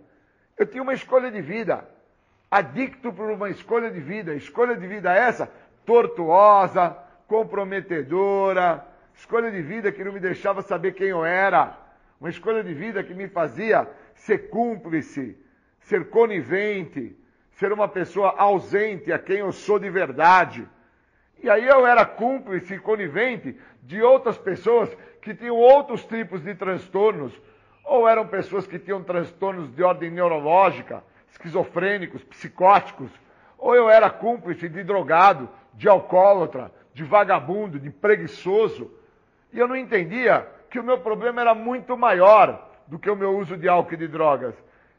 Eu 0.56 0.64
tinha 0.64 0.80
uma 0.80 0.94
escolha 0.94 1.28
de 1.28 1.42
vida. 1.42 1.84
Adicto 2.48 3.12
por 3.12 3.28
uma 3.28 3.50
escolha 3.50 3.90
de 3.90 3.98
vida. 3.98 4.32
Escolha 4.34 4.76
de 4.76 4.86
vida 4.86 5.12
essa 5.12 5.50
tortuosa, 5.84 6.96
comprometedora, 7.26 8.86
escolha 9.12 9.50
de 9.50 9.60
vida 9.60 9.90
que 9.90 10.04
não 10.04 10.12
me 10.12 10.20
deixava 10.20 10.62
saber 10.62 10.94
quem 10.94 11.08
eu 11.08 11.24
era. 11.24 11.76
Uma 12.20 12.30
escolha 12.30 12.62
de 12.62 12.72
vida 12.72 13.02
que 13.02 13.12
me 13.12 13.26
fazia 13.26 13.90
ser 14.14 14.50
cúmplice, 14.50 15.36
ser 15.80 16.10
conivente, 16.10 17.18
ser 17.54 17.72
uma 17.72 17.88
pessoa 17.88 18.36
ausente 18.38 19.12
a 19.12 19.18
quem 19.18 19.38
eu 19.38 19.50
sou 19.50 19.80
de 19.80 19.90
verdade. 19.90 20.68
E 21.42 21.50
aí 21.50 21.66
eu 21.66 21.84
era 21.84 22.04
cúmplice 22.04 22.74
e 22.74 22.78
conivente 22.78 23.56
de 23.88 24.02
outras 24.02 24.36
pessoas 24.36 24.94
que 25.22 25.34
tinham 25.34 25.56
outros 25.56 26.04
tipos 26.04 26.42
de 26.42 26.54
transtornos, 26.54 27.32
ou 27.82 28.06
eram 28.06 28.28
pessoas 28.28 28.66
que 28.66 28.78
tinham 28.78 29.02
transtornos 29.02 29.74
de 29.74 29.82
ordem 29.82 30.10
neurológica, 30.10 31.02
esquizofrênicos, 31.30 32.22
psicóticos, 32.24 33.10
ou 33.56 33.74
eu 33.74 33.88
era 33.88 34.10
cúmplice 34.10 34.68
de 34.68 34.84
drogado, 34.84 35.48
de 35.72 35.88
alcoólatra, 35.88 36.70
de 36.92 37.02
vagabundo, 37.02 37.80
de 37.80 37.88
preguiçoso. 37.88 38.92
E 39.50 39.58
eu 39.58 39.66
não 39.66 39.74
entendia 39.74 40.46
que 40.68 40.78
o 40.78 40.84
meu 40.84 40.98
problema 40.98 41.40
era 41.40 41.54
muito 41.54 41.96
maior 41.96 42.70
do 42.86 42.98
que 42.98 43.08
o 43.08 43.16
meu 43.16 43.38
uso 43.38 43.56
de 43.56 43.70
álcool 43.70 43.94
e 43.94 43.96
de 43.96 44.08
drogas. 44.08 44.54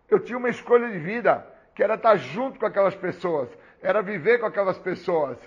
Eu 0.10 0.20
tinha 0.20 0.38
uma 0.38 0.50
escolha 0.50 0.90
de 0.90 0.98
vida, 0.98 1.46
que 1.76 1.84
era 1.84 1.94
estar 1.94 2.16
junto 2.16 2.60
com 2.60 2.66
aquelas 2.66 2.96
pessoas, 2.96 3.50
era 3.84 4.02
viver 4.02 4.40
com 4.40 4.48
aquelas 4.48 4.80
pessoas, 4.80 5.38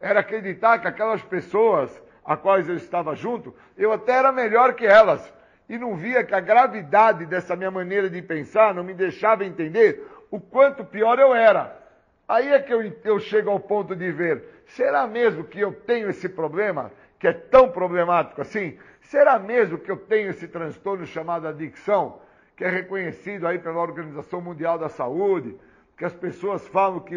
era 0.00 0.20
acreditar 0.20 0.78
que 0.78 0.86
aquelas 0.86 1.22
pessoas 1.22 2.03
a 2.24 2.36
quais 2.36 2.68
eu 2.68 2.76
estava 2.76 3.14
junto, 3.14 3.54
eu 3.76 3.92
até 3.92 4.12
era 4.12 4.32
melhor 4.32 4.74
que 4.74 4.86
elas. 4.86 5.32
E 5.68 5.78
não 5.78 5.96
via 5.96 6.24
que 6.24 6.34
a 6.34 6.40
gravidade 6.40 7.26
dessa 7.26 7.56
minha 7.56 7.70
maneira 7.70 8.08
de 8.08 8.20
pensar 8.22 8.74
não 8.74 8.84
me 8.84 8.94
deixava 8.94 9.44
entender 9.44 10.06
o 10.30 10.40
quanto 10.40 10.84
pior 10.84 11.18
eu 11.18 11.34
era. 11.34 11.80
Aí 12.26 12.48
é 12.48 12.60
que 12.60 12.72
eu, 12.72 12.82
eu 13.04 13.18
chego 13.18 13.50
ao 13.50 13.60
ponto 13.60 13.94
de 13.94 14.10
ver, 14.10 14.62
será 14.66 15.06
mesmo 15.06 15.44
que 15.44 15.60
eu 15.60 15.72
tenho 15.72 16.08
esse 16.08 16.28
problema, 16.28 16.90
que 17.18 17.28
é 17.28 17.32
tão 17.32 17.70
problemático 17.70 18.40
assim? 18.40 18.78
Será 19.02 19.38
mesmo 19.38 19.78
que 19.78 19.90
eu 19.90 19.96
tenho 19.96 20.30
esse 20.30 20.48
transtorno 20.48 21.06
chamado 21.06 21.46
adicção, 21.46 22.20
que 22.56 22.64
é 22.64 22.68
reconhecido 22.68 23.46
aí 23.46 23.58
pela 23.58 23.80
Organização 23.80 24.40
Mundial 24.40 24.78
da 24.78 24.88
Saúde, 24.88 25.56
que 25.96 26.04
as 26.04 26.14
pessoas 26.14 26.66
falam 26.68 27.00
que 27.00 27.14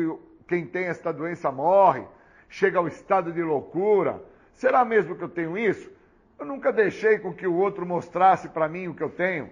quem 0.48 0.66
tem 0.66 0.86
esta 0.86 1.12
doença 1.12 1.52
morre, 1.52 2.04
chega 2.50 2.80
ao 2.80 2.88
estado 2.88 3.32
de 3.32 3.42
loucura? 3.42 4.22
Será 4.58 4.84
mesmo 4.84 5.16
que 5.16 5.24
eu 5.24 5.30
tenho 5.30 5.56
isso? 5.56 5.88
Eu 6.40 6.46
nunca 6.46 6.74
deixei 6.74 7.20
com 7.20 7.32
que 7.32 7.46
o 7.46 7.56
outro 7.56 7.86
mostrasse 7.86 8.50
para 8.50 8.68
mim 8.68 8.88
o 8.88 8.94
que 8.96 9.04
eu 9.04 9.10
tenho. 9.10 9.52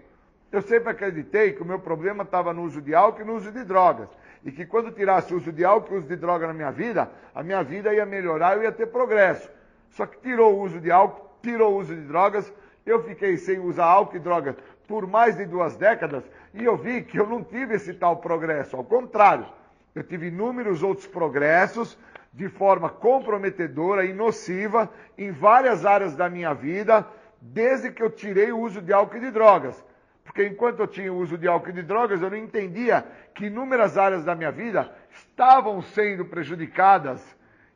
Eu 0.51 0.63
sempre 0.63 0.89
acreditei 0.89 1.53
que 1.53 1.61
o 1.61 1.65
meu 1.65 1.77
problema 1.77 2.23
estava 2.23 2.51
no 2.51 2.63
uso 2.63 2.81
de 2.81 2.95
álcool 2.95 3.21
e 3.21 3.25
no 3.25 3.35
uso 3.35 3.51
de 3.51 3.63
drogas. 3.63 4.09
E 4.43 4.51
que 4.51 4.65
quando 4.65 4.91
tirasse 4.91 5.31
o 5.31 5.37
uso 5.37 5.51
de 5.51 5.63
álcool 5.63 5.93
e 5.93 5.95
o 5.95 5.99
uso 5.99 6.07
de 6.07 6.15
droga 6.15 6.47
na 6.47 6.53
minha 6.53 6.71
vida, 6.71 7.07
a 7.35 7.43
minha 7.43 7.63
vida 7.63 7.93
ia 7.93 8.03
melhorar, 8.03 8.57
eu 8.57 8.63
ia 8.63 8.71
ter 8.71 8.87
progresso. 8.87 9.47
Só 9.91 10.07
que 10.07 10.17
tirou 10.17 10.55
o 10.55 10.61
uso 10.63 10.79
de 10.79 10.89
álcool, 10.89 11.29
tirou 11.43 11.73
o 11.75 11.77
uso 11.77 11.93
de 11.93 12.01
drogas, 12.01 12.51
eu 12.83 13.03
fiquei 13.03 13.37
sem 13.37 13.59
usar 13.59 13.85
álcool 13.85 14.17
e 14.17 14.19
drogas 14.19 14.55
por 14.87 15.05
mais 15.05 15.37
de 15.37 15.45
duas 15.45 15.75
décadas 15.75 16.23
e 16.51 16.63
eu 16.63 16.75
vi 16.75 17.03
que 17.03 17.19
eu 17.19 17.27
não 17.27 17.43
tive 17.43 17.75
esse 17.75 17.93
tal 17.93 18.17
progresso. 18.17 18.75
Ao 18.75 18.83
contrário, 18.83 19.45
eu 19.93 20.03
tive 20.03 20.27
inúmeros 20.27 20.81
outros 20.81 21.05
progressos 21.05 21.95
de 22.35 22.49
forma 22.49 22.89
comprometedora 22.89 24.03
e 24.03 24.13
nociva 24.13 24.91
em 25.17 25.31
várias 25.31 25.85
áreas 25.85 26.15
da 26.17 26.29
minha 26.29 26.53
vida, 26.53 27.07
desde 27.39 27.91
que 27.91 28.03
eu 28.03 28.09
tirei 28.09 28.51
o 28.51 28.59
uso 28.59 28.81
de 28.81 28.91
álcool 28.91 29.17
e 29.17 29.21
de 29.21 29.31
drogas. 29.31 29.83
Porque 30.25 30.45
enquanto 30.45 30.81
eu 30.81 30.87
tinha 30.87 31.13
o 31.13 31.17
uso 31.17 31.37
de 31.37 31.47
álcool 31.47 31.69
e 31.69 31.73
de 31.73 31.83
drogas, 31.83 32.21
eu 32.21 32.29
não 32.29 32.37
entendia 32.37 33.05
que 33.33 33.45
inúmeras 33.45 33.97
áreas 33.97 34.25
da 34.25 34.35
minha 34.35 34.51
vida 34.51 34.91
estavam 35.11 35.81
sendo 35.81 36.25
prejudicadas. 36.25 37.23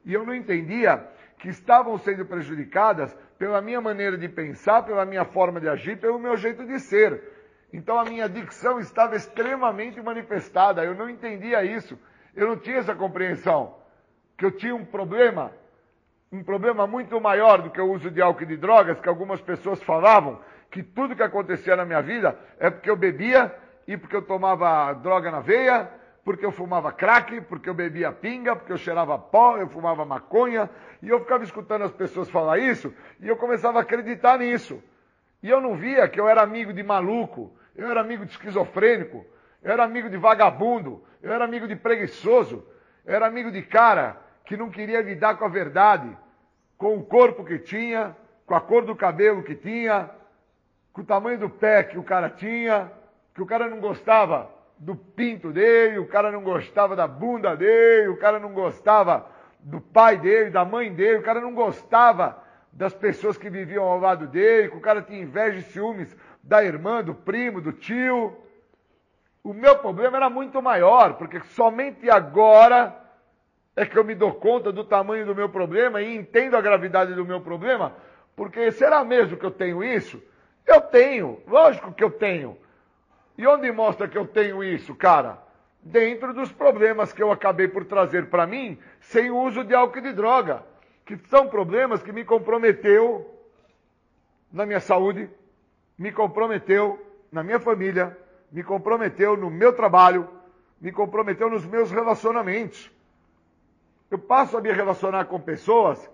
E 0.04 0.14
eu 0.14 0.26
não 0.26 0.36
entendia 0.36 1.08
que 1.38 1.48
estavam 1.48 1.98
sendo 1.98 2.26
prejudicadas 2.26 3.16
pela 3.38 3.62
minha 3.62 3.80
maneira 3.80 4.18
de 4.18 4.28
pensar, 4.28 4.84
pela 4.84 5.06
minha 5.06 5.24
forma 5.24 5.62
de 5.62 5.70
agir, 5.70 5.98
pelo 5.98 6.20
meu 6.20 6.36
jeito 6.36 6.66
de 6.66 6.80
ser. 6.80 7.24
Então 7.72 7.98
a 7.98 8.04
minha 8.04 8.26
adicção 8.26 8.78
estava 8.78 9.16
extremamente 9.16 10.02
manifestada. 10.02 10.84
Eu 10.84 10.96
não 10.96 11.10
entendia 11.10 11.64
isso. 11.64 11.98
Eu 12.36 12.48
não 12.48 12.58
tinha 12.58 12.80
essa 12.80 12.94
compreensão. 12.94 13.79
Que 14.40 14.46
eu 14.46 14.52
tinha 14.52 14.74
um 14.74 14.86
problema, 14.86 15.52
um 16.32 16.42
problema 16.42 16.88
muito 16.88 17.20
maior 17.20 17.62
do 17.62 17.70
que 17.70 17.82
o 17.82 17.92
uso 17.92 18.10
de 18.10 18.22
álcool 18.22 18.44
e 18.44 18.46
de 18.46 18.56
drogas, 18.56 18.98
que 18.98 19.10
algumas 19.10 19.42
pessoas 19.42 19.84
falavam 19.84 20.40
que 20.72 20.82
tudo 20.82 21.14
que 21.14 21.22
acontecia 21.22 21.76
na 21.76 21.84
minha 21.84 22.02
vida 22.02 22.40
é 22.58 22.70
porque 22.70 22.90
eu 22.90 22.96
bebia 22.96 23.54
e 23.86 23.98
porque 23.98 24.16
eu 24.16 24.22
tomava 24.22 24.94
droga 24.94 25.30
na 25.30 25.42
veia, 25.42 25.90
porque 26.24 26.46
eu 26.46 26.54
fumava 26.54 26.90
crack, 26.90 27.42
porque 27.42 27.70
eu 27.70 27.74
bebia 27.74 28.14
pinga, 28.14 28.56
porque 28.56 28.72
eu 28.72 28.78
cheirava 28.78 29.20
pó, 29.20 29.58
eu 29.58 29.68
fumava 29.68 30.06
maconha, 30.06 30.70
e 31.02 31.10
eu 31.10 31.20
ficava 31.20 31.44
escutando 31.44 31.84
as 31.84 31.92
pessoas 31.92 32.30
falar 32.30 32.60
isso, 32.60 32.94
e 33.20 33.28
eu 33.28 33.36
começava 33.36 33.80
a 33.80 33.82
acreditar 33.82 34.40
nisso. 34.40 34.82
E 35.44 35.50
eu 35.50 35.60
não 35.60 35.76
via 35.76 36.08
que 36.08 36.18
eu 36.18 36.30
era 36.30 36.42
amigo 36.42 36.72
de 36.72 36.82
maluco, 36.82 37.52
eu 37.76 37.90
era 37.90 38.00
amigo 38.00 38.26
de 38.26 38.32
esquizofrênico, 38.32 39.26
eu 39.62 39.74
era 39.74 39.84
amigo 39.84 40.10
de 40.10 40.16
vagabundo, 40.16 41.04
eu 41.22 41.34
era 41.34 41.44
amigo 41.44 41.68
de 41.68 41.76
preguiçoso, 41.76 42.66
eu 43.06 43.14
era 43.14 43.28
amigo 43.28 43.52
de 43.52 43.64
cara 43.64 44.29
que 44.50 44.58
não 44.58 44.72
queria 44.72 45.00
lidar 45.00 45.38
com 45.38 45.46
a 45.46 45.48
verdade, 45.48 46.10
com 46.76 46.98
o 46.98 47.04
corpo 47.04 47.46
que 47.46 47.60
tinha, 47.60 48.18
com 48.48 48.56
a 48.56 48.60
cor 48.60 48.84
do 48.84 48.96
cabelo 48.96 49.44
que 49.44 49.54
tinha, 49.54 50.10
com 50.92 51.02
o 51.02 51.06
tamanho 51.06 51.38
do 51.38 51.48
pé 51.48 51.84
que 51.84 52.00
o 52.00 52.04
cara 52.04 52.32
tinha, 52.32 52.92
que 53.36 53.44
o 53.44 53.46
cara 53.46 53.70
não 53.70 53.80
gostava 53.80 54.50
do 54.76 54.96
pinto 54.96 55.52
dele, 55.52 56.00
o 56.00 56.08
cara 56.08 56.32
não 56.32 56.42
gostava 56.42 56.96
da 56.96 57.08
bunda 57.08 57.56
dele, 57.56 58.08
o 58.08 58.18
cara 58.18 58.40
não 58.40 58.52
gostava 58.52 59.28
do 59.60 59.80
pai 59.80 60.18
dele, 60.18 60.50
da 60.50 60.66
mãe 60.66 60.92
dele, 60.92 61.20
o 61.20 61.24
cara 61.24 61.40
não 61.40 61.54
gostava 61.54 62.42
das 62.74 62.96
pessoas 62.96 63.38
que 63.38 63.52
viviam 63.52 63.84
ao 63.84 64.00
lado 64.00 64.26
dele, 64.26 64.70
que 64.70 64.78
o 64.78 64.82
cara 64.82 65.04
tinha 65.04 65.22
inveja 65.22 65.60
e 65.60 65.62
ciúmes 65.62 66.18
da 66.42 66.64
irmã, 66.64 67.04
do 67.04 67.14
primo, 67.14 67.62
do 67.62 67.72
tio. 67.72 68.36
O 69.44 69.54
meu 69.54 69.78
problema 69.78 70.18
era 70.18 70.28
muito 70.28 70.60
maior, 70.60 71.20
porque 71.20 71.40
somente 71.42 72.10
agora 72.10 72.99
é 73.76 73.86
que 73.86 73.98
eu 73.98 74.04
me 74.04 74.16
dou 74.16 74.34
conta 74.34 74.72
do 74.72 74.84
tamanho 74.84 75.26
do 75.26 75.36
meu 75.36 75.50
problema 75.50 76.02
e 76.02 76.16
entendo 76.16 76.56
a 76.58 76.62
gravidade 76.62 77.14
do 77.14 77.26
meu 77.26 77.42
problema, 77.42 77.96
porque 78.36 78.72
será 78.72 79.04
mesmo 79.04 79.38
que 79.38 79.46
eu 79.46 79.52
tenho 79.52 79.84
isso? 79.84 80.22
Eu 80.66 80.82
tenho, 80.82 81.42
lógico 81.48 81.94
que 81.94 82.04
eu 82.04 82.12
tenho. 82.12 82.58
E 83.38 83.48
onde 83.48 83.72
mostra 83.72 84.08
que 84.08 84.18
eu 84.18 84.28
tenho 84.28 84.64
isso, 84.64 84.94
cara? 84.96 85.38
Dentro 85.82 86.34
dos 86.34 86.52
problemas 86.52 87.14
que 87.14 87.24
eu 87.24 87.32
acabei 87.32 87.68
por 87.68 87.86
trazer 87.86 88.30
para 88.30 88.46
mim, 88.46 88.78
sem 89.00 89.32
o 89.32 89.38
uso 89.38 89.64
de 89.64 89.74
álcool 89.74 90.00
e 90.00 90.02
de 90.02 90.14
droga, 90.14 90.64
que 91.06 91.18
são 91.28 91.48
problemas 91.48 92.04
que 92.04 92.12
me 92.12 92.26
comprometeu 92.26 93.34
na 94.52 94.66
minha 94.66 94.80
saúde, 94.80 95.30
me 95.98 96.12
comprometeu 96.12 97.04
na 97.32 97.44
minha 97.44 97.60
família, 97.60 98.18
me 98.52 98.64
comprometeu 98.64 99.38
no 99.38 99.50
meu 99.50 99.74
trabalho, 99.74 100.28
me 100.80 100.92
comprometeu 100.92 101.50
nos 101.50 101.66
meus 101.66 101.92
relacionamentos. 101.92 102.92
Eu 104.10 104.18
passo 104.18 104.58
a 104.58 104.62
me 104.62 104.72
relacionar 104.72 105.26
com 105.26 105.40
pessoas 105.40 106.10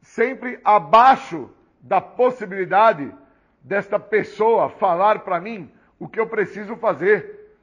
sempre 0.00 0.58
abaixo 0.64 1.50
da 1.80 2.00
possibilidade 2.00 3.12
desta 3.62 3.98
pessoa 3.98 4.68
falar 4.68 5.20
para 5.20 5.40
mim 5.40 5.70
o 5.98 6.08
que 6.08 6.18
eu 6.18 6.26
preciso 6.26 6.76
fazer. 6.76 7.54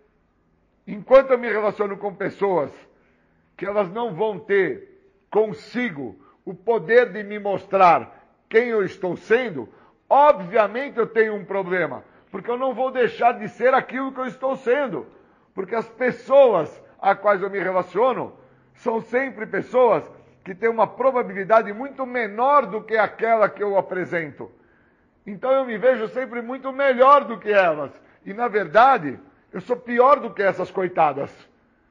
Enquanto 0.87 1.31
eu 1.31 1.37
me 1.37 1.49
relaciono 1.49 1.97
com 1.97 2.15
pessoas 2.15 2.71
que 3.57 3.65
elas 3.65 3.91
não 3.91 4.13
vão 4.13 4.39
ter 4.39 4.97
consigo 5.29 6.15
o 6.45 6.53
poder 6.53 7.11
de 7.11 7.21
me 7.23 7.37
mostrar 7.37 8.17
quem 8.47 8.69
eu 8.69 8.83
estou 8.83 9.17
sendo, 9.17 9.67
obviamente 10.09 10.97
eu 10.97 11.05
tenho 11.05 11.35
um 11.35 11.43
problema, 11.43 12.03
porque 12.31 12.49
eu 12.49 12.57
não 12.57 12.73
vou 12.73 12.89
deixar 12.89 13.33
de 13.33 13.49
ser 13.49 13.73
aquilo 13.73 14.11
que 14.11 14.19
eu 14.19 14.25
estou 14.25 14.55
sendo, 14.55 15.05
porque 15.53 15.75
as 15.75 15.87
pessoas 15.89 16.81
a 16.99 17.13
quais 17.13 17.41
eu 17.41 17.49
me 17.49 17.59
relaciono 17.59 18.38
são 18.79 19.01
sempre 19.01 19.45
pessoas 19.45 20.09
que 20.43 20.55
têm 20.55 20.69
uma 20.69 20.87
probabilidade 20.87 21.71
muito 21.73 22.05
menor 22.05 22.65
do 22.65 22.81
que 22.81 22.97
aquela 22.97 23.49
que 23.49 23.61
eu 23.61 23.77
apresento. 23.77 24.51
Então 25.27 25.51
eu 25.51 25.65
me 25.65 25.77
vejo 25.77 26.07
sempre 26.07 26.41
muito 26.41 26.71
melhor 26.71 27.25
do 27.25 27.37
que 27.37 27.51
elas. 27.51 27.91
E 28.25 28.33
na 28.33 28.47
verdade, 28.47 29.19
eu 29.51 29.59
sou 29.61 29.75
pior 29.75 30.19
do 30.19 30.33
que 30.33 30.41
essas 30.41 30.71
coitadas. 30.71 31.29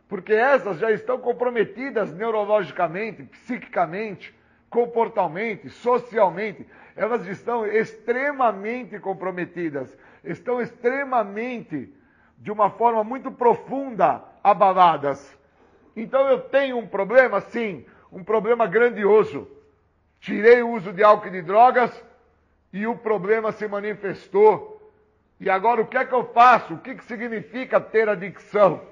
Porque 0.09 0.32
essas 0.32 0.78
já 0.78 0.90
estão 0.90 1.19
comprometidas 1.19 2.12
neurologicamente, 2.15 3.23
psiquicamente, 3.24 4.35
comportalmente, 4.70 5.69
socialmente. 5.69 6.66
Elas 6.97 7.27
estão 7.27 7.66
extremamente 7.66 8.98
comprometidas. 8.98 9.94
Estão 10.24 10.60
extremamente, 10.60 11.93
de 12.39 12.51
uma 12.51 12.70
forma 12.70 13.05
muito 13.05 13.31
profunda, 13.31 14.24
abaladas. 14.43 15.38
Então 16.01 16.29
eu 16.29 16.41
tenho 16.41 16.79
um 16.79 16.87
problema, 16.87 17.41
sim, 17.41 17.85
um 18.12 18.23
problema 18.23 18.66
grandioso. 18.66 19.49
Tirei 20.20 20.62
o 20.62 20.70
uso 20.70 20.93
de 20.93 21.03
álcool 21.03 21.29
e 21.29 21.33
de 21.33 21.43
drogas 21.43 21.93
e 22.73 22.87
o 22.87 22.97
problema 22.97 23.53
se 23.53 23.66
manifestou 23.69 24.79
e 25.41 25.49
agora 25.49 25.81
o 25.81 25.87
que 25.87 25.97
é 25.97 26.05
que 26.05 26.15
eu 26.15 26.25
faço? 26.33 26.75
O 26.75 26.79
que, 26.79 26.95
que 26.95 27.05
significa 27.05 27.81
ter 27.81 28.09
adicção? 28.09 28.83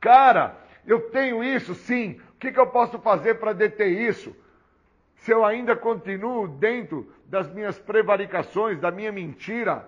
Cara, 0.00 0.56
eu 0.86 1.10
tenho 1.10 1.44
isso 1.44 1.74
sim. 1.74 2.20
O 2.34 2.38
que, 2.38 2.52
que 2.52 2.60
eu 2.60 2.66
posso 2.66 2.98
fazer 2.98 3.34
para 3.34 3.52
deter 3.52 3.88
isso? 3.88 4.34
Se 5.16 5.32
eu 5.32 5.44
ainda 5.44 5.76
continuo 5.76 6.48
dentro 6.48 7.12
das 7.26 7.50
minhas 7.52 7.78
prevaricações, 7.78 8.78
da 8.78 8.90
minha 8.90 9.12
mentira, 9.12 9.86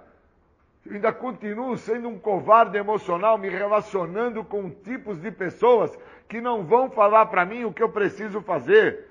eu 0.87 0.95
ainda 0.95 1.13
continuo 1.13 1.77
sendo 1.77 2.09
um 2.09 2.19
covarde 2.19 2.79
emocional, 2.79 3.37
me 3.37 3.49
relacionando 3.49 4.43
com 4.45 4.71
tipos 4.71 5.21
de 5.21 5.31
pessoas 5.31 5.97
que 6.29 6.41
não 6.41 6.65
vão 6.65 6.91
falar 6.91 7.27
para 7.27 7.45
mim 7.45 7.65
o 7.65 7.73
que 7.73 7.83
eu 7.83 7.89
preciso 7.89 8.41
fazer. 8.41 9.07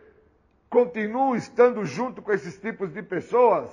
Continuo 0.69 1.35
estando 1.35 1.85
junto 1.85 2.21
com 2.21 2.31
esses 2.31 2.59
tipos 2.59 2.91
de 2.91 3.01
pessoas 3.01 3.69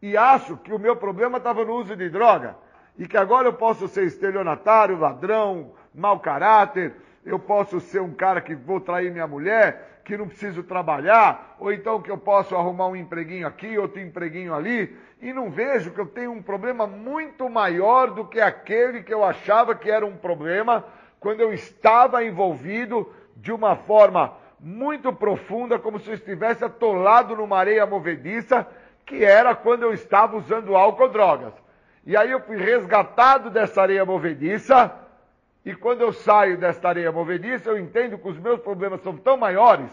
e 0.00 0.16
acho 0.16 0.56
que 0.56 0.72
o 0.72 0.78
meu 0.78 0.96
problema 0.96 1.38
estava 1.38 1.64
no 1.64 1.74
uso 1.74 1.96
de 1.96 2.08
droga 2.08 2.56
e 2.98 3.06
que 3.06 3.16
agora 3.16 3.48
eu 3.48 3.54
posso 3.54 3.88
ser 3.88 4.04
estelionatário, 4.04 4.98
ladrão, 4.98 5.72
mau 5.94 6.20
caráter, 6.20 6.94
eu 7.24 7.38
posso 7.38 7.80
ser 7.80 8.00
um 8.00 8.12
cara 8.12 8.40
que 8.40 8.54
vou 8.54 8.80
trair 8.80 9.10
minha 9.10 9.26
mulher, 9.26 9.91
que 10.04 10.16
não 10.16 10.28
preciso 10.28 10.62
trabalhar, 10.62 11.56
ou 11.58 11.72
então 11.72 12.02
que 12.02 12.10
eu 12.10 12.18
posso 12.18 12.56
arrumar 12.56 12.88
um 12.88 12.96
empreguinho 12.96 13.46
aqui, 13.46 13.78
outro 13.78 14.00
empreguinho 14.00 14.54
ali, 14.54 14.96
e 15.20 15.32
não 15.32 15.50
vejo 15.50 15.92
que 15.92 16.00
eu 16.00 16.06
tenho 16.06 16.32
um 16.32 16.42
problema 16.42 16.86
muito 16.86 17.48
maior 17.48 18.10
do 18.10 18.24
que 18.24 18.40
aquele 18.40 19.02
que 19.02 19.14
eu 19.14 19.24
achava 19.24 19.74
que 19.74 19.90
era 19.90 20.04
um 20.04 20.16
problema 20.16 20.84
quando 21.20 21.40
eu 21.40 21.52
estava 21.52 22.24
envolvido 22.24 23.08
de 23.36 23.52
uma 23.52 23.76
forma 23.76 24.36
muito 24.58 25.12
profunda, 25.12 25.78
como 25.78 25.98
se 26.00 26.08
eu 26.08 26.14
estivesse 26.14 26.64
atolado 26.64 27.36
numa 27.36 27.58
areia 27.58 27.86
movediça, 27.86 28.66
que 29.06 29.24
era 29.24 29.54
quando 29.54 29.82
eu 29.82 29.92
estava 29.92 30.36
usando 30.36 30.76
álcool 30.76 31.04
ou 31.04 31.08
drogas. 31.08 31.52
E 32.04 32.16
aí 32.16 32.30
eu 32.30 32.40
fui 32.40 32.56
resgatado 32.56 33.50
dessa 33.50 33.82
areia 33.82 34.04
movediça, 34.04 34.92
e 35.64 35.74
quando 35.74 36.00
eu 36.00 36.12
saio 36.12 36.58
desta 36.58 36.88
areia 36.88 37.12
movediça, 37.12 37.70
eu 37.70 37.78
entendo 37.78 38.18
que 38.18 38.28
os 38.28 38.38
meus 38.38 38.60
problemas 38.60 39.00
são 39.02 39.16
tão 39.16 39.36
maiores, 39.36 39.90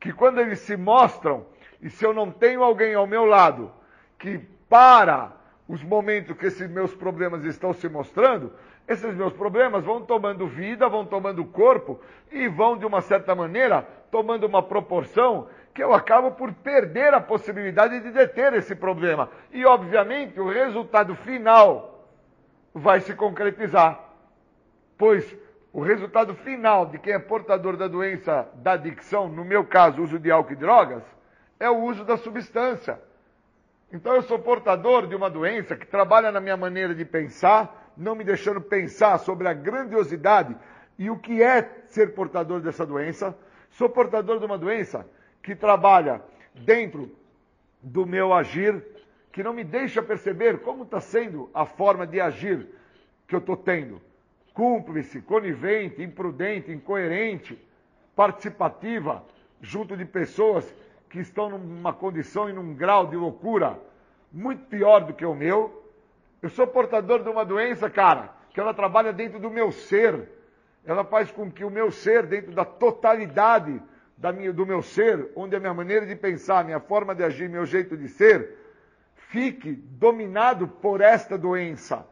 que 0.00 0.12
quando 0.12 0.40
eles 0.40 0.60
se 0.60 0.76
mostram, 0.76 1.46
e 1.80 1.90
se 1.90 2.04
eu 2.04 2.14
não 2.14 2.30
tenho 2.30 2.62
alguém 2.62 2.94
ao 2.94 3.06
meu 3.06 3.24
lado 3.24 3.70
que 4.18 4.38
para 4.68 5.32
os 5.68 5.82
momentos 5.82 6.36
que 6.36 6.46
esses 6.46 6.68
meus 6.70 6.94
problemas 6.94 7.44
estão 7.44 7.72
se 7.72 7.88
mostrando, 7.88 8.52
esses 8.88 9.14
meus 9.14 9.34
problemas 9.34 9.84
vão 9.84 10.00
tomando 10.00 10.46
vida, 10.46 10.88
vão 10.88 11.04
tomando 11.04 11.44
corpo 11.44 12.00
e 12.32 12.48
vão, 12.48 12.76
de 12.78 12.86
uma 12.86 13.02
certa 13.02 13.34
maneira, 13.34 13.86
tomando 14.10 14.46
uma 14.46 14.62
proporção 14.62 15.46
que 15.74 15.82
eu 15.82 15.92
acabo 15.92 16.30
por 16.30 16.52
perder 16.54 17.12
a 17.12 17.20
possibilidade 17.20 18.00
de 18.00 18.10
deter 18.10 18.54
esse 18.54 18.74
problema. 18.74 19.28
E, 19.52 19.66
obviamente, 19.66 20.40
o 20.40 20.48
resultado 20.48 21.14
final 21.14 22.08
vai 22.72 23.00
se 23.00 23.14
concretizar. 23.14 24.07
Pois 24.98 25.32
o 25.72 25.80
resultado 25.80 26.34
final 26.34 26.86
de 26.86 26.98
quem 26.98 27.12
é 27.12 27.18
portador 27.20 27.76
da 27.76 27.86
doença 27.86 28.48
da 28.56 28.72
adicção, 28.72 29.28
no 29.28 29.44
meu 29.44 29.64
caso, 29.64 30.02
uso 30.02 30.18
de 30.18 30.28
álcool 30.28 30.54
e 30.54 30.56
drogas, 30.56 31.04
é 31.60 31.70
o 31.70 31.78
uso 31.84 32.04
da 32.04 32.16
substância. 32.16 33.00
Então 33.92 34.14
eu 34.14 34.22
sou 34.22 34.40
portador 34.40 35.06
de 35.06 35.14
uma 35.14 35.30
doença 35.30 35.76
que 35.76 35.86
trabalha 35.86 36.32
na 36.32 36.40
minha 36.40 36.56
maneira 36.56 36.94
de 36.94 37.04
pensar, 37.04 37.92
não 37.96 38.16
me 38.16 38.24
deixando 38.24 38.60
pensar 38.60 39.18
sobre 39.18 39.46
a 39.46 39.54
grandiosidade 39.54 40.56
e 40.98 41.08
o 41.08 41.18
que 41.18 41.42
é 41.42 41.84
ser 41.86 42.12
portador 42.12 42.60
dessa 42.60 42.84
doença. 42.84 43.38
Sou 43.70 43.88
portador 43.88 44.40
de 44.40 44.46
uma 44.46 44.58
doença 44.58 45.06
que 45.40 45.54
trabalha 45.54 46.20
dentro 46.54 47.10
do 47.80 48.04
meu 48.04 48.34
agir, 48.34 48.84
que 49.30 49.44
não 49.44 49.52
me 49.52 49.62
deixa 49.62 50.02
perceber 50.02 50.58
como 50.58 50.82
está 50.82 51.00
sendo 51.00 51.48
a 51.54 51.64
forma 51.64 52.04
de 52.04 52.20
agir 52.20 52.66
que 53.28 53.34
eu 53.34 53.38
estou 53.38 53.56
tendo. 53.56 54.07
Cúmplice, 54.58 55.22
conivente, 55.22 56.02
imprudente, 56.02 56.72
incoerente, 56.72 57.56
participativa, 58.16 59.24
junto 59.60 59.96
de 59.96 60.04
pessoas 60.04 60.68
que 61.08 61.20
estão 61.20 61.48
numa 61.48 61.92
condição 61.92 62.50
e 62.50 62.52
num 62.52 62.74
grau 62.74 63.06
de 63.06 63.14
loucura 63.14 63.78
muito 64.32 64.64
pior 64.64 65.04
do 65.04 65.14
que 65.14 65.24
o 65.24 65.32
meu, 65.32 65.88
eu 66.42 66.48
sou 66.48 66.66
portador 66.66 67.22
de 67.22 67.28
uma 67.28 67.44
doença, 67.44 67.88
cara, 67.88 68.34
que 68.50 68.58
ela 68.58 68.74
trabalha 68.74 69.12
dentro 69.12 69.38
do 69.38 69.48
meu 69.48 69.70
ser. 69.70 70.28
Ela 70.84 71.04
faz 71.04 71.30
com 71.30 71.48
que 71.48 71.64
o 71.64 71.70
meu 71.70 71.92
ser, 71.92 72.26
dentro 72.26 72.50
da 72.50 72.64
totalidade 72.64 73.80
da 74.16 74.32
minha, 74.32 74.52
do 74.52 74.66
meu 74.66 74.82
ser, 74.82 75.30
onde 75.36 75.54
a 75.54 75.60
minha 75.60 75.72
maneira 75.72 76.04
de 76.04 76.16
pensar, 76.16 76.64
minha 76.64 76.80
forma 76.80 77.14
de 77.14 77.22
agir, 77.22 77.48
meu 77.48 77.64
jeito 77.64 77.96
de 77.96 78.08
ser, 78.08 78.58
fique 79.14 79.70
dominado 79.70 80.66
por 80.66 81.00
esta 81.00 81.38
doença. 81.38 82.04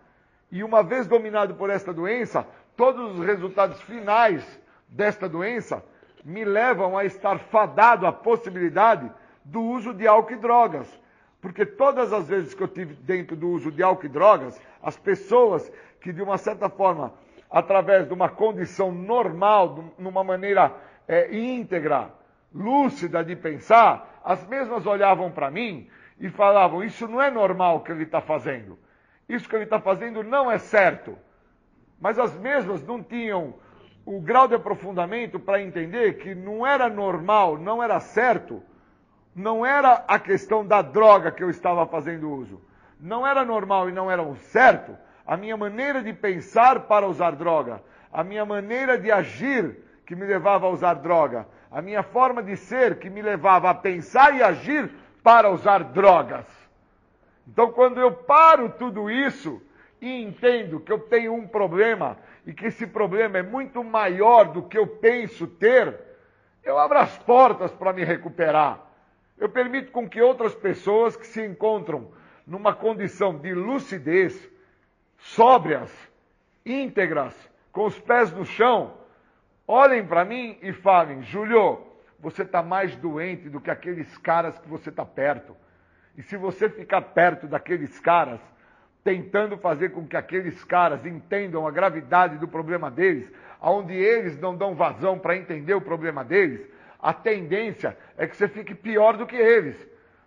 E 0.50 0.62
uma 0.62 0.82
vez 0.82 1.06
dominado 1.06 1.54
por 1.54 1.70
esta 1.70 1.92
doença, 1.92 2.46
todos 2.76 3.18
os 3.18 3.26
resultados 3.26 3.80
finais 3.82 4.44
desta 4.88 5.28
doença 5.28 5.82
me 6.24 6.44
levam 6.44 6.96
a 6.96 7.04
estar 7.04 7.38
fadado 7.38 8.06
à 8.06 8.12
possibilidade 8.12 9.10
do 9.44 9.62
uso 9.62 9.94
de 9.94 10.06
álcool 10.06 10.34
e 10.34 10.36
drogas. 10.36 11.00
Porque 11.40 11.64
todas 11.64 12.12
as 12.12 12.28
vezes 12.28 12.54
que 12.54 12.62
eu 12.62 12.68
tive 12.68 12.94
dentro 12.94 13.36
do 13.36 13.48
uso 13.48 13.70
de 13.70 13.82
álcool 13.82 14.06
e 14.06 14.08
drogas, 14.08 14.60
as 14.82 14.96
pessoas 14.96 15.70
que 16.00 16.12
de 16.12 16.22
uma 16.22 16.38
certa 16.38 16.68
forma, 16.68 17.12
através 17.50 18.06
de 18.06 18.12
uma 18.12 18.28
condição 18.28 18.90
normal, 18.90 19.92
numa 19.98 20.24
maneira 20.24 20.72
é, 21.06 21.36
íntegra, 21.36 22.10
lúcida 22.54 23.24
de 23.24 23.36
pensar, 23.36 24.20
as 24.24 24.46
mesmas 24.46 24.86
olhavam 24.86 25.30
para 25.30 25.50
mim 25.50 25.88
e 26.18 26.28
falavam: 26.28 26.82
Isso 26.82 27.06
não 27.06 27.22
é 27.22 27.30
normal 27.30 27.80
que 27.80 27.92
ele 27.92 28.04
está 28.04 28.20
fazendo. 28.20 28.78
Isso 29.28 29.48
que 29.48 29.56
ele 29.56 29.64
está 29.64 29.80
fazendo 29.80 30.22
não 30.22 30.50
é 30.50 30.58
certo. 30.58 31.16
Mas 32.00 32.18
as 32.18 32.36
mesmas 32.38 32.82
não 32.84 33.02
tinham 33.02 33.54
o 34.04 34.20
grau 34.20 34.46
de 34.46 34.54
aprofundamento 34.54 35.40
para 35.40 35.60
entender 35.60 36.18
que 36.18 36.34
não 36.34 36.66
era 36.66 36.88
normal, 36.88 37.58
não 37.58 37.82
era 37.82 37.98
certo 37.98 38.62
não 39.36 39.66
era 39.66 40.02
a 40.08 40.18
questão 40.18 40.66
da 40.66 40.80
droga 40.80 41.30
que 41.30 41.44
eu 41.44 41.50
estava 41.50 41.86
fazendo 41.86 42.32
uso. 42.32 42.58
Não 42.98 43.26
era 43.26 43.44
normal 43.44 43.90
e 43.90 43.92
não 43.92 44.10
era 44.10 44.22
o 44.22 44.34
certo 44.36 44.96
a 45.26 45.36
minha 45.36 45.56
maneira 45.56 46.02
de 46.02 46.12
pensar 46.12 46.80
para 46.80 47.06
usar 47.06 47.32
droga, 47.32 47.82
a 48.10 48.24
minha 48.24 48.46
maneira 48.46 48.96
de 48.96 49.12
agir 49.12 49.76
que 50.06 50.16
me 50.16 50.24
levava 50.24 50.66
a 50.66 50.70
usar 50.70 50.94
droga, 50.94 51.46
a 51.70 51.82
minha 51.82 52.02
forma 52.02 52.42
de 52.42 52.56
ser 52.56 52.98
que 52.98 53.10
me 53.10 53.20
levava 53.20 53.68
a 53.68 53.74
pensar 53.74 54.34
e 54.34 54.42
agir 54.42 54.88
para 55.22 55.50
usar 55.50 55.82
drogas. 55.82 56.46
Então, 57.46 57.70
quando 57.72 58.00
eu 58.00 58.12
paro 58.12 58.70
tudo 58.70 59.10
isso 59.10 59.62
e 60.00 60.22
entendo 60.22 60.80
que 60.80 60.92
eu 60.92 60.98
tenho 60.98 61.32
um 61.34 61.46
problema 61.46 62.18
e 62.44 62.52
que 62.52 62.66
esse 62.66 62.86
problema 62.86 63.38
é 63.38 63.42
muito 63.42 63.82
maior 63.84 64.52
do 64.52 64.62
que 64.62 64.76
eu 64.76 64.86
penso 64.86 65.46
ter, 65.46 65.98
eu 66.62 66.78
abro 66.78 66.98
as 66.98 67.16
portas 67.18 67.72
para 67.72 67.92
me 67.92 68.04
recuperar. 68.04 68.80
Eu 69.38 69.48
permito 69.48 69.92
com 69.92 70.08
que 70.08 70.20
outras 70.20 70.54
pessoas 70.54 71.16
que 71.16 71.26
se 71.26 71.44
encontram 71.44 72.10
numa 72.46 72.74
condição 72.74 73.38
de 73.38 73.54
lucidez, 73.54 74.50
sóbrias, 75.18 75.92
íntegras, 76.64 77.34
com 77.70 77.84
os 77.84 77.98
pés 77.98 78.32
no 78.32 78.44
chão, 78.44 78.94
olhem 79.68 80.06
para 80.06 80.24
mim 80.24 80.58
e 80.62 80.72
falem: 80.72 81.22
Júlio, 81.22 81.86
você 82.18 82.42
está 82.42 82.62
mais 82.62 82.96
doente 82.96 83.48
do 83.48 83.60
que 83.60 83.70
aqueles 83.70 84.16
caras 84.18 84.58
que 84.58 84.68
você 84.68 84.88
está 84.88 85.04
perto. 85.04 85.56
E 86.16 86.22
se 86.22 86.36
você 86.36 86.68
ficar 86.68 87.00
perto 87.00 87.46
daqueles 87.46 87.98
caras, 88.00 88.40
tentando 89.04 89.56
fazer 89.56 89.90
com 89.90 90.06
que 90.06 90.16
aqueles 90.16 90.64
caras 90.64 91.04
entendam 91.06 91.66
a 91.66 91.70
gravidade 91.70 92.38
do 92.38 92.48
problema 92.48 92.90
deles, 92.90 93.30
aonde 93.60 93.94
eles 93.94 94.38
não 94.40 94.56
dão 94.56 94.74
vazão 94.74 95.18
para 95.18 95.36
entender 95.36 95.74
o 95.74 95.80
problema 95.80 96.24
deles, 96.24 96.66
a 97.00 97.12
tendência 97.12 97.96
é 98.16 98.26
que 98.26 98.36
você 98.36 98.48
fique 98.48 98.74
pior 98.74 99.16
do 99.16 99.26
que 99.26 99.36
eles. 99.36 99.76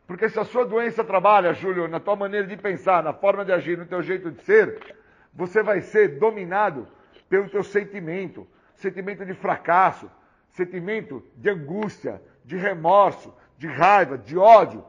Porque 0.08 0.30
se 0.30 0.40
a 0.40 0.46
sua 0.46 0.66
doença 0.66 1.04
trabalha, 1.04 1.54
Júlio, 1.54 1.88
na 1.88 2.00
tua 2.00 2.16
maneira 2.16 2.48
de 2.48 2.58
pensar, 2.58 3.04
na 3.04 3.14
forma 3.14 3.44
de 3.44 3.52
agir, 3.52 3.78
no 3.78 3.86
teu 3.86 4.02
jeito 4.02 4.32
de 4.32 4.42
ser, 4.42 4.96
você 5.34 5.62
vai 5.62 5.82
ser 5.82 6.20
dominado 6.20 6.88
pelo 7.30 7.50
teu 7.50 7.64
sentimento, 7.64 8.48
sentimento 8.76 9.26
de 9.26 9.34
fracasso, 9.34 10.10
sentimento 10.50 11.24
de 11.36 11.50
angústia, 11.50 12.22
de 12.44 12.58
remorso, 12.58 13.34
de 13.58 13.68
raiva, 13.68 14.18
de 14.18 14.38
ódio. 14.38 14.84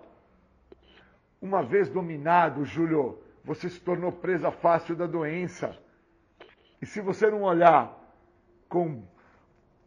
Uma 1.41 1.63
vez 1.63 1.89
dominado, 1.89 2.65
Júlio, 2.65 3.19
você 3.45 3.69
se 3.69 3.81
tornou 3.81 4.13
presa 4.13 4.51
fácil 4.51 4.95
da 4.95 5.07
doença. 5.07 5.77
E 6.81 6.87
se 6.87 7.01
você 7.01 7.31
não 7.31 7.43
olhar 7.43 7.97
com 8.69 9.03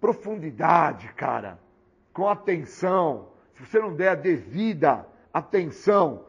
profundidade, 0.01 1.07
cara, 1.13 1.59
com 2.11 2.27
atenção, 2.27 3.29
se 3.53 3.65
você 3.65 3.79
não 3.79 3.95
der 3.95 4.09
a 4.09 4.15
devida 4.15 5.05
atenção 5.33 6.25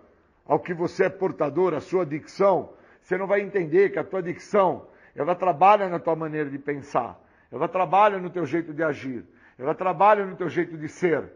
ao 0.47 0.61
que 0.61 0.75
você 0.75 1.05
é 1.05 1.09
portador, 1.09 1.75
à 1.75 1.81
sua 1.81 2.03
adicção, 2.03 2.73
você 3.01 3.19
não 3.19 3.27
vai 3.27 3.41
entender 3.41 3.91
que 3.91 3.99
a 3.99 4.05
tua 4.05 4.21
adicção, 4.21 4.87
ela 5.15 5.35
trabalha 5.35 5.89
na 5.89 5.99
tua 5.99 6.15
maneira 6.15 6.51
de 6.51 6.59
pensar, 6.59 7.19
ela 7.51 7.69
trabalha 7.69 8.19
no 8.19 8.31
teu 8.31 8.47
jeito 8.47 8.73
de 8.73 8.83
agir, 8.83 9.25
ela 9.59 9.75
trabalha 9.75 10.25
no 10.25 10.37
teu 10.37 10.49
jeito 10.49 10.77
de 10.77 10.89
ser. 10.89 11.31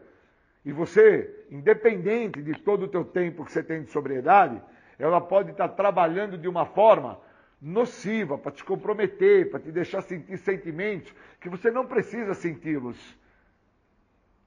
E 0.69 0.71
você, 0.71 1.47
independente 1.49 2.43
de 2.43 2.53
todo 2.53 2.83
o 2.83 2.87
teu 2.87 3.03
tempo 3.03 3.43
que 3.43 3.51
você 3.51 3.63
tem 3.63 3.81
de 3.81 3.89
sobriedade, 3.89 4.61
ela 4.99 5.19
pode 5.19 5.49
estar 5.49 5.67
trabalhando 5.69 6.37
de 6.37 6.47
uma 6.47 6.63
forma 6.63 7.19
nociva 7.59 8.37
para 8.37 8.51
te 8.51 8.63
comprometer, 8.63 9.49
para 9.49 9.59
te 9.59 9.71
deixar 9.71 10.03
sentir 10.03 10.37
sentimentos 10.37 11.11
que 11.41 11.49
você 11.49 11.71
não 11.71 11.87
precisa 11.87 12.35
senti-los. 12.35 13.17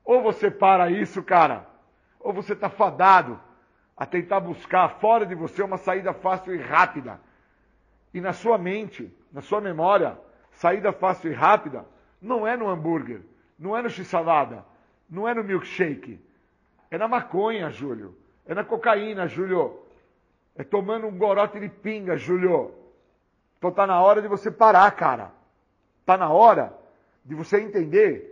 Ou 0.05 0.23
você 0.23 0.49
para 0.49 0.93
isso, 0.93 1.25
cara, 1.25 1.67
ou 2.21 2.33
você 2.33 2.53
está 2.53 2.71
fadado 2.71 3.41
a 3.97 4.07
tentar 4.07 4.39
buscar 4.39 5.01
fora 5.01 5.27
de 5.27 5.35
você 5.35 5.61
uma 5.61 5.77
saída 5.77 6.13
fácil 6.13 6.55
e 6.55 6.59
rápida. 6.59 7.21
E 8.15 8.21
na 8.21 8.33
sua 8.33 8.57
mente, 8.57 9.13
na 9.33 9.41
sua 9.41 9.61
memória, 9.61 10.17
saída 10.53 10.93
fácil 10.93 11.33
e 11.33 11.35
rápida 11.35 11.85
não 12.21 12.47
é 12.47 12.57
no 12.57 12.69
hambúrguer, 12.69 13.23
não 13.59 13.77
é 13.77 13.83
no 13.83 13.91
x-salada, 13.91 14.65
não 15.13 15.29
é 15.29 15.35
no 15.35 15.45
milkshake. 15.45 16.19
É 16.91 16.97
na 16.97 17.07
maconha, 17.07 17.69
Júlio. 17.69 18.17
É 18.47 18.55
na 18.55 18.65
cocaína, 18.65 19.29
Júlio. 19.29 19.79
É 20.57 20.65
tomando 20.65 21.07
um 21.07 21.19
gorote 21.19 21.61
de 21.61 21.69
pinga, 21.69 22.17
Júlio. 22.17 22.75
Então 23.59 23.71
tá 23.71 23.87
na 23.87 24.01
hora 24.01 24.23
de 24.23 24.29
você 24.29 24.51
parar, 24.51 24.91
cara. 24.93 25.31
Tá 26.07 26.17
na 26.17 26.31
hora 26.31 26.73
de 27.23 27.35
você 27.35 27.61
entender 27.61 28.31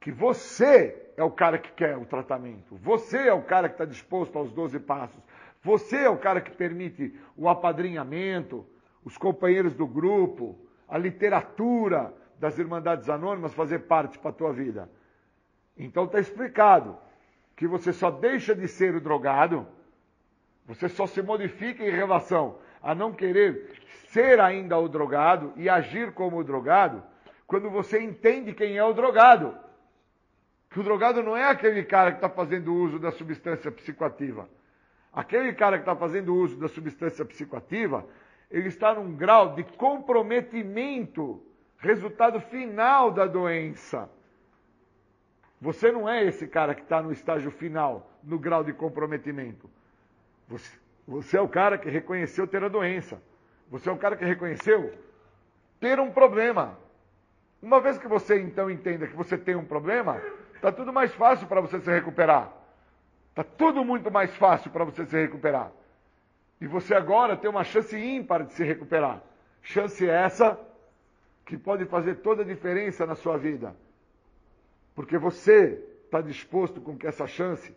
que 0.00 0.10
você 0.10 1.12
é 1.16 1.22
o 1.22 1.30
cara 1.30 1.56
que 1.56 1.70
quer 1.72 1.96
o 1.96 2.04
tratamento, 2.04 2.74
você 2.76 3.28
é 3.28 3.32
o 3.32 3.42
cara 3.42 3.68
que 3.68 3.74
está 3.74 3.84
disposto 3.84 4.36
aos 4.36 4.52
12 4.52 4.80
passos, 4.80 5.22
você 5.62 5.98
é 5.98 6.10
o 6.10 6.16
cara 6.16 6.40
que 6.40 6.50
permite 6.50 7.14
o 7.36 7.48
apadrinhamento, 7.48 8.66
os 9.04 9.16
companheiros 9.16 9.74
do 9.74 9.86
grupo, 9.86 10.58
a 10.88 10.98
literatura 10.98 12.12
das 12.40 12.58
Irmandades 12.58 13.08
Anônimas 13.08 13.54
fazer 13.54 13.80
parte 13.80 14.18
para 14.18 14.30
a 14.30 14.34
tua 14.34 14.52
vida. 14.52 14.88
Então 15.76 16.04
está 16.04 16.20
explicado 16.20 16.96
que 17.56 17.66
você 17.66 17.92
só 17.92 18.10
deixa 18.10 18.54
de 18.54 18.68
ser 18.68 18.94
o 18.94 19.00
drogado, 19.00 19.66
você 20.66 20.88
só 20.88 21.06
se 21.06 21.22
modifica 21.22 21.84
em 21.84 21.90
relação 21.90 22.58
a 22.82 22.94
não 22.94 23.12
querer 23.12 23.70
ser 24.08 24.40
ainda 24.40 24.78
o 24.78 24.88
drogado 24.88 25.52
e 25.56 25.68
agir 25.68 26.12
como 26.12 26.38
o 26.38 26.44
drogado, 26.44 27.02
quando 27.46 27.70
você 27.70 28.00
entende 28.00 28.52
quem 28.52 28.76
é 28.76 28.84
o 28.84 28.92
drogado. 28.92 29.56
Que 30.70 30.80
o 30.80 30.82
drogado 30.82 31.22
não 31.22 31.36
é 31.36 31.44
aquele 31.44 31.84
cara 31.84 32.10
que 32.10 32.18
está 32.18 32.28
fazendo 32.28 32.74
uso 32.74 32.98
da 32.98 33.10
substância 33.10 33.70
psicoativa. 33.70 34.48
Aquele 35.12 35.52
cara 35.52 35.76
que 35.76 35.82
está 35.82 35.94
fazendo 35.94 36.34
uso 36.34 36.58
da 36.58 36.68
substância 36.68 37.24
psicoativa, 37.24 38.06
ele 38.50 38.68
está 38.68 38.94
num 38.94 39.14
grau 39.14 39.54
de 39.54 39.64
comprometimento, 39.64 41.42
resultado 41.78 42.40
final 42.40 43.10
da 43.10 43.26
doença. 43.26 44.10
Você 45.62 45.92
não 45.92 46.08
é 46.08 46.24
esse 46.24 46.48
cara 46.48 46.74
que 46.74 46.82
está 46.82 47.00
no 47.00 47.12
estágio 47.12 47.48
final, 47.52 48.10
no 48.20 48.36
grau 48.36 48.64
de 48.64 48.72
comprometimento. 48.72 49.70
Você, 50.48 50.76
você, 51.06 51.36
é 51.36 51.40
o 51.40 51.46
cara 51.48 51.78
que 51.78 51.88
reconheceu 51.88 52.48
ter 52.48 52.64
a 52.64 52.68
doença. 52.68 53.22
Você 53.70 53.88
é 53.88 53.92
o 53.92 53.96
cara 53.96 54.16
que 54.16 54.24
reconheceu 54.24 54.92
ter 55.78 56.00
um 56.00 56.10
problema. 56.10 56.76
Uma 57.62 57.80
vez 57.80 57.96
que 57.96 58.08
você 58.08 58.40
então 58.40 58.68
entenda 58.68 59.06
que 59.06 59.14
você 59.14 59.38
tem 59.38 59.54
um 59.54 59.64
problema, 59.64 60.20
está 60.52 60.72
tudo 60.72 60.92
mais 60.92 61.14
fácil 61.14 61.46
para 61.46 61.60
você 61.60 61.78
se 61.78 61.92
recuperar. 61.92 62.52
Está 63.30 63.44
tudo 63.44 63.84
muito 63.84 64.10
mais 64.10 64.34
fácil 64.34 64.68
para 64.72 64.84
você 64.84 65.06
se 65.06 65.16
recuperar. 65.16 65.70
E 66.60 66.66
você 66.66 66.92
agora 66.92 67.36
tem 67.36 67.48
uma 67.48 67.62
chance 67.62 67.96
ímpar 67.96 68.42
de 68.42 68.52
se 68.52 68.64
recuperar. 68.64 69.22
Chance 69.62 70.10
essa 70.10 70.58
que 71.46 71.56
pode 71.56 71.84
fazer 71.84 72.16
toda 72.16 72.42
a 72.42 72.44
diferença 72.44 73.06
na 73.06 73.14
sua 73.14 73.38
vida. 73.38 73.76
Porque 74.94 75.16
você 75.16 75.82
está 76.04 76.20
disposto 76.20 76.80
com 76.80 76.96
que 76.96 77.06
essa 77.06 77.26
chance 77.26 77.74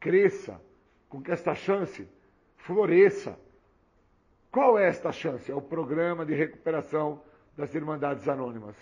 cresça, 0.00 0.60
com 1.08 1.22
que 1.22 1.30
esta 1.30 1.54
chance 1.54 2.08
floresça. 2.56 3.38
Qual 4.50 4.78
é 4.78 4.88
esta 4.88 5.12
chance? 5.12 5.50
É 5.50 5.54
o 5.54 5.62
programa 5.62 6.26
de 6.26 6.34
recuperação 6.34 7.20
das 7.56 7.74
Irmandades 7.74 8.28
Anônimas. 8.28 8.76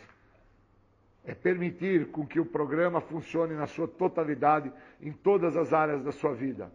É 1.25 1.35
permitir 1.35 2.07
com 2.07 2.27
que 2.27 2.41
o 2.41 2.47
programa 2.47 3.01
funcione 3.01 3.55
na 3.55 3.67
sua 3.67 3.87
totalidade 3.87 4.73
em 5.01 5.13
todas 5.13 5.57
as 5.57 5.73
áreas 5.73 6.03
da 6.03 6.13
sua 6.13 6.33
vida. 6.33 6.73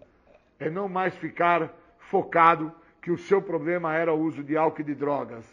É 0.59 0.69
não 0.69 0.87
mais 0.87 1.15
ficar 1.15 1.73
focado 1.97 2.71
que 3.01 3.11
o 3.11 3.17
seu 3.17 3.41
problema 3.41 3.95
era 3.95 4.13
o 4.13 4.19
uso 4.19 4.43
de 4.43 4.55
álcool 4.55 4.81
e 4.81 4.85
de 4.85 4.95
drogas, 4.95 5.45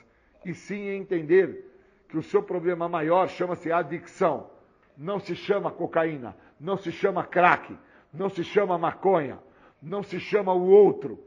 e 0.44 0.54
sim 0.54 0.88
entender 0.88 1.70
que 2.08 2.18
o 2.18 2.22
seu 2.22 2.42
problema 2.42 2.88
maior 2.88 3.28
chama-se 3.28 3.72
adicção 3.72 4.50
não 4.96 5.18
se 5.18 5.34
chama 5.34 5.70
cocaína, 5.70 6.36
não 6.58 6.76
se 6.76 6.92
chama 6.92 7.24
crack, 7.24 7.76
não 8.12 8.28
se 8.28 8.44
chama 8.44 8.78
maconha, 8.78 9.38
não 9.80 10.02
se 10.02 10.20
chama 10.20 10.52
o 10.52 10.68
outro, 10.68 11.18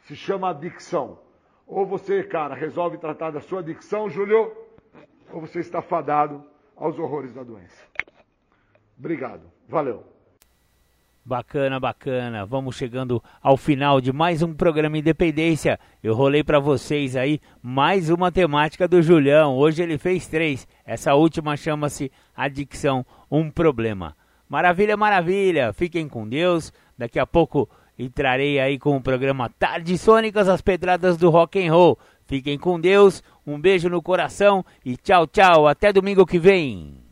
se 0.00 0.14
chama 0.16 0.50
adicção. 0.50 1.18
Ou 1.66 1.86
você, 1.86 2.22
cara, 2.22 2.54
resolve 2.54 2.98
tratar 2.98 3.30
da 3.30 3.40
sua 3.40 3.60
adicção, 3.60 4.08
Júlio, 4.08 4.52
ou 5.32 5.40
você 5.40 5.60
está 5.60 5.80
fadado 5.80 6.44
aos 6.76 6.98
horrores 6.98 7.32
da 7.32 7.42
doença. 7.42 7.86
Obrigado. 8.98 9.50
Valeu. 9.68 10.11
Bacana, 11.24 11.78
bacana. 11.78 12.44
Vamos 12.44 12.74
chegando 12.74 13.22
ao 13.40 13.56
final 13.56 14.00
de 14.00 14.12
mais 14.12 14.42
um 14.42 14.52
programa 14.52 14.98
Independência. 14.98 15.78
Eu 16.02 16.16
rolei 16.16 16.42
para 16.42 16.58
vocês 16.58 17.14
aí 17.14 17.40
mais 17.62 18.10
uma 18.10 18.32
temática 18.32 18.88
do 18.88 19.00
Julião. 19.00 19.56
Hoje 19.56 19.84
ele 19.84 19.98
fez 19.98 20.26
três. 20.26 20.66
Essa 20.84 21.14
última 21.14 21.56
chama-se 21.56 22.10
Adicção, 22.34 23.06
um 23.30 23.48
problema. 23.48 24.16
Maravilha, 24.48 24.96
maravilha. 24.96 25.72
Fiquem 25.72 26.08
com 26.08 26.28
Deus. 26.28 26.72
Daqui 26.98 27.20
a 27.20 27.26
pouco 27.26 27.70
entrarei 27.96 28.58
aí 28.58 28.76
com 28.76 28.96
o 28.96 29.00
programa 29.00 29.48
Tarde 29.48 29.96
Sônicas, 29.96 30.48
as 30.48 30.60
pedradas 30.60 31.16
do 31.16 31.30
rock 31.30 31.64
and 31.64 31.72
roll. 31.72 31.96
Fiquem 32.26 32.58
com 32.58 32.80
Deus. 32.80 33.22
Um 33.46 33.60
beijo 33.60 33.88
no 33.88 34.02
coração 34.02 34.64
e 34.84 34.96
tchau, 34.96 35.28
tchau. 35.28 35.68
Até 35.68 35.92
domingo 35.92 36.26
que 36.26 36.40
vem. 36.40 37.11